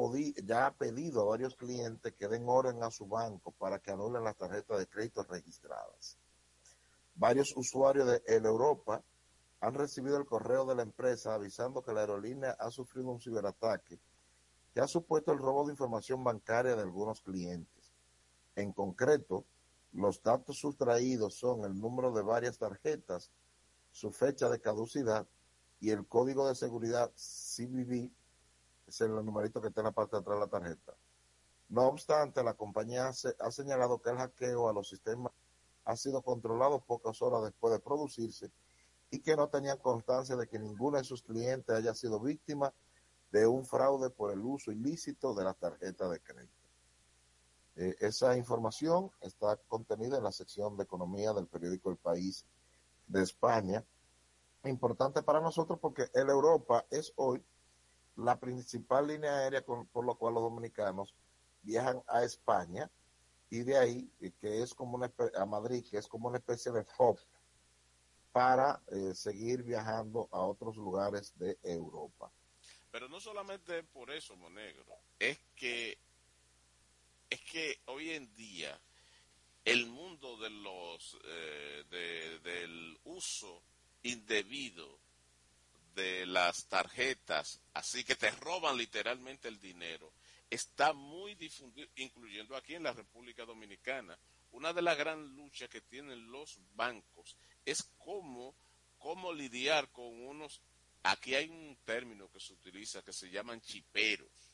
ya 0.43 0.67
ha 0.67 0.75
pedido 0.75 1.21
a 1.21 1.25
varios 1.27 1.55
clientes 1.55 2.15
que 2.15 2.29
den 2.29 2.49
orden 2.49 2.83
a 2.83 2.91
su 2.91 3.07
banco 3.07 3.53
para 3.53 3.79
que 3.79 3.91
anulen 3.91 4.25
las 4.25 4.37
tarjetas 4.37 4.79
de 4.79 4.87
crédito 4.87 5.23
registradas. 5.25 6.17
Varios 7.15 7.55
usuarios 7.55 8.07
de 8.07 8.23
El 8.27 8.47
Europa 8.47 9.05
han 9.63 9.75
recibido 9.75 10.17
el 10.19 10.27
correo 10.27 10.67
de 10.67 10.75
la 10.75 10.83
empresa 10.83 11.35
avisando 11.35 11.83
que 11.83 11.93
la 11.93 12.01
aerolínea 12.01 12.51
ha 12.59 12.73
sufrido 12.73 13.13
un 13.13 13.21
ciberataque 13.21 14.01
que 14.75 14.81
ha 14.81 14.89
supuesto 14.89 15.31
el 15.31 15.39
robo 15.39 15.65
de 15.65 15.73
información 15.73 16.25
bancaria 16.25 16.75
de 16.75 16.83
algunos 16.83 17.21
clientes. 17.21 17.93
En 18.57 18.73
concreto, 18.73 19.45
los 19.93 20.21
datos 20.21 20.59
sustraídos 20.59 21.35
son 21.35 21.65
el 21.65 21.79
número 21.79 22.11
de 22.11 22.23
varias 22.23 22.59
tarjetas, 22.59 23.31
su 23.93 24.11
fecha 24.11 24.49
de 24.49 24.61
caducidad 24.61 25.29
y 25.79 25.91
el 25.91 26.09
código 26.09 26.49
de 26.49 26.57
seguridad 26.57 27.13
CVV, 27.15 28.11
es 28.89 29.01
el 29.01 29.15
numerito 29.25 29.61
que 29.61 29.69
está 29.69 29.83
en 29.83 29.87
la 29.87 29.93
parte 29.93 30.17
de 30.17 30.23
atrás 30.23 30.39
de 30.39 30.41
la 30.41 30.51
tarjeta. 30.51 30.97
No 31.69 31.83
obstante, 31.83 32.43
la 32.43 32.55
compañía 32.55 33.09
ha 33.11 33.51
señalado 33.53 34.03
que 34.03 34.11
el 34.11 34.17
hackeo 34.17 34.69
a 34.69 34.73
los 34.73 34.89
sistemas 34.89 35.33
ha 35.85 35.95
sido 35.95 36.21
controlado 36.23 36.81
pocas 36.81 37.23
horas 37.23 37.45
después 37.45 37.73
de 37.73 37.79
producirse 37.79 38.51
y 39.13 39.21
que 39.21 39.37
no 39.37 39.49
tenían 39.49 39.77
constancia 39.77 40.37
de 40.37 40.49
que 40.49 40.59
ninguno 40.59 40.97
de 40.97 41.05
sus 41.05 41.23
clientes 41.23 41.77
haya 41.77 41.95
sido 41.95 42.19
víctima 42.19 42.73
de 43.31 43.47
un 43.47 43.67
fraude 43.67 44.09
por 44.09 44.33
el 44.33 44.41
uso 44.41 44.73
ilícito 44.73 45.35
de 45.35 45.45
la 45.45 45.53
tarjeta 45.53 46.09
de 46.09 46.19
crédito. 46.19 46.69
Eh, 47.77 47.95
esa 48.01 48.37
información 48.39 49.11
está 49.21 49.59
contenida 49.69 50.17
en 50.17 50.25
la 50.25 50.33
sección 50.33 50.79
de 50.79 50.85
economía 50.85 51.35
del 51.35 51.47
periódico 51.47 51.91
El 51.91 51.99
País 51.99 52.47
de 53.07 53.23
España. 53.23 53.85
Importante 54.65 55.23
para 55.23 55.43
nosotros 55.43 55.79
porque 55.79 56.07
el 56.15 56.31
Europa 56.31 56.87
es 56.91 57.13
hoy 57.17 57.45
la 58.17 58.41
principal 58.41 59.09
línea 59.09 59.37
aérea 59.37 59.63
por 59.63 60.07
lo 60.07 60.15
cual 60.15 60.35
los 60.35 60.43
dominicanos 60.43 61.15
viajan 61.63 62.03
a 62.07 62.25
España 62.25 62.91
y 63.51 63.63
de 63.63 63.77
ahí 63.77 64.11
eh, 64.21 64.33
que 64.41 64.63
es 64.63 64.73
como 64.73 64.97
una 64.97 65.13
a 65.37 65.45
Madrid 65.45 65.85
que 65.91 65.99
es 65.99 66.09
como 66.09 66.29
una 66.29 66.39
especie 66.39 66.73
de 66.73 66.87
hub 66.99 67.19
para 68.33 68.81
eh, 68.89 69.15
seguir 69.15 69.63
viajando 69.63 70.29
a 70.33 70.41
otros 70.41 70.77
lugares 70.77 71.39
de 71.39 71.59
Europa. 71.63 72.33
Pero 72.91 73.09
no 73.09 73.21
solamente 73.21 73.83
por 73.85 74.11
eso, 74.11 74.37
Monegro, 74.37 74.85
es 75.19 75.39
que 75.55 75.99
es 77.31 77.41
que 77.43 77.81
hoy 77.87 78.11
en 78.11 78.35
día 78.35 78.79
el 79.65 79.87
mundo 79.87 80.37
de 80.37 80.51
los 80.51 81.19
eh, 81.25 82.39
del 82.43 82.99
uso 83.05 83.63
indebido 84.03 84.99
de 85.95 86.27
las 86.27 86.67
tarjetas, 86.67 87.61
así 87.75 88.05
que 88.05 88.17
te 88.17 88.31
roban 88.31 88.77
literalmente 88.77 89.49
el 89.49 89.61
dinero, 89.61 90.13
está 90.51 90.93
muy 90.93 91.35
difundido, 91.35 91.89
incluyendo 91.97 92.57
aquí 92.57 92.75
en 92.75 92.83
la 92.83 92.93
República 92.93 93.45
Dominicana. 93.45 94.19
Una 94.53 94.73
de 94.73 94.83
las 94.83 94.99
grandes 94.99 95.31
luchas 95.33 95.69
que 95.71 95.81
tienen 95.81 96.31
los 96.31 96.59
bancos 96.75 97.37
es 97.65 97.83
cómo, 97.99 98.55
cómo 98.99 99.33
lidiar 99.33 99.91
con 99.91 100.27
unos, 100.27 100.61
aquí 101.03 101.35
hay 101.35 101.49
un 101.49 101.77
término 101.85 102.31
que 102.31 102.41
se 102.41 102.53
utiliza 102.53 103.03
que 103.03 103.13
se 103.13 103.31
llaman 103.31 103.61
chiperos 103.61 104.53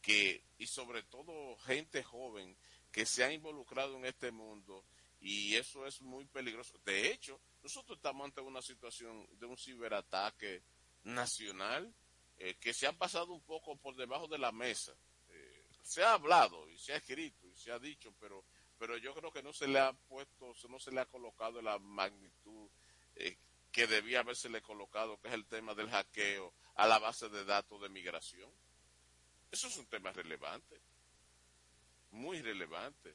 que, 0.00 0.42
y 0.58 0.66
sobre 0.66 1.02
todo 1.04 1.56
gente 1.58 2.02
joven 2.02 2.56
que 2.90 3.06
se 3.06 3.24
ha 3.24 3.32
involucrado 3.32 3.96
en 3.96 4.04
este 4.04 4.30
mundo 4.30 4.84
y 5.20 5.54
eso 5.54 5.86
es 5.86 6.02
muy 6.02 6.24
peligroso. 6.26 6.78
De 6.84 7.10
hecho, 7.10 7.40
nosotros 7.62 7.96
estamos 7.96 8.24
ante 8.24 8.40
una 8.40 8.60
situación 8.60 9.26
de 9.38 9.46
un 9.46 9.56
ciberataque 9.56 10.62
nacional 11.04 11.94
eh, 12.38 12.56
que 12.60 12.74
se 12.74 12.88
ha 12.88 12.92
pasado 12.92 13.32
un 13.32 13.42
poco 13.42 13.76
por 13.76 13.94
debajo 13.94 14.26
de 14.26 14.38
la 14.38 14.50
mesa. 14.50 14.92
Eh, 15.30 15.64
se 15.82 16.02
ha 16.02 16.14
hablado 16.14 16.68
y 16.68 16.76
se 16.76 16.92
ha 16.92 16.96
escrito 16.96 17.46
y 17.46 17.56
se 17.56 17.70
ha 17.70 17.78
dicho, 17.78 18.12
pero 18.18 18.44
pero 18.82 18.96
yo 18.96 19.14
creo 19.14 19.30
que 19.30 19.44
no 19.44 19.52
se 19.52 19.68
le 19.68 19.78
ha 19.78 19.92
puesto, 19.92 20.52
no 20.68 20.80
se 20.80 20.90
le 20.90 21.00
ha 21.00 21.06
colocado 21.06 21.62
la 21.62 21.78
magnitud 21.78 22.68
eh, 23.14 23.38
que 23.70 23.86
debía 23.86 24.18
haberse 24.18 24.48
le 24.48 24.60
colocado, 24.60 25.20
que 25.20 25.28
es 25.28 25.34
el 25.34 25.46
tema 25.46 25.72
del 25.72 25.88
hackeo 25.88 26.52
a 26.74 26.88
la 26.88 26.98
base 26.98 27.28
de 27.28 27.44
datos 27.44 27.80
de 27.80 27.88
migración. 27.88 28.50
Eso 29.52 29.68
es 29.68 29.76
un 29.76 29.86
tema 29.86 30.10
relevante, 30.12 30.80
muy 32.10 32.42
relevante, 32.42 33.14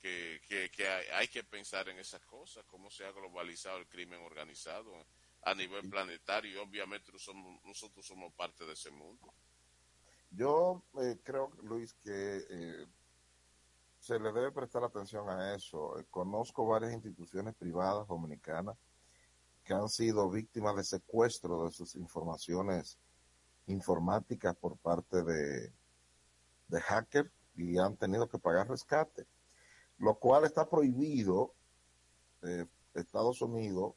que, 0.00 0.40
que, 0.72 0.88
hay, 1.12 1.28
que 1.28 1.44
pensar 1.44 1.90
en 1.90 1.98
esas 1.98 2.22
cosas, 2.22 2.64
cómo 2.64 2.90
se 2.90 3.04
ha 3.04 3.12
globalizado 3.12 3.76
el 3.76 3.88
crimen 3.88 4.22
organizado 4.22 4.94
a 5.42 5.54
nivel 5.54 5.90
planetario 5.90 6.52
y 6.52 6.56
obviamente 6.56 7.12
nosotros 7.12 8.06
somos 8.06 8.32
parte 8.32 8.64
de 8.64 8.72
ese 8.72 8.90
mundo. 8.90 9.30
Yo 10.30 10.82
eh, 11.02 11.18
creo, 11.22 11.52
Luis, 11.62 11.92
que 12.02 12.46
eh, 12.48 12.86
se 14.06 14.20
le 14.20 14.32
debe 14.32 14.52
prestar 14.52 14.84
atención 14.84 15.28
a 15.28 15.56
eso. 15.56 15.96
Conozco 16.10 16.64
varias 16.64 16.92
instituciones 16.92 17.56
privadas 17.56 18.06
dominicanas 18.06 18.76
que 19.64 19.74
han 19.74 19.88
sido 19.88 20.30
víctimas 20.30 20.76
de 20.76 20.84
secuestro 20.84 21.64
de 21.64 21.72
sus 21.72 21.96
informaciones 21.96 22.98
informáticas 23.66 24.54
por 24.54 24.76
parte 24.76 25.24
de, 25.24 25.72
de 26.68 26.80
hackers 26.82 27.28
y 27.56 27.78
han 27.78 27.96
tenido 27.96 28.28
que 28.28 28.38
pagar 28.38 28.68
rescate, 28.68 29.26
lo 29.98 30.14
cual 30.14 30.44
está 30.44 30.68
prohibido. 30.70 31.52
Eh, 32.42 32.64
Estados 32.94 33.42
Unidos 33.42 33.94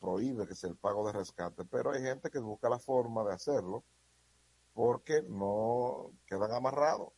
prohíbe 0.00 0.48
que 0.48 0.56
sea 0.56 0.70
el 0.70 0.76
pago 0.76 1.06
de 1.06 1.12
rescate, 1.12 1.64
pero 1.66 1.92
hay 1.92 2.02
gente 2.02 2.30
que 2.30 2.40
busca 2.40 2.68
la 2.68 2.80
forma 2.80 3.22
de 3.22 3.34
hacerlo 3.34 3.84
porque 4.74 5.22
no 5.22 6.10
quedan 6.26 6.50
amarrados. 6.50 7.12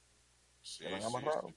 quedan 0.78 1.02
amarrados. 1.05 1.55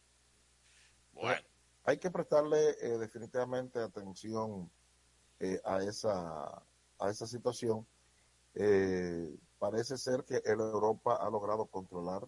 Bueno. 1.16 1.42
hay 1.86 1.98
que 1.98 2.12
prestarle 2.12 2.76
eh, 2.82 2.98
definitivamente 2.98 3.80
atención 3.80 4.70
eh, 5.40 5.60
a 5.66 5.82
esa 5.84 6.64
a 7.00 7.10
esa 7.10 7.28
situación. 7.28 7.86
Eh, 8.54 9.36
parece 9.60 9.98
ser 9.98 10.24
que 10.24 10.42
el 10.46 10.60
Europa 10.60 11.18
ha 11.20 11.30
logrado 11.30 11.66
controlar 11.66 12.26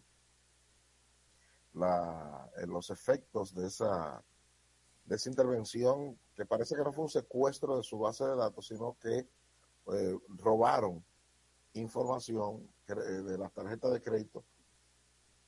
la, 1.73 2.49
eh, 2.57 2.67
los 2.67 2.89
efectos 2.89 3.53
de 3.53 3.67
esa, 3.67 4.21
de 5.05 5.15
esa 5.15 5.29
intervención, 5.29 6.17
que 6.35 6.45
parece 6.45 6.75
que 6.75 6.83
no 6.83 6.91
fue 6.91 7.05
un 7.05 7.09
secuestro 7.09 7.77
de 7.77 7.83
su 7.83 7.97
base 7.99 8.25
de 8.25 8.35
datos, 8.35 8.67
sino 8.67 8.97
que 8.99 9.25
robaron 10.27 11.01
información 11.73 12.69
de 12.87 13.37
las 13.37 13.53
tarjetas 13.53 13.93
de 13.93 14.01
crédito 14.01 14.43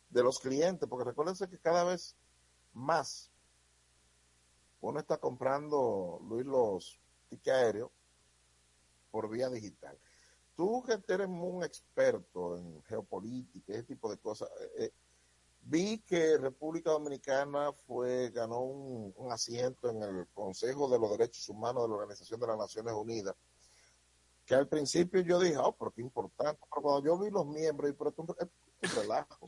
de 0.09 0.23
los 0.23 0.39
clientes, 0.39 0.87
porque 0.87 1.09
recuérdense 1.09 1.49
que 1.49 1.59
cada 1.59 1.83
vez 1.83 2.15
más. 2.73 3.31
Uno 4.81 4.99
está 4.99 5.17
comprando, 5.17 6.19
Luis, 6.27 6.45
los 6.45 6.99
tickets 7.29 7.55
aéreos 7.55 7.91
por 9.11 9.29
vía 9.29 9.49
digital. 9.49 9.97
Tú 10.55 10.83
que 10.83 10.99
eres 11.13 11.27
un 11.27 11.63
experto 11.63 12.57
en 12.57 12.83
geopolítica, 12.83 13.73
ese 13.73 13.83
tipo 13.83 14.09
de 14.09 14.17
cosas, 14.17 14.49
eh, 14.59 14.85
eh, 14.85 14.91
vi 15.61 15.99
que 15.99 16.37
República 16.37 16.91
Dominicana 16.91 17.71
fue 17.87 18.29
ganó 18.31 18.59
un, 18.61 19.31
asiento 19.31 19.89
en 19.89 20.03
el 20.03 20.27
Consejo 20.33 20.89
de 20.89 20.99
los 20.99 21.11
Derechos 21.11 21.47
Humanos 21.49 21.83
de 21.83 21.89
la 21.89 21.95
Organización 21.95 22.39
de 22.39 22.47
las 22.47 22.57
Naciones 22.57 22.93
Unidas, 22.93 23.35
que 24.45 24.55
al 24.55 24.67
principio 24.67 25.21
yo 25.21 25.39
dije, 25.39 25.57
oh, 25.57 25.75
pero 25.77 25.91
qué 25.91 26.01
importante, 26.01 26.59
pero 26.69 26.81
cuando 26.81 27.05
yo 27.05 27.19
vi 27.19 27.29
los 27.29 27.45
miembros, 27.45 27.91
y 27.91 27.93
pero 27.93 28.09
es 28.09 28.17
un 28.17 29.01
relajo. 29.01 29.45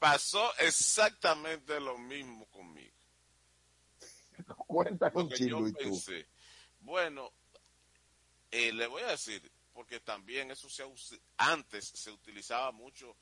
Pasó 0.00 0.52
exactamente 0.58 1.78
lo 1.78 1.96
mismo 1.98 2.46
conmigo. 2.46 2.96
Cuenta 4.66 5.12
con 5.12 5.30
Chilo 5.30 5.68
y 5.68 5.72
tú. 5.72 6.02
Bueno, 6.80 7.30
eh, 8.50 8.72
le 8.72 8.86
voy 8.86 9.02
a 9.02 9.08
decir, 9.08 9.48
porque 9.74 10.00
también 10.00 10.50
eso 10.50 10.68
se 10.68 10.82
antes 11.36 11.84
se 11.84 12.10
utilizaba 12.10 12.72
mucho. 12.72 13.14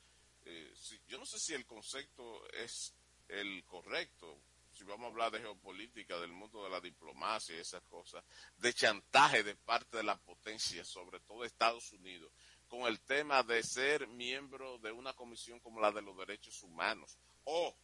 Eh, 0.44 0.72
yo 1.08 1.18
no 1.18 1.26
sé 1.26 1.38
si 1.38 1.52
el 1.52 1.66
concepto 1.66 2.48
es 2.52 2.94
el 3.26 3.64
correcto, 3.64 4.38
si 4.72 4.84
vamos 4.84 5.06
a 5.06 5.08
hablar 5.08 5.32
de 5.32 5.40
geopolítica, 5.40 6.18
del 6.20 6.32
mundo 6.32 6.62
de 6.62 6.70
la 6.70 6.80
diplomacia 6.80 7.56
y 7.56 7.58
esas 7.58 7.82
cosas, 7.82 8.24
de 8.56 8.72
chantaje 8.72 9.42
de 9.42 9.56
parte 9.56 9.96
de 9.96 10.04
la 10.04 10.16
potencia, 10.16 10.84
sobre 10.84 11.18
todo 11.20 11.44
Estados 11.44 11.92
Unidos, 11.92 12.32
con 12.68 12.82
el 12.82 13.00
tema 13.00 13.42
de 13.42 13.62
ser 13.62 14.06
miembro 14.06 14.78
de 14.78 14.92
una 14.92 15.14
comisión 15.14 15.58
como 15.60 15.80
la 15.80 15.90
de 15.90 16.02
los 16.02 16.16
derechos 16.16 16.62
humanos 16.62 17.18
o 17.44 17.74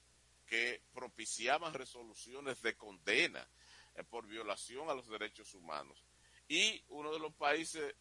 que 0.47 0.82
propiciaban 0.93 1.73
resoluciones 1.73 2.61
de 2.62 2.77
condena 2.77 3.47
eh, 3.94 4.05
por 4.05 4.27
violación 4.27 4.90
a 4.90 4.94
los 4.94 5.09
derechos 5.09 5.55
humanos. 5.55 6.05
Y 6.48 6.82
uno 6.89 7.12
de 7.12 7.19
los 7.19 7.32
países 7.35 7.94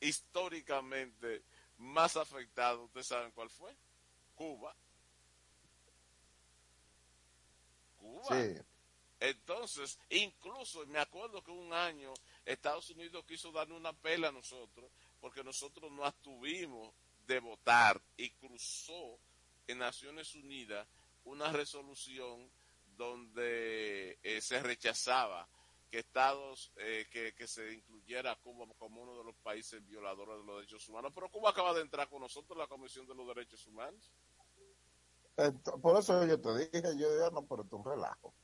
históricamente 0.00 1.42
más 1.78 2.16
afectados, 2.16 2.86
¿ustedes 2.86 3.08
saben 3.08 3.32
cuál 3.32 3.50
fue? 3.50 3.74
Cuba. 4.34 4.74
Cuba. 7.96 8.36
Entonces, 9.20 9.98
incluso 10.10 10.86
me 10.86 11.00
acuerdo 11.00 11.42
que 11.42 11.50
un 11.50 11.72
año 11.72 12.14
Estados 12.44 12.88
Unidos 12.90 13.24
quiso 13.26 13.50
darnos 13.50 13.78
una 13.78 13.92
pela 13.92 14.28
a 14.28 14.32
nosotros 14.32 14.90
porque 15.20 15.44
nosotros 15.44 15.90
no 15.92 16.06
estuvimos 16.06 16.94
de 17.26 17.40
votar 17.40 18.00
y 18.16 18.30
cruzó 18.30 19.18
en 19.66 19.78
Naciones 19.78 20.34
Unidas 20.34 20.88
una 21.24 21.52
resolución 21.52 22.50
donde 22.96 24.18
eh, 24.22 24.40
se 24.40 24.60
rechazaba 24.62 25.48
que 25.90 26.00
Estados, 26.00 26.72
eh, 26.76 27.06
que, 27.10 27.34
que, 27.34 27.46
se 27.46 27.72
incluyera 27.72 28.36
Cuba 28.36 28.66
como 28.78 29.02
uno 29.02 29.16
de 29.16 29.24
los 29.24 29.34
países 29.36 29.84
violadores 29.86 30.36
de 30.38 30.44
los 30.44 30.56
derechos 30.56 30.86
humanos. 30.88 31.12
Pero 31.14 31.30
Cuba 31.30 31.50
acaba 31.50 31.72
de 31.72 31.80
entrar 31.80 32.08
con 32.08 32.20
nosotros 32.20 32.56
en 32.56 32.58
la 32.58 32.66
Comisión 32.66 33.06
de 33.06 33.14
los 33.14 33.26
Derechos 33.26 33.66
Humanos. 33.66 34.12
por 35.80 35.98
eso 35.98 36.26
yo 36.26 36.38
te 36.40 36.58
dije, 36.58 36.98
yo 36.98 37.18
ya 37.18 37.30
no, 37.30 37.46
pero 37.46 37.62
es 37.62 37.72
un 37.72 37.84
relajo. 37.84 38.34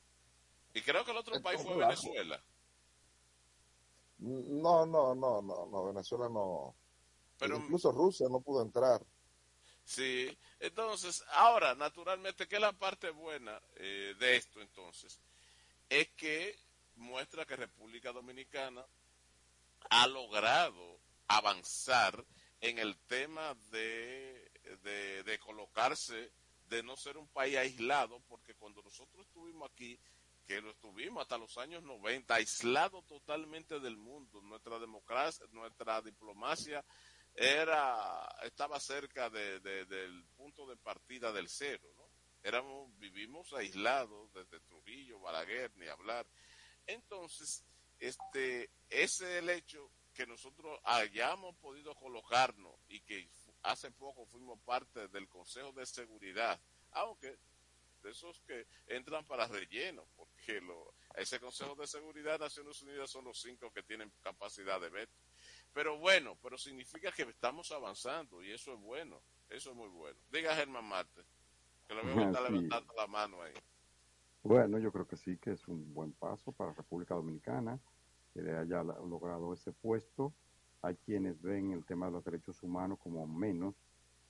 Y 0.73 0.81
creo 0.81 1.05
que 1.05 1.11
el 1.11 1.17
otro 1.17 1.39
país 1.41 1.61
fue 1.61 1.77
Venezuela. 1.77 2.43
No, 4.19 4.85
no, 4.85 5.13
no, 5.13 5.41
no, 5.41 5.65
no, 5.65 5.85
Venezuela 5.85 6.29
no. 6.29 6.75
Pero, 7.37 7.57
Incluso 7.57 7.91
Rusia 7.91 8.27
no 8.29 8.39
pudo 8.39 8.61
entrar. 8.61 9.01
Sí, 9.83 10.35
entonces, 10.59 11.23
ahora, 11.33 11.75
naturalmente, 11.75 12.47
¿qué 12.47 12.55
es 12.55 12.61
la 12.61 12.73
parte 12.73 13.11
buena 13.11 13.61
eh, 13.75 14.15
de 14.17 14.35
esto 14.37 14.61
entonces? 14.61 15.19
Es 15.89 16.07
que 16.17 16.57
muestra 16.95 17.45
que 17.45 17.55
República 17.55 18.11
Dominicana 18.11 18.83
ha 19.89 20.07
logrado 20.07 20.97
avanzar 21.27 22.23
en 22.61 22.79
el 22.79 22.97
tema 23.07 23.55
de, 23.69 24.51
de, 24.83 25.23
de 25.23 25.39
colocarse, 25.39 26.31
de 26.69 26.81
no 26.81 26.97
ser 26.97 27.17
un 27.17 27.27
país 27.27 27.57
aislado, 27.57 28.19
porque 28.27 28.55
cuando 28.55 28.81
nosotros 28.81 29.27
estuvimos 29.27 29.69
aquí, 29.69 29.99
que 30.45 30.61
lo 30.61 30.71
estuvimos 30.71 31.21
hasta 31.21 31.37
los 31.37 31.57
años 31.57 31.83
90, 31.83 32.33
aislado 32.35 33.01
totalmente 33.03 33.79
del 33.79 33.97
mundo, 33.97 34.41
nuestra 34.41 34.79
democracia, 34.79 35.45
nuestra 35.51 36.01
diplomacia 36.01 36.83
era 37.33 38.27
estaba 38.43 38.79
cerca 38.79 39.29
de, 39.29 39.59
del 39.59 40.23
punto 40.37 40.65
de 40.67 40.77
partida 40.77 41.33
del 41.33 41.49
cero, 41.49 41.89
¿no? 41.97 42.05
Éramos, 42.43 42.97
vivimos 42.99 43.51
aislados 43.53 44.31
desde 44.33 44.59
Trujillo, 44.61 45.19
Balaguer, 45.19 45.75
ni 45.77 45.87
hablar. 45.87 46.27
Entonces, 46.85 47.65
este, 47.99 48.69
ese 48.89 49.37
es 49.37 49.43
el 49.43 49.49
hecho 49.49 49.91
que 50.13 50.27
nosotros 50.27 50.79
hayamos 50.83 51.55
podido 51.57 51.95
colocarnos 51.95 52.75
y 52.87 53.01
que 53.01 53.27
hace 53.63 53.91
poco 53.91 54.27
fuimos 54.27 54.59
parte 54.61 55.07
del 55.07 55.27
Consejo 55.27 55.73
de 55.73 55.85
Seguridad, 55.87 56.61
aunque 56.91 57.37
de 58.05 58.11
esos 58.11 58.39
que 58.41 58.67
entran 58.87 59.25
para 59.25 59.47
relleno, 59.47 60.05
porque 60.15 60.61
lo, 60.61 60.93
ese 61.15 61.39
Consejo 61.39 61.75
de 61.75 61.87
Seguridad 61.87 62.33
de 62.33 62.45
Naciones 62.45 62.81
Unidas 62.83 63.09
son 63.09 63.25
los 63.25 63.41
cinco 63.41 63.71
que 63.71 63.81
tienen 63.81 64.11
capacidad 64.21 64.79
de 64.79 64.89
veto. 64.89 65.17
Pero 65.73 65.97
bueno, 65.97 66.37
pero 66.41 66.57
significa 66.57 67.11
que 67.11 67.23
estamos 67.23 67.71
avanzando 67.71 68.43
y 68.43 68.51
eso 68.51 68.73
es 68.73 68.79
bueno, 68.79 69.19
eso 69.49 69.71
es 69.71 69.75
muy 69.75 69.89
bueno. 69.89 70.17
Diga 70.31 70.55
Germán 70.55 70.85
Marte, 70.85 71.23
que 71.87 71.95
lo 71.95 72.05
veo 72.05 72.15
que 72.15 72.23
está 72.25 72.41
levantando 72.41 72.93
la 72.95 73.07
mano 73.07 73.41
ahí. 73.41 73.53
Bueno, 74.43 74.77
yo 74.77 74.91
creo 74.91 75.07
que 75.07 75.17
sí, 75.17 75.37
que 75.37 75.51
es 75.51 75.67
un 75.67 75.91
buen 75.91 76.13
paso 76.13 76.51
para 76.51 76.73
República 76.73 77.15
Dominicana, 77.15 77.79
que 78.31 78.41
haya 78.41 78.83
logrado 78.83 79.51
ese 79.51 79.71
puesto. 79.71 80.31
Hay 80.83 80.95
quienes 80.97 81.41
ven 81.41 81.71
el 81.71 81.83
tema 81.83 82.05
de 82.05 82.11
los 82.11 82.23
derechos 82.23 82.61
humanos 82.61 82.99
como 82.99 83.25
menos, 83.25 83.73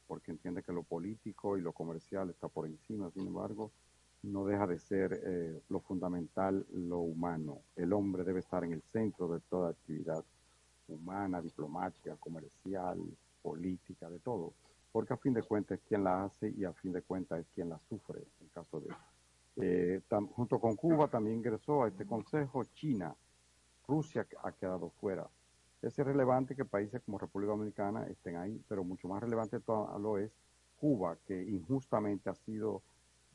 porque 0.08 0.32
entiende 0.32 0.64
que 0.64 0.72
lo 0.72 0.84
político 0.84 1.58
y 1.58 1.62
lo 1.62 1.74
comercial 1.74 2.30
está 2.30 2.48
por 2.48 2.66
encima, 2.68 3.10
sin 3.12 3.28
embargo, 3.28 3.72
no 4.24 4.46
deja 4.46 4.66
de 4.68 4.80
ser 4.80 5.22
eh, 5.24 5.62
lo 5.70 5.80
fundamental, 5.80 6.66
lo 6.74 7.00
humano. 7.00 7.60
El 7.76 7.94
hombre 7.94 8.24
debe 8.24 8.40
estar 8.40 8.64
en 8.64 8.74
el 8.74 8.82
centro 8.82 9.28
de 9.28 9.40
toda 9.42 9.70
actividad 9.70 10.24
humana, 10.88 11.42
diplomática, 11.42 12.16
comercial, 12.18 13.00
política, 13.42 14.10
de 14.10 14.20
todo, 14.20 14.54
porque 14.92 15.14
a 15.14 15.18
fin 15.18 15.34
de 15.34 15.44
cuentas 15.44 15.80
es 15.80 15.86
quien 15.88 16.04
la 16.04 16.26
hace 16.26 16.54
y 16.58 16.64
a 16.66 16.74
fin 16.74 16.92
de 16.92 17.02
cuentas 17.02 17.40
es 17.40 17.48
quien 17.54 17.70
la 17.70 17.80
sufre, 17.90 18.24
en 18.42 18.48
caso 18.50 18.80
de... 18.80 18.90
Eh, 19.58 20.02
junto 20.36 20.60
con 20.60 20.76
Cuba 20.76 21.08
también 21.08 21.38
ingresó 21.38 21.84
a 21.84 21.88
este 21.88 22.06
consejo 22.06 22.66
China, 22.74 23.16
Rusia 23.88 24.28
ha 24.44 24.52
quedado 24.52 24.90
fuera. 24.90 25.28
Es 25.86 25.98
relevante 25.98 26.56
que 26.56 26.66
países 26.66 27.00
como 27.04 27.20
República 27.20 27.52
Dominicana 27.52 28.08
estén 28.08 28.38
ahí, 28.38 28.60
pero 28.68 28.84
mucho 28.84 29.08
más 29.08 29.22
relevante 29.22 29.60
todo 29.60 29.98
lo 30.00 30.18
es 30.18 30.32
Cuba, 30.80 31.16
que 31.28 31.44
injustamente 31.44 32.28
ha 32.28 32.34
sido 32.34 32.82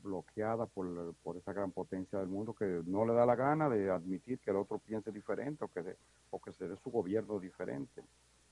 bloqueada 0.03 0.65
por, 0.65 1.13
por 1.23 1.37
esa 1.37 1.53
gran 1.53 1.71
potencia 1.71 2.19
del 2.19 2.27
mundo 2.27 2.53
que 2.53 2.81
no 2.85 3.05
le 3.05 3.13
da 3.13 3.25
la 3.25 3.35
gana 3.35 3.69
de 3.69 3.89
admitir 3.89 4.39
que 4.39 4.51
el 4.51 4.57
otro 4.57 4.79
piense 4.79 5.11
diferente 5.11 5.63
o 5.63 5.69
que, 5.69 5.81
de, 5.81 5.95
o 6.29 6.41
que 6.41 6.51
se 6.51 6.67
dé 6.67 6.75
su 6.75 6.91
gobierno 6.91 7.39
diferente. 7.39 8.03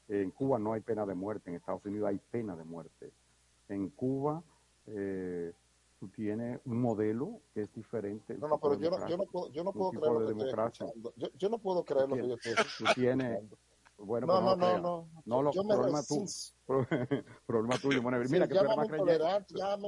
En 0.07 0.31
Cuba 0.31 0.57
no 0.59 0.73
hay 0.73 0.81
pena 0.81 1.05
de 1.05 1.13
muerte, 1.13 1.49
en 1.49 1.57
Estados 1.57 1.85
Unidos 1.85 2.07
hay 2.07 2.19
pena 2.31 2.55
de 2.55 2.63
muerte. 2.63 3.11
En 3.67 3.89
Cuba 3.89 4.41
eh, 4.87 5.51
tú 5.99 6.07
tienes 6.07 6.61
un 6.63 6.81
modelo 6.81 7.41
que 7.53 7.63
es 7.63 7.73
diferente. 7.73 8.37
No, 8.37 8.47
no, 8.47 8.59
pero 8.59 8.75
yo 8.79 8.91
no, 8.91 9.07
yo 9.07 9.17
no, 9.17 9.25
puedo, 9.25 9.51
yo 9.51 9.63
no 9.63 9.73
puedo 9.73 9.91
creer 9.91 10.13
lo 10.13 10.37
que. 10.37 10.45
Estoy 10.45 10.87
yo, 11.17 11.27
yo, 11.37 11.49
no 11.49 11.57
puedo 11.57 11.83
creer 11.83 12.09
lo 12.09 12.15
que 12.15 12.27
yo 12.27 12.35
estoy 12.35 12.53
Tú 12.77 12.85
tienes, 12.95 13.43
bueno, 13.99 14.27
no, 14.27 14.41
no, 14.41 14.55
no, 14.55 14.79
no, 14.79 15.09
no, 15.25 15.41
lo, 15.41 15.51
yo 15.51 15.63
problema, 15.67 16.01
tú, 16.03 16.25
problema 17.47 17.77
tuyo, 17.77 18.01
bueno, 18.01 18.19
mira 18.29 18.47
que 18.47 18.53
tú 18.53 18.59
eres 18.59 18.77
más 18.77 18.87
creyente. 18.87 19.17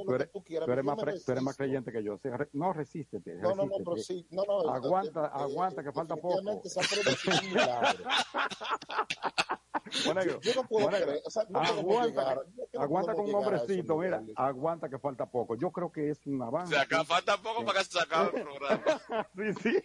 Tú 0.04 0.14
eres, 0.14 0.32
tú, 0.32 0.42
quieras, 0.42 0.66
tú 0.66 0.72
eres, 0.72 0.84
más, 0.84 1.24
tú 1.24 1.32
eres 1.32 1.42
más 1.42 1.56
creyente 1.56 1.92
que 1.92 2.02
yo. 2.02 2.14
O 2.14 2.18
sea, 2.18 2.48
no, 2.52 2.72
resístete. 2.72 3.36
No, 3.36 3.54
no, 3.54 3.66
no, 3.66 3.76
pero 3.78 3.96
sí. 3.96 4.26
No, 4.30 4.42
no, 4.44 4.70
aguanta, 4.70 5.26
aguanta, 5.26 5.82
que 5.82 5.92
falta 5.92 6.16
poco. 6.16 6.40
Yo, 9.92 10.40
yo, 10.40 10.54
no 10.54 10.68
puedo 10.68 10.88
bueno, 10.88 11.04
creer, 11.04 11.22
o 11.24 11.30
sea, 11.30 11.44
no 11.48 11.60
aguanta, 11.60 12.42
aguanta 12.78 13.14
con 13.14 13.28
un 13.28 13.34
hombrecito, 13.34 13.98
mira, 13.98 14.22
aguanta 14.36 14.88
que 14.88 14.98
falta 14.98 15.26
poco. 15.26 15.54
Yo 15.56 15.70
creo 15.70 15.92
que 15.92 16.10
es 16.10 16.26
un 16.26 16.40
avance. 16.40 16.74
O 16.74 16.78
sea, 16.78 16.86
que 16.86 17.04
falta 17.04 17.36
poco 17.36 17.64
para 17.64 17.80
que 17.80 17.84
se 17.84 18.00
acabe 18.00 18.38
el 18.38 18.42
programa. 18.42 18.82
sí, 19.36 19.52
sí, 19.62 19.82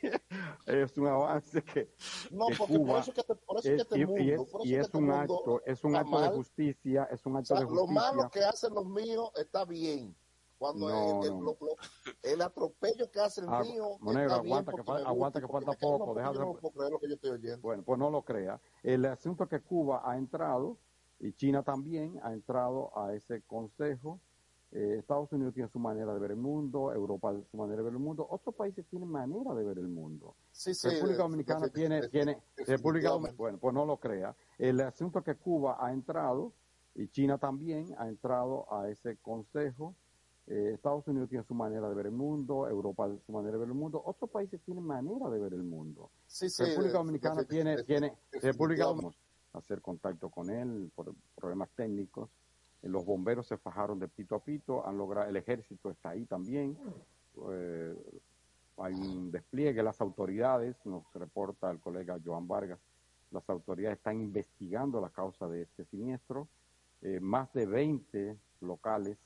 es 0.66 0.98
un 0.98 1.08
avance 1.08 1.62
que, 1.62 1.90
no, 2.32 2.48
que 2.48 2.56
porque 2.56 2.78
Cuba 2.78 2.94
por 2.94 3.02
eso 3.02 3.14
que, 3.14 3.24
te, 3.24 3.36
por 3.36 3.60
eso 3.60 3.70
es, 3.70 3.76
que 3.76 3.82
este 3.82 4.06
mundo, 4.06 4.24
y 4.24 4.32
es, 4.32 4.38
por 4.38 4.62
eso 4.62 4.64
y 4.64 4.70
que 4.70 4.76
es 4.76 4.86
este 4.86 4.98
un 4.98 5.06
mundo 5.06 5.20
acto, 5.20 5.62
es 5.66 5.84
un 5.84 5.96
acto 5.96 6.22
de 6.22 6.28
justicia, 6.30 6.87
es 6.96 7.26
un 7.26 7.36
acto 7.38 7.54
o 7.54 7.58
sea, 7.58 7.60
de 7.60 7.66
justicia. 7.66 7.76
Lo 7.76 7.88
malo 8.18 8.30
que 8.30 8.44
hacen 8.44 8.74
los 8.74 8.86
míos 8.88 9.32
está 9.36 9.66
bien. 9.66 10.16
Cuando 10.58 10.90
No, 10.90 11.22
el, 11.22 11.28
el, 11.28 11.34
no. 11.38 11.42
lo- 11.46 11.58
lo- 11.62 11.76
el 12.24 12.42
atropello 12.42 13.12
que 13.12 13.20
hace 13.20 13.42
el 13.42 13.48
Agu- 13.48 13.62
mío 13.72 13.98
bien 14.02 14.18
aguanta 14.32 14.72
que, 14.72 14.82
aguanta 15.06 15.40
que 15.40 15.48
falta 15.48 15.74
poco. 15.74 16.08
no, 16.08 16.14
deja 16.16 16.28
porque 16.32 16.40
de- 16.40 16.46
yo 16.46 16.54
no 16.54 16.60
puedo 16.60 16.74
creer 16.74 16.92
lo 16.94 17.00
que 17.00 17.08
yo 17.10 17.14
estoy 17.14 17.30
oyendo. 17.30 17.62
Bueno, 17.62 17.84
pues 17.84 18.00
no 18.00 18.10
lo 18.10 18.24
crea. 18.24 18.60
El 18.82 19.06
asunto 19.06 19.44
es 19.44 19.50
que 19.52 19.60
Cuba 19.62 20.02
ha 20.04 20.18
entrado 20.18 20.78
y 21.20 21.34
China 21.34 21.62
también 21.62 22.20
ha 22.24 22.34
entrado 22.34 22.92
a 22.98 23.14
ese 23.14 23.44
consejo. 23.44 24.20
Eh, 24.72 24.96
Estados 25.00 25.32
Unidos 25.32 25.54
tiene 25.54 25.70
su 25.70 25.78
manera 25.80 26.12
de 26.14 26.20
ver 26.20 26.32
el 26.32 26.38
mundo, 26.38 26.92
Europa 26.92 27.34
su 27.52 27.56
manera 27.56 27.78
de 27.78 27.84
ver 27.84 27.94
el 27.94 28.00
mundo, 28.00 28.28
otros 28.30 28.54
países 28.56 28.86
tienen 28.88 29.08
manera 29.10 29.54
de 29.54 29.64
ver 29.64 29.78
el 29.78 29.88
mundo. 29.88 30.36
Sí, 30.52 30.74
sí, 30.74 30.90
República 30.90 31.18
de- 31.18 31.24
Dominicana 31.24 31.70
tiene, 31.70 32.08
tiene 32.10 32.38
República 32.66 33.10
Dominicana, 33.10 33.38
bueno, 33.38 33.58
pues 33.60 33.74
no 33.76 33.86
lo 33.86 33.98
crea. 33.98 34.36
El 34.58 34.82
asunto 34.82 35.20
es 35.20 35.26
que 35.26 35.36
Cuba 35.36 35.78
ha 35.80 35.94
entrado 35.94 36.52
y 36.98 37.08
China 37.10 37.38
también 37.38 37.96
ha 37.98 38.08
entrado 38.10 38.66
a 38.74 38.90
ese 38.90 39.16
consejo. 39.18 39.96
Eh, 40.48 40.72
Estados 40.74 41.08
Unidos 41.08 41.30
tiene 41.30 41.44
su 41.46 41.54
manera 41.54 41.88
de 41.90 41.96
ver 41.96 42.08
el 42.08 42.12
mundo, 42.14 42.68
Europa 42.68 43.10
su 43.26 43.32
manera 43.32 43.54
de 43.54 43.60
ver 43.60 43.68
el 43.70 43.74
mundo, 43.76 44.02
otros 44.06 44.30
países 44.30 44.60
tienen 44.62 44.84
manera 44.84 45.30
de 45.30 45.40
ver 45.40 45.54
el 45.54 45.64
mundo. 45.64 46.10
Sí, 46.26 46.50
sí, 46.50 46.64
República 46.64 46.94
de- 46.94 46.98
Dominicana 46.98 47.42
de- 47.42 47.46
tiene, 47.48 47.76
de- 47.78 47.84
tiene 47.84 48.14
República. 48.42 48.84
Dominicana 48.86 49.16
hacer 49.54 49.82
contacto 49.82 50.30
con 50.30 50.50
él 50.50 50.92
por 50.96 51.14
problemas 51.36 51.70
técnicos. 51.72 52.30
Eh, 52.82 52.90
Los 52.90 53.06
bomberos 53.06 53.48
se 53.48 53.58
fajaron 53.58 53.98
de 54.00 54.08
pito 54.08 54.36
a 54.36 54.40
pito, 54.40 54.86
han 54.88 54.98
logrado, 54.98 55.28
el 55.30 55.36
ejército 55.36 55.90
está 55.90 56.10
ahí 56.10 56.26
también. 56.26 56.78
Eh, 57.52 57.96
hay 58.78 58.94
un 58.94 59.32
despliegue, 59.32 59.82
las 59.84 60.00
autoridades, 60.02 60.76
nos 60.86 61.04
reporta 61.14 61.70
el 61.72 61.80
colega 61.80 62.20
Joan 62.24 62.48
Vargas, 62.48 62.80
las 63.32 63.48
autoridades 63.50 63.98
están 63.98 64.22
investigando 64.22 65.02
la 65.02 65.10
causa 65.10 65.48
de 65.48 65.64
este 65.64 65.84
siniestro. 65.86 66.48
Eh, 67.02 67.20
más 67.20 67.52
de 67.54 67.66
20 67.66 68.38
locales 68.62 69.18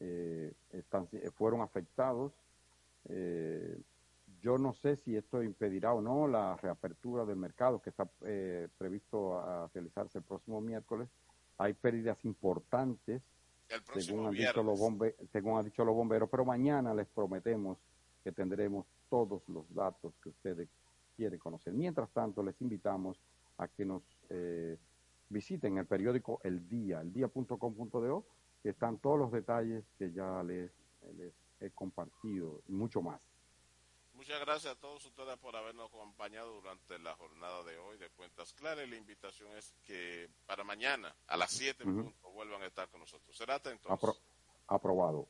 eh, 0.00 0.52
están, 0.72 1.08
eh, 1.12 1.30
fueron 1.34 1.60
afectados. 1.60 2.32
Eh, 3.08 3.78
yo 4.40 4.58
no 4.58 4.74
sé 4.74 4.96
si 4.96 5.16
esto 5.16 5.42
impedirá 5.42 5.92
o 5.94 6.00
no 6.00 6.28
la 6.28 6.56
reapertura 6.56 7.24
del 7.24 7.36
mercado 7.36 7.80
que 7.80 7.90
está 7.90 8.08
eh, 8.22 8.68
previsto 8.78 9.38
a 9.38 9.68
realizarse 9.74 10.18
el 10.18 10.24
próximo 10.24 10.60
miércoles. 10.60 11.08
Hay 11.58 11.74
pérdidas 11.74 12.24
importantes, 12.24 13.22
según 13.94 14.26
han, 14.26 14.32
dicho 14.32 14.62
los 14.62 14.78
bombe, 14.78 15.16
según 15.32 15.58
han 15.58 15.64
dicho 15.64 15.84
los 15.84 15.94
bomberos, 15.94 16.28
pero 16.30 16.44
mañana 16.44 16.94
les 16.94 17.08
prometemos 17.08 17.78
que 18.22 18.30
tendremos 18.30 18.86
todos 19.10 19.42
los 19.48 19.64
datos 19.74 20.12
que 20.22 20.28
ustedes 20.28 20.68
quieren 21.16 21.38
conocer. 21.38 21.72
Mientras 21.72 22.08
tanto, 22.10 22.42
les 22.42 22.60
invitamos 22.60 23.18
a 23.58 23.66
que 23.66 23.84
nos 23.84 24.02
eh, 24.30 24.76
visiten 25.28 25.78
el 25.78 25.86
periódico 25.86 26.40
El 26.42 26.68
Día, 26.68 27.00
eldía.com.do, 27.00 28.26
que 28.62 28.70
están 28.70 28.98
todos 28.98 29.18
los 29.18 29.32
detalles 29.32 29.84
que 29.98 30.12
ya 30.12 30.42
les, 30.42 30.70
les 31.16 31.32
he 31.60 31.70
compartido 31.70 32.62
y 32.68 32.72
mucho 32.72 33.02
más. 33.02 33.20
Muchas 34.18 34.40
gracias 34.40 34.72
a 34.72 34.80
todos 34.80 35.04
ustedes 35.04 35.36
por 35.38 35.54
habernos 35.54 35.88
acompañado 35.88 36.52
durante 36.54 36.98
la 36.98 37.14
jornada 37.14 37.62
de 37.62 37.78
hoy 37.78 37.98
de 37.98 38.10
Cuentas 38.10 38.52
Claras. 38.52 38.84
Y 38.84 38.90
la 38.90 38.96
invitación 38.96 39.56
es 39.56 39.72
que 39.84 40.28
para 40.44 40.64
mañana 40.64 41.14
a 41.28 41.36
las 41.36 41.52
7 41.52 41.84
vuelvan 42.34 42.62
a 42.62 42.66
estar 42.66 42.88
con 42.88 42.98
nosotros. 42.98 43.36
Será 43.36 43.54
atentos. 43.54 43.92
aprobado. 44.66 45.28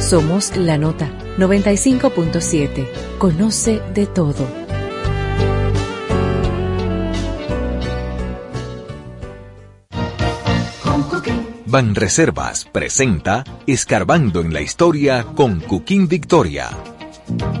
Somos 0.00 0.56
la 0.56 0.76
nota 0.76 1.06
95.7. 1.38 3.18
Conoce 3.18 3.78
de 3.94 4.06
todo. 4.06 4.67
Banreservas 11.70 12.64
presenta 12.64 13.44
Escarbando 13.66 14.40
en 14.40 14.54
la 14.54 14.62
Historia 14.62 15.26
con 15.34 15.60
Cuquín 15.60 16.08
Victoria. 16.08 16.70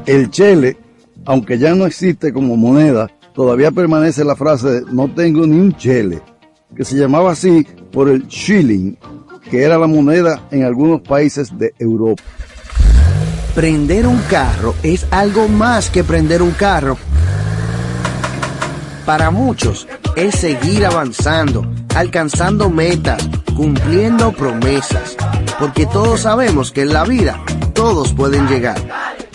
El 0.06 0.30
chele, 0.30 0.78
aunque 1.26 1.58
ya 1.58 1.74
no 1.74 1.84
existe 1.84 2.32
como 2.32 2.56
moneda, 2.56 3.08
todavía 3.34 3.70
permanece 3.70 4.24
la 4.24 4.34
frase 4.34 4.68
de 4.68 4.92
no 4.92 5.12
tengo 5.12 5.46
ni 5.46 5.58
un 5.58 5.76
chele, 5.76 6.22
que 6.74 6.86
se 6.86 6.96
llamaba 6.96 7.32
así 7.32 7.66
por 7.92 8.08
el 8.08 8.26
shilling, 8.28 8.96
que 9.50 9.62
era 9.62 9.76
la 9.76 9.86
moneda 9.86 10.42
en 10.50 10.64
algunos 10.64 11.02
países 11.02 11.56
de 11.58 11.74
Europa. 11.78 12.22
Prender 13.54 14.06
un 14.06 14.22
carro 14.30 14.74
es 14.82 15.06
algo 15.10 15.48
más 15.48 15.90
que 15.90 16.02
prender 16.02 16.40
un 16.40 16.52
carro. 16.52 16.96
Para 19.04 19.30
muchos 19.30 19.86
es 20.16 20.34
seguir 20.34 20.86
avanzando, 20.86 21.70
alcanzando 21.94 22.70
metas 22.70 23.28
cumpliendo 23.58 24.30
promesas, 24.30 25.16
porque 25.58 25.84
todos 25.84 26.20
sabemos 26.20 26.70
que 26.70 26.82
en 26.82 26.92
la 26.92 27.02
vida 27.02 27.42
todos 27.74 28.12
pueden 28.12 28.46
llegar. 28.46 28.78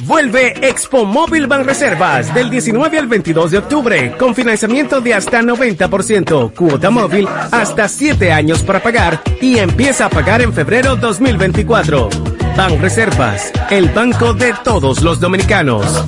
Vuelve 0.05 0.65
Expo 0.65 1.03
Móvil 1.03 1.49
Reservas 1.49 2.33
del 2.33 2.49
19 2.49 2.99
al 2.99 3.07
22 3.07 3.51
de 3.51 3.57
octubre 3.57 4.15
con 4.17 4.33
financiamiento 4.33 5.01
de 5.01 5.13
hasta 5.13 5.41
90%, 5.41 6.53
cuota 6.53 6.89
móvil 6.89 7.27
hasta 7.51 7.89
7 7.89 8.31
años 8.31 8.63
para 8.63 8.81
pagar 8.81 9.21
y 9.41 9.57
empieza 9.57 10.05
a 10.05 10.09
pagar 10.09 10.41
en 10.41 10.53
febrero 10.53 10.95
2024. 10.95 12.09
Reservas, 12.79 13.51
el 13.71 13.89
banco 13.89 14.33
de 14.33 14.53
todos 14.63 15.01
los 15.01 15.19
dominicanos. 15.19 16.05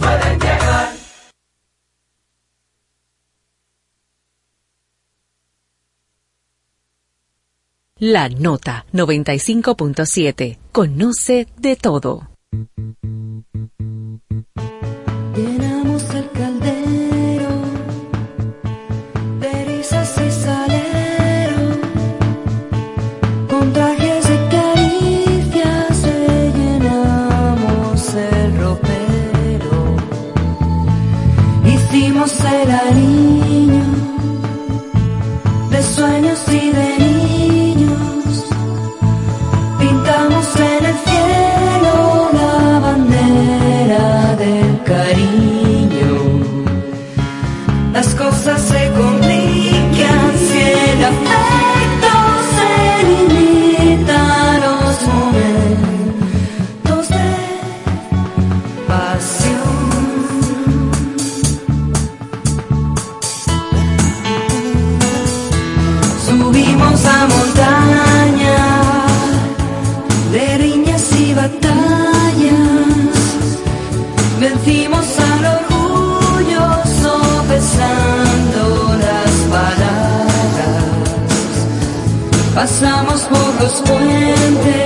La 8.07 8.30
Nota 8.30 8.86
95.7. 8.94 10.60
Conoce 10.72 11.48
de 11.57 11.76
todo. 11.76 12.30
Llenamos 15.36 16.03
el 16.14 16.30
caldero 16.30 17.49
de 19.40 19.65
risas 19.65 20.15
y 20.19 20.30
salero. 20.30 21.80
Con 23.49 23.73
trajes 23.73 24.30
de 24.30 24.38
caricias 24.52 26.03
llenamos 26.53 28.14
el 28.14 28.57
ropero. 28.60 29.95
Hicimos 31.65 32.40
el 32.40 32.69
aliño 32.69 33.84
de 35.72 35.82
sueños 35.82 36.40
y 36.49 36.69
de 36.69 36.84
pasamos 82.65 83.21
por 83.25 83.61
los 83.61 83.73
puentes. 83.83 84.84